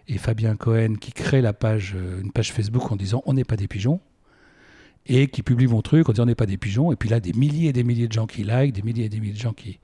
et 0.08 0.18
Fabien 0.18 0.56
Cohen 0.56 0.96
qui 1.00 1.12
créent 1.12 1.40
la 1.40 1.52
page, 1.52 1.96
une 2.22 2.32
page 2.32 2.52
Facebook 2.52 2.90
en 2.90 2.96
disant 2.96 3.22
on 3.26 3.34
n'est 3.34 3.44
pas 3.44 3.56
des 3.56 3.68
pigeons 3.68 4.00
et 5.06 5.28
qui 5.28 5.42
publient 5.42 5.68
mon 5.68 5.82
truc 5.82 6.08
en 6.08 6.12
disant 6.12 6.24
on 6.24 6.26
n'est 6.26 6.34
pas 6.34 6.46
des 6.46 6.58
pigeons. 6.58 6.92
Et 6.92 6.96
puis 6.96 7.08
là, 7.08 7.20
des 7.20 7.32
milliers 7.32 7.68
et 7.68 7.72
des 7.72 7.84
milliers 7.84 8.08
de 8.08 8.12
gens 8.12 8.26
qui 8.26 8.42
like, 8.42 8.74
des 8.74 8.82
milliers 8.82 9.04
et 9.04 9.08
des 9.08 9.20
milliers 9.20 9.34
de 9.34 9.38
gens 9.38 9.52
qui, 9.52 9.78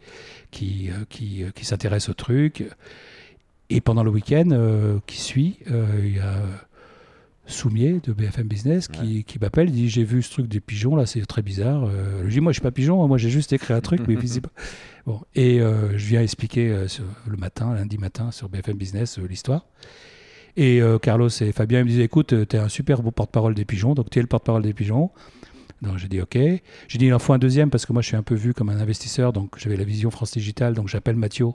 qui, 0.51 0.91
qui, 1.09 1.45
qui 1.55 1.65
s'intéressent 1.65 2.11
au 2.11 2.15
truc. 2.15 2.65
Et 3.75 3.81
pendant 3.81 4.05
le 4.05 4.11
week-end 4.11 5.01
qui 5.07 5.21
suit, 5.21 5.59
il 5.67 6.17
y 6.17 6.21
a 6.21 6.35
Soumier 7.47 8.01
de 8.03 8.13
BFM 8.15 8.47
Business 8.47 8.89
qui, 8.89 9.23
qui 9.25 9.39
m'appelle, 9.39 9.71
dit 9.71 9.91
j'ai 9.91 10.05
vu 10.05 10.23
ce 10.23 10.31
truc 10.31 10.49
des 10.49 10.61
pigeons 10.61 10.97
là, 10.97 11.05
c'est 11.05 11.21
très 11.27 11.43
bizarre. 11.43 11.85
Euh, 11.85 12.23
je 12.25 12.31
dis 12.31 12.41
moi 12.41 12.53
je 12.53 12.55
suis 12.55 12.63
pas 12.63 12.71
pigeon, 12.71 13.07
moi 13.07 13.19
j'ai 13.19 13.29
juste 13.29 13.53
écrit 13.53 13.75
un 13.75 13.83
truc 13.83 14.01
mais 14.09 14.15
visible. 14.21 14.49
Bon 15.05 15.21
et 15.35 15.61
euh, 15.61 15.91
je 15.99 16.07
viens 16.07 16.23
expliquer 16.23 16.71
euh, 16.71 16.87
le 17.27 17.37
matin, 17.37 17.75
lundi 17.75 17.99
matin 17.99 18.31
sur 18.31 18.49
BFM 18.49 18.77
Business 18.77 19.19
l'histoire. 19.19 19.67
Et 20.57 20.81
euh, 20.81 20.99
Carlos 20.99 21.29
et 21.29 21.53
Fabien 21.53 21.81
ils 21.81 21.85
me 21.85 21.91
disaient 21.91 22.05
écoute, 22.05 22.49
tu 22.49 22.57
es 22.57 22.59
un 22.59 22.71
super 22.71 23.03
beau 23.03 23.11
porte-parole 23.11 23.55
des 23.55 23.67
pigeons, 23.67 23.95
donc 23.95 24.09
tu 24.09 24.21
es 24.21 24.23
le 24.23 24.29
porte-parole 24.29 24.63
des 24.63 24.73
pigeons. 24.73 25.11
Donc 25.83 25.99
j'ai 25.99 26.09
dit 26.09 26.23
ok. 26.23 26.39
J'ai 26.89 26.99
dit 26.99 27.07
il 27.07 27.13
en 27.13 27.19
faut 27.19 27.35
un 27.35 27.39
deuxième 27.39 27.69
parce 27.69 27.85
que 27.85 27.93
moi 27.93 28.01
je 28.01 28.07
suis 28.07 28.17
un 28.17 28.23
peu 28.23 28.35
vu 28.35 28.55
comme 28.55 28.71
un 28.71 28.81
investisseur, 28.81 29.35
donc 29.35 29.59
j'avais 29.59 29.77
la 29.77 29.85
vision 29.85 30.11
France 30.11 30.33
Digital, 30.33 30.73
donc 30.73 30.89
j'appelle 30.89 31.17
Mathieu 31.17 31.49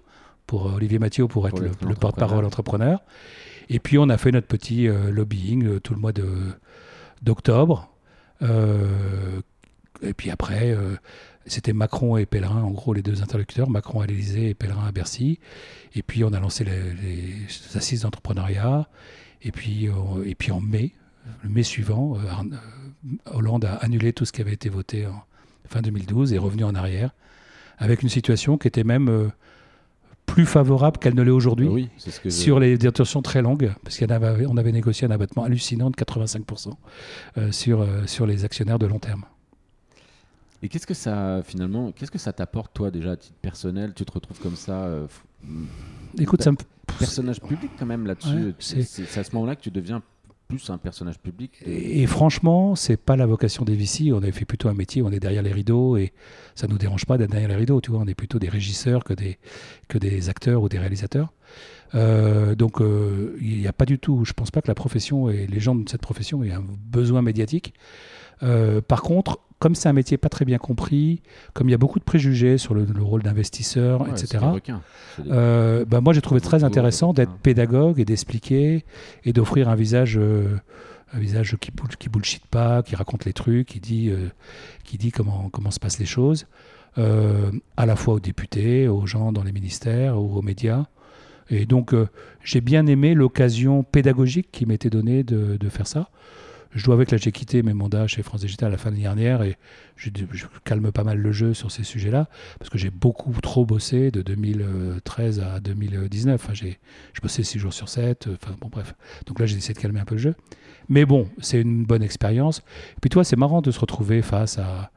pour 0.50 0.66
Olivier 0.66 1.00
Mathieu 1.00 1.28
pour 1.28 1.48
être 1.48 1.62
le, 1.62 1.72
le 1.88 1.96
porte-parole 1.96 2.46
entrepreneur. 2.46 3.02
Et 3.70 3.80
puis 3.80 3.98
on 3.98 4.10
a 4.10 4.18
fait 4.18 4.32
notre 4.32 4.48
petit 4.48 4.88
lobbying 4.88 5.80
tout 5.80 5.94
le 5.94 6.00
mois 6.00 6.12
de 6.12 6.28
d'octobre. 7.22 7.92
et 8.42 10.14
puis 10.14 10.32
après, 10.32 10.76
c'était 11.50 11.74
Macron 11.74 12.18
et 12.18 12.26
Pellerin, 12.26 12.62
en 12.62 12.72
gros 12.72 12.94
les 12.94 13.02
deux 13.02 13.22
interlocuteurs, 13.22 13.70
Macron 13.70 14.02
à 14.02 14.06
l'Élysée 14.06 14.50
et 14.50 14.54
Pellerin 14.54 14.88
à 14.88 14.92
Bercy. 14.92 15.40
Et 15.96 16.04
puis 16.04 16.24
on 16.24 16.32
a 16.34 16.40
lancé 16.40 16.64
les, 16.64 17.78
assises 17.78 18.02
d'entrepreneuriat. 18.02 18.88
Et 19.42 19.52
puis, 19.52 19.88
euh, 19.88 19.94
et 20.26 20.36
puis 20.36 20.52
en 20.52 20.62
mai, 20.62 20.92
le 21.44 21.50
mai 21.50 21.64
suivant, 21.64 22.16
euh, 22.18 22.20
euh, 22.20 23.34
Hollande 23.34 23.66
a 23.66 23.76
annulé 23.76 24.14
tout 24.14 24.26
ce 24.26 24.32
qui 24.32 24.42
avait 24.42 24.54
été 24.54 24.70
voté 24.70 25.08
en 25.08 25.24
fin 25.68 25.82
2012 25.82 26.34
et 26.34 26.36
est 26.36 26.40
revenu 26.40 26.64
en 26.64 26.76
arrière, 26.76 27.12
avec 27.78 28.04
une 28.04 28.10
situation 28.10 28.58
qui 28.58 28.68
était 28.68 28.84
même 28.84 29.32
plus 30.32 30.46
favorable 30.46 30.98
qu'elle 30.98 31.16
ne 31.16 31.22
l'est 31.22 31.32
aujourd'hui 31.32 31.68
oui, 31.68 31.90
sur 32.30 32.60
les 32.60 32.78
détentions 32.78 33.22
très 33.22 33.42
longues, 33.42 33.72
parce 33.84 33.98
qu'on 33.98 34.08
avait, 34.08 34.46
on 34.46 34.58
avait 34.58 34.72
négocié 34.72 35.08
un 35.08 35.12
abattement 35.12 35.44
hallucinant 35.44 35.90
de 35.90 35.96
85% 35.96 36.74
sur, 37.52 37.86
sur 38.06 38.26
les 38.26 38.46
actionnaires 38.46 38.80
de 38.80 38.86
long 38.86 39.00
terme. 39.00 39.26
Et 40.62 40.68
qu'est-ce 40.68 40.88
que 40.88 40.94
ça, 40.94 41.42
finalement, 41.44 41.92
qu'est-ce 41.92 42.12
que 42.12 42.18
ça 42.18 42.34
t'apporte, 42.34 42.74
toi, 42.74 42.92
déjà, 42.92 43.12
à 43.12 43.16
titre 43.16 43.38
personnel? 43.42 43.94
Tu 43.96 44.04
te 44.04 44.12
retrouves 44.12 44.40
comme 44.40 44.56
ça 44.56 44.84
euh, 44.84 45.08
Écoute, 46.18 46.44
ça 46.44 46.52
me... 46.52 46.58
Personnage 46.98 47.40
public, 47.40 47.72
quand 47.78 47.86
même, 47.86 48.06
là-dessus. 48.06 48.54
c'est 48.60 49.18
à 49.18 49.24
ce 49.24 49.34
moment-là 49.36 49.56
que 49.56 49.62
tu 49.62 49.72
deviens 49.72 50.02
plus 50.50 50.72
un 50.72 50.80
personnage 50.80 51.20
public. 51.20 51.62
Et, 51.66 52.08
franchement, 52.08 52.76
c'est 52.76 52.98
pas 52.98 53.16
la 53.16 53.28
vocation 53.28 53.64
des 53.66 53.76
VC. 53.76 54.12
On 54.12 54.18
avait 54.18 54.32
fait 54.32 54.46
plutôt 54.46 54.68
un 54.68 54.74
métier, 54.74 55.04
on 55.04 55.12
est 55.12 55.20
derrière 55.20 55.44
les 55.44 55.54
rideaux 55.54 55.96
et 55.96 56.12
ça 56.56 56.68
nous 56.68 56.80
dérange 56.80 57.06
pas 57.06 57.20
d'être 57.20 57.30
derrière 57.30 57.50
les 57.50 57.56
rideaux. 57.56 57.80
Tu 57.82 57.92
vois, 57.92 58.00
on 58.00 58.08
est 58.08 58.16
plutôt 58.16 58.40
des 58.40 58.50
régisseurs 58.50 59.04
que 59.04 59.14
des, 59.14 59.38
que 59.88 60.00
des 60.00 60.28
acteurs 60.28 60.64
ou 60.64 60.68
des 60.68 60.80
réalisateurs. 60.80 61.32
Euh, 61.94 62.56
donc, 62.56 62.82
euh, 62.82 63.38
il 63.40 63.60
n'y 63.60 63.68
a 63.68 63.74
pas 63.74 63.86
du 63.86 64.00
tout, 64.00 64.26
je 64.26 64.34
pense 64.34 64.50
pas 64.50 64.62
que 64.64 64.68
la 64.68 64.76
profession 64.76 65.30
et 65.30 65.46
les 65.46 65.60
gens 65.60 65.76
de 65.76 65.88
cette 65.88 66.02
profession 66.02 66.44
aient 66.44 66.52
un 66.52 66.66
besoin 66.88 67.22
médiatique. 67.22 67.76
Par 68.42 69.02
contre, 69.02 69.40
comme 69.60 69.76
c'est 69.76 69.90
un 69.90 69.94
métier 69.94 70.18
pas 70.18 70.30
très 70.30 70.46
bien 70.46 70.58
compris, 70.58 71.22
comme 71.54 71.68
il 71.68 71.72
y 71.72 71.76
a 71.76 71.78
beaucoup 71.78 72.00
de 72.00 72.04
préjugés 72.04 72.58
sur 72.58 72.74
le, 72.74 72.86
rôle 73.00 73.22
d'investisseur, 73.22 74.08
etc. 74.08 74.46
Euh, 75.28 75.86
bah, 75.86 76.02
moi, 76.02 76.14
j'ai 76.14 76.22
trouvé 76.22 76.42
très 76.42 76.64
intéressant 76.64 77.14
d'être 77.14 77.34
pédagogue 77.34 78.00
et 78.00 78.06
d'expliquer 78.06 78.86
et 79.26 79.34
d'offrir 79.34 79.68
un 79.68 79.76
visage, 79.76 80.18
euh, 80.18 80.58
un 81.14 81.20
visage 81.20 81.58
qui, 81.60 81.72
qui 82.00 82.10
bullshit 82.10 82.46
pas, 82.48 82.84
qui 82.84 82.96
raconte 82.96 83.26
les 83.26 83.34
trucs, 83.34 83.68
qui 83.68 83.80
dit, 83.82 84.10
euh, 84.10 84.30
qui 84.86 84.98
dit 84.98 85.12
comment, 85.12 85.50
comment 85.52 85.72
se 85.72 85.80
passent 85.80 86.00
les 86.00 86.06
choses, 86.06 86.48
à 86.96 87.86
la 87.86 87.96
fois 87.96 88.16
aux 88.16 88.20
députés, 88.20 88.90
aux 88.90 89.06
gens 89.06 89.32
dans 89.32 89.44
les 89.44 89.54
ministères 89.54 90.22
ou 90.22 90.38
aux 90.38 90.42
médias. 90.42 90.86
Et 91.50 91.66
donc, 91.66 91.96
j'ai 92.44 92.62
bien 92.62 92.88
aimé 92.88 93.14
l'occasion 93.14 93.84
pédagogique 93.84 94.50
qui 94.52 94.66
m'était 94.66 94.90
donnée 94.90 95.24
de, 95.24 95.58
de 95.58 95.70
faire 95.70 95.88
ça. 95.88 96.10
Je 96.72 96.86
dois 96.86 96.94
avec 96.94 97.10
là, 97.10 97.18
j'ai 97.18 97.32
quitté 97.32 97.64
mes 97.64 97.74
mandats 97.74 98.06
chez 98.08 98.22
France 98.22 98.42
Digital 98.42 98.68
à 98.68 98.72
la 98.72 98.78
fin 98.78 98.90
de 98.90 98.96
l'année 98.96 99.04
dernière 99.04 99.42
et 99.42 99.58
je, 99.96 100.10
calme 100.64 100.92
pas 100.92 101.04
mal 101.04 101.18
le 101.18 101.32
jeu 101.32 101.54
sur 101.54 101.72
ces 101.72 101.84
sujets-là 101.84 102.30
parce 102.60 102.70
que 102.70 102.78
j'ai 102.78 102.92
beaucoup 102.92 103.34
trop 103.42 103.66
bossé 103.66 104.12
de 104.12 104.22
2013 104.22 105.40
à 105.40 105.60
2019. 105.60 106.42
Enfin, 106.42 106.54
j'ai, 106.54 106.80
je 107.14 107.22
bossais 107.22 107.44
6 107.44 107.58
jours 107.58 107.74
sur 107.74 107.90
7. 107.90 108.30
Enfin, 108.34 108.56
bon, 108.62 108.70
bref. 108.70 108.94
Donc 109.26 109.40
là, 109.40 109.48
j'ai 109.48 109.58
essayé 109.58 109.74
de 109.74 109.80
calmer 109.80 110.00
un 110.00 110.06
peu 110.06 110.16
le 110.16 110.22
jeu. 110.22 110.36
Mais 110.90 111.06
bon, 111.06 111.28
c'est 111.40 111.62
une 111.62 111.86
bonne 111.86 112.04
expérience. 112.04 112.60
Et 112.60 113.00
puis, 113.02 113.10
toi, 113.10 113.24
c'est 113.24 113.36
marrant 113.36 113.62
de 113.62 113.72
se 113.72 113.80
retrouver 113.80 114.22
face 114.22 114.60
à, 114.60 114.92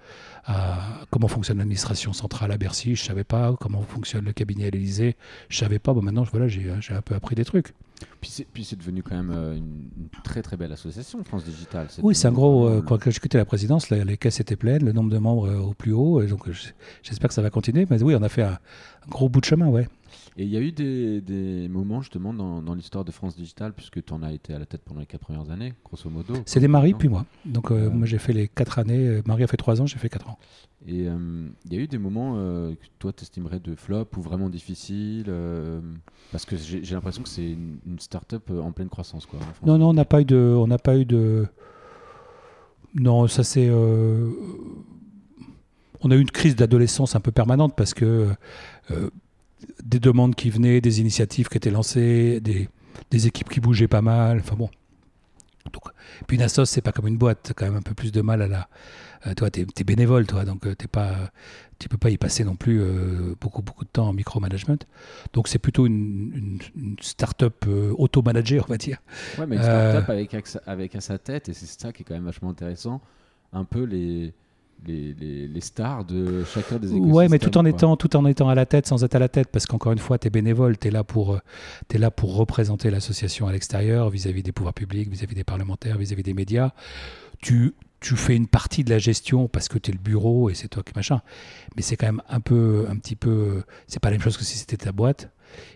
comment 1.10 1.28
fonctionne 1.28 1.58
l'administration 1.58 2.12
centrale 2.12 2.52
à 2.52 2.58
Bercy. 2.58 2.96
Je 2.96 3.04
savais 3.04 3.24
pas 3.24 3.54
comment 3.60 3.82
fonctionne 3.82 4.24
le 4.24 4.32
cabinet 4.32 4.66
à 4.66 4.70
l'Élysée. 4.70 5.16
Je 5.48 5.58
savais 5.58 5.78
pas. 5.78 5.92
Bon, 5.92 6.02
maintenant, 6.02 6.24
voilà, 6.24 6.48
j'ai 6.48 6.70
un 6.70 7.02
peu 7.02 7.14
appris 7.14 7.34
des 7.34 7.44
trucs. 7.44 7.74
Puis 8.20 8.64
c'est 8.64 8.78
devenu 8.78 9.02
quand 9.02 9.16
même 9.16 9.32
euh, 9.34 9.56
une, 9.56 9.88
très 10.24 10.42
très 10.42 10.56
belle 10.56 10.72
association, 10.72 11.22
France 11.24 11.44
Digital. 11.44 11.88
Oui, 12.02 12.14
c'est 12.14 12.28
un 12.28 12.32
gros. 12.32 12.68
Euh, 12.68 12.82
quand 12.82 12.98
j'ai 13.04 13.12
quitté 13.12 13.38
la 13.38 13.44
présidence, 13.44 13.90
les, 13.90 14.16
caisses 14.16 14.40
étaient 14.40 14.56
pleines, 14.56 14.84
le 14.84 14.92
nombre 14.92 15.10
de 15.10 15.18
membres 15.18 15.48
euh, 15.48 15.58
au 15.58 15.74
plus 15.74 15.92
haut. 15.92 16.20
Et 16.22 16.26
donc 16.26 16.48
j'espère 17.02 17.28
que 17.28 17.34
ça 17.34 17.42
va 17.42 17.50
continuer. 17.50 17.86
Mais 17.90 18.02
oui, 18.02 18.14
on 18.14 18.22
a 18.22 18.28
fait 18.28 18.42
un, 18.42 18.58
gros 19.08 19.28
bout 19.28 19.40
de 19.40 19.44
chemin, 19.44 19.68
ouais. 19.68 19.88
Et 20.36 20.44
il 20.44 20.48
y 20.48 20.56
a 20.56 20.60
eu 20.60 20.72
des, 20.72 21.20
des 21.20 21.68
moments 21.68 22.00
justement 22.00 22.32
dans, 22.32 22.62
dans 22.62 22.74
l'histoire 22.74 23.04
de 23.04 23.12
France 23.12 23.36
Digital, 23.36 23.72
puisque 23.72 24.02
tu 24.04 24.12
en 24.12 24.22
as 24.22 24.32
été 24.32 24.54
à 24.54 24.58
la 24.58 24.66
tête 24.66 24.82
pendant 24.82 25.00
les 25.00 25.06
quatre 25.06 25.20
premières 25.20 25.50
années, 25.50 25.74
grosso 25.84 26.08
modo. 26.08 26.34
C'est 26.46 26.60
des 26.60 26.68
maris, 26.68 26.94
puis 26.94 27.08
moi. 27.08 27.26
Donc 27.44 27.70
moi 27.70 28.06
j'ai 28.06 28.18
fait 28.18 28.32
les 28.32 28.48
quatre 28.48 28.78
années. 28.78 29.20
Marie 29.26 29.44
a 29.44 29.46
fait 29.46 29.56
trois 29.56 29.80
ans, 29.82 29.86
j'ai 29.86 29.98
fait 29.98 30.08
quatre 30.08 30.28
ans. 30.28 30.38
Et 30.86 31.04
il 31.04 31.72
y 31.72 31.76
a 31.76 31.80
eu 31.80 31.86
des 31.86 31.98
moments 31.98 32.34
que 32.34 32.86
toi 32.98 33.12
t'estimerais 33.12 33.60
de 33.60 33.74
flop 33.74 34.08
ou 34.16 34.22
vraiment 34.22 34.48
difficiles 34.48 35.30
parce 36.32 36.46
que 36.46 36.56
j'ai 36.56 36.94
l'impression 36.94 37.22
que 37.22 37.28
c'est 37.28 37.50
une, 37.50 37.98
start-up 37.98 38.44
euh, 38.50 38.60
en 38.62 38.72
pleine 38.72 38.88
croissance. 38.88 39.26
Quoi, 39.26 39.38
non, 39.64 39.76
non, 39.76 39.90
on 39.90 39.92
n'a 39.92 40.06
pas 40.06 40.22
eu 40.22 40.24
de. 40.24 40.36
On 40.36 40.66
n'a 40.66 40.78
pas 40.78 40.96
eu 40.96 41.04
de. 41.04 41.46
Non, 42.94 43.28
ça 43.28 43.44
c'est. 43.44 43.68
Euh, 43.68 44.30
on 46.00 46.10
a 46.10 46.16
eu 46.16 46.20
une 46.20 46.30
crise 46.30 46.56
d'adolescence 46.56 47.14
un 47.14 47.20
peu 47.20 47.30
permanente 47.30 47.74
parce 47.76 47.92
que 47.92 48.30
euh, 48.90 49.10
des 49.82 49.98
demandes 49.98 50.34
qui 50.34 50.50
venaient, 50.50 50.80
des 50.80 51.00
initiatives 51.00 51.48
qui 51.48 51.56
étaient 51.56 51.70
lancées, 51.70 52.40
des, 52.40 52.68
des 53.10 53.26
équipes 53.26 53.48
qui 53.48 53.60
bougeaient 53.60 53.88
pas 53.88 54.02
mal. 54.02 54.38
Enfin 54.38 54.56
bon. 54.56 54.70
Donc, 55.72 55.84
puis 56.26 56.36
une 56.36 56.42
assos, 56.42 56.64
c'est 56.64 56.80
pas 56.80 56.92
comme 56.92 57.06
une 57.06 57.18
boîte. 57.18 57.52
Quand 57.56 57.66
même 57.66 57.76
un 57.76 57.82
peu 57.82 57.94
plus 57.94 58.12
de 58.12 58.20
mal 58.20 58.42
à 58.42 58.48
la. 58.48 58.68
toi, 59.36 59.50
tu 59.50 59.60
es, 59.60 59.84
bénévole, 59.84 60.26
toi, 60.26 60.44
donc 60.44 60.66
t'es 60.76 60.88
pas 60.88 61.30
tu 61.82 61.88
peux 61.88 61.98
pas 61.98 62.10
y 62.10 62.16
passer 62.16 62.44
non 62.44 62.54
plus 62.54 62.80
euh, 62.80 63.34
beaucoup 63.40 63.60
beaucoup 63.60 63.84
de 63.84 63.90
temps 63.90 64.08
en 64.08 64.12
micromanagement. 64.12 64.76
Donc 65.32 65.48
c'est 65.48 65.58
plutôt 65.58 65.84
une, 65.84 66.60
une, 66.76 66.96
start-up 67.00 67.64
euh, 67.66 67.92
auto-managée, 67.98 68.60
on 68.60 68.66
va 68.66 68.76
dire. 68.76 68.98
Ouais, 69.36 69.46
mais 69.46 69.56
une 69.56 69.62
start-up 69.62 70.08
euh, 70.08 70.12
avec, 70.12 70.36
avec 70.66 70.94
à 70.94 71.00
sa 71.00 71.18
tête, 71.18 71.48
et 71.48 71.54
c'est 71.54 71.66
ça 71.66 71.92
qui 71.92 72.02
est 72.02 72.04
quand 72.04 72.14
même 72.14 72.24
vachement 72.24 72.50
intéressant, 72.50 73.00
un 73.52 73.64
peu 73.64 73.82
les, 73.82 74.32
les, 74.86 75.14
les, 75.46 75.60
stars 75.60 76.04
de 76.04 76.44
chacun 76.44 76.76
des 76.76 76.88
écosystèmes. 76.88 77.12
Ouais, 77.12 77.28
mais 77.28 77.38
tout 77.38 77.56
en, 77.56 77.64
étant, 77.64 77.96
tout 77.96 78.16
en 78.16 78.26
étant 78.26 78.48
à 78.48 78.54
la 78.54 78.66
tête 78.66 78.86
sans 78.86 79.04
être 79.04 79.14
à 79.14 79.18
la 79.18 79.28
tête, 79.28 79.48
parce 79.48 79.66
qu'encore 79.66 79.92
une 79.92 79.98
fois, 79.98 80.18
tu 80.18 80.26
es 80.26 80.30
bénévole, 80.30 80.78
tu 80.78 80.88
es, 80.88 80.90
là 80.90 81.04
pour, 81.04 81.38
es 81.92 81.98
là 81.98 82.10
pour 82.10 82.36
représenter 82.36 82.90
l'association 82.90 83.46
à 83.46 83.52
l'extérieur, 83.52 84.10
vis-à-vis 84.10 84.42
des 84.42 84.52
pouvoirs 84.52 84.74
publics, 84.74 85.08
vis-à-vis 85.08 85.34
des 85.34 85.44
parlementaires, 85.44 85.98
vis 85.98 86.12
à 86.12 86.16
-vis 86.16 86.24
des 86.24 86.34
médias. 86.34 86.70
Tu, 87.40 87.74
tu 88.02 88.16
fais 88.16 88.36
une 88.36 88.48
partie 88.48 88.84
de 88.84 88.90
la 88.90 88.98
gestion 88.98 89.48
parce 89.48 89.68
que 89.68 89.78
tu 89.78 89.90
es 89.90 89.94
le 89.94 90.00
bureau 90.00 90.50
et 90.50 90.54
c'est 90.54 90.68
toi 90.68 90.82
qui 90.82 90.92
machin. 90.94 91.22
Mais 91.76 91.82
c'est 91.82 91.96
quand 91.96 92.06
même 92.06 92.22
un 92.28 92.40
peu, 92.40 92.86
un 92.90 92.96
petit 92.96 93.16
peu, 93.16 93.62
c'est 93.86 94.00
pas 94.00 94.10
la 94.10 94.16
même 94.16 94.22
chose 94.22 94.36
que 94.36 94.44
si 94.44 94.58
c'était 94.58 94.76
ta 94.76 94.92
boîte. 94.92 95.30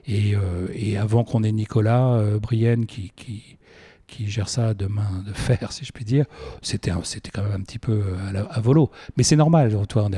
Et, 0.07 0.35
euh, 0.35 0.69
et 0.75 0.97
avant 0.97 1.25
qu'on 1.25 1.43
ait 1.43 1.53
Nicolas 1.53 2.15
euh, 2.15 2.39
Brienne 2.39 2.87
qui, 2.87 3.13
qui, 3.15 3.59
qui, 4.07 4.29
gère 4.29 4.49
ça 4.49 4.75
de 4.75 4.87
main 4.87 5.23
de 5.27 5.33
fer, 5.33 5.73
si 5.73 5.85
je 5.85 5.93
puis 5.93 6.05
dire, 6.05 6.27
c'était, 6.63 6.93
c'était 7.05 7.31
quand 7.31 7.43
même 7.43 7.61
un 7.61 7.63
petit 7.63 7.79
peu 7.79 8.03
à, 8.51 8.61
volo. 8.61 8.91
Mais 9.17 9.23
c'est 9.23 9.37
normal. 9.37 9.75
Toi, 9.89 10.09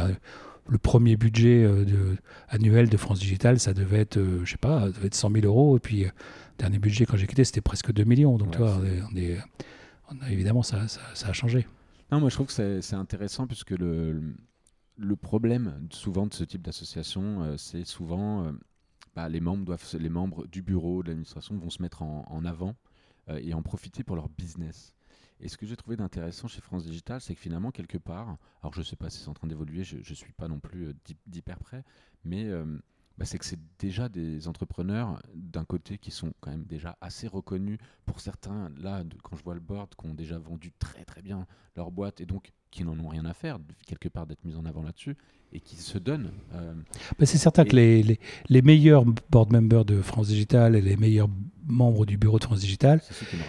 le 0.71 0.79
premier 0.79 1.17
budget 1.17 1.65
euh, 1.65 1.85
de, 1.85 2.17
annuel 2.49 2.91
de 2.91 2.97
France 2.99 3.21
Digital, 3.21 3.59
ça 3.59 3.73
devait 3.73 4.01
être, 4.01 4.21
je 4.45 4.51
sais 4.51 4.59
pas, 4.59 4.81
ça 4.81 4.91
devait 4.91 5.07
être 5.07 5.15
100 5.15 5.31
000 5.33 5.47
euros. 5.47 5.77
Et 5.77 5.81
puis, 5.81 6.07
dernier 6.59 6.79
budget 6.79 7.07
quand 7.07 7.17
j'ai 7.17 7.27
quitté, 7.27 7.45
c'était 7.45 7.61
presque 7.61 7.93
2 7.93 8.05
millions. 8.05 8.37
Donc, 8.37 8.57
on 8.59 9.17
est, 9.17 9.39
on 10.11 10.21
a, 10.21 10.31
évidemment, 10.31 10.63
ça, 10.63 10.87
ça, 10.89 11.01
ça 11.15 11.29
a 11.29 11.33
changé. 11.33 11.67
Non, 12.11 12.21
moi 12.21 12.31
je 12.31 12.35
trouve 12.35 12.47
que 12.47 12.81
c'est 12.81 12.95
intéressant 12.95 13.47
puisque 13.47 13.73
le, 13.73 14.23
le 14.97 15.17
problème 15.17 15.87
souvent 15.91 16.27
de 16.27 16.33
ce 16.33 16.45
type 16.45 16.63
d'association, 16.63 17.43
euh, 17.43 17.57
c'est 17.59 17.85
souvent 17.85 18.45
euh, 18.45 18.53
bah, 19.15 19.29
les 19.29 19.41
membres 19.41 19.65
doivent, 19.65 19.97
les 19.99 20.09
membres 20.09 20.47
du 20.47 20.63
bureau 20.63 21.03
de 21.03 21.09
l'administration 21.09 21.57
vont 21.59 21.71
se 21.71 21.83
mettre 21.83 22.03
en, 22.03 22.45
avant 22.47 22.71
euh, 22.71 22.73
et 23.29 23.55
en 23.55 23.63
profiter 23.63 24.05
pour 24.05 24.17
leur 24.17 24.29
business. 24.29 24.95
Et 25.41 25.49
ce 25.49 25.57
que 25.57 25.67
j'ai 25.67 25.77
trouvé 25.77 25.97
d'intéressant 25.97 26.49
chez 26.49 26.61
France 26.61 26.85
Digital, 26.85 27.21
c'est 27.21 27.35
que 27.35 27.41
finalement 27.41 27.71
quelque 27.71 27.99
part, 27.99 28.39
alors 28.63 28.73
je 28.75 28.81
ne 28.81 28.85
sais 28.85 28.97
pas 28.97 29.09
si 29.11 29.21
c'est 29.21 29.29
en 29.29 29.35
train 29.35 29.47
d'évoluer, 29.47 29.85
je 29.85 29.99
ne 29.99 30.15
suis 30.15 30.33
pas 30.33 30.49
non 30.49 30.59
plus 30.59 30.95
d'hyper 31.27 31.59
près, 31.59 31.85
mais 32.25 32.51
bah, 33.19 33.25
c'est 33.25 33.39
que 33.39 33.45
c'est 33.45 33.59
déjà 33.79 34.09
des 34.09 34.47
entrepreneurs 34.49 35.21
d'un 35.35 35.65
côté 35.65 35.99
qui 35.99 36.11
sont 36.11 36.33
quand 36.41 36.51
même 36.51 36.65
déjà 36.65 36.97
assez 37.01 37.27
reconnus 37.27 37.79
pour 38.07 38.21
certains. 38.21 38.71
Là, 38.79 39.05
quand 39.23 39.37
je 39.37 39.43
vois 39.43 39.55
le 39.55 39.61
board, 39.61 39.95
qui 39.97 40.07
ont 40.07 40.15
déjà 40.15 40.39
vendu 40.39 40.73
très 40.79 41.05
très 41.05 41.23
bien 41.23 41.47
leur 41.77 41.91
boîte 41.91 42.21
et 42.21 42.27
donc 42.27 42.53
qui 42.71 42.85
n'en 42.85 42.99
ont 42.99 43.09
rien 43.09 43.25
à 43.25 43.35
faire, 43.35 43.59
quelque 43.87 44.09
part, 44.09 44.27
d'être 44.27 44.45
mis 44.45 44.55
en 44.55 44.65
avant 44.65 44.83
là-dessus, 44.83 45.17
et 45.53 45.61
qui 45.61 45.77
se 45.77 45.99
donnent. 45.99 46.31
euh, 46.55 46.75
c'est 47.25 47.39
certain 47.39 47.65
que 47.65 47.75
les, 47.75 48.03
les, 48.03 48.21
les 48.49 48.63
meilleurs 48.63 49.05
board 49.31 49.53
members 49.53 49.85
de 49.85 50.03
France 50.03 50.29
Digital 50.29 50.77
et 50.77 50.81
les 50.81 50.97
meilleurs 50.97 51.29
membres 51.67 52.07
du 52.07 52.17
bureau 52.17 52.39
de 52.39 52.45
France 52.45 52.61
Digital, 52.61 53.01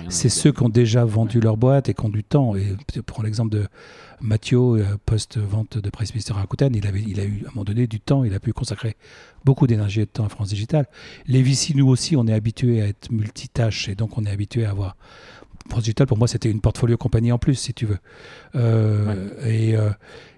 c'est 0.10 0.30
ceux 0.30 0.52
qui 0.52 0.60
ceux 0.60 0.66
ont 0.66 0.70
déjà 0.70 1.06
vendu 1.06 1.40
leur 1.40 1.56
boîte 1.58 1.88
et 1.90 1.94
qui 1.94 2.06
ont 2.06 2.10
du 2.10 2.24
temps. 2.24 2.56
Et 2.56 2.76
pour 3.06 3.24
l'exemple 3.24 3.50
de 3.52 3.68
Mathieu, 4.22 4.60
euh, 4.60 4.84
post-vente 5.06 5.78
de 5.78 5.90
Price 5.90 6.14
Minister 6.14 6.34
à 6.34 6.38
Rakuten, 6.38 6.76
il, 6.76 6.86
avait, 6.86 7.02
il 7.02 7.20
a 7.20 7.24
eu 7.24 7.44
à 7.46 7.50
un 7.50 7.52
moment 7.54 7.64
donné 7.64 7.88
du 7.88 8.00
temps, 8.02 8.24
il 8.26 8.34
a 8.34 8.40
pu 8.40 8.52
consacrer 8.52 8.98
beaucoup 9.46 9.68
d'énergie 9.68 10.02
et 10.02 10.06
de 10.06 10.10
temps 10.12 10.26
à 10.26 10.30
France 10.30 10.50
Digital. 10.50 10.86
Les 11.28 11.42
VC, 11.42 11.74
nous 11.76 11.88
aussi, 11.88 12.18
on 12.18 12.28
est 12.28 12.34
habitués 12.34 12.82
à 12.82 12.88
être 12.88 13.10
multitâches 13.12 13.88
et 13.88 13.96
donc 13.96 14.18
on 14.18 14.26
est 14.26 14.32
habitué 14.32 14.66
à 14.66 14.72
avoir. 14.72 14.98
France 15.70 15.84
Digital, 15.84 16.08
pour 16.08 16.18
moi, 16.18 16.28
c'était 16.28 16.50
une 16.50 16.62
portfolio 16.62 16.98
compagnie 16.98 17.32
en 17.32 17.38
plus, 17.38 17.56
si 17.56 17.74
tu 17.74 17.86
veux. 17.86 18.00
Euh, 18.56 19.30
et, 19.46 19.76
euh, 19.76 19.90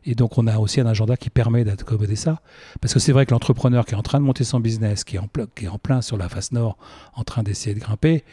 et 0.05 0.15
donc, 0.15 0.37
on 0.37 0.47
a 0.47 0.57
aussi 0.57 0.81
un 0.81 0.85
agenda 0.85 1.17
qui 1.17 1.29
permet 1.29 1.63
d'accommoder 1.63 2.15
ça. 2.15 2.41
Parce 2.81 2.93
que 2.93 2.99
c'est 2.99 3.11
vrai 3.11 3.25
que 3.25 3.31
l'entrepreneur 3.31 3.85
qui 3.85 3.93
est 3.93 3.97
en 3.97 4.03
train 4.03 4.19
de 4.19 4.25
monter 4.25 4.43
son 4.43 4.59
business, 4.59 5.03
qui 5.03 5.15
est 5.15 5.19
en, 5.19 5.27
plein- 5.27 5.47
qui 5.55 5.65
est 5.65 5.69
en 5.69 5.77
plein 5.79 6.01
sur 6.01 6.17
la 6.17 6.29
face 6.29 6.51
nord, 6.51 6.77
en 7.13 7.23
train 7.23 7.43
d'essayer 7.43 7.73
de 7.75 7.79
grimper, 7.79 8.23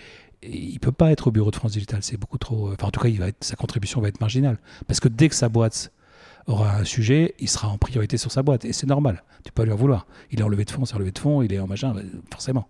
il 0.42 0.78
peut 0.80 0.92
pas 0.92 1.11
être 1.11 1.28
au 1.28 1.30
bureau 1.30 1.51
de 1.51 1.57
France 1.57 1.72
Digital. 1.72 2.01
C'est 2.03 2.16
beaucoup 2.16 2.38
trop. 2.38 2.72
Enfin, 2.72 2.88
en 2.88 2.90
tout 2.90 3.01
cas, 3.01 3.09
il 3.09 3.18
va 3.18 3.28
être, 3.28 3.42
sa 3.42 3.57
contribution 3.57 4.01
va 4.01 4.09
être 4.09 4.20
marginale. 4.20 4.59
Parce 4.86 5.01
que 5.01 5.09
dès 5.09 5.28
que 5.28 5.34
sa 5.34 5.49
boîte 5.49 5.92
aura 6.53 6.76
un 6.76 6.84
sujet, 6.84 7.34
il 7.38 7.49
sera 7.49 7.68
en 7.68 7.78
priorité 7.78 8.16
sur 8.16 8.32
sa 8.32 8.42
boîte. 8.42 8.64
Et 8.64 8.72
c'est 8.72 8.86
normal. 8.86 9.22
Tu 9.44 9.53
peux 9.53 9.62
pas 9.62 9.64
lui 9.64 9.72
en 9.72 9.76
vouloir. 9.76 10.07
Il 10.30 10.40
est 10.40 10.42
en 10.42 10.49
levée 10.49 10.64
de 10.64 10.70
fonds, 10.70 10.84
c'est 10.84 10.94
en 10.94 10.99
levée 10.99 11.12
de 11.12 11.18
fonds, 11.18 11.42
il 11.42 11.53
est 11.53 11.59
en 11.59 11.66
machin, 11.66 11.94
euh, 11.96 12.03
forcément. 12.30 12.68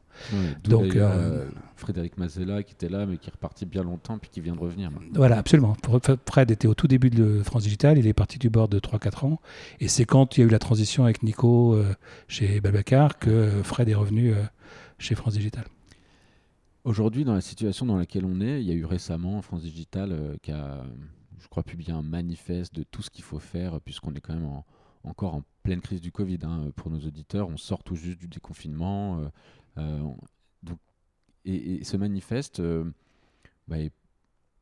Donc, 0.65 0.97
euh, 0.97 1.01
euh, 1.01 1.49
Frédéric 1.77 2.19
Mazella 2.19 2.63
qui 2.63 2.73
était 2.73 2.89
là, 2.89 3.07
mais 3.07 3.19
qui 3.19 3.29
est 3.29 3.33
reparti 3.33 3.65
bien 3.65 3.83
longtemps, 3.83 4.19
puis 4.19 4.31
qui 4.31 4.41
vient 4.41 4.55
de 4.55 4.61
revenir. 4.61 4.91
maintenant. 4.91 5.09
Voilà, 5.15 5.39
absolument. 5.39 5.77
Fred 6.27 6.51
était 6.51 6.69
au 6.69 6.75
tout 6.75 6.89
début 6.89 7.11
de 7.11 7.43
France 7.43 7.63
Digital, 7.63 7.99
il 7.99 8.07
est 8.07 8.13
parti 8.13 8.39
du 8.39 8.51
board 8.51 8.71
de 8.71 8.81
3-4 8.81 9.25
ans. 9.27 9.41
Et 9.81 9.89
c'est 9.89 10.05
quand 10.05 10.37
il 10.37 10.41
y 10.41 10.45
a 10.45 10.47
eu 10.47 10.51
la 10.51 10.59
transition 10.59 11.05
avec 11.05 11.23
Nico 11.23 11.75
euh, 11.75 11.95
chez 12.27 12.61
Babacar 12.61 13.19
que 13.19 13.31
euh, 13.31 13.63
Fred 13.63 13.89
est 13.89 13.95
revenu 13.95 14.33
euh, 14.33 14.43
chez 14.99 15.15
France 15.15 15.35
Digital. 15.35 15.65
Aujourd'hui, 16.85 17.25
dans 17.25 17.35
la 17.35 17.41
situation 17.41 17.87
dans 17.87 17.97
laquelle 17.97 18.25
on 18.25 18.41
est, 18.41 18.61
il 18.61 18.69
y 18.69 18.71
a 18.71 18.75
eu 18.75 18.85
récemment 18.85 19.41
France 19.43 19.63
Digital 19.63 20.37
qui 20.43 20.53
a, 20.53 20.83
je 21.41 21.49
crois, 21.49 21.63
publié 21.63 21.93
un 21.93 22.03
manifeste 22.03 22.75
de 22.75 22.83
tout 22.83 23.03
ce 23.03 23.11
qu'il 23.11 23.25
faut 23.25 23.39
faire, 23.39 23.81
puisqu'on 23.81 24.15
est 24.15 24.21
quand 24.21 24.35
même 24.35 24.47
en- 24.47 24.65
encore 25.05 25.35
en 25.35 25.43
pleine 25.63 25.81
crise 25.81 26.01
du 26.01 26.13
Covid. 26.13 26.39
hein, 26.43 26.71
pour 26.77 26.91
nos 26.91 26.99
auditeurs, 27.01 27.49
on 27.49 27.57
sort 27.57 27.83
tout 27.83 27.97
juste 27.97 28.19
du 28.19 28.29
déconfinement. 28.29 29.19
euh, 29.21 29.29
euh, 29.79 30.15
et, 31.45 31.85
ce 31.85 31.97
manifeste 31.97 32.61
euh, 32.61 32.85
bah, 33.69 33.79
est, 33.79 33.93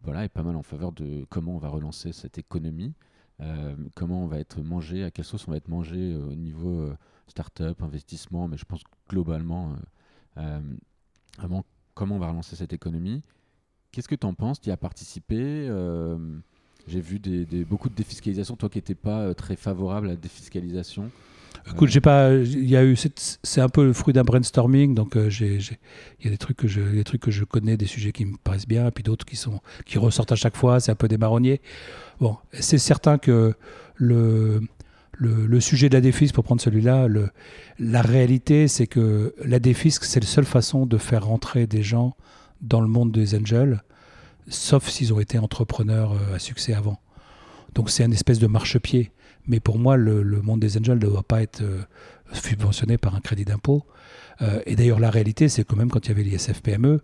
voilà, 0.03 0.29
pas 0.29 0.43
mal 0.43 0.57
en 0.57 0.63
faveur 0.63 0.93
de 0.93 1.25
comment 1.31 1.57
on 1.57 1.59
va 1.59 1.69
relancer 1.69 2.13
cette 2.13 2.39
économie, 2.39 2.95
euh, 3.41 3.75
comment 3.97 4.23
on 4.25 4.27
va 4.27 4.39
être 4.39 4.61
mangé, 4.63 5.03
à 5.05 5.11
quelle 5.11 5.25
sauce 5.25 5.49
on 5.49 5.51
va 5.51 5.57
être 5.57 5.69
mangé 5.69 5.97
euh, 6.13 6.27
au 6.31 6.35
niveau 6.35 6.81
euh, 6.81 6.97
start-up, 7.29 7.83
investissement, 7.83 8.47
mais 8.49 8.57
je 8.57 8.65
pense 8.65 8.83
globalement, 9.09 9.73
euh, 9.73 9.77
euh, 10.39 10.77
vraiment 11.39 11.65
comment 11.95 12.17
on 12.17 12.19
va 12.21 12.29
relancer 12.29 12.57
cette 12.57 12.73
économie. 12.73 13.23
Qu'est-ce 13.91 14.09
que 14.09 14.15
tu 14.15 14.27
en 14.27 14.35
penses 14.35 14.61
Tu 14.61 14.69
y 14.69 14.73
as 14.73 14.77
participé 14.77 15.67
euh, 15.69 16.39
J'ai 16.89 17.01
vu 17.01 17.21
beaucoup 17.69 17.89
de 17.89 17.95
défiscalisation. 17.95 18.57
Toi 18.57 18.69
qui 18.69 18.79
n'étais 18.79 18.95
pas 18.95 19.21
euh, 19.21 19.35
très 19.35 19.57
favorable 19.57 20.07
à 20.07 20.11
la 20.11 20.17
défiscalisation. 20.17 21.11
Écoute, 21.69 21.89
j'ai 21.89 22.01
pas, 22.01 22.33
il 22.33 22.69
y 22.69 22.77
a 22.77 22.85
eu, 22.85 22.97
c'est 22.97 23.61
un 23.61 23.69
peu 23.69 23.85
le 23.85 23.93
fruit 23.93 24.15
d'un 24.15 24.23
brainstorming, 24.23 24.95
donc 24.95 25.17
euh, 25.17 25.31
il 25.41 25.61
y 26.25 26.29
a 26.29 26.31
des 26.31 26.39
trucs 26.39 26.57
que 26.57 26.69
je, 26.69 27.45
connais, 27.45 27.77
des 27.77 27.87
sujets 27.87 28.13
qui 28.13 28.25
me 28.25 28.37
paraissent 28.37 28.69
bien, 28.69 28.87
et 28.87 28.91
puis 28.93 29.03
d'autres 29.03 29.27
qui 29.27 29.99
ressortent 29.99 30.31
à 30.31 30.37
chaque 30.37 30.57
fois. 30.57 30.79
C'est 30.79 30.93
un 30.93 30.97
peu 30.97 31.09
des 31.09 31.19
marronniers. 31.19 31.61
Bon, 32.21 32.37
c'est 32.53 32.79
certain 32.79 33.19
que 33.19 33.55
le, 33.97 34.61
sujet 35.59 35.89
de 35.89 35.95
la 35.95 36.01
défisque, 36.01 36.37
pour 36.37 36.45
prendre 36.45 36.61
celui-là, 36.61 37.09
la 37.81 38.03
réalité, 38.03 38.69
c'est 38.69 38.87
que 38.87 39.35
la 39.45 39.59
défisque, 39.59 40.05
c'est 40.05 40.21
la 40.21 40.27
seule 40.27 40.45
façon 40.45 40.87
de 40.87 40.99
faire 40.99 41.27
rentrer 41.27 41.67
des 41.67 41.83
gens 41.83 42.17
dans 42.61 42.81
le 42.81 42.89
monde 42.89 43.11
des 43.11 43.35
angels, 43.35 43.83
sauf 44.49 44.89
s'ils 44.89 45.13
ont 45.13 45.21
été 45.21 45.39
entrepreneurs 45.39 46.13
euh, 46.13 46.37
à 46.37 46.39
succès 46.39 46.75
avant. 46.75 47.01
Donc 47.75 47.91
c'est 47.91 48.05
une 48.05 48.13
espèce 48.13 48.39
de 48.39 48.47
marchepied. 48.47 49.13
Mais 49.47 49.61
pour 49.61 49.79
moi, 49.79 49.97
le, 49.97 50.23
monde 50.43 50.61
des 50.61 50.77
angels 50.77 50.99
ne 50.99 51.07
doit 51.07 51.23
pas 51.23 51.43
être 51.43 51.63
euh, 51.63 51.83
subventionné 52.33 52.99
par 52.99 53.15
un 53.15 53.21
crédit 53.21 53.45
d'impôt. 53.45 53.85
Euh, 54.43 54.61
et 54.67 54.75
d'ailleurs, 54.75 54.99
la 54.99 55.11
réalité, 55.11 55.49
c'est 55.49 55.65
que 55.65 55.75
même 55.77 55.91
quand 55.91 56.05
il 56.07 56.09
y 56.09 56.13
avait 56.13 56.25
l'ISF-PME, 56.25 57.01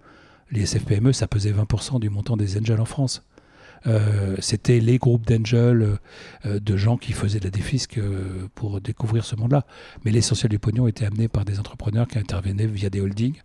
l'ISF-PME, 0.51 1.13
ça 1.13 1.29
pesait 1.29 1.53
20% 1.53 2.01
du 2.01 2.11
montant 2.11 2.37
des 2.37 2.59
angels 2.59 2.81
en 2.81 2.85
France. 2.85 3.25
C'était 4.39 4.79
les 4.79 4.99
groupes 4.99 5.27
d'angels, 5.27 5.99
de 6.45 6.77
gens 6.77 6.97
qui 6.97 7.13
faisaient 7.13 7.41
de 7.41 7.45
la 7.45 7.51
défisque 7.51 8.01
pour 8.55 8.81
découvrir 8.81 9.25
ce 9.25 9.35
monde-là. 9.35 9.67
Mais 10.05 10.13
l'essentiel 10.13 10.51
du 10.51 10.61
pognon 10.61 10.87
était 10.87 11.05
amené 11.05 11.27
par 11.27 11.45
des 11.45 11.59
entrepreneurs 11.59 12.07
qui 12.07 12.17
intervenaient 12.17 12.69
via 12.69 12.91
des 12.91 13.01
holdings, 13.01 13.43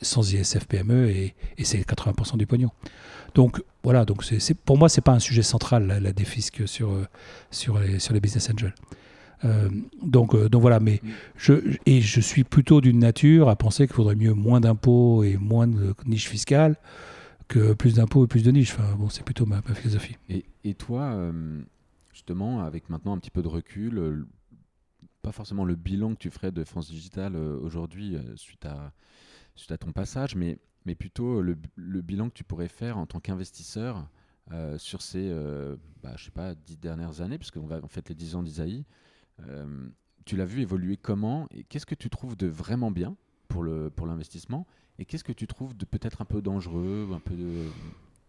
sans 0.00 0.32
ISF-PME, 0.32 1.10
et, 1.10 1.34
et 1.56 1.64
c'est 1.64 1.78
80% 1.78 2.36
du 2.36 2.46
pognon. 2.46 2.70
Donc 3.34 3.62
voilà, 3.82 4.04
donc 4.04 4.24
pour 4.64 4.78
moi, 4.78 4.88
c'est 4.88 5.00
pas 5.00 5.12
un 5.12 5.18
sujet 5.18 5.42
central, 5.42 5.86
la, 5.86 6.00
la 6.00 6.12
défisque 6.12 6.66
sur, 6.66 6.90
euh, 6.90 7.06
sur, 7.50 7.78
les, 7.78 7.98
sur 7.98 8.14
les 8.14 8.20
business 8.20 8.50
angels. 8.50 8.74
Euh, 9.44 9.68
donc, 10.02 10.34
euh, 10.34 10.48
donc 10.48 10.62
voilà, 10.62 10.80
mais 10.80 11.00
je, 11.36 11.76
et 11.86 12.00
je 12.00 12.20
suis 12.20 12.44
plutôt 12.44 12.80
d'une 12.80 12.98
nature 12.98 13.48
à 13.48 13.56
penser 13.56 13.86
qu'il 13.86 13.94
faudrait 13.94 14.16
mieux 14.16 14.34
moins 14.34 14.60
d'impôts 14.60 15.22
et 15.22 15.36
moins 15.36 15.66
de 15.66 15.94
niches 16.06 16.28
fiscales 16.28 16.76
que 17.46 17.72
plus 17.72 17.94
d'impôts 17.94 18.24
et 18.24 18.28
plus 18.28 18.42
de 18.42 18.50
niches. 18.50 18.72
Enfin, 18.72 18.94
bon, 18.96 19.08
c'est 19.08 19.24
plutôt 19.24 19.46
ma, 19.46 19.62
ma 19.66 19.74
philosophie. 19.74 20.16
Et, 20.28 20.44
et 20.64 20.74
toi, 20.74 21.12
euh, 21.12 21.60
justement, 22.12 22.60
avec 22.62 22.90
maintenant 22.90 23.14
un 23.14 23.18
petit 23.18 23.30
peu 23.30 23.42
de 23.42 23.48
recul, 23.48 24.26
pas 25.22 25.32
forcément 25.32 25.64
le 25.64 25.74
bilan 25.74 26.14
que 26.14 26.18
tu 26.18 26.30
ferais 26.30 26.52
de 26.52 26.64
France 26.64 26.90
Digital 26.90 27.36
aujourd'hui 27.36 28.16
suite, 28.36 28.66
à, 28.66 28.92
suite 29.58 29.72
à 29.72 29.78
ton 29.78 29.92
passage, 29.92 30.34
mais, 30.34 30.58
mais 30.86 30.94
plutôt 30.94 31.42
le, 31.42 31.56
le 31.76 32.00
bilan 32.00 32.28
que 32.28 32.34
tu 32.34 32.44
pourrais 32.44 32.68
faire 32.68 32.98
en 32.98 33.06
tant 33.06 33.20
qu'investisseur 33.20 34.08
euh, 34.52 34.78
sur 34.78 35.02
ces, 35.02 35.28
euh, 35.30 35.76
bah, 36.02 36.12
je 36.16 36.24
sais 36.24 36.30
pas, 36.30 36.54
dix 36.54 36.78
dernières 36.78 37.20
années, 37.20 37.38
puisqu'on 37.38 37.66
va 37.66 37.80
en 37.82 37.88
fait 37.88 38.08
les 38.08 38.14
10 38.14 38.34
ans 38.34 38.42
d'Isaïe. 38.42 38.84
Euh, 39.46 39.88
tu 40.24 40.36
l'as 40.36 40.46
vu 40.46 40.62
évoluer 40.62 40.96
comment 40.96 41.46
et 41.50 41.64
qu'est-ce 41.64 41.86
que 41.86 41.94
tu 41.94 42.08
trouves 42.08 42.36
de 42.36 42.46
vraiment 42.46 42.90
bien 42.90 43.16
pour 43.48 43.62
le 43.62 43.88
pour 43.90 44.06
l'investissement 44.06 44.66
et 44.98 45.04
qu'est-ce 45.04 45.24
que 45.24 45.32
tu 45.32 45.46
trouves 45.46 45.76
de 45.76 45.84
peut-être 45.84 46.20
un 46.20 46.24
peu 46.24 46.42
dangereux 46.42 47.08
un 47.14 47.20
peu 47.20 47.34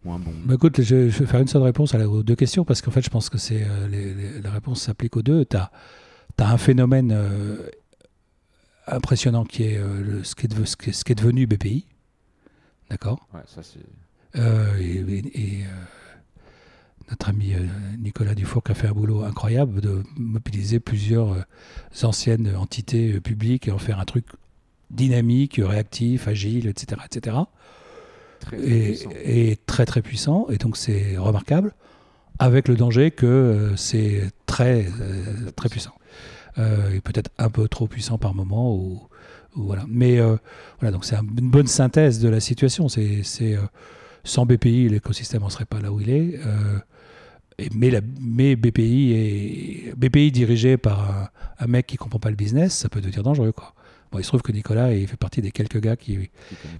moins 0.03 0.19
bon? 0.19 0.31
Bah, 0.45 0.55
écoute, 0.55 0.81
je, 0.81 0.95
vais 0.95 1.11
faire 1.11 1.41
une 1.41 1.47
seule 1.47 1.61
réponse 1.61 1.95
à 1.95 1.97
la- 1.97 2.09
aux 2.09 2.23
deux 2.23 2.35
questions 2.35 2.65
parce 2.65 2.81
qu'en 2.81 2.91
fait, 2.91 3.01
je 3.01 3.09
pense 3.09 3.29
que 3.29 3.37
euh, 3.51 4.41
la 4.41 4.51
réponse 4.51 4.81
s'applique 4.81 5.15
aux 5.17 5.21
deux. 5.21 5.45
Tu 5.45 5.57
as, 5.57 5.71
un 6.37 6.57
phénomène 6.57 7.11
impressionnant 8.95 9.43
qui 9.45 9.63
est, 9.63 9.77
euh, 9.77 10.01
le- 10.01 10.23
ce, 10.23 10.35
qui 10.35 10.45
est, 10.47 10.65
ce 10.65 10.75
qui 10.77 10.89
est- 10.89 10.93
ce 10.93 11.03
qui 11.03 11.11
est 11.11 11.15
devenu 11.15 11.45
BPI. 11.47 11.85
D'accord 12.89 13.27
Ouais, 13.33 13.41
ça 13.47 13.61
c'est 13.63 13.79
Euh, 14.35 14.77
et, 14.79 14.97
et- 15.11 15.59
et, 15.59 15.63
euh, 15.63 15.67
notre 17.09 17.29
ami 17.29 17.53
Nicolas 17.97 18.35
Dufour 18.35 18.63
qui 18.63 18.71
a 18.71 18.75
fait 18.75 18.87
un 18.87 18.91
boulot 18.91 19.23
incroyable 19.23 19.81
de 19.81 20.03
mobiliser 20.17 20.79
plusieurs 20.79 21.43
anciennes 22.03 22.55
entités 22.55 23.19
publiques 23.19 23.67
et 23.67 23.71
en 23.71 23.79
faire 23.79 23.99
un 23.99 24.05
truc 24.05 24.25
dynamique, 24.91 25.59
réactif, 25.63 26.27
agile, 26.27 26.67
etc. 26.67 27.01
etc. 27.05 27.37
très, 28.39 28.57
très 28.57 28.67
Et, 28.67 29.51
et 29.51 29.55
très 29.65 29.85
très 29.87 30.03
puissant. 30.03 30.45
Et 30.51 30.57
donc 30.57 30.77
c'est 30.77 31.17
remarquable, 31.17 31.73
avec 32.37 32.67
le 32.67 32.75
danger 32.75 33.09
que 33.09 33.73
c'est 33.75 34.29
très, 34.45 34.87
très 35.55 35.69
puissant. 35.69 35.93
Euh, 36.59 36.91
et 36.95 37.01
peut-être 37.01 37.31
un 37.39 37.49
peu 37.49 37.67
trop 37.67 37.87
puissant 37.87 38.17
par 38.17 38.35
moment. 38.35 38.75
Ou, 38.75 39.01
ou 39.55 39.63
voilà. 39.63 39.85
Mais 39.87 40.19
euh, 40.19 40.35
voilà, 40.79 40.91
donc 40.91 41.05
c'est 41.05 41.15
un- 41.15 41.25
une 41.39 41.49
bonne 41.49 41.67
synthèse 41.67 42.19
de 42.19 42.29
la 42.29 42.39
situation. 42.39 42.87
C'est, 42.89 43.23
euh, 43.41 43.57
sans 44.23 44.45
BPI, 44.45 44.89
l'écosystème 44.89 45.41
n'en 45.41 45.49
serait 45.49 45.65
pas 45.65 45.79
là 45.81 45.91
où 45.91 45.99
il 46.01 46.09
est. 46.09 46.39
Et- 47.57 47.69
mais, 47.75 47.89
la, 47.89 48.01
mais 48.21 48.55
BPI, 48.55 49.11
est, 49.13 49.95
BPI 49.97 50.31
dirigé 50.31 50.77
par 50.77 51.09
un, 51.09 51.29
un 51.59 51.67
mec 51.67 51.87
qui 51.87 51.97
comprend 51.97 52.19
pas 52.19 52.29
le 52.29 52.35
business, 52.35 52.73
ça 52.73 52.89
peut 52.89 53.01
devenir 53.01 53.23
dangereux. 53.23 53.51
Quoi. 53.51 53.73
Bon, 54.11 54.19
il 54.19 54.23
se 54.23 54.29
trouve 54.29 54.41
que 54.41 54.51
Nicolas 54.51 54.93
il 54.93 55.07
fait 55.07 55.17
partie 55.17 55.41
des 55.41 55.51
quelques 55.51 55.79
gars 55.79 55.95
qui, 55.97 56.29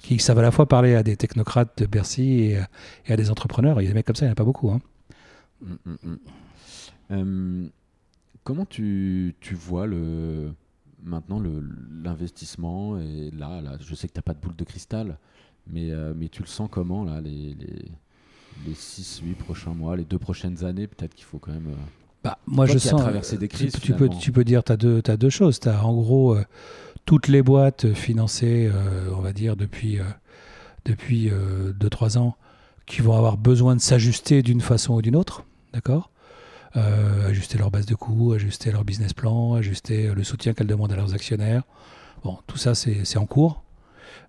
qui 0.02 0.20
savent 0.20 0.40
à 0.40 0.42
la 0.42 0.52
fois 0.52 0.68
parler 0.68 0.96
à 0.96 1.04
des 1.04 1.16
technocrates 1.18 1.78
de 1.82 1.86
Bercy 1.86 2.42
et, 2.44 2.58
à- 2.58 2.68
et 3.08 3.14
à 3.14 3.18
des 3.18 3.30
entrepreneurs. 3.30 3.80
Il 3.82 3.84
y 3.86 3.88
a 3.88 3.90
des 3.90 3.94
mecs 3.94 4.06
comme 4.06 4.16
ça, 4.16 4.26
il 4.26 4.30
n'y 4.30 4.32
en 4.32 4.34
a 4.34 4.36
pas 4.36 4.44
beaucoup. 4.46 4.72
hein. 4.72 4.80
Mm, 5.62 5.74
mm, 5.86 5.96
mm. 6.04 6.18
Euh, 7.12 7.68
comment 8.50 8.66
tu, 8.66 9.36
tu 9.42 9.54
vois 9.54 9.86
le, 9.86 10.54
maintenant 11.04 11.40
le- 11.40 11.64
l'investissement 12.04 12.98
et 12.98 13.30
là, 13.38 13.62
là, 13.62 13.78
je 13.80 13.94
sais 13.94 14.08
que 14.08 14.14
tu 14.14 14.18
n'as 14.18 14.24
pas 14.24 14.34
de 14.34 14.40
boule 14.40 14.56
de 14.56 14.64
cristal, 14.64 15.20
mais, 15.68 15.92
euh, 15.92 16.14
mais 16.18 16.30
tu 16.30 16.42
le 16.42 16.48
sens 16.48 16.68
comment 16.72 17.04
là, 17.04 17.22
les, 17.22 17.54
les, 17.54 17.86
les 18.66 18.74
6-8 18.74 19.36
prochains 19.36 19.76
mois, 19.76 19.96
les 19.96 20.04
deux 20.04 20.18
prochaines 20.18 20.66
années 20.66 20.88
Peut-être 20.88 21.14
qu'il 21.14 21.26
faut 21.26 21.38
quand 21.38 21.52
même. 21.52 21.68
euh, 21.68 21.76
Bah, 22.24 22.40
moi, 22.48 22.66
je 22.66 22.80
sens. 22.80 23.00
traversé 23.02 23.38
des 23.38 23.48
tu- 23.48 23.56
crises, 23.58 23.74
tu, 23.80 23.94
peux, 23.94 24.10
tu 24.10 24.32
peux 24.32 24.44
dire, 24.44 24.64
tu 24.64 24.72
as 24.72 24.78
deux, 24.78 25.02
deux 25.04 25.30
choses. 25.30 25.60
Tu 25.60 25.70
as 25.70 25.86
en 25.86 25.94
gros 25.94 26.34
euh, 26.36 26.44
toutes 27.06 27.28
les 27.28 27.44
boîtes 27.44 27.94
financées, 27.94 28.68
euh, 28.74 29.12
on 29.16 29.22
va 29.22 29.32
dire, 29.32 29.56
depuis 29.58 29.98
2-3 29.98 30.06
depuis, 30.86 31.30
euh, 31.30 31.72
deux, 31.74 31.90
trois 31.92 32.18
ans, 32.18 32.36
qui 32.88 33.02
vont 33.02 33.16
avoir 33.16 33.38
besoin 33.38 33.76
de 33.76 33.82
s'ajuster 33.82 34.42
d'une 34.42 34.62
façon 34.62 34.96
ou 34.96 35.02
d'une 35.04 35.16
autre. 35.16 35.46
D'accord? 35.72 36.10
Ajuster 36.74 37.58
leur 37.58 37.72
base 37.72 37.86
de 37.86 37.96
coûts, 37.96 38.34
ajuster 38.34 38.72
leur 38.72 38.84
business 38.84 39.14
plan, 39.14 39.56
ajuster 39.56 40.14
le 40.14 40.24
soutien 40.24 40.54
qu'elles 40.54 40.68
demandent 40.68 40.92
à 40.92 40.96
leurs 40.96 41.14
actionnaires. 41.14 41.64
Bon, 42.24 42.38
tout 42.48 42.58
ça, 42.58 42.76
c'est 42.76 43.18
en 43.18 43.26
cours. 43.26 43.64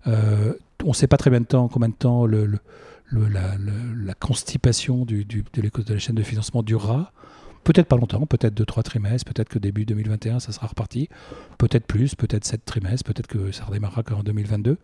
on 0.05 0.53
ne 0.85 0.93
sait 0.93 1.07
pas 1.07 1.17
très 1.17 1.29
bien 1.29 1.41
de 1.41 1.45
combien 1.45 1.89
de 1.89 1.93
temps 1.93 2.25
la, 2.25 4.13
constipation 4.19 5.05
de, 5.05 5.23
de 5.23 5.93
la 5.93 5.99
chaîne 5.99 6.15
de 6.15 6.23
financement 6.23 6.63
durera. 6.63 7.11
Peut-être 7.63 7.87
pas 7.87 7.95
longtemps, 7.95 8.25
peut-être 8.25 8.59
2-3 8.59 8.81
trimestres, 8.81 9.31
peut-être 9.31 9.49
que 9.49 9.59
début 9.59 9.85
2021, 9.85 10.39
ça 10.39 10.51
sera 10.51 10.67
reparti. 10.67 11.09
Peut-être 11.59 11.85
plus, 11.85 12.15
peut-être 12.15 12.43
7 12.43 12.65
trimestres, 12.65 13.03
peut-être 13.05 13.27
que 13.27 13.51
ça 13.51 13.65
redémarrera 13.65 14.01
qu'en 14.01 14.23
2022. 14.23 14.77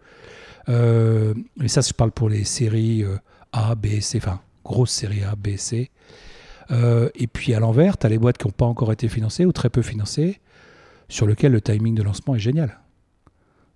Euh, 0.69 1.33
et 1.61 1.67
ça, 1.67 1.81
je 1.81 1.93
parle 1.93 2.11
pour 2.11 2.29
les 2.29 2.43
séries 2.43 3.03
euh, 3.03 3.17
A, 3.51 3.73
B, 3.73 3.99
C, 3.99 4.19
enfin, 4.21 4.41
grosses 4.63 4.91
séries 4.91 5.23
A, 5.23 5.35
B, 5.35 5.57
C. 5.57 5.89
Euh, 6.71 7.09
et 7.15 7.27
puis 7.27 7.53
à 7.53 7.59
l'envers, 7.59 7.97
tu 7.97 8.05
as 8.05 8.09
les 8.09 8.17
boîtes 8.17 8.37
qui 8.37 8.47
n'ont 8.47 8.51
pas 8.51 8.65
encore 8.65 8.91
été 8.91 9.07
financées 9.07 9.45
ou 9.45 9.51
très 9.51 9.69
peu 9.69 9.81
financées, 9.81 10.39
sur 11.09 11.27
lesquelles 11.27 11.51
le 11.51 11.61
timing 11.61 11.95
de 11.95 12.03
lancement 12.03 12.35
est 12.35 12.39
génial. 12.39 12.79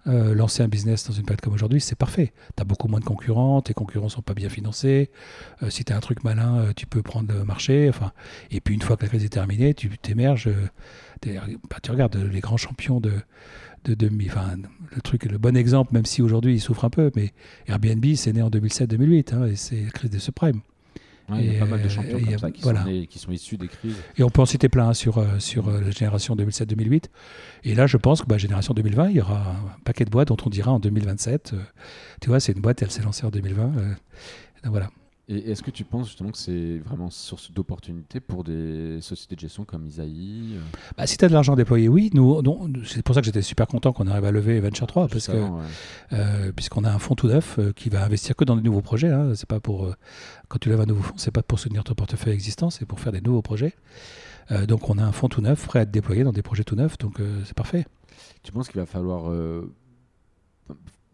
Euh, 0.07 0.33
lancer 0.33 0.63
un 0.63 0.67
business 0.67 1.07
dans 1.07 1.13
une 1.13 1.25
période 1.25 1.41
comme 1.41 1.53
aujourd'hui, 1.53 1.79
c'est 1.79 1.95
parfait. 1.95 2.33
Tu 2.57 2.61
as 2.61 2.65
beaucoup 2.65 2.87
moins 2.87 2.99
de 2.99 3.05
concurrents, 3.05 3.61
tes 3.61 3.75
concurrents 3.75 4.09
sont 4.09 4.23
pas 4.23 4.33
bien 4.33 4.49
financés. 4.49 5.11
Euh, 5.61 5.69
si 5.69 5.85
tu 5.85 5.93
as 5.93 5.95
un 5.95 5.99
truc 5.99 6.23
malin, 6.23 6.71
tu 6.75 6.87
peux 6.87 7.03
prendre 7.03 7.31
le 7.31 7.43
marché. 7.43 7.87
Enfin, 7.87 8.11
et 8.49 8.61
puis 8.61 8.73
une 8.73 8.81
fois 8.81 8.97
que 8.97 9.03
la 9.03 9.09
crise 9.09 9.23
est 9.23 9.29
terminée, 9.29 9.73
tu 9.73 9.89
t'émerges. 9.99 10.49
Bah, 11.23 11.77
tu 11.83 11.91
regardes 11.91 12.15
les 12.15 12.39
grands 12.39 12.57
champions 12.57 12.99
de, 12.99 13.13
enfin, 14.27 14.55
le 14.95 15.01
truc, 15.01 15.25
le 15.25 15.37
bon 15.37 15.55
exemple, 15.55 15.93
même 15.93 16.05
si 16.05 16.23
aujourd'hui 16.23 16.55
il 16.55 16.59
souffre 16.59 16.83
un 16.83 16.89
peu, 16.89 17.11
mais 17.15 17.31
Airbnb, 17.67 18.03
c'est 18.15 18.33
né 18.33 18.41
en 18.41 18.49
2007-2008, 18.49 19.35
hein, 19.35 19.45
et 19.45 19.55
c'est 19.55 19.83
la 19.83 19.91
crise 19.91 20.09
des 20.09 20.19
subprimes 20.19 20.61
il 21.39 21.53
y 21.53 21.55
a 21.55 21.59
pas 21.59 21.65
mal 21.65 21.81
de 21.81 21.89
champions 21.89 22.19
comme 22.19 22.37
ça 22.37 22.51
qui, 22.51 23.19
sont 23.19 23.31
issus 23.31 23.57
des 23.57 23.67
crises. 23.67 23.95
Et 24.17 24.23
on 24.23 24.29
peut 24.29 24.41
en 24.41 24.45
citer 24.45 24.69
plein 24.69 24.89
hein, 24.89 24.93
sur, 24.93 25.17
euh, 25.17 25.39
sur 25.39 25.67
euh, 25.67 25.81
la 25.81 25.91
génération 25.91 26.35
2007-2008. 26.35 27.05
Et 27.63 27.75
là, 27.75 27.87
je 27.87 27.97
pense 27.97 28.21
que 28.21 28.27
bah, 28.27 28.37
génération 28.37 28.73
2020, 28.73 29.09
il 29.09 29.17
y 29.17 29.21
aura 29.21 29.39
un 29.39 29.79
paquet 29.83 30.05
de 30.05 30.09
boîtes 30.09 30.29
dont 30.29 30.37
on 30.45 30.49
dira 30.49 30.71
en 30.71 30.79
2027. 30.79 31.53
Euh, 31.53 31.57
tu 32.21 32.29
vois, 32.29 32.39
c'est 32.39 32.53
une 32.53 32.61
boîte, 32.61 32.81
elle 32.81 32.91
s'est 32.91 33.03
lancée 33.03 33.25
en 33.25 33.29
2020. 33.29 33.71
voilà. 34.65 34.89
Et 35.27 35.51
est-ce 35.51 35.61
que 35.61 35.71
tu 35.71 35.85
penses 35.85 36.07
justement 36.07 36.31
que 36.31 36.37
c'est 36.37 36.79
vraiment 36.79 37.09
source 37.09 37.51
d'opportunité 37.51 38.19
pour 38.19 38.43
des 38.43 38.99
sociétés 39.01 39.35
de 39.35 39.39
gestion 39.39 39.63
comme 39.63 39.85
Isaïe 39.85 40.55
euh 40.55 40.59
bah, 40.97 41.07
Si 41.07 41.17
tu 41.17 41.23
as 41.23 41.29
de 41.29 41.33
l'argent 41.33 41.55
déployé, 41.55 41.87
oui. 41.87 42.09
Nous, 42.13 42.41
c'est 42.85 43.03
pour 43.03 43.15
ça 43.15 43.21
que 43.21 43.25
j'étais 43.25 43.41
super 43.41 43.67
content 43.67 43.93
qu'on 43.93 44.07
arrive 44.07 44.25
à 44.25 44.31
lever 44.31 44.59
Venture 44.59 44.87
3, 44.87 45.07
parce 45.07 45.27
que, 45.27 45.37
euh, 46.13 46.51
puisqu'on 46.51 46.83
a 46.83 46.91
un 46.91 46.99
fonds 46.99 47.15
tout 47.15 47.27
neuf 47.27 47.59
euh, 47.59 47.71
qui 47.71 47.89
va 47.89 48.03
investir 48.03 48.35
que 48.35 48.43
dans 48.43 48.55
de 48.55 48.61
nouveaux 48.61 48.81
projets. 48.81 49.09
Hein. 49.09 49.33
C'est 49.35 49.47
pas 49.47 49.59
pour, 49.59 49.93
quand 50.49 50.57
tu 50.59 50.69
lèves 50.69 50.81
un 50.81 50.85
nouveau 50.85 51.03
fonds, 51.03 51.15
c'est 51.17 51.31
pas 51.31 51.43
pour 51.43 51.59
soutenir 51.59 51.83
ton 51.83 51.93
portefeuille 51.93 52.33
existant, 52.33 52.69
c'est 52.69 52.85
pour 52.85 52.99
faire 52.99 53.11
des 53.11 53.21
nouveaux 53.21 53.41
projets. 53.41 53.73
donc 54.67 54.89
on 54.89 54.97
a 54.97 55.03
un 55.03 55.11
fonds 55.11 55.29
tout 55.29 55.41
neuf 55.41 55.65
prêt 55.65 55.79
à 55.79 55.81
être 55.83 55.91
déployé 55.91 56.23
dans 56.23 56.33
des 56.33 56.41
projets 56.41 56.63
tout 56.63 56.75
neufs, 56.75 56.97
donc 56.97 57.21
c'est 57.45 57.55
parfait. 57.55 57.85
Tu 58.43 58.51
penses 58.51 58.67
qu'il 58.67 58.79
va 58.79 58.85
falloir 58.85 59.31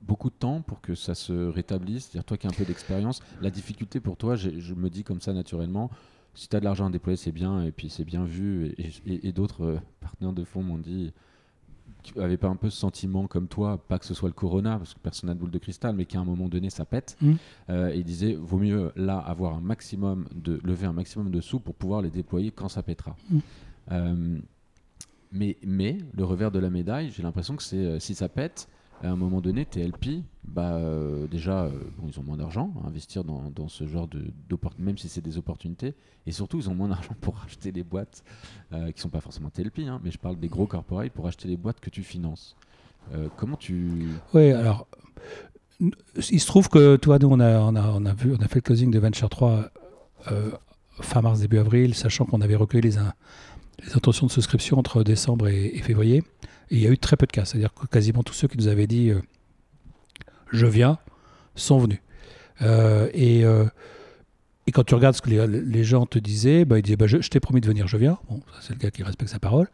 beaucoup 0.01 0.29
de 0.29 0.35
temps 0.35 0.61
pour 0.61 0.81
que 0.81 0.95
ça 0.95 1.15
se 1.15 1.33
rétablisse 1.33 2.11
dire 2.11 2.23
toi 2.23 2.37
qui 2.37 2.47
as 2.47 2.49
un 2.49 2.53
peu 2.53 2.65
d'expérience, 2.65 3.21
la 3.41 3.49
difficulté 3.49 3.99
pour 3.99 4.17
toi, 4.17 4.35
je 4.35 4.73
me 4.73 4.89
dis 4.89 5.03
comme 5.03 5.21
ça 5.21 5.33
naturellement, 5.33 5.89
si 6.37 6.47
tu 6.47 6.55
as 6.55 6.59
de 6.59 6.65
l'argent 6.65 6.85
à 6.85 6.89
déployer, 6.91 7.17
c'est 7.17 7.31
bien, 7.31 7.63
et 7.63 7.71
puis 7.71 7.89
c'est 7.89 8.05
bien 8.05 8.23
vu. 8.23 8.75
Et, 9.07 9.31
d'autres 9.31 9.63
euh, 9.63 9.79
partenaires 9.99 10.33
de 10.33 10.43
fonds 10.43 10.61
m'ont 10.61 10.77
dit 10.77 11.11
tu 12.03 12.17
n'avais 12.19 12.37
pas 12.37 12.47
un 12.47 12.55
peu 12.55 12.69
ce 12.69 12.77
sentiment 12.77 13.27
comme 13.27 13.47
toi, 13.47 13.83
pas 13.87 13.97
que 13.97 14.05
ce 14.05 14.13
soit 14.13 14.29
le 14.29 14.33
corona, 14.33 14.77
parce 14.77 14.93
que 14.93 14.99
personne 14.99 15.29
n'a 15.29 15.33
de 15.33 15.39
boule 15.39 15.49
de 15.49 15.57
cristal, 15.57 15.95
mais 15.95 16.05
qu'à 16.05 16.19
un 16.19 16.25
moment 16.25 16.47
donné, 16.47 16.69
ça 16.69 16.85
pète. 16.85 17.17
Mmh. 17.21 17.33
Euh, 17.69 17.89
et 17.89 17.97
il 17.97 18.03
disait 18.03 18.35
vaut 18.35 18.59
mieux 18.59 18.91
là 18.95 19.17
avoir 19.17 19.55
un 19.55 19.61
maximum 19.61 20.27
de 20.33 20.61
lever 20.63 20.85
un 20.85 20.93
maximum 20.93 21.31
de 21.31 21.41
sous 21.41 21.59
pour 21.59 21.73
pouvoir 21.73 22.03
les 22.03 22.11
déployer 22.11 22.51
quand 22.51 22.69
ça 22.69 22.83
pètera. 22.83 23.15
Mmh. 23.29 23.37
Euh, 23.91 24.37
mais, 25.31 25.57
mais 25.63 25.97
le 26.13 26.23
revers 26.23 26.51
de 26.51 26.59
la 26.59 26.69
médaille, 26.69 27.09
j'ai 27.09 27.23
l'impression 27.23 27.55
que 27.55 27.63
c'est 27.63 27.99
si 27.99 28.13
ça 28.13 28.29
pète, 28.29 28.69
à 29.03 29.09
un 29.09 29.15
moment 29.15 29.41
donné, 29.41 29.65
TLP, 29.65 30.23
bah, 30.43 30.73
euh, 30.73 31.27
déjà, 31.27 31.65
euh, 31.65 31.71
bon, 31.97 32.09
ils 32.11 32.19
ont 32.19 32.23
moins 32.23 32.37
d'argent 32.37 32.73
à 32.83 32.87
investir 32.87 33.23
dans, 33.23 33.51
dans 33.51 33.67
ce 33.67 33.85
genre 33.85 34.07
de 34.07 34.23
même 34.79 34.97
si 34.97 35.07
c'est 35.07 35.21
des 35.21 35.37
opportunités, 35.37 35.95
et 36.25 36.31
surtout, 36.31 36.57
ils 36.57 36.69
ont 36.69 36.75
moins 36.75 36.87
d'argent 36.87 37.15
pour 37.21 37.39
acheter 37.45 37.71
les 37.71 37.83
boîtes 37.83 38.23
euh, 38.73 38.91
qui 38.91 39.01
sont 39.01 39.09
pas 39.09 39.21
forcément 39.21 39.49
TLP, 39.49 39.79
hein, 39.87 39.99
mais 40.03 40.11
je 40.11 40.17
parle 40.17 40.39
des 40.39 40.47
gros 40.47 40.65
corporates 40.65 41.11
pour 41.11 41.27
acheter 41.27 41.47
les 41.47 41.57
boîtes 41.57 41.79
que 41.79 41.89
tu 41.89 42.03
finances. 42.03 42.55
comment 43.35 43.55
tu. 43.55 44.07
Oui, 44.33 44.51
alors, 44.51 44.87
il 45.79 46.41
se 46.41 46.47
trouve 46.47 46.67
que, 46.69 46.95
toi, 46.95 47.19
nous, 47.19 47.29
on 47.29 47.39
a, 47.39 47.59
on 47.59 47.75
a, 47.75 47.87
on 47.89 48.05
a, 48.05 48.13
vu, 48.13 48.33
on 48.33 48.43
a 48.43 48.47
fait 48.47 48.55
le 48.55 48.61
closing 48.61 48.91
de 48.91 48.99
Venture 48.99 49.29
3 49.29 49.69
fin 50.99 51.21
mars, 51.21 51.39
début 51.39 51.59
avril, 51.59 51.93
sachant 51.93 52.25
qu'on 52.25 52.41
avait 52.41 52.55
recueilli 52.55 52.81
les, 52.81 52.97
les 53.85 53.95
intentions 53.95 54.25
de 54.25 54.31
souscription 54.31 54.79
entre 54.79 55.03
décembre 55.03 55.47
et 55.47 55.79
février. 55.83 56.23
Il 56.69 56.79
y 56.79 56.87
a 56.87 56.89
eu 56.89 56.97
très 56.97 57.15
peu 57.15 57.25
de 57.25 57.31
cas. 57.31 57.45
C'est-à-dire 57.45 57.73
que 57.73 57.85
quasiment 57.87 58.23
tous 58.23 58.33
ceux 58.33 58.47
qui 58.47 58.57
nous 58.57 58.67
avaient 58.67 58.87
dit 58.87 59.09
euh, 59.09 59.21
je 60.51 60.65
viens 60.65 60.97
sont 61.55 61.77
venus. 61.79 61.99
Euh, 62.61 63.09
et, 63.13 63.45
euh, 63.45 63.65
et, 64.65 64.71
quand 64.71 64.83
tu 64.83 64.95
regardes 64.95 65.15
ce 65.15 65.21
que 65.21 65.29
les, 65.29 65.83
gens 65.83 66.05
te 66.05 66.19
disaient, 66.19 66.65
bah, 66.65 66.79
ils 66.79 66.81
disaient 66.81 66.97
bah, 66.97 67.07
je, 67.07 67.17
t'ai 67.17 67.39
promis 67.39 67.61
de 67.61 67.67
venir, 67.67 67.87
je 67.87 67.97
viens. 67.97 68.17
Bon, 68.29 68.41
c'est 68.61 68.73
le 68.73 68.79
gars 68.79 68.91
qui 68.91 69.03
respecte 69.03 69.31
sa 69.31 69.39
parole. 69.39 69.69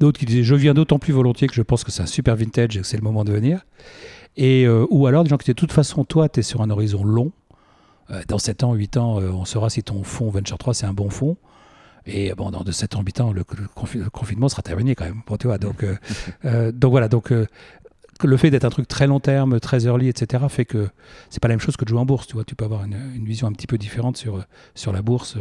D'autres 0.00 0.18
qui 0.18 0.26
disaient 0.26 0.42
je 0.42 0.54
viens 0.54 0.74
d'autant 0.74 0.98
plus 0.98 1.12
volontiers 1.12 1.48
que 1.48 1.54
je 1.54 1.62
pense 1.62 1.84
que 1.84 1.92
c'est 1.92 2.02
un 2.02 2.06
super 2.06 2.36
vintage 2.36 2.76
et 2.76 2.80
que 2.80 2.86
c'est 2.86 2.96
le 2.96 3.02
moment 3.02 3.24
de 3.24 3.32
venir. 3.32 3.64
Et, 4.36 4.66
ou 4.66 5.06
alors 5.06 5.24
des 5.24 5.30
gens 5.30 5.36
qui 5.36 5.44
disaient 5.44 5.54
de 5.54 5.60
toute 5.60 5.72
façon, 5.72 6.04
toi, 6.04 6.28
tu 6.28 6.40
es 6.40 6.42
sur 6.42 6.62
un 6.62 6.70
horizon 6.70 7.04
long. 7.04 7.32
dans 8.28 8.38
7 8.38 8.64
ans, 8.64 8.72
8 8.72 8.96
ans, 8.96 9.18
on 9.18 9.44
saura 9.44 9.68
si 9.68 9.82
ton 9.82 10.02
fonds 10.02 10.30
Venture 10.30 10.56
3 10.56 10.74
c'est 10.74 10.86
un 10.86 10.94
bon 10.94 11.10
fonds. 11.10 11.36
Et 12.06 12.32
bon, 12.34 12.50
dans 12.50 12.62
de 12.62 12.72
7 12.72 12.96
ans, 12.96 13.02
8 13.02 13.20
ans, 13.20 13.32
le, 13.32 13.44
confinement 14.10 14.48
sera 14.48 14.62
terminé 14.62 14.94
quand 14.94 15.04
même. 15.04 15.22
Bon, 15.26 15.36
tu 15.36 15.46
vois, 15.46 15.58
donc, 15.58 15.84
euh, 15.84 15.96
euh, 16.44 16.72
donc 16.72 16.90
voilà, 16.90 17.08
donc 17.08 17.32
euh, 17.32 17.46
le 18.24 18.36
fait 18.36 18.50
d'être 18.50 18.64
un 18.64 18.70
truc 18.70 18.88
très 18.88 19.06
long 19.06 19.20
terme, 19.20 19.60
très 19.60 19.86
early, 19.86 20.08
etc., 20.08 20.44
fait 20.48 20.64
que 20.64 20.88
c'est 21.30 21.40
pas 21.40 21.48
la 21.48 21.54
même 21.54 21.60
chose 21.60 21.76
que 21.76 21.84
de 21.84 21.88
jouer 21.88 22.00
en 22.00 22.06
bourse. 22.06 22.26
Tu 22.26 22.34
vois, 22.34 22.44
tu 22.44 22.54
peux 22.54 22.64
avoir 22.64 22.84
une, 22.84 23.24
vision 23.24 23.46
un 23.46 23.52
petit 23.52 23.66
peu 23.66 23.78
différente 23.78 24.16
sur, 24.16 24.44
sur 24.74 24.92
la 24.92 25.02
bourse, 25.02 25.36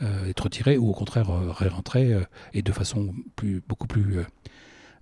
être 0.00 0.44
retiré 0.44 0.76
ou 0.78 0.90
au 0.90 0.94
contraire 0.94 1.28
ré-rentrer 1.28 2.14
et 2.54 2.62
de 2.62 2.72
façon 2.72 3.14
plus, 3.34 3.62
beaucoup 3.66 3.86
plus 3.86 4.18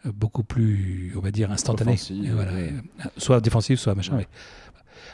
beaucoup 0.05 0.43
plus, 0.43 1.15
on 1.17 1.21
va 1.21 1.31
dire, 1.31 1.51
instantanée. 1.51 1.97
Voilà. 2.33 2.53
Soit 3.17 3.41
défensive, 3.41 3.79
soit 3.79 3.95
machin. 3.95 4.19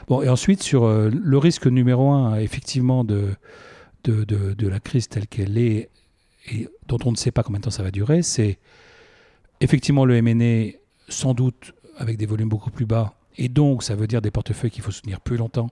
Bon, 0.07 0.21
et 0.21 0.27
ensuite, 0.27 0.61
sur 0.61 0.87
le 0.87 1.37
risque 1.37 1.67
numéro 1.67 2.11
un, 2.11 2.37
effectivement, 2.39 3.03
de, 3.05 3.29
de, 4.03 4.23
de, 4.23 4.67
la 4.67 4.79
crise 4.79 5.07
telle 5.07 5.27
qu'elle 5.27 5.57
est 5.57 5.89
et 6.51 6.67
dont 6.87 6.97
on 7.05 7.11
ne 7.11 7.17
sait 7.17 7.31
pas 7.31 7.43
combien 7.43 7.59
de 7.59 7.65
temps 7.65 7.71
ça 7.71 7.83
va 7.83 7.91
durer, 7.91 8.23
c'est 8.23 8.59
effectivement 9.59 10.05
le 10.05 10.21
MNE, 10.21 10.73
sans 11.07 11.33
doute 11.33 11.73
avec 11.97 12.17
des 12.17 12.25
volumes 12.25 12.49
beaucoup 12.49 12.71
plus 12.71 12.85
bas, 12.85 13.13
et 13.37 13.47
donc 13.47 13.83
ça 13.83 13.95
veut 13.95 14.07
dire 14.07 14.21
des 14.21 14.31
portefeuilles 14.31 14.71
qu'il 14.71 14.83
faut 14.83 14.91
soutenir 14.91 15.21
plus 15.21 15.37
longtemps 15.37 15.69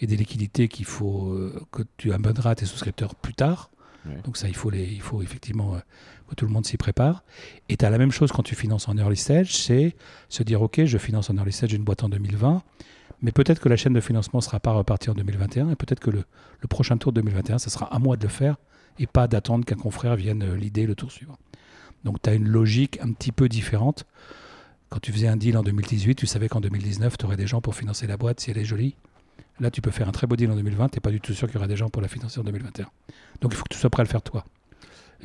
et 0.00 0.06
des 0.06 0.16
liquidités 0.16 0.68
qu'il 0.68 0.86
faut 0.86 1.32
euh, 1.32 1.60
que 1.70 1.82
tu 1.96 2.12
abonneras 2.12 2.50
à 2.50 2.54
tes 2.54 2.66
souscripteurs 2.66 3.14
plus 3.14 3.34
tard. 3.34 3.70
Donc 4.24 4.38
ça, 4.38 4.48
il 4.48 4.56
faut, 4.56 4.70
les, 4.70 4.84
il 4.84 5.02
faut 5.02 5.20
effectivement 5.20 5.74
euh, 5.74 5.78
que 6.28 6.34
tout 6.34 6.46
le 6.46 6.50
monde 6.50 6.64
s'y 6.64 6.78
prépare. 6.78 7.22
Et 7.68 7.76
tu 7.76 7.84
as 7.84 7.90
la 7.90 7.98
même 7.98 8.12
chose 8.12 8.32
quand 8.32 8.42
tu 8.42 8.54
finances 8.54 8.88
en 8.88 8.96
early 8.96 9.16
stage, 9.16 9.54
c'est 9.54 9.94
se 10.30 10.42
dire, 10.42 10.62
OK, 10.62 10.82
je 10.84 10.98
finance 10.98 11.28
en 11.28 11.36
early 11.36 11.52
stage 11.52 11.74
une 11.74 11.84
boîte 11.84 12.02
en 12.02 12.08
2020, 12.08 12.62
mais 13.22 13.32
peut-être 13.32 13.60
que 13.60 13.68
la 13.68 13.76
chaîne 13.76 13.92
de 13.92 14.00
financement 14.00 14.38
ne 14.38 14.44
sera 14.44 14.60
pas 14.60 14.72
repartie 14.72 15.10
en 15.10 15.14
2021 15.14 15.70
et 15.70 15.76
peut-être 15.76 16.00
que 16.00 16.10
le, 16.10 16.24
prochain 16.68 16.96
tour 16.96 17.12
2021, 17.12 17.58
ce 17.58 17.70
sera 17.70 17.86
à 17.94 17.98
moi 17.98 18.16
de 18.16 18.22
le 18.22 18.28
faire 18.28 18.56
et 18.98 19.06
pas 19.06 19.28
d'attendre 19.28 19.64
qu'un 19.64 19.76
confrère 19.76 20.16
vienne 20.16 20.42
euh, 20.42 20.56
l'idée 20.56 20.86
le 20.86 20.94
tour 20.94 21.10
suivant. 21.10 21.38
Donc 22.04 22.22
tu 22.22 22.30
as 22.30 22.34
une 22.34 22.48
logique 22.48 22.98
un 23.02 23.12
petit 23.12 23.32
peu 23.32 23.48
différente. 23.48 24.06
Quand 24.88 25.00
tu 25.00 25.12
faisais 25.12 25.28
un 25.28 25.36
deal 25.36 25.56
en 25.56 25.62
2018, 25.62 26.16
tu 26.16 26.26
savais 26.26 26.48
qu'en 26.48 26.60
2019, 26.60 27.16
tu 27.16 27.26
aurais 27.26 27.36
des 27.36 27.46
gens 27.46 27.60
pour 27.60 27.74
financer 27.74 28.06
la 28.06 28.16
boîte 28.16 28.40
si 28.40 28.50
elle 28.50 28.58
est 28.58 28.64
jolie. 28.64 28.96
Là, 29.60 29.70
tu 29.70 29.82
peux 29.82 29.90
faire 29.90 30.08
un 30.08 30.12
très 30.12 30.26
beau 30.26 30.36
deal 30.36 30.50
en 30.50 30.56
2020, 30.56 30.88
tu 30.88 30.96
n'es 30.96 31.00
pas 31.00 31.10
du 31.10 31.20
tout 31.20 31.34
sûr 31.34 31.46
qu'il 31.46 31.56
y 31.56 31.58
aura 31.58 31.68
des 31.68 31.76
gens 31.76 31.90
pour 31.90 32.00
la 32.02 32.08
financer 32.08 32.40
en 32.40 32.44
2021. 32.44 32.86
Donc 33.42 33.52
il 33.52 33.56
faut 33.56 33.64
que 33.64 33.74
tu 33.74 33.78
sois 33.78 33.90
prêt 33.90 34.00
à 34.00 34.04
le 34.04 34.10
faire 34.10 34.22
toi. 34.22 34.44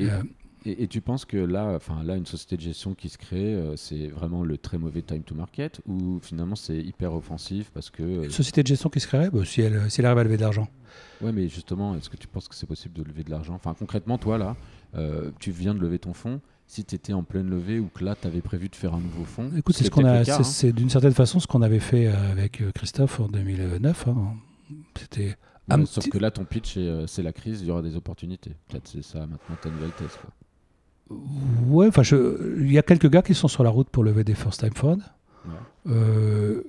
Euh, 0.02 0.22
et, 0.66 0.88
tu 0.88 1.02
penses 1.02 1.26
que 1.26 1.38
là, 1.38 1.74
enfin 1.76 2.04
là, 2.04 2.16
une 2.16 2.26
société 2.26 2.58
de 2.58 2.62
gestion 2.62 2.96
qui 2.96 3.10
se 3.10 3.18
crée, 3.18 3.54
euh, 3.54 3.76
c'est 3.76 4.08
vraiment 4.08 4.44
le 4.44 4.58
très 4.58 4.78
mauvais 4.78 5.02
time 5.02 5.22
to 5.22 5.36
market 5.36 5.80
ou 5.88 6.20
finalement 6.22 6.56
c'est 6.56 6.78
hyper 6.78 7.14
offensif 7.14 7.70
parce 7.74 7.92
que 7.92 8.26
une 8.26 8.32
société 8.32 8.64
de 8.64 8.68
gestion 8.68 8.90
qui 8.90 9.00
se 9.00 9.08
crée, 9.08 9.30
bah, 9.30 9.46
si 9.46 9.62
elle 9.62 9.90
si 9.90 10.02
elle 10.02 10.08
arrive 10.08 10.20
à 10.20 10.24
lever 10.24 10.38
de 10.38 10.42
l'argent. 10.42 10.68
Ouais, 11.22 11.32
mais 11.32 11.48
justement, 11.50 11.96
est-ce 11.96 12.10
que 12.10 12.18
tu 12.18 12.28
penses 12.28 12.48
que 12.48 12.56
c'est 12.56 12.66
possible 12.66 12.96
de 12.96 13.04
lever 13.04 13.24
de 13.24 13.30
l'argent? 13.30 13.54
Enfin, 13.54 13.76
concrètement, 13.78 14.18
toi 14.18 14.38
là, 14.38 14.56
euh, 14.96 15.30
tu 15.40 15.52
viens 15.52 15.76
de 15.76 15.80
lever 15.80 16.00
ton 16.00 16.14
fonds. 16.14 16.42
Si 16.68 16.84
tu 16.84 16.96
étais 16.96 17.14
en 17.14 17.22
pleine 17.22 17.48
levée 17.48 17.78
ou 17.78 17.90
que 17.94 18.04
là, 18.04 18.16
tu 18.20 18.26
avais 18.26 18.42
prévu 18.42 18.70
de 18.70 18.76
faire 18.76 18.96
un 18.96 19.00
nouveau 19.00 19.24
fonds. 19.24 19.52
Écoute, 19.56 19.76
c'est 19.76 19.84
ce 19.84 19.92
qu'on 19.92 20.04
a, 20.04 20.22
hein. 20.22 20.72
d'une 20.72 20.90
certaine 20.90 21.14
façon 21.14 21.40
ce 21.40 21.46
qu'on 21.46 21.62
avait 21.62 21.80
fait 21.80 22.08
avec 22.08 22.64
Christophe 22.74 23.20
en 23.20 23.28
2009. 23.28 24.08
Hein. 24.08 24.34
C'était 25.00 25.36
sauf 25.86 26.10
que 26.10 26.18
là, 26.18 26.32
ton 26.32 26.44
pitch, 26.44 26.80
c'est 27.06 27.22
la 27.22 27.34
crise, 27.34 27.62
il 27.62 27.68
y 27.68 27.72
aura 27.72 27.84
des 27.84 27.96
opportunités. 27.96 28.56
Peut-être 28.68 28.88
c'est 28.88 29.04
ça 29.04 29.20
maintenant 29.20 29.56
ta 29.62 29.70
nouvelle 29.70 29.92
thèse. 29.92 30.18
Quoi. 30.20 30.32
Ouais, 31.10 31.88
enfin, 31.88 32.02
il 32.60 32.72
y 32.72 32.78
a 32.78 32.82
quelques 32.84 33.10
gars 33.10 33.22
qui 33.22 33.34
sont 33.36 33.48
sur 33.48 33.64
la 33.64 33.70
route 33.70 33.90
pour 33.90 34.04
lever 34.04 34.24
des 34.24 34.34
first 34.36 34.60
time 34.62 34.74
funds. 34.74 35.00
Euh, 35.88 36.64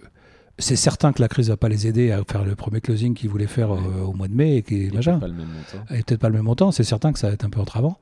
c'est 0.58 0.76
certain 0.76 1.12
que 1.12 1.20
la 1.22 1.28
crise 1.28 1.48
va 1.48 1.56
pas 1.56 1.68
les 1.68 1.86
aider 1.86 2.12
à 2.12 2.22
faire 2.30 2.44
le 2.44 2.54
premier 2.54 2.80
closing 2.80 3.14
qu'ils 3.14 3.30
voulaient 3.30 3.46
faire 3.46 3.72
euh, 3.72 4.02
au 4.06 4.12
mois 4.12 4.28
de 4.28 4.34
mai 4.34 4.56
et 4.56 4.62
qui 4.62 4.90
machin. 4.92 5.18
pas 5.18 5.28
le 5.28 5.34
même 5.34 5.48
montant. 5.48 5.94
Et 5.94 6.02
peut-être 6.02 6.20
pas 6.20 6.28
le 6.28 6.34
même 6.34 6.44
montant, 6.44 6.70
c'est 6.72 6.84
certain 6.84 7.12
que 7.12 7.18
ça 7.18 7.28
va 7.28 7.34
être 7.34 7.44
un 7.44 7.50
peu 7.50 7.60
entravant. 7.60 7.98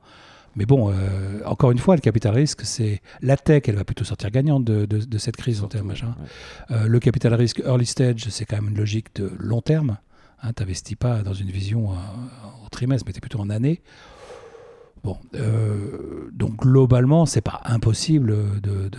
Mais 0.57 0.65
bon, 0.65 0.89
euh, 0.89 0.93
encore 1.45 1.71
une 1.71 1.77
fois, 1.79 1.95
le 1.95 2.01
capital 2.01 2.33
risque, 2.33 2.61
c'est 2.63 3.01
la 3.21 3.35
tech, 3.35 3.63
elle 3.67 3.75
va 3.75 3.83
plutôt 3.83 4.05
sortir 4.05 4.31
gagnante 4.31 4.63
de, 4.63 4.85
de- 4.85 5.03
de 5.03 5.17
cette 5.17 5.35
crise 5.35 5.61
en 5.63 5.67
termes 5.67 5.87
machin. 5.87 6.15
Ouais. 6.69 6.75
Euh, 6.77 6.87
le 6.87 6.99
capital 6.99 7.33
risque 7.33 7.59
early 7.65 7.85
stage, 7.85 8.25
c'est 8.29 8.45
quand 8.45 8.55
même 8.57 8.69
une 8.69 8.77
logique 8.77 9.13
de 9.15 9.31
long 9.37 9.61
terme. 9.61 9.97
Hein, 10.41 10.51
tu 10.55 10.63
n'investis 10.63 10.95
pas 10.95 11.23
dans 11.23 11.33
une 11.33 11.49
vision 11.49 11.89
au 11.89 12.69
trimestre, 12.71 13.05
mais 13.07 13.11
tu 13.13 13.17
es 13.17 13.21
plutôt 13.21 13.39
en 13.39 13.49
année. 13.49 13.81
Euh, 15.35 16.29
donc 16.31 16.57
globalement, 16.57 17.25
c'est 17.25 17.41
pas 17.41 17.61
impossible 17.65 18.61
de. 18.61 18.89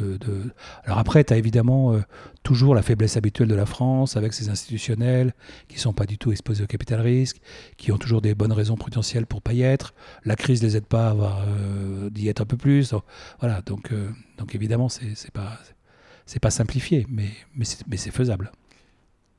Alors 0.84 0.98
après, 0.98 1.24
tu 1.24 1.32
as 1.32 1.36
évidemment 1.36 1.92
euh, 1.92 2.00
toujours 2.42 2.74
la 2.74 2.82
faiblesse 2.82 3.16
habituelle 3.16 3.48
de 3.48 3.54
la 3.54 3.66
France 3.66 4.16
avec 4.16 4.32
ses 4.32 4.48
institutionnels 4.48 5.34
qui 5.68 5.78
sont 5.78 5.92
pas 5.92 6.06
du 6.06 6.18
tout 6.18 6.32
exposés 6.32 6.64
au 6.64 6.66
capital 6.66 7.00
risque, 7.00 7.40
qui 7.76 7.92
ont 7.92 7.98
toujours 7.98 8.20
des 8.20 8.34
bonnes 8.34 8.52
raisons 8.52 8.76
prudentielles 8.76 9.26
pour 9.26 9.42
pas 9.42 9.52
y 9.52 9.62
être. 9.62 9.94
La 10.24 10.36
crise 10.36 10.62
les 10.62 10.76
aide 10.76 10.86
pas 10.86 11.08
à 11.08 11.10
avoir 11.10 11.44
euh, 11.46 12.10
d'y 12.10 12.28
être 12.28 12.40
un 12.40 12.46
peu 12.46 12.56
plus. 12.56 12.94
Voilà, 13.40 13.62
donc, 13.62 13.92
euh, 13.92 14.08
donc 14.38 14.54
évidemment, 14.54 14.88
c'est 14.88 15.32
pas 15.32 15.58
pas 16.40 16.50
simplifié, 16.50 17.06
mais, 17.08 17.30
mais 17.54 17.96
c'est 17.96 18.10
faisable. 18.10 18.50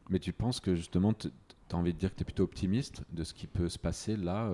Mais 0.10 0.20
tu 0.20 0.32
penses 0.32 0.60
que 0.60 0.76
justement, 0.76 1.14
tu 1.14 1.30
as 1.72 1.76
envie 1.76 1.94
de 1.94 2.00
dire 2.00 2.12
que 2.12 2.16
tu 2.16 2.22
es 2.22 2.26
plutôt 2.26 2.44
optimiste 2.44 3.02
de 3.12 3.24
ce 3.24 3.34
qui 3.34 3.46
peut 3.46 3.68
se 3.68 3.78
passer 3.78 4.16
là, 4.16 4.50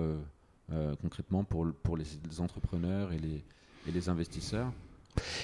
concrètement, 1.02 1.44
pour, 1.44 1.66
pour 1.82 1.96
les, 1.96 2.06
entrepreneurs 2.40 3.12
et 3.12 3.18
les, 3.18 3.44
et 3.88 3.92
les 3.92 4.08
investisseurs 4.08 4.72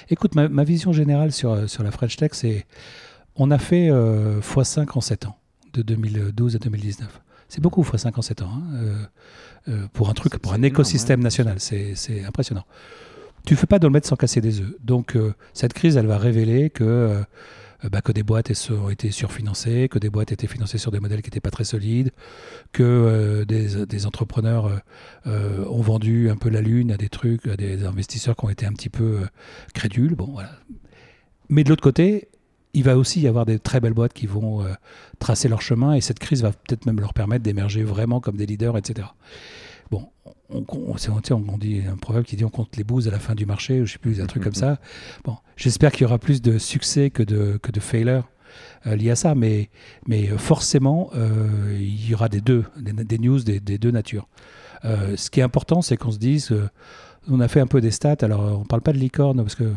Écoute, 0.08 0.34
ma, 0.34 0.48
ma 0.48 0.64
vision 0.64 0.92
générale 0.92 1.32
sur, 1.32 1.52
euh, 1.52 1.66
sur 1.66 1.82
la 1.82 1.90
French 1.90 2.16
Tech, 2.16 2.30
c'est 2.34 2.66
on 3.36 3.50
a 3.50 3.58
fait 3.58 3.88
euh, 3.90 4.40
x5 4.40 4.88
en 4.96 5.00
7 5.00 5.26
ans, 5.26 5.36
de 5.72 5.82
2012 5.82 6.56
à 6.56 6.58
2019. 6.58 7.22
C'est 7.48 7.60
beaucoup 7.60 7.82
x5 7.82 8.18
en 8.18 8.22
7 8.22 8.42
ans, 8.42 8.50
hein, 8.52 8.62
euh, 8.74 9.04
euh, 9.68 9.86
pour 9.92 10.10
un 10.10 10.14
truc, 10.14 10.36
pour 10.38 10.52
un 10.52 10.56
énorme, 10.56 10.72
écosystème 10.72 11.20
ouais. 11.20 11.24
national. 11.24 11.56
C'est 11.60 12.24
impressionnant. 12.24 12.64
Tu 13.46 13.56
fais 13.56 13.66
pas 13.66 13.78
de 13.78 13.86
le 13.86 13.92
mettre 13.92 14.08
sans 14.08 14.16
casser 14.16 14.40
des 14.40 14.60
œufs. 14.60 14.74
Donc, 14.82 15.16
euh, 15.16 15.34
cette 15.54 15.72
crise, 15.72 15.96
elle 15.96 16.06
va 16.06 16.18
révéler 16.18 16.70
que, 16.70 16.84
euh, 16.84 17.08
euh, 17.08 17.24
bah, 17.90 18.00
que 18.02 18.12
des 18.12 18.22
boîtes 18.22 18.50
ont 18.70 18.90
été 18.90 19.10
surfinancées, 19.10 19.88
que 19.88 19.98
des 19.98 20.10
boîtes 20.10 20.32
étaient 20.32 20.46
financées 20.46 20.78
sur 20.78 20.90
des 20.90 21.00
modèles 21.00 21.22
qui 21.22 21.28
n'étaient 21.28 21.40
pas 21.40 21.50
très 21.50 21.64
solides, 21.64 22.10
que 22.72 22.82
euh, 22.82 23.44
des, 23.44 24.06
entrepreneurs 24.06 24.66
euh, 24.66 24.78
euh, 25.26 25.64
ont 25.66 25.80
vendu 25.80 26.30
un 26.30 26.36
peu 26.36 26.48
la 26.48 26.60
lune 26.60 26.92
à 26.92 26.96
des 26.96 27.08
trucs, 27.08 27.46
à 27.46 27.56
des 27.56 27.84
investisseurs 27.84 28.36
qui 28.36 28.44
ont 28.44 28.50
été 28.50 28.66
un 28.66 28.72
petit 28.72 28.90
peu 28.90 29.20
euh, 29.22 29.26
crédules. 29.74 30.14
Bon, 30.14 30.30
voilà. 30.32 30.52
Mais 31.48 31.64
de 31.64 31.68
l'autre 31.68 31.82
côté, 31.82 32.28
il 32.74 32.84
va 32.84 32.96
aussi 32.96 33.20
y 33.20 33.28
avoir 33.28 33.46
des 33.46 33.58
très 33.58 33.80
belles 33.80 33.94
boîtes 33.94 34.12
qui 34.12 34.26
vont 34.26 34.62
euh, 34.62 34.72
tracer 35.18 35.48
leur 35.48 35.62
chemin 35.62 35.94
et 35.94 36.00
cette 36.00 36.18
crise 36.18 36.42
va 36.42 36.52
peut-être 36.52 36.86
même 36.86 37.00
leur 37.00 37.14
permettre 37.14 37.42
d'émerger 37.42 37.82
vraiment 37.82 38.20
comme 38.20 38.36
des 38.36 38.46
leaders, 38.46 38.76
etc. 38.76 39.08
Bon, 39.90 40.08
on, 40.50 40.64
on, 40.68 40.94
on- 40.94 41.42
on 41.48 41.58
dit 41.58 41.82
un 41.90 41.96
proverbe 41.96 42.24
qui 42.24 42.36
dit 42.36 42.44
on 42.44 42.50
compte 42.50 42.76
les 42.76 42.84
bouses 42.84 43.08
à 43.08 43.10
la 43.10 43.18
fin 43.18 43.34
du 43.34 43.46
marché, 43.46 43.80
ou 43.80 43.86
je 43.86 43.92
sais 43.92 43.98
plus, 43.98 44.20
un 44.20 44.26
truc 44.26 44.42
comme 44.42 44.54
ça. 44.54 44.78
Bon, 45.24 45.36
j'espère 45.56 45.92
qu'il 45.92 46.02
y 46.02 46.04
aura 46.04 46.18
plus 46.18 46.40
de 46.42 46.58
succès 46.58 47.10
que 47.10 47.22
de, 47.22 47.58
que 47.62 47.70
de 47.72 47.80
failure 47.80 48.28
euh, 48.86 48.96
liés 48.96 49.10
à 49.10 49.16
ça, 49.16 49.34
mais, 49.34 49.70
mais 50.06 50.30
euh, 50.30 50.38
forcément, 50.38 51.10
euh, 51.14 51.76
il 51.78 52.08
y 52.08 52.14
aura 52.14 52.28
des 52.28 52.40
deux, 52.40 52.64
des, 52.78 52.92
des 52.92 53.18
news 53.18 53.40
des, 53.40 53.60
des 53.60 53.78
deux 53.78 53.90
natures. 53.90 54.28
Euh, 54.84 55.16
ce 55.16 55.28
qui 55.30 55.40
est 55.40 55.42
important, 55.42 55.82
c'est 55.82 55.96
qu'on 55.96 56.10
se 56.12 56.18
dise, 56.18 56.54
on 57.28 57.40
a 57.40 57.48
fait 57.48 57.60
un 57.60 57.66
peu 57.66 57.80
des 57.80 57.90
stats, 57.90 58.16
alors 58.22 58.60
on 58.60 58.64
parle 58.64 58.82
pas 58.82 58.92
de 58.92 58.98
licorne, 58.98 59.38
parce 59.42 59.54
que 59.54 59.72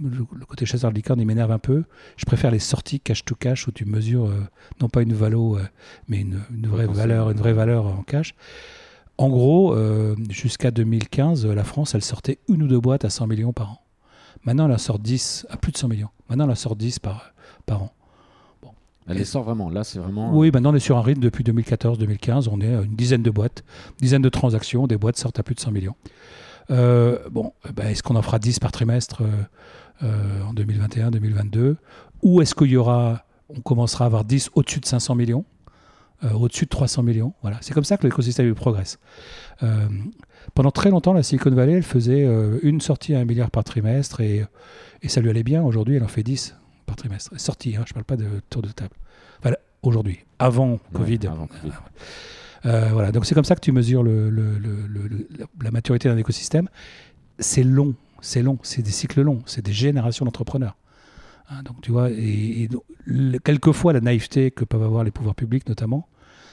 le, 0.00 0.24
côté 0.46 0.66
chasseur 0.66 0.90
de 0.90 0.96
licorne, 0.96 1.20
il 1.20 1.26
m'énerve 1.26 1.52
un 1.52 1.58
peu. 1.60 1.84
Je 2.16 2.24
préfère 2.24 2.50
les 2.50 2.58
sorties 2.58 3.00
cash 3.00 3.24
to 3.24 3.34
cash 3.36 3.68
où 3.68 3.72
tu 3.72 3.84
mesures 3.84 4.26
euh, 4.26 4.40
non 4.80 4.88
pas 4.88 5.02
une 5.02 5.14
valo, 5.14 5.56
euh, 5.56 5.62
mais 6.08 6.20
une, 6.20 6.40
une 6.52 6.66
vraie 6.66 6.86
valeur, 6.86 7.30
une 7.30 7.38
vraie 7.38 7.52
valeur 7.52 7.86
en 7.86 8.02
cash. 8.02 8.34
En 9.18 9.28
gros, 9.28 9.74
euh, 9.74 10.14
jusqu'à 10.30 10.70
2015, 10.70 11.44
euh, 11.44 11.54
la 11.54 11.64
France, 11.64 11.94
elle 11.94 12.04
sortait 12.04 12.38
une 12.48 12.62
ou 12.62 12.68
deux 12.68 12.80
boîtes 12.80 13.04
à 13.04 13.10
100 13.10 13.26
millions 13.26 13.52
par 13.52 13.72
an. 13.72 13.80
Maintenant, 14.44 14.66
elle 14.66 14.72
en 14.72 14.78
sort 14.78 14.98
10 14.98 15.46
à 15.50 15.56
plus 15.56 15.72
de 15.72 15.76
100 15.76 15.88
millions. 15.88 16.08
Maintenant, 16.28 16.44
elle 16.44 16.52
en 16.52 16.56
sort 16.56 16.76
10 16.76 17.00
par, 17.00 17.32
par 17.66 17.82
an. 17.82 17.92
Elle 19.08 19.16
les 19.16 19.24
sort 19.24 19.42
vraiment. 19.42 19.70
Là, 19.70 19.84
c'est 19.84 19.98
vraiment. 19.98 20.36
Oui, 20.36 20.50
maintenant, 20.52 20.72
on 20.72 20.74
est 20.74 20.80
sur 20.80 20.98
un 20.98 21.02
rythme 21.02 21.22
depuis 21.22 21.42
2014-2015. 21.42 22.48
On 22.52 22.60
est 22.60 22.74
à 22.74 22.82
une 22.82 22.94
dizaine 22.94 23.22
de 23.22 23.30
boîtes, 23.30 23.64
une 23.92 24.04
dizaine 24.04 24.22
de 24.22 24.28
transactions. 24.28 24.86
Des 24.86 24.98
boîtes 24.98 25.16
sortent 25.16 25.38
à 25.38 25.42
plus 25.42 25.54
de 25.54 25.60
100 25.60 25.70
millions. 25.70 25.94
Euh, 26.70 27.18
bon, 27.30 27.52
eh 27.68 27.72
ben, 27.72 27.88
est-ce 27.88 28.02
qu'on 28.02 28.16
en 28.16 28.22
fera 28.22 28.38
10 28.38 28.58
par 28.58 28.72
trimestre 28.72 29.22
euh, 29.22 30.04
euh, 30.04 30.42
en 30.42 30.52
2021-2022 30.52 31.76
Ou 32.22 32.42
est-ce 32.42 32.54
qu'il 32.54 32.68
y 32.68 32.76
aura, 32.76 33.24
on 33.48 33.60
commencera 33.60 34.04
à 34.04 34.06
avoir 34.06 34.24
10 34.24 34.50
au-dessus 34.54 34.80
de 34.80 34.86
500 34.86 35.14
millions? 35.14 35.44
Euh, 36.24 36.30
au-dessus 36.32 36.64
de 36.64 36.70
300 36.70 37.02
millions. 37.02 37.32
Voilà, 37.42 37.58
c'est 37.60 37.74
comme 37.74 37.84
ça 37.84 37.96
que 37.96 38.04
l'écosystème 38.06 38.54
progresse. 38.54 38.98
Euh, 39.62 39.86
pendant 40.54 40.70
très 40.70 40.90
longtemps, 40.90 41.12
la 41.12 41.22
Silicon 41.22 41.50
Valley, 41.50 41.74
elle 41.74 41.82
faisait 41.82 42.24
euh, 42.24 42.58
une 42.62 42.80
sortie 42.80 43.14
à 43.14 43.20
un 43.20 43.24
milliard 43.24 43.50
par 43.50 43.64
trimestre 43.64 44.20
et, 44.20 44.44
et 45.02 45.08
ça 45.08 45.20
lui 45.20 45.30
allait 45.30 45.42
bien. 45.42 45.62
Aujourd'hui, 45.62 45.96
elle 45.96 46.04
en 46.04 46.08
fait 46.08 46.22
10 46.22 46.56
par 46.86 46.96
trimestre. 46.96 47.30
Sortie, 47.40 47.76
hein, 47.76 47.84
je 47.86 47.92
ne 47.92 47.94
parle 47.94 48.04
pas 48.04 48.16
de 48.16 48.26
tour 48.50 48.62
de 48.62 48.68
table. 48.68 48.94
Aujourd'hui, 49.82 50.18
avant 50.40 50.72
Ouais, 50.72 50.78
Covid. 50.92 51.20
avant 51.28 51.46
Covid. 51.46 51.72
Voilà, 52.64 53.12
donc 53.12 53.26
c'est 53.26 53.34
comme 53.36 53.44
ça 53.44 53.54
que 53.54 53.60
tu 53.60 53.70
mesures 53.70 54.02
le, 54.02 54.28
le- 54.28 54.58
le- 54.58 55.28
la 55.62 55.70
maturité 55.70 56.08
d'un 56.08 56.16
écosystème. 56.16 56.68
C'est 57.38 57.62
long, 57.62 57.94
c'est 58.20 58.42
long, 58.42 58.58
c'est 58.64 58.82
des 58.82 58.90
cycles 58.90 59.22
longs, 59.22 59.40
c'est 59.46 59.64
des 59.64 59.72
générations 59.72 60.24
d'entrepreneurs. 60.24 60.76
Hein, 61.50 61.62
donc 61.62 61.80
tu 61.80 61.92
vois, 61.92 62.10
et, 62.10 62.68
quelquefois 63.44 63.92
la 63.92 64.00
naïveté 64.00 64.50
que 64.50 64.64
peuvent 64.64 64.82
avoir 64.82 65.04
les 65.04 65.10
pouvoirs 65.10 65.34
publics 65.34 65.68
notamment, 65.68 66.08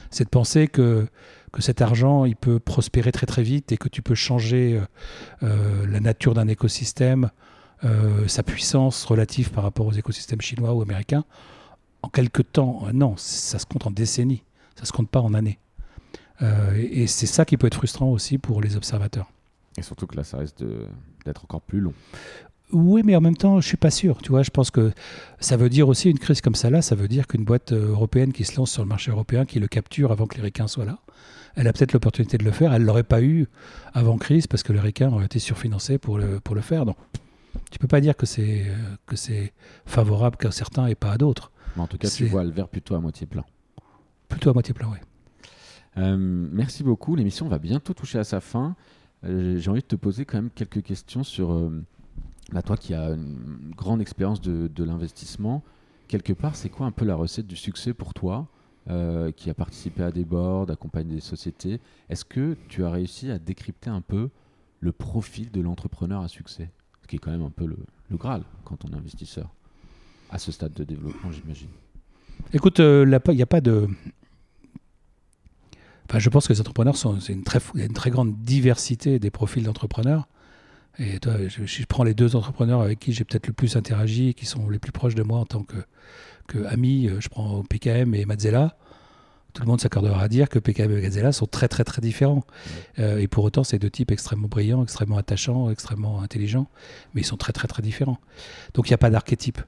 c'est 0.10 0.24
de 0.24 0.30
penser 0.30 0.68
que, 0.68 1.08
que 1.52 1.62
cet 1.62 1.82
argent, 1.82 2.26
il 2.26 2.36
peut 2.36 2.60
prospérer 2.60 3.12
très 3.12 3.26
très 3.26 3.44
vite 3.44 3.72
et 3.72 3.78
que 3.78 3.90
tu 3.90 4.02
peux 4.02 4.16
changer 4.16 4.80
euh, 4.80 4.86
euh, 5.44 5.88
la 5.88 6.00
nature 6.00 6.34
d'un 6.34 6.48
écosystème, 6.48 7.32
euh, 7.84 8.28
sa 8.28 8.44
puissance 8.44 9.04
relative 9.06 9.52
par 9.52 9.64
rapport 9.64 9.86
aux 9.86 9.92
écosystèmes 9.92 10.42
chinois 10.42 10.74
ou 10.74 10.82
américains 10.82 11.26
en 12.02 12.10
quelques 12.10 12.52
temps. 12.52 12.84
Non, 12.94 13.16
ça 13.18 13.60
se 13.60 13.66
compte 13.66 13.88
en 13.88 13.92
décennies, 13.92 14.44
ça 14.76 14.86
se 14.86 14.94
compte 14.94 15.10
pas 15.10 15.22
en 15.22 15.34
années. 15.34 15.60
Et 16.42 17.04
et 17.04 17.08
c'est 17.08 17.28
ça 17.28 17.46
qui 17.46 17.56
peut 17.58 17.68
être 17.68 17.76
frustrant 17.76 18.12
aussi 18.12 18.38
pour 18.38 18.62
les 18.62 18.76
observateurs. 18.76 19.30
Et 19.78 19.82
surtout 19.82 20.08
que 20.08 20.16
là, 20.16 20.24
ça 20.24 20.38
risque 20.38 20.64
d'être 21.26 21.44
encore 21.44 21.62
plus 21.62 21.80
long. 21.80 21.94
Oui, 22.72 23.04
mais 23.06 23.16
en 23.16 23.22
même 23.22 23.38
temps, 23.38 23.62
je 23.62 23.68
suis 23.68 23.78
pas 23.78 23.92
sûr. 23.92 24.18
Tu 24.22 24.30
vois, 24.30 24.44
je 24.44 24.50
pense 24.50 24.72
que 24.72 24.92
ça 25.40 25.56
veut 25.56 25.70
dire 25.70 25.88
aussi 25.88 26.10
une 26.10 26.20
crise 26.20 26.42
comme 26.42 26.56
ça 26.56 26.70
là, 26.70 26.82
ça 26.82 26.96
veut 26.96 27.08
dire 27.08 27.28
qu'une 27.28 27.44
boîte 27.44 27.72
euh, 27.72 27.90
européenne 27.90 28.34
qui 28.34 28.44
se 28.44 28.58
lance 28.58 28.72
sur 28.72 28.82
le 28.82 28.90
marché 28.90 29.12
européen, 29.12 29.46
qui 29.46 29.60
le 29.60 29.68
capture 29.68 30.12
avant 30.12 30.26
que 30.26 30.36
les 30.36 30.42
ricains 30.42 30.68
soient 30.68 30.86
là, 30.86 31.00
elle 31.56 31.68
a 31.68 31.74
peut-être 31.74 31.94
l'opportunité 31.94 32.38
de 32.38 32.44
le 32.44 32.52
faire. 32.52 32.74
Elle 32.74 32.84
l'aurait 32.84 33.04
pas 33.04 33.22
eu 33.22 33.48
avant 33.94 34.18
crise 34.18 34.48
parce 34.48 34.64
que 34.64 34.74
les 34.74 34.80
ricains 34.80 35.12
auraient 35.12 35.26
été 35.26 35.40
surfinancés 35.40 35.98
pour 35.98 36.18
le 36.18 36.40
pour 36.40 36.56
le 36.56 36.62
faire. 36.62 36.86
Donc, 36.86 36.98
tu 37.72 37.80
peux 37.80 37.88
pas 37.88 38.02
dire 38.02 38.18
que 38.18 38.26
c'est 38.26 38.64
euh, 38.68 38.96
que 39.06 39.16
c'est 39.16 39.54
favorable 39.86 40.38
qu'à 40.38 40.52
certains 40.52 40.88
et 40.88 40.96
pas 40.96 41.12
à 41.12 41.18
d'autres. 41.18 41.52
Mais 41.76 41.84
en 41.84 41.88
tout 41.88 41.98
cas, 41.98 42.10
tu 42.10 42.26
vois 42.26 42.44
le 42.44 42.52
verre 42.52 42.68
plutôt 42.68 42.96
à 42.96 43.00
moitié 43.00 43.28
plein. 43.28 43.46
Plutôt 44.28 44.50
à 44.50 44.54
moitié 44.54 44.74
plein, 44.74 44.88
oui. 44.92 44.98
Euh, 45.98 46.18
merci 46.18 46.84
beaucoup. 46.84 47.16
L'émission 47.16 47.48
va 47.48 47.60
bientôt 47.60 47.94
toucher 47.94 48.20
à 48.20 48.24
sa 48.24 48.42
fin. 48.42 48.76
Euh, 49.24 49.58
J'ai 49.58 49.70
envie 49.70 49.82
de 49.82 49.86
te 49.88 49.96
poser 49.96 50.26
quand 50.26 50.38
même 50.38 50.50
quelques 50.54 50.84
questions 50.84 51.24
sur 51.24 51.52
euh, 51.52 51.84
bah, 52.52 52.62
toi 52.62 52.78
qui 52.78 52.94
as 52.94 53.10
une 53.12 53.74
grande 53.76 54.02
expérience 54.02 54.42
de, 54.42 54.84
l'investissement. 54.84 55.64
Quelque 56.08 56.34
part, 56.34 56.56
c'est 56.56 56.70
quoi 56.70 56.86
un 56.86 56.92
peu 56.92 57.06
la 57.06 57.16
recette 57.16 57.48
du 57.48 57.56
succès 57.56 57.94
pour 57.94 58.14
toi 58.14 58.48
euh, 58.90 59.32
qui 59.32 59.50
a 59.50 59.56
participé 59.56 60.04
à 60.04 60.12
des 60.12 60.26
boards, 60.26 60.70
accompagné 60.70 61.16
des 61.16 61.22
sociétés? 61.22 61.82
Est-ce 62.10 62.26
que 62.26 62.56
tu 62.70 62.84
as 62.84 62.92
réussi 62.92 63.32
à 63.32 63.40
décrypter 63.40 63.90
un 63.90 64.02
peu 64.02 64.30
le 64.80 64.92
profil 64.92 65.52
de 65.52 65.62
l'entrepreneur 65.62 66.22
à 66.22 66.28
succès? 66.28 66.70
Ce 67.02 67.08
qui 67.08 67.16
est 67.16 67.20
quand 67.20 67.32
même 67.32 67.44
un 67.44 67.50
peu 67.50 67.66
le, 67.66 67.78
Graal 68.12 68.44
quand 68.64 68.86
on 68.86 68.94
est 68.94 68.98
investisseur. 68.98 69.50
À 70.30 70.38
ce 70.38 70.52
stade 70.52 70.74
de 70.74 70.84
développement, 70.84 71.32
j'imagine. 71.32 71.70
Écoute, 72.54 72.80
euh, 72.80 73.06
là, 73.06 73.20
il 73.30 73.36
n'y 73.36 73.42
a 73.42 73.48
pas 73.48 73.62
de. 73.62 73.88
Enfin, 76.08 76.20
je 76.20 76.30
pense 76.30 76.48
que 76.48 76.54
les 76.54 76.62
entrepreneurs 76.62 76.98
sont. 76.98 77.18
Une 77.18 77.44
une 77.76 77.94
très 77.94 78.12
grande 78.12 78.38
diversité 78.42 79.18
des 79.18 79.32
profils 79.32 79.64
d'entrepreneurs. 79.64 80.28
Et 81.00 81.20
toi, 81.20 81.34
je, 81.48 81.66
je 81.66 81.86
prends 81.86 82.04
les 82.04 82.14
deux 82.14 82.36
entrepreneurs 82.36 82.82
avec 82.82 83.00
qui 83.00 83.12
j'ai 83.14 83.24
peut-être 83.24 83.48
le 83.48 83.54
plus 83.54 83.76
interagi, 83.76 84.34
qui 84.34 84.46
sont 84.46 84.70
les 84.70 84.80
plus 84.80 84.92
proches 84.92 85.16
de 85.16 85.24
moi 85.24 85.40
en 85.40 85.46
tant 85.46 85.64
que, 85.64 85.78
que 86.48 86.66
amis. 86.66 87.08
euh, 87.08 87.20
Je 87.20 87.30
prends 87.30 87.64
PKM 87.64 88.14
et 88.16 88.26
Mazzella. 88.26 88.78
Tout 89.54 89.62
le 89.62 89.68
monde 89.68 89.80
s'accordera 89.80 90.22
à 90.22 90.28
dire 90.28 90.50
que 90.50 90.60
PKM 90.60 90.92
et 90.92 91.02
Mazzella 91.02 91.32
sont 91.32 91.46
très 91.46 91.70
très 91.70 91.86
très 91.86 92.02
différents. 92.02 92.44
Euh, 93.00 93.20
et 93.20 93.28
pour 93.28 93.44
autant, 93.46 93.64
c'est 93.64 93.80
deux 93.80 93.90
types 93.90 94.12
extrêmement 94.12 94.50
brillants, 94.50 94.84
extrêmement 94.84 95.18
attachants, 95.18 95.70
extrêmement 95.70 96.22
intelligents, 96.22 96.68
mais 97.14 97.22
ils 97.22 97.26
sont 97.26 97.38
très 97.38 97.54
très 97.54 97.68
très 97.68 97.82
différents. 97.82 98.20
Donc 98.74 98.90
il 98.90 98.92
n'y 98.92 98.96
a 98.96 98.98
pas 98.98 99.10
d'archétype. 99.10 99.62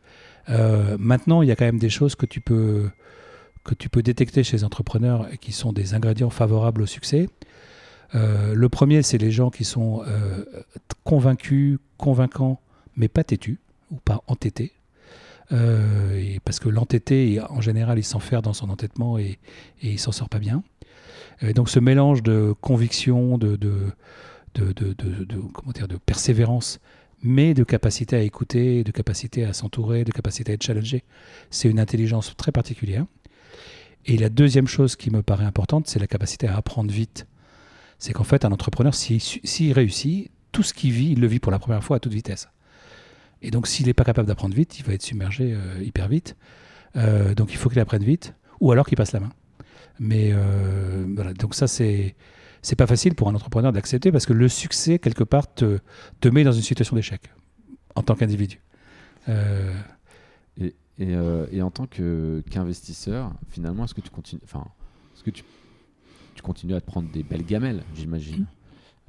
Euh, 0.50 0.98
maintenant, 1.00 1.42
il 1.42 1.48
y 1.48 1.52
a 1.52 1.56
quand 1.56 1.66
même 1.66 1.80
des 1.80 1.90
choses 1.90 2.16
que 2.16 2.26
tu 2.26 2.42
peux 2.42 2.90
que 3.64 3.76
tu 3.76 3.90
peux 3.90 4.02
détecter 4.02 4.44
chez 4.44 4.58
les 4.58 4.64
entrepreneurs 4.64 5.28
et 5.32 5.38
qui 5.38 5.52
sont 5.52 5.74
des 5.74 5.94
ingrédients 5.94 6.30
favorables 6.30 6.82
au 6.82 6.86
succès. 6.86 7.28
Euh, 8.16 8.54
le 8.54 8.70
premier, 8.70 9.02
c'est 9.04 9.18
les 9.18 9.32
gens 9.32 9.50
qui 9.50 9.64
sont 9.64 10.04
euh, 10.08 10.46
convaincus, 11.04 11.78
convaincants, 11.98 12.60
mais 12.96 13.08
pas 13.08 13.24
têtus 13.24 13.60
ou 13.92 13.98
pas 13.98 14.24
entêtés. 14.28 14.74
et 15.52 16.40
parce 16.44 16.60
que 16.60 16.70
l'entêté, 16.70 17.40
en 17.50 17.62
général, 17.62 17.98
il 18.00 18.04
s'enferme 18.04 18.42
dans 18.42 18.54
son 18.54 18.70
entêtement 18.70 19.18
et, 19.18 19.40
et 19.82 19.92
il 19.92 20.00
s'en 20.00 20.12
sort 20.12 20.30
pas 20.30 20.40
bien. 20.40 20.64
Donc 21.56 21.70
ce 21.70 21.80
mélange 21.80 22.22
de 22.22 22.54
conviction, 22.60 23.38
de, 23.38 23.56
de, 23.56 23.94
de 24.56 25.98
persévérance, 26.06 26.80
mais 27.22 27.54
de 27.54 27.64
capacité 27.64 28.16
à 28.16 28.22
écouter, 28.22 28.84
de 28.84 28.92
capacité 28.92 29.44
à 29.44 29.54
s'entourer, 29.54 30.04
de 30.04 30.12
capacité 30.12 30.52
à 30.52 30.56
être 30.56 30.64
challengé, 30.64 31.04
c'est 31.50 31.70
une 31.70 31.80
intelligence 31.80 32.36
très 32.38 32.52
particulière. 32.52 33.06
Et 34.06 34.18
la 34.18 34.30
deuxième 34.30 34.68
chose 34.68 34.96
qui 34.96 35.12
me 35.12 35.22
paraît 35.22 35.46
importante, 35.46 35.88
c'est 35.88 36.00
la 36.00 36.08
capacité 36.08 36.48
à 36.48 36.56
apprendre 36.56 36.92
vite. 36.92 37.26
C'est 38.00 38.14
qu'en 38.14 38.24
fait, 38.24 38.46
un 38.46 38.52
entrepreneur, 38.52 38.94
s'il 38.94 39.74
réussit, 39.74 40.32
tout 40.52 40.64
ce 40.64 40.74
qu'il 40.74 40.92
vit, 40.92 41.12
il 41.12 41.20
le 41.20 41.28
vit 41.28 41.40
pour 41.40 41.52
la 41.52 41.60
première 41.60 41.84
fois 41.84 41.98
à 41.98 42.00
toute 42.00 42.14
vitesse. 42.14 42.50
Et 43.42 43.52
donc, 43.52 43.68
s'il 43.68 43.88
n'est 43.88 43.94
pas 43.94 44.04
capable 44.04 44.28
d'apprendre 44.28 44.56
vite, 44.56 44.80
il 44.80 44.86
va 44.86 44.94
être 44.94 45.04
submergé 45.04 45.54
euh, 45.54 45.82
hyper 45.84 46.08
vite. 46.08 46.36
Euh, 46.96 47.36
donc, 47.36 47.52
il 47.52 47.58
faut 47.58 47.70
qu'il 47.70 47.80
apprenne 47.80 48.04
vite, 48.04 48.34
ou 48.60 48.72
alors 48.72 48.88
qu'il 48.88 48.98
passe 48.98 49.12
la 49.12 49.20
main. 49.20 49.32
Mais 50.00 50.32
euh, 50.32 51.06
voilà, 51.16 51.34
donc 51.34 51.56
ça, 51.56 51.68
c'est 51.68 52.16
c'est 52.64 52.76
pas 52.76 52.88
facile 52.88 53.16
pour 53.16 53.30
un 53.30 53.36
entrepreneur 53.36 53.72
d'accepter 53.72 54.12
parce 54.12 54.26
que 54.26 54.34
le 54.34 54.50
succès, 54.50 55.00
quelque 55.00 55.24
part, 55.24 55.54
te, 55.54 55.80
te 56.20 56.28
met 56.28 56.44
dans 56.44 56.52
une 56.52 56.64
situation 56.64 56.96
d'échec 56.96 57.22
en 57.96 58.02
tant 58.02 58.16
qu'individu. 58.16 58.60
Et, 59.28 60.74
et, 61.00 61.14
et, 61.52 61.62
en 61.62 61.72
tant 61.72 61.86
qu'investisseur, 61.86 63.32
finalement, 63.50 63.86
est-ce 63.86 63.94
que 63.94 64.02
tu 64.02 64.10
continues, 64.10 64.42
enfin, 64.44 64.66
est-ce 65.14 65.24
que 65.24 65.30
tu, 65.30 65.44
tu 66.48 66.62
continues 66.62 66.76
à 66.76 66.82
te 66.82 66.86
prendre 66.86 67.10
des 67.12 67.24
belles 67.24 67.46
gamelles, 67.46 67.84
j'imagine 67.94 68.44
mmh. 68.44 68.48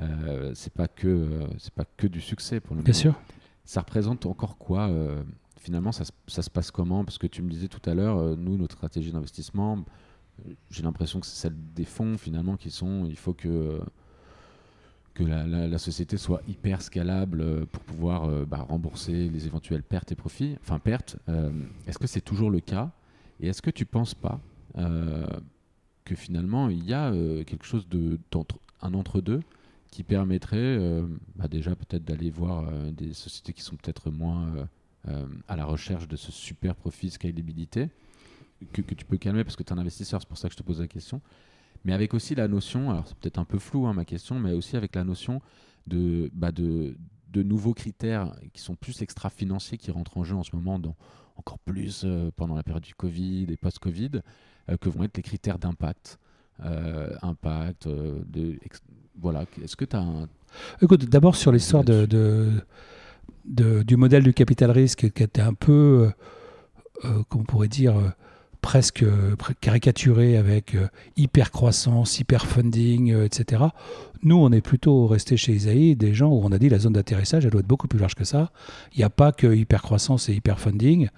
Euh, 0.01 0.53
c'est 0.55 0.73
pas 0.73 0.87
que 0.87 1.09
euh, 1.09 1.47
c'est 1.59 1.75
pas 1.75 1.85
que 1.97 2.07
du 2.07 2.21
succès 2.21 2.61
pour 2.61 2.77
le 2.77 2.83
Bien 2.83 2.93
sûr. 2.93 3.21
Ça 3.65 3.81
représente 3.81 4.27
encore 4.27 4.57
quoi 4.57 4.89
euh, 4.89 5.25
Finalement, 5.59 5.91
ça, 5.91 6.05
ça, 6.29 6.43
se 6.43 6.51
passe 6.51 6.71
comment? 6.71 7.05
Parce 7.05 7.19
que 7.19 7.27
tu 7.27 7.43
me 7.43 7.51
disais 7.51 7.67
tout 7.67 7.83
à 7.91 7.95
l'heure, 7.95 8.37
nous, 8.37 8.57
notre 8.57 8.77
stratégie 8.77 9.11
d'investissement, 9.11 9.85
j'ai 10.71 10.85
l'impression 10.85 11.19
que 11.19 11.27
c'est 11.27 11.35
celle 11.35 11.57
des 11.75 11.85
fonds 11.85 12.17
finalement 12.17 12.57
qui 12.57 12.71
sont. 12.71 13.07
Il 13.07 13.17
faut 13.17 13.35
que 13.35 13.81
que 15.15 15.25
la, 15.25 15.45
la, 15.45 15.79
société 15.79 16.17
soit 16.17 16.43
hyper 16.47 16.81
scalable 16.81 17.67
pour 17.67 17.83
pouvoir 17.83 18.47
bah, 18.47 18.65
rembourser 18.69 19.29
les 19.29 19.47
éventuelles 19.47 19.83
pertes 19.83 20.13
et 20.13 20.15
profits, 20.15 20.57
enfin 20.61 20.79
pertes. 20.79 21.17
est-ce 21.89 21.99
que 21.99 22.07
c'est 22.07 22.21
toujours 22.21 22.53
le 22.53 22.61
cas? 22.61 22.93
Et 23.41 23.49
est-ce 23.49 23.63
que 23.63 23.71
tu 23.71 23.85
penses 23.85 24.15
pas 24.15 24.39
que 26.09 26.17
finalement 26.17 26.69
il 26.71 26.85
y 26.85 26.95
a 26.95 27.13
quelque 27.45 27.67
chose 27.67 27.89
de 27.89 28.19
un 28.81 28.95
entre 28.95 29.21
deux 29.21 29.41
qui 29.91 30.03
permettrait 30.03 30.57
euh, 30.59 31.07
bah, 31.37 31.49
déjà 31.49 31.75
peut-être 31.75 32.05
d'aller 32.05 32.31
voir 32.31 32.69
euh, 32.69 32.91
des 32.91 33.13
sociétés 33.13 33.53
qui 33.53 33.63
sont 33.63 33.77
peut-être 33.77 34.11
moins 34.11 34.69
euh, 35.09 35.27
à 35.47 35.57
la 35.57 35.65
recherche 35.65 36.09
de 36.09 36.17
ce 36.17 36.31
super 36.33 36.75
profit 36.75 37.11
scalabilité 37.11 37.89
que, 38.73 38.83
que 38.83 38.95
tu 38.95 39.05
peux 39.05 39.17
calmer 39.17 39.45
parce 39.45 39.57
que 39.57 39.63
tu 39.63 39.73
es 39.73 39.77
un 39.77 39.79
investisseur, 39.79 40.21
c'est 40.21 40.29
pour 40.29 40.39
ça 40.39 40.49
que 40.49 40.53
je 40.53 40.59
te 40.59 40.63
pose 40.63 40.81
la 40.81 40.89
question. 40.89 41.21
Mais 41.85 41.93
avec 41.93 42.13
aussi 42.13 42.35
la 42.35 42.49
notion, 42.49 42.91
alors 42.91 43.07
c'est 43.07 43.17
peut-être 43.17 43.39
un 43.39 43.45
peu 43.45 43.59
flou 43.59 43.87
hein, 43.87 43.95
ma 43.95 44.05
question, 44.05 44.39
mais 44.39 44.53
aussi 44.53 44.77
avec 44.77 44.95
la 44.95 45.05
notion 45.05 45.41
de, 45.87 46.31
bah 46.35 46.53
de, 46.53 46.97
de, 47.31 47.43
nouveaux 47.43 47.75
critères 47.75 48.35
qui 48.53 48.61
sont 48.61 48.75
plus 48.75 49.03
extra-financiers 49.03 49.79
qui 49.79 49.91
rentrent 49.91 50.19
en 50.19 50.25
jeu 50.25 50.37
en 50.37 50.43
ce 50.43 50.55
moment, 50.55 50.79
dans, 50.79 50.97
encore 51.37 51.59
plus 51.59 52.07
pendant 52.37 52.55
la 52.55 52.63
période 52.63 52.83
du 52.83 52.95
Covid 52.95 53.47
et 53.49 53.57
post-Covid, 53.57 54.23
que 54.81 54.89
vont 54.89 55.05
être 55.05 55.17
les 55.17 55.23
critères 55.23 55.59
d'impact. 55.59 56.19
impact, 56.61 57.89
de, 57.89 58.59
voilà, 59.21 59.45
est-ce 59.63 59.77
que 59.77 59.85
tu 59.85 59.97
as 59.97 60.01
un... 60.01 60.29
Écoute, 60.81 61.05
d'abord 61.07 61.37
sur 61.37 61.53
l'histoire 61.53 61.85
de, 61.85 62.07
de, 63.45 63.83
du 63.83 63.97
modèle 63.97 64.23
du 64.23 64.33
capital 64.33 64.71
risque 64.71 65.11
qui 65.11 65.23
était 65.23 65.41
un 65.41 65.55
peu, 65.55 66.13
euh, 67.05 67.09
euh 67.09 67.23
on 67.35 67.45
pourrait 67.45 67.69
dire, 67.69 67.97
euh, 67.97 68.09
presque 68.61 69.03
euh, 69.03 69.35
caricaturé 69.61 70.37
avec 70.37 70.77
hyper 71.17 71.51
croissance, 71.51 72.19
hyper 72.19 72.47
funding, 72.47 73.15
etc. 73.25 73.65
Nous, 74.23 74.37
on 74.37 74.51
est 74.51 74.61
plutôt 74.61 75.07
resté 75.07 75.37
chez 75.37 75.53
Isaïe 75.53 75.97
des 75.97 76.15
gens 76.15 76.29
où 76.29 76.41
on 76.45 76.51
a 76.53 76.59
dit 76.59 76.69
la 76.69 76.79
zone 76.79 76.93
d'atterrissage, 76.93 77.45
elle 77.45 77.53
doit 77.53 77.61
être 77.61 77.67
beaucoup 77.67 77.89
plus 77.89 77.99
large 77.99 78.15
que 78.15 78.25
ça. 78.25 78.51
Il 78.95 78.99
n'y 78.99 79.05
a 79.05 79.11
pas 79.11 79.33
que 79.33 79.55
hyper 79.55 79.83
croissance 79.83 80.29
et 80.29 80.35
hyper 80.35 80.59
funding. 80.59 81.09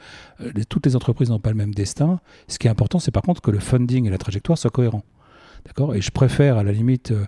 toutes 0.68 0.86
les 0.86 0.96
entreprises 0.96 1.30
n'ont 1.30 1.40
pas 1.40 1.50
le 1.50 1.56
même 1.56 1.74
destin. 1.74 2.20
Ce 2.48 2.58
qui 2.58 2.66
est 2.66 2.70
important, 2.70 2.98
c'est 2.98 3.10
par 3.10 3.22
contre 3.22 3.40
que 3.40 3.50
le 3.50 3.58
funding 3.58 4.06
et 4.06 4.10
la 4.10 4.18
trajectoire 4.18 4.58
soient 4.58 4.70
cohérents. 4.70 5.04
D'accord? 5.66 5.94
Et 5.94 6.00
je 6.00 6.10
préfère 6.10 6.56
à 6.56 6.62
la 6.62 6.72
limite 6.72 7.10
euh, 7.10 7.26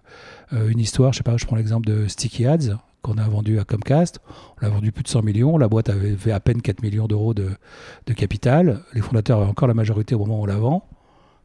euh, 0.53 0.69
une 0.69 0.81
histoire, 0.81 1.13
je 1.13 1.19
sais 1.19 1.23
pas, 1.23 1.37
je 1.37 1.47
prends 1.47 1.57
l'exemple 1.57 1.87
de 1.87 2.07
Sticky 2.09 2.47
Ads 2.47 2.77
qu'on 3.03 3.19
a 3.19 3.29
vendu 3.29 3.59
à 3.59 3.65
Comcast. 3.65 4.21
On 4.57 4.65
l'a 4.65 4.71
vendu 4.71 4.93
plus 4.93 5.03
de 5.03 5.09
100 5.09 5.23
millions. 5.23 5.59
La 5.59 5.69
boîte 5.69 5.89
avait 5.89 6.17
fait 6.17 6.33
à 6.33 6.41
peine 6.41 6.63
4 6.63 6.83
millions 6.83 7.07
d'euros 7.07 7.35
de, 7.35 7.51
capital. 8.15 8.83
Les 8.95 9.01
fondateurs 9.01 9.41
avaient 9.41 9.51
encore 9.51 9.69
la 9.69 9.75
majorité 9.75 10.15
au 10.15 10.21
moment 10.21 10.41
où 10.41 10.43
on 10.43 10.47
la 10.47 10.57
vend. 10.57 10.89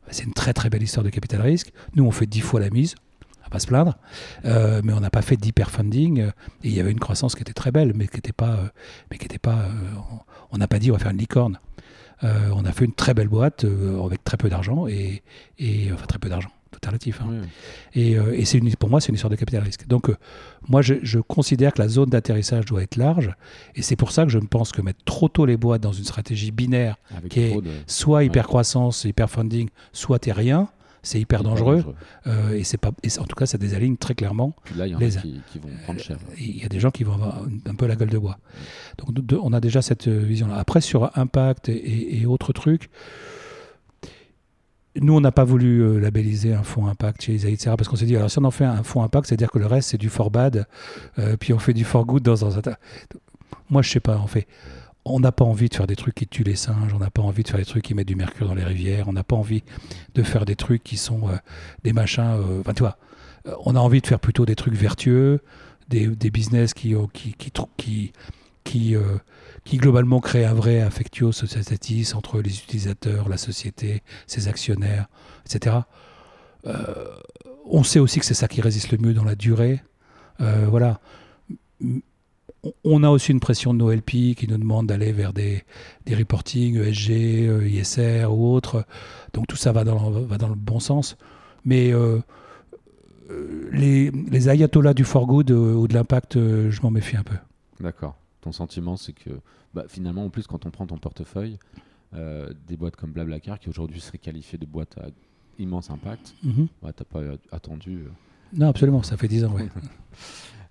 C'est 0.10 0.24
une 0.24 0.34
très 0.34 0.54
très 0.54 0.70
belle 0.70 0.84
histoire 0.84 1.04
de 1.04 1.10
capital 1.10 1.42
risque. 1.42 1.74
Nous, 1.96 2.06
on 2.06 2.12
fait 2.12 2.28
10 2.28 2.42
fois 2.42 2.60
la 2.60 2.70
mise. 2.70 2.96
On 3.42 3.44
va 3.46 3.50
pas 3.50 3.60
se 3.60 3.68
plaindre. 3.68 3.98
Euh, 4.46 4.82
mais 4.84 4.94
on 4.94 5.00
n'a 5.00 5.10
pas 5.10 5.22
fait 5.22 5.36
d'hyperfunding. 5.36 6.20
Et 6.20 6.32
il 6.64 6.74
y 6.74 6.80
avait 6.80 6.92
une 6.92 7.00
croissance 7.00 7.36
qui 7.36 7.42
était 7.42 7.54
très 7.54 7.72
belle, 7.72 7.94
mais 7.96 8.08
qui 8.08 8.18
n'était 8.18 8.34
pas. 8.34 8.72
était 9.12 9.40
pas 9.40 9.66
on 10.52 10.58
n'a 10.58 10.68
pas 10.68 10.80
dit 10.80 10.92
on 10.92 10.94
va 10.94 11.00
faire 11.00 11.12
une 11.12 11.18
licorne. 11.18 11.60
on 12.22 12.66
a 12.66 12.72
fait 12.72 12.86
une 12.86 12.94
très 12.94 13.14
belle 13.14 13.28
boîte 13.28 13.66
avec 14.06 14.24
très 14.24 14.38
peu 14.38 14.50
d'argent 14.50 14.88
et, 14.88 15.24
et 15.60 15.92
enfin 15.92 16.06
très 16.06 16.20
peu 16.20 16.30
d'argent 16.30 16.52
relatif. 16.86 17.22
Hein. 17.22 17.42
Et, 17.94 18.18
euh, 18.18 18.38
et 18.38 18.46
c'est 18.46 18.60
pour 18.78 18.90
moi, 18.90 19.02
c'est 19.02 19.10
une 19.10 19.16
histoire 19.16 19.32
de 19.32 19.36
capital 19.36 19.64
risque. 19.64 19.88
Donc, 19.88 20.10
euh, 20.10 20.16
moi, 20.68 20.82
je, 20.82 21.20
considère 21.20 21.74
que 21.74 21.82
la 21.82 21.88
zone 21.88 22.10
d'atterrissage 22.10 22.66
doit 22.66 22.84
être 22.84 22.96
large. 22.96 23.32
Et 23.76 23.82
c'est 23.82 23.96
pour 23.96 24.12
ça 24.12 24.24
que 24.26 24.32
je 24.32 24.40
ne 24.40 24.48
pense 24.48 24.72
que 24.72 24.82
mettre 24.82 25.04
trop 25.06 25.30
tôt 25.30 25.46
les 25.46 25.58
boîtes 25.58 25.82
dans 25.82 25.92
une 25.92 26.04
stratégie 26.04 26.52
binaire 26.52 26.98
qui 27.30 27.40
est 27.42 27.60
soit 27.88 28.24
hyper 28.24 28.48
croissance, 28.48 29.04
hyper 29.04 29.30
funding, 29.30 29.70
soit 29.94 30.20
t'es 30.20 30.32
rien, 30.32 30.70
c'est 31.04 31.20
hyper, 31.20 31.44
dangereux. 31.44 31.96
Euh, 32.28 32.54
et 32.54 32.64
c'est 32.64 32.78
pas, 32.78 32.92
et 33.04 33.08
en 33.20 33.24
tout 33.24 33.36
cas, 33.36 33.46
ça 33.46 33.58
désaligne 33.58 33.98
très 33.98 34.14
clairement. 34.14 34.54
là, 34.76 34.88
il 34.88 34.92
y 34.92 34.96
en 34.96 35.00
a 35.00 35.08
qui, 35.08 35.60
vont 35.60 35.70
prendre 35.84 36.02
cher. 36.02 36.18
Il 36.38 36.62
y 36.62 36.66
a 36.66 36.70
des 36.70 36.80
gens 36.80 36.92
qui 36.92 37.04
vont 37.04 37.14
avoir 37.14 37.44
un 37.66 37.76
peu 37.76 37.88
la 37.88 37.96
gueule 37.96 38.10
de 38.10 38.18
bois. 38.18 38.38
Donc, 38.98 39.24
on 39.42 39.54
a 39.54 39.60
déjà 39.62 39.82
cette 39.82 40.08
vision-là. 40.08 40.56
Après, 40.58 40.82
sur 40.82 41.18
impact 41.18 41.70
et, 41.70 42.20
et 42.20 42.26
autres 42.26 42.52
trucs 42.52 42.90
nous, 45.02 45.14
on 45.14 45.22
n'a 45.22 45.32
pas 45.32 45.44
voulu 45.44 45.82
euh, 45.82 46.00
labelliser 46.00 46.54
un 46.54 46.64
fonds 46.64 46.88
impact 46.88 47.22
chez 47.24 47.34
Isaïe, 47.34 47.54
etc. 47.54 47.76
Parce 47.78 47.88
qu'on 47.88 47.96
s'est 47.96 48.06
dit, 48.06 48.16
alors 48.16 48.32
si 48.32 48.40
on 48.40 48.44
en 48.44 48.52
fait 48.52 48.66
un 48.66 48.84
fonds 48.84 49.04
impact, 49.04 49.28
c'est-à-dire 49.28 49.52
que 49.52 49.60
le 49.60 49.66
reste, 49.66 49.90
c'est 49.90 49.98
du 49.98 50.10
for 50.10 50.32
bad, 50.32 50.68
euh, 51.20 51.38
puis 51.38 51.54
on 51.54 51.60
fait 51.60 51.74
du 51.74 51.84
for 51.84 52.06
good 52.06 52.24
dans 52.24 52.46
un. 52.46 52.62
Moi, 53.70 53.82
je 53.82 53.90
sais 53.90 54.00
pas, 54.00 54.18
en 54.18 54.28
fait. 54.28 54.48
On 55.06 55.22
n'a 55.22 55.32
pas 55.32 55.46
envie 55.46 55.70
de 55.70 55.76
faire 55.76 55.88
des 55.88 55.96
trucs 55.96 56.16
qui 56.16 56.28
tuent 56.28 56.44
les 56.44 56.58
singes, 56.58 56.94
on 56.94 57.00
n'a 57.00 57.10
pas 57.10 57.22
envie 57.22 57.44
de 57.44 57.48
faire 57.48 57.60
des 57.60 57.66
trucs 57.66 57.84
qui 57.84 57.94
mettent 57.94 58.10
du 58.10 58.18
mercure 58.18 58.46
dans 58.48 58.56
les 58.56 58.66
rivières, 58.66 59.08
on 59.08 59.14
n'a 59.14 59.24
pas 59.24 59.38
envie 59.38 59.64
de 60.16 60.24
faire 60.24 60.44
des 60.44 60.58
trucs 60.58 60.84
qui 60.84 60.98
sont 60.98 61.30
euh, 61.30 61.38
des 61.86 61.94
machins. 61.94 62.42
Enfin, 62.60 62.74
tu 62.74 62.82
vois, 62.82 62.98
on 63.64 63.74
a 63.78 63.80
envie 63.80 64.02
de 64.02 64.08
faire 64.08 64.20
plutôt 64.20 64.46
des 64.46 64.56
trucs 64.56 64.74
vertueux, 64.74 65.40
des, 65.88 66.08
des 66.08 66.30
business 66.30 66.74
qui, 66.74 66.94
qui, 67.14 67.36
qui, 68.66 68.96
qui 69.68 69.78
globalement 69.78 70.22
crée 70.22 70.46
un 70.46 70.54
vrai 70.54 70.80
affectio 70.80 71.34
societatis 71.34 72.14
entre 72.16 72.40
les 72.42 72.58
utilisateurs, 72.58 73.28
la 73.28 73.36
société, 73.36 74.02
ses 74.26 74.48
actionnaires, 74.48 75.08
etc. 75.46 75.80
Euh, 76.66 76.74
on 77.66 77.84
sait 77.84 78.00
aussi 78.00 78.20
que 78.22 78.26
c'est 78.26 78.34
ça 78.34 78.48
qui 78.48 78.62
résiste 78.62 78.92
le 78.92 78.98
mieux 78.98 79.14
dans 79.14 79.26
la 79.26 79.36
durée. 79.36 79.82
Euh, 80.40 80.68
voilà. 80.70 81.02
On 82.86 83.04
a 83.04 83.10
aussi 83.10 83.34
une 83.34 83.42
pression 83.42 83.74
de 83.74 83.80
nos 83.80 83.92
LP 83.92 84.36
qui 84.36 84.48
nous 84.48 84.58
demande 84.58 84.88
d'aller 84.88 85.12
vers 85.12 85.34
des, 85.34 85.64
des 86.06 86.16
reporting 86.16 86.78
ESG, 86.78 87.12
euh, 87.12 87.68
ISR 87.68 88.28
ou 88.30 88.54
autres. 88.54 88.86
Donc 89.34 89.48
tout 89.48 89.58
ça 89.58 89.74
va 89.74 89.84
dans, 89.84 90.10
le 90.10 90.56
bon 90.56 90.80
sens. 90.80 91.18
Mais 91.66 91.92
les, 93.74 94.12
les 94.12 94.50
ayatollahs 94.50 94.94
du 94.94 95.04
for 95.04 95.28
good 95.28 95.52
ou 95.52 95.90
de 95.90 95.94
l'impact, 95.94 96.36
je 96.36 96.82
m'en 96.82 96.90
méfie 96.90 97.18
un 97.18 97.24
peu. 97.24 97.36
D'accord. 97.82 98.16
Ton 98.48 98.54
sentiment, 98.54 98.96
c'est 98.96 99.12
que 99.12 99.42
bah, 99.74 99.84
finalement, 99.90 100.24
en 100.24 100.30
plus, 100.30 100.48
quand 100.48 100.66
on 100.66 100.72
prend 100.72 100.88
ton 100.88 100.98
portefeuille, 100.98 101.60
euh, 102.14 102.54
des 102.66 102.78
boîtes 102.78 102.96
comme 102.96 103.12
Blablacar, 103.12 103.60
qui 103.60 103.68
aujourd'hui 103.68 104.00
seraient 104.00 104.20
qualifiées 104.20 104.58
de 104.58 104.66
boîtes 104.66 104.98
à 105.00 105.08
immense 105.60 105.90
impact, 105.90 106.34
bah, 106.82 106.94
tu 106.94 107.04
n'as 107.04 107.06
pas 107.12 107.38
attendu. 107.52 108.04
Euh. 108.06 108.10
Non, 108.54 108.70
absolument, 108.70 109.04
ça 109.04 109.18
fait 109.18 109.28
10 109.28 109.44
ans. 109.44 109.56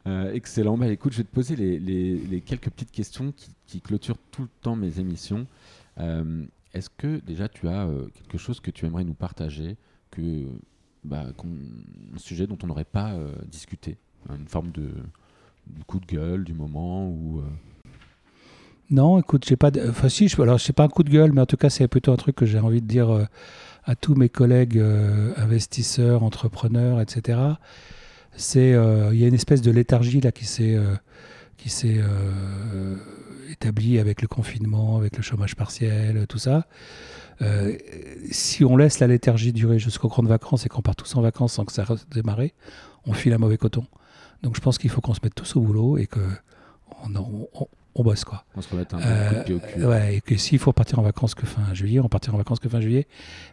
Euh, 0.07 0.33
excellent. 0.33 0.79
Bah, 0.79 0.87
écoute, 0.87 1.13
je 1.15 1.19
vais 1.19 1.25
te 1.25 1.35
poser 1.35 1.57
les, 1.57 2.41
quelques 2.41 2.71
petites 2.71 2.93
questions 2.93 3.35
qui, 3.67 3.81
clôturent 3.81 4.21
tout 4.31 4.43
le 4.43 4.49
temps 4.63 4.77
mes 4.77 5.01
émissions. 5.01 5.49
Est-ce 5.99 6.89
que 6.89 7.19
déjà 7.27 7.49
tu 7.49 7.67
as 7.67 7.91
quelque 8.15 8.39
chose 8.39 8.61
que 8.61 8.71
tu 8.71 8.87
aimerais 8.87 9.03
nous 9.03 9.15
partager, 9.15 9.77
que, 10.13 10.47
bah, 11.03 11.27
un 11.27 12.19
sujet 12.19 12.47
dont 12.47 12.57
on 12.63 12.69
n'aurait 12.69 12.85
pas 12.85 13.19
discuté, 13.51 13.97
une 14.31 14.47
forme 14.47 14.71
de, 14.71 14.93
coup 15.87 16.01
de 16.01 16.07
gueule 16.07 16.45
du 16.45 16.55
moment 16.55 17.09
ou 17.09 17.43
non, 18.89 19.19
écoute, 19.19 19.45
j'ai 19.49 19.57
pas. 19.57 19.71
Enfin, 19.89 20.09
si, 20.09 20.29
je... 20.29 20.41
alors, 20.41 20.61
c'est 20.61 20.73
pas 20.73 20.85
un 20.85 20.89
coup 20.89 21.03
de 21.03 21.11
gueule, 21.11 21.33
mais 21.33 21.41
en 21.41 21.47
tout 21.47 21.57
cas, 21.57 21.71
c'est 21.71 21.89
plutôt 21.89 22.13
un 22.13 22.17
truc 22.17 22.37
que 22.37 22.47
j'ai 22.47 22.61
envie 22.61 22.81
de 22.81 22.87
dire 22.87 23.11
euh, 23.11 23.25
à 23.85 23.97
tous 23.97 24.15
mes 24.15 24.29
collègues 24.29 24.79
euh, 24.79 25.33
investisseurs, 25.37 26.23
entrepreneurs, 26.23 27.01
etc. 27.01 27.39
C'est, 28.37 28.75
euh, 28.75 29.11
il 29.13 29.19
y 29.19 29.25
a 29.25 29.27
une 29.27 29.35
espèce 29.35 29.61
de 29.61 29.73
léthargie 29.73 30.21
là 30.21 30.31
qui 30.31 30.45
s'est, 30.45 30.79
qui 31.57 31.69
s'est 31.69 32.01
avec 33.99 34.23
le 34.23 34.29
confinement, 34.29 34.97
avec 34.97 35.17
le 35.17 35.23
chômage 35.23 35.57
partiel, 35.57 36.27
tout 36.29 36.39
ça. 36.39 36.67
Euh, 37.43 37.77
si 38.31 38.65
on 38.65 38.77
laisse 38.77 38.99
la 39.01 39.07
léthargie 39.07 39.53
durer 39.53 39.79
jusqu'aux 39.79 40.09
grandes 40.09 40.29
vacances 40.29 40.65
et 40.65 40.69
qu'on 40.69 40.83
part 40.83 40.97
tous 40.97 41.15
en 41.17 41.21
vacances 41.21 41.55
sans 41.55 41.65
que 41.65 41.73
ça 41.73 41.85
redémarre, 41.85 42.41
on 43.07 43.13
file 43.13 43.33
un 43.33 43.39
mauvais 43.39 43.59
coton. 43.59 43.85
Donc 44.47 44.55
je 44.55 44.61
pense 44.61 44.79
qu'il 44.79 44.91
faut 44.91 45.01
qu'on 45.01 45.13
se 45.13 45.19
mette 45.25 45.35
tous 45.35 45.57
au 45.57 45.61
boulot 45.61 45.99
et 45.99 46.07
que 46.07 46.21
on, 47.03 48.03
bosse 48.05 48.25
quoi. 48.25 48.45
On 48.55 48.63
se 48.63 48.71
remette 48.71 48.95
un 48.95 48.99
peu 48.99 49.53
de 49.53 49.55
au 49.57 49.59
cul. 49.59 49.85
Ouais, 49.85 50.15
et 50.15 50.21
que 50.21 50.37
s'il 50.37 50.61
faut 50.61 50.73
partir 50.73 51.01
en 51.01 51.03
vacances 51.03 51.35
que 51.35 51.47
fin 51.47 51.75
juillet, 51.75 51.99
on 51.99 52.09
partira 52.09 52.37
en 52.37 52.39
vacances 52.39 52.61
que 52.61 52.69
fin 52.69 52.81
juillet. 52.81 53.09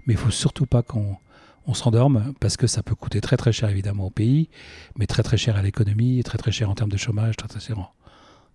Mais 0.06 0.14
il 0.14 0.20
faut 0.20 0.30
surtout 0.30 0.68
pas 0.68 0.84
qu'on 0.84 1.18
on 1.66 1.74
s'endorme 1.74 2.36
parce 2.40 2.58
que 2.58 2.68
ça 2.68 2.84
peut 2.84 2.94
coûter 2.94 3.22
très 3.22 3.38
très 3.38 3.52
cher 3.52 3.70
évidemment 3.70 4.06
au 4.06 4.10
pays, 4.12 4.50
mais 4.96 5.08
très 5.08 5.24
très 5.24 5.36
cher 5.36 5.56
à 5.56 5.64
l'économie, 5.64 6.22
très 6.22 6.38
très 6.38 6.52
cher 6.52 6.70
en 6.70 6.76
termes 6.76 6.92
de 6.92 6.98
chômage, 6.98 7.38
très 7.38 7.48
très 7.48 7.60
cher. 7.60 7.76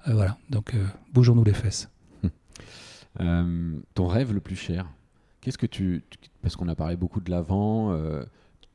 Euh, 0.06 0.12
voilà, 0.12 0.39
donc 0.48 0.74
euh, 0.74 0.86
bougeons-nous 1.12 1.43
les 1.43 1.55
fesses. 1.55 1.90
ton 3.19 4.06
rêve 4.06 4.32
le 4.32 4.39
plus 4.39 4.55
cher 4.55 4.86
Qu'est-ce 5.40 5.59
que 5.59 5.66
tu. 5.66 6.05
Parce 6.40 6.55
qu'on 6.55 6.69
a 6.69 6.77
parlé 6.77 6.94
beaucoup 6.94 7.20
de 7.20 7.32
l'avant, 7.32 7.90
euh, 7.90 8.23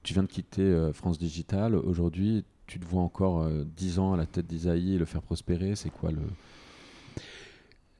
tu 0.03 0.13
viens 0.13 0.23
de 0.23 0.27
quitter 0.27 0.61
euh, 0.61 0.93
France 0.93 1.17
Digital. 1.17 1.75
Aujourd'hui, 1.75 2.43
tu 2.67 2.79
te 2.79 2.85
vois 2.85 3.01
encore 3.01 3.47
10 3.77 3.97
euh, 3.97 4.01
ans 4.01 4.13
à 4.13 4.17
la 4.17 4.25
tête 4.25 4.47
d'Isaïe 4.47 4.95
et 4.95 4.97
le 4.97 5.05
faire 5.05 5.21
prospérer. 5.21 5.75
C'est 5.75 5.89
quoi 5.89 6.11
le. 6.11 6.21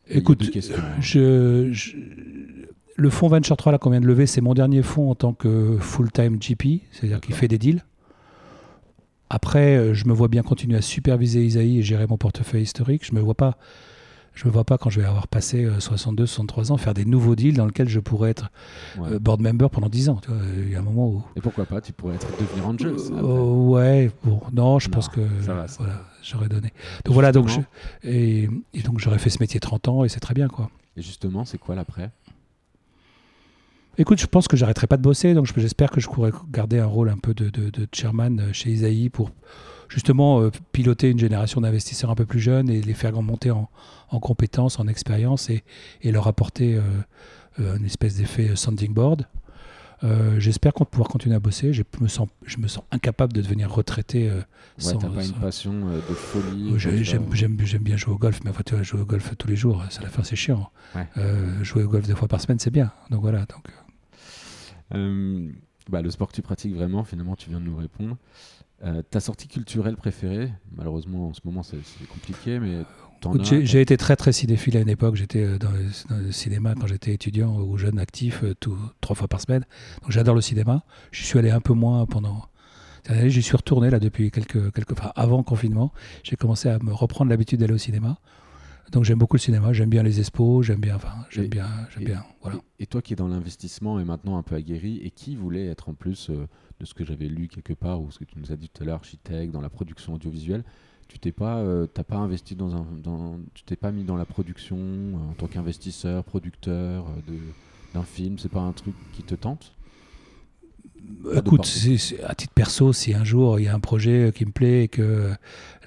Écoute, 0.10 0.44
je, 0.99 1.72
le 2.98 3.10
fonds 3.10 3.27
Venture 3.30 3.56
3 3.56 3.77
qu'on 3.77 3.90
vient 3.90 4.02
de 4.02 4.07
lever, 4.07 4.26
c'est 4.26 4.41
mon 4.41 4.53
dernier 4.53 4.84
fonds 4.84 5.10
en 5.10 5.15
tant 5.15 5.34
que 5.34 5.77
full-time 5.80 6.40
GP, 6.40 6.81
c'est-à-dire 6.91 7.22
qu'il 7.22 7.34
fait 7.34 7.48
des 7.48 7.57
deals. 7.57 7.85
Après, 9.30 9.94
je 9.94 10.06
me 10.06 10.14
vois 10.14 10.27
bien 10.27 10.44
continuer 10.44 10.77
à 10.77 10.81
superviser 10.81 11.45
Isaïe 11.45 11.80
et 11.80 11.84
gérer 11.84 12.06
mon 12.06 12.18
portefeuille 12.18 12.64
historique. 12.64 13.06
Je 13.06 13.14
ne 13.14 13.19
me 13.19 13.23
vois 13.23 13.34
pas 13.34 13.57
je 14.34 14.47
me 14.47 14.51
vois 14.51 14.64
pas 14.64 14.77
quand 14.77 14.89
je 14.89 14.99
vais 14.99 15.05
avoir 15.05 15.27
passé 15.27 15.68
62, 15.80 16.23
euh, 16.23 16.26
63 16.26 16.72
ans 16.72 16.77
faire 16.77 16.93
des 16.93 17.05
nouveaux 17.05 17.35
deals 17.35 17.55
dans 17.55 17.65
lesquels 17.65 17.89
je 17.89 17.99
pourrais 17.99 18.31
être 18.31 18.49
euh, 18.99 19.19
board 19.19 19.41
member 19.41 19.69
pendant 19.69 19.89
10 19.89 20.10
ans. 20.10 20.19
Il 20.57 20.72
y 20.72 20.76
a 20.76 20.80
un 20.80 20.84
moment 20.84 21.07
où. 21.07 21.23
Et 21.35 21.41
pourquoi 21.41 21.65
pas 21.65 21.81
Tu 21.81 21.93
pourrais 21.93 22.15
être 22.15 22.27
devenir 22.39 22.68
angel. 22.68 22.95
Euh, 23.11 23.22
ouais, 23.22 24.11
bon, 24.23 24.41
non, 24.51 24.80
je 24.80 24.89
pense 24.89 25.07
que 25.07 25.22
voilà, 25.41 25.68
j'aurais 26.23 26.49
donné. 26.49 26.73
Donc 27.05 27.14
voilà, 27.14 27.31
donc 27.31 27.47
je, 27.47 27.60
et, 28.03 28.49
donc 28.84 28.99
j'aurais 28.99 29.19
fait 29.19 29.30
ce 29.30 29.38
métier 29.39 29.60
30 29.60 29.88
ans 29.88 30.03
et 30.03 30.10
c'est 30.10 30.19
très 30.19 30.34
bien 30.34 30.47
quoi. 30.47 30.69
Et 30.97 31.01
justement, 31.01 31.45
c'est 31.45 31.57
quoi 31.57 31.76
l'après? 31.76 32.11
Écoute, 33.99 34.19
je 34.19 34.26
pense 34.26 34.47
que 34.47 34.57
j'arrêterai 34.57 34.88
pas 34.88 34.97
de 34.97 35.03
bosser, 35.03 35.35
donc 35.35 35.47
j'espère 35.55 35.91
que 35.91 35.99
je 35.99 36.07
pourrais 36.07 36.31
garder 36.51 36.80
un 36.80 36.88
rôle 36.88 37.10
un 37.10 37.18
peu 37.18 37.35
de, 37.35 37.49
de, 37.49 37.69
de 37.69 37.88
chairman 37.91 38.51
chez 38.51 38.72
Isaïe 38.72 39.10
pour 39.10 39.30
justement 39.93 40.41
euh, 40.41 40.49
piloter 40.71 41.11
une 41.11 41.19
génération 41.19 41.61
d'investisseurs 41.61 42.09
un 42.09 42.15
peu 42.15 42.25
plus 42.25 42.39
jeunes 42.39 42.69
et 42.69 42.81
les 42.81 42.93
faire 42.93 43.13
monter 43.21 43.51
en, 43.51 43.69
compétences, 44.19 44.79
en 44.79 44.87
expérience 44.87 45.49
et, 45.49 45.63
leur 46.03 46.27
apporter 46.27 46.75
euh, 46.75 46.81
euh, 47.59 47.77
une 47.77 47.85
espèce 47.85 48.15
d'effet 48.15 48.55
sounding 48.55 48.93
board. 48.93 49.27
J'espère 50.37 50.73
qu'on 50.73 50.83
va 50.83 50.89
pouvoir 50.89 51.07
continuer 51.07 51.35
à 51.35 51.39
bosser. 51.39 51.71
Je 51.71 51.83
me 52.01 52.09
sens, 52.09 52.27
je 52.45 52.57
me 52.57 52.67
sens 52.67 52.83
incapable 52.91 53.31
de 53.31 53.41
devenir 53.41 53.71
retraité. 53.71 54.29
ouais, 54.29 54.43
sans, 54.77 54.97
pas 54.97 55.23
une 55.23 55.31
passion 55.31 55.73
de 55.73 56.01
folie. 56.01 56.73
J'aime 56.77 57.83
bien 57.83 57.95
jouer 57.95 58.13
au 58.13 58.17
golf, 58.17 58.41
mais 58.43 58.49
enfin, 58.49 58.63
tu 58.65 58.83
jouer 58.83 58.99
au 58.99 59.05
golf 59.05 59.33
tous 59.37 59.47
les 59.47 59.55
jours, 59.55 59.81
ça 59.89 60.01
la 60.01 60.09
fin 60.09 60.23
c'est 60.23 60.35
chiant. 60.35 60.69
jouer 61.61 61.83
au 61.83 61.87
golf 61.87 62.05
deux 62.05 62.15
fois 62.15 62.27
par 62.27 62.41
semaine, 62.41 62.59
c'est 62.59 62.71
bien. 62.71 62.91
Donc 63.11 63.21
voilà. 63.21 63.45
Donc. 63.45 63.69
Bah, 65.89 66.01
le 66.01 66.09
sport 66.09 66.29
que 66.29 66.33
tu 66.33 66.41
pratiques 66.41 66.73
vraiment, 66.73 67.03
finalement, 67.03 67.35
tu 67.35 67.49
viens 67.49 67.59
de 67.59 67.65
nous 67.65 67.75
répondre. 67.75 68.17
Euh, 68.85 69.01
ta 69.01 69.19
sortie 69.19 69.47
culturelle 69.47 69.95
préférée 69.95 70.51
Malheureusement, 70.76 71.30
en 71.30 71.34
ce 71.34 71.39
moment, 71.45 71.64
c'est 71.64 71.77
compliqué, 72.07 72.60
mais 72.60 72.84
j'ai 73.41 73.80
été 73.80 73.95
très 73.95 74.18
très 74.18 74.34
cinéphile 74.34 74.76
à 74.76 74.81
une 74.81 74.89
époque. 74.89 75.15
J'étais 75.15 75.43
euh, 75.43 75.57
dans, 75.57 75.72
le 75.72 76.31
cinéma 76.31 76.76
quand 76.77 76.88
j'étais 76.88 77.14
étudiant 77.14 77.55
ou 77.61 77.77
jeune 77.77 77.97
actif, 77.97 78.43
euh, 78.43 78.53
tout, 78.60 78.77
trois 78.99 79.15
fois 79.15 79.30
par 79.30 79.39
semaine. 79.39 79.65
Donc 80.01 80.11
j'adore 80.11 80.35
le 80.35 80.41
cinéma. 80.41 80.84
Je 81.11 81.23
suis 81.23 81.39
allé 81.39 81.49
un 81.49 81.61
peu 81.61 81.73
moins 81.73 82.05
pendant. 82.05 82.49
J'y 83.26 83.41
suis 83.41 83.57
retourné 83.57 83.89
là 83.89 83.99
depuis 83.99 84.31
quelques, 84.31 84.72
quelques, 84.73 84.93
enfin, 84.93 85.11
avant 85.18 85.43
confinement. 85.43 85.91
J'ai 86.23 86.38
commencé 86.38 86.69
à 86.69 86.80
me 86.80 86.93
reprendre 86.93 87.30
l'habitude 87.30 87.60
d'aller 87.60 87.73
au 87.73 87.77
cinéma. 87.77 88.18
Donc 88.93 89.03
j'aime 89.03 89.17
beaucoup 89.17 89.35
le 89.35 89.41
cinéma, 89.41 89.73
j'aime 89.73 89.89
bien 89.89 90.03
les 90.03 90.19
expos, 90.19 90.65
j'aime 90.65 90.79
bien, 90.79 90.95
enfin, 90.95 91.25
j'aime 91.29 91.47
bien, 91.47 91.67
j'aime 91.89 92.05
bien, 92.05 92.23
voilà. 92.41 92.59
Et, 92.79 92.85
toi 92.85 93.01
qui 93.01 93.13
es 93.13 93.15
dans 93.15 93.27
l'investissement 93.27 93.99
et 93.99 94.05
maintenant 94.05 94.37
un 94.37 94.43
peu 94.43 94.55
aguerri, 94.55 95.01
et 95.03 95.09
qui 95.09 95.35
voulait 95.35 95.65
être 95.65 95.89
en 95.89 95.95
plus 95.95 96.29
de 96.29 96.85
ce 96.85 96.93
que 96.93 97.03
j'avais 97.03 97.27
lu 97.27 97.47
quelque 97.47 97.73
part 97.73 98.01
ou 98.01 98.11
ce 98.11 98.19
que 98.19 98.23
tu 98.23 98.37
nous 98.37 98.51
as 98.51 98.55
dit 98.55 98.69
tout 98.69 98.83
à 98.83 98.85
l'heure, 98.85 98.95
architecte, 98.95 99.51
dans 99.51 99.61
la 99.61 99.69
production 99.69 100.13
audiovisuelle, 100.13 100.63
tu 101.07 101.19
t'es 101.19 101.31
pas, 101.31 101.57
euh, 101.57 101.87
pas 101.87 102.17
investi 102.17 102.55
dans 102.55 102.75
un, 102.75 102.87
dans, 103.03 103.39
tu 103.53 103.63
t'es 103.63 103.75
pas 103.75 103.91
mis 103.91 104.03
dans 104.03 104.15
la 104.15 104.25
production 104.25 104.77
euh, 104.77 105.31
en 105.31 105.33
tant 105.33 105.47
qu'investisseur, 105.47 106.23
producteur 106.23 107.05
euh, 107.29 107.37
d'un 107.93 108.03
film, 108.03 108.39
c'est 108.39 108.49
pas 108.49 108.61
un 108.61 108.71
truc 108.71 108.95
qui 109.13 109.23
te 109.23 109.35
tente? 109.35 109.73
Écoute, 111.35 111.65
à 112.23 112.35
titre 112.35 112.53
perso, 112.53 112.91
si 112.91 113.14
un 113.14 113.23
jour 113.23 113.60
il 113.60 113.64
y 113.64 113.68
a 113.69 113.73
un 113.73 113.80
projet 113.80 114.31
qui 114.35 114.45
me 114.45 114.51
plaît 114.51 114.84
et 114.84 114.88
que 114.89 115.31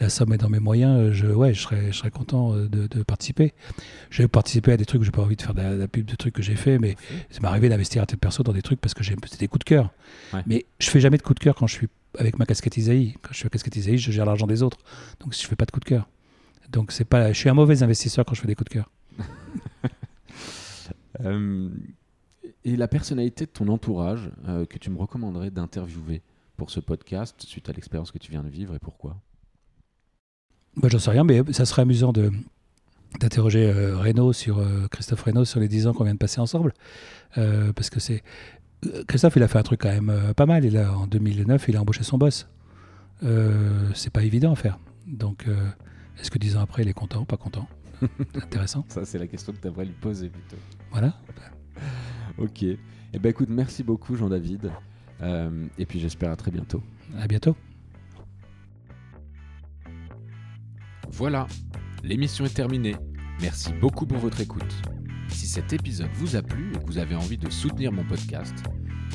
la 0.00 0.08
somme 0.08 0.32
est 0.32 0.38
dans 0.38 0.48
mes 0.48 0.60
moyens, 0.60 1.12
je, 1.12 1.26
ouais, 1.26 1.52
je, 1.52 1.60
serais, 1.60 1.92
je 1.92 1.98
serais 1.98 2.10
content 2.10 2.54
de, 2.56 3.02
participer. 3.02 3.52
J'ai 4.10 4.28
participé 4.28 4.72
à 4.72 4.76
des 4.78 4.86
trucs, 4.86 5.02
j'ai 5.02 5.10
pas 5.10 5.22
envie 5.22 5.36
de 5.36 5.42
faire 5.42 5.52
de 5.52 5.60
la, 5.60 5.88
pub 5.88 6.06
de 6.06 6.14
trucs 6.14 6.34
que 6.34 6.42
j'ai 6.42 6.56
fait, 6.56 6.78
mais 6.78 6.96
ça 7.30 7.40
m'est 7.40 7.48
arrivé 7.48 7.68
d'investir 7.68 8.02
à 8.02 8.06
titre 8.06 8.20
perso 8.20 8.42
dans 8.42 8.52
des 8.52 8.62
trucs 8.62 8.80
parce 8.80 8.94
que 8.94 9.04
j'ai 9.04 9.14
des 9.14 9.48
coups 9.48 9.64
de 9.64 9.68
cœur. 9.68 9.90
Mais 10.46 10.64
je 10.78 10.88
fais 10.88 11.00
jamais 11.00 11.18
de 11.18 11.22
coups 11.22 11.38
de 11.38 11.44
cœur 11.44 11.54
quand 11.54 11.66
je 11.66 11.74
suis 11.74 11.88
avec 12.18 12.38
ma 12.38 12.46
casquette 12.46 12.76
Isaïe. 12.76 13.14
Quand 13.22 13.30
je 13.32 13.36
suis 13.36 13.44
avec 13.44 13.52
casquette 13.52 13.76
Isaïe, 13.76 13.98
je 13.98 14.10
gère 14.10 14.24
l'argent 14.24 14.46
des 14.46 14.62
autres. 14.62 14.78
Donc 15.20 15.34
je 15.34 15.46
fais 15.46 15.56
pas 15.56 15.66
de 15.66 15.70
coups 15.70 15.84
de 15.84 15.88
cœur. 15.88 16.08
Donc 16.70 16.92
c'est 16.92 17.04
pas, 17.04 17.32
je 17.32 17.38
suis 17.38 17.48
un 17.48 17.54
mauvais 17.54 17.82
investisseur 17.82 18.24
quand 18.24 18.34
je 18.34 18.40
fais 18.40 18.46
des 18.46 18.54
coups 18.54 18.70
de 18.70 18.74
cœur. 18.74 18.90
euh, 21.20 21.68
et 22.66 22.74
la 22.74 22.88
personnalité 22.88 23.46
de 23.46 23.50
ton 23.50 23.68
entourage 23.68 24.28
euh, 24.48 24.66
que 24.66 24.76
tu 24.76 24.90
me 24.90 24.98
recommanderais 24.98 25.52
d'interviewer 25.52 26.20
pour 26.56 26.70
ce 26.70 26.80
podcast 26.80 27.40
suite 27.42 27.68
à 27.68 27.72
l'expérience 27.72 28.10
que 28.10 28.18
tu 28.18 28.32
viens 28.32 28.42
de 28.42 28.48
vivre 28.48 28.74
et 28.74 28.80
pourquoi? 28.80 29.16
Bah, 30.76 30.88
J'en 30.90 30.98
sais 30.98 31.12
rien, 31.12 31.22
mais 31.22 31.42
ça 31.52 31.64
serait 31.64 31.82
amusant 31.82 32.12
de 32.12 32.32
d'interroger 33.20 33.64
euh, 33.64 34.32
sur 34.32 34.58
euh, 34.58 34.88
Christophe 34.90 35.22
Reynaud 35.22 35.44
sur 35.44 35.60
les 35.60 35.68
10 35.68 35.86
ans 35.86 35.94
qu'on 35.94 36.02
vient 36.04 36.12
de 36.12 36.18
passer 36.18 36.40
ensemble. 36.40 36.74
Parce 37.34 37.88
que 37.88 38.00
c'est 38.00 38.24
Christophe 39.06 39.36
il 39.36 39.42
a 39.42 39.48
fait 39.48 39.58
un 39.58 39.62
truc 39.62 39.82
quand 39.82 39.92
même 39.92 40.34
pas 40.34 40.46
mal. 40.46 40.64
Il 40.64 40.76
a, 40.76 40.92
en 40.92 41.06
2009 41.06 41.68
il 41.68 41.76
a 41.76 41.82
embauché 41.82 42.02
son 42.02 42.18
boss. 42.18 42.48
C'est 43.94 44.10
pas 44.12 44.24
évident 44.24 44.52
à 44.52 44.56
faire. 44.56 44.80
Donc 45.06 45.46
est-ce 46.18 46.30
que 46.32 46.38
10 46.38 46.56
ans 46.56 46.62
après 46.62 46.82
il 46.82 46.88
est 46.88 46.94
content 46.94 47.20
ou 47.20 47.24
pas 47.24 47.36
content? 47.36 47.68
Intéressant. 48.34 48.84
Ça 48.88 49.04
c'est 49.04 49.18
la 49.18 49.28
question 49.28 49.52
que 49.52 49.58
tu 49.58 49.68
devrais 49.68 49.84
lui 49.84 49.94
poser 49.94 50.28
plutôt. 50.28 50.56
Voilà 50.90 51.14
ok. 52.38 52.62
Eh 52.62 53.18
ben 53.18 53.30
écoute, 53.30 53.48
merci 53.48 53.82
beaucoup 53.82 54.16
Jean-David. 54.16 54.70
Euh, 55.22 55.66
et 55.78 55.86
puis 55.86 56.00
j'espère 56.00 56.30
à 56.30 56.36
très 56.36 56.50
bientôt. 56.50 56.82
À 57.18 57.26
bientôt. 57.26 57.56
Voilà, 61.10 61.46
l'émission 62.02 62.44
est 62.44 62.54
terminée. 62.54 62.96
Merci 63.40 63.72
beaucoup 63.80 64.06
pour 64.06 64.18
votre 64.18 64.40
écoute. 64.40 64.74
Si 65.28 65.46
cet 65.46 65.72
épisode 65.72 66.10
vous 66.14 66.36
a 66.36 66.42
plu 66.42 66.72
et 66.74 66.78
que 66.78 66.86
vous 66.86 66.98
avez 66.98 67.14
envie 67.14 67.38
de 67.38 67.50
soutenir 67.50 67.92
mon 67.92 68.04
podcast, 68.04 68.54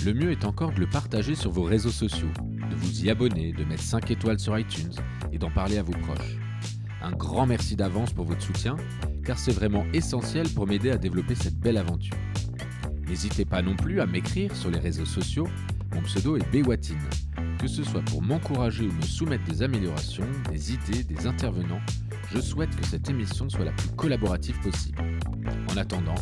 le 0.05 0.13
mieux 0.13 0.31
est 0.31 0.45
encore 0.45 0.73
de 0.73 0.79
le 0.79 0.87
partager 0.87 1.35
sur 1.35 1.51
vos 1.51 1.63
réseaux 1.63 1.91
sociaux, 1.91 2.31
de 2.69 2.75
vous 2.75 3.05
y 3.05 3.09
abonner, 3.09 3.53
de 3.53 3.63
mettre 3.63 3.83
5 3.83 4.09
étoiles 4.09 4.39
sur 4.39 4.57
iTunes 4.57 4.93
et 5.31 5.37
d'en 5.37 5.51
parler 5.51 5.77
à 5.77 5.83
vos 5.83 5.93
proches. 5.93 6.37
Un 7.03 7.11
grand 7.11 7.45
merci 7.45 7.75
d'avance 7.75 8.13
pour 8.13 8.25
votre 8.25 8.41
soutien, 8.41 8.77
car 9.23 9.37
c'est 9.37 9.51
vraiment 9.51 9.85
essentiel 9.93 10.47
pour 10.49 10.67
m'aider 10.67 10.91
à 10.91 10.97
développer 10.97 11.35
cette 11.35 11.59
belle 11.59 11.77
aventure. 11.77 12.15
N'hésitez 13.11 13.43
pas 13.43 13.61
non 13.61 13.75
plus 13.75 13.99
à 13.99 14.05
m'écrire 14.05 14.55
sur 14.55 14.71
les 14.71 14.79
réseaux 14.79 15.05
sociaux. 15.05 15.45
Mon 15.93 16.01
pseudo 16.03 16.37
est 16.37 16.49
Bewatine. 16.49 16.95
Que 17.59 17.67
ce 17.67 17.83
soit 17.83 18.01
pour 18.03 18.21
m'encourager 18.21 18.85
ou 18.85 18.91
me 18.93 19.01
soumettre 19.01 19.43
des 19.43 19.61
améliorations, 19.61 20.25
des 20.49 20.75
idées, 20.75 21.03
des 21.03 21.27
intervenants, 21.27 21.81
je 22.33 22.39
souhaite 22.39 22.73
que 22.73 22.85
cette 22.85 23.09
émission 23.09 23.49
soit 23.49 23.65
la 23.65 23.73
plus 23.73 23.89
collaborative 23.97 24.57
possible. 24.61 24.97
En 25.69 25.75
attendant, 25.75 26.15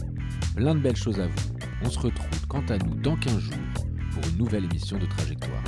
plein 0.55 0.73
de 0.73 0.79
belles 0.79 0.95
choses 0.95 1.19
à 1.19 1.27
vous. 1.27 1.49
On 1.83 1.91
se 1.91 1.99
retrouve 1.99 2.47
quant 2.47 2.65
à 2.69 2.79
nous 2.79 2.95
dans 2.95 3.17
15 3.17 3.37
jours 3.37 3.53
pour 4.11 4.27
une 4.27 4.39
nouvelle 4.39 4.65
émission 4.65 4.97
de 4.97 5.05
Trajectoire. 5.05 5.63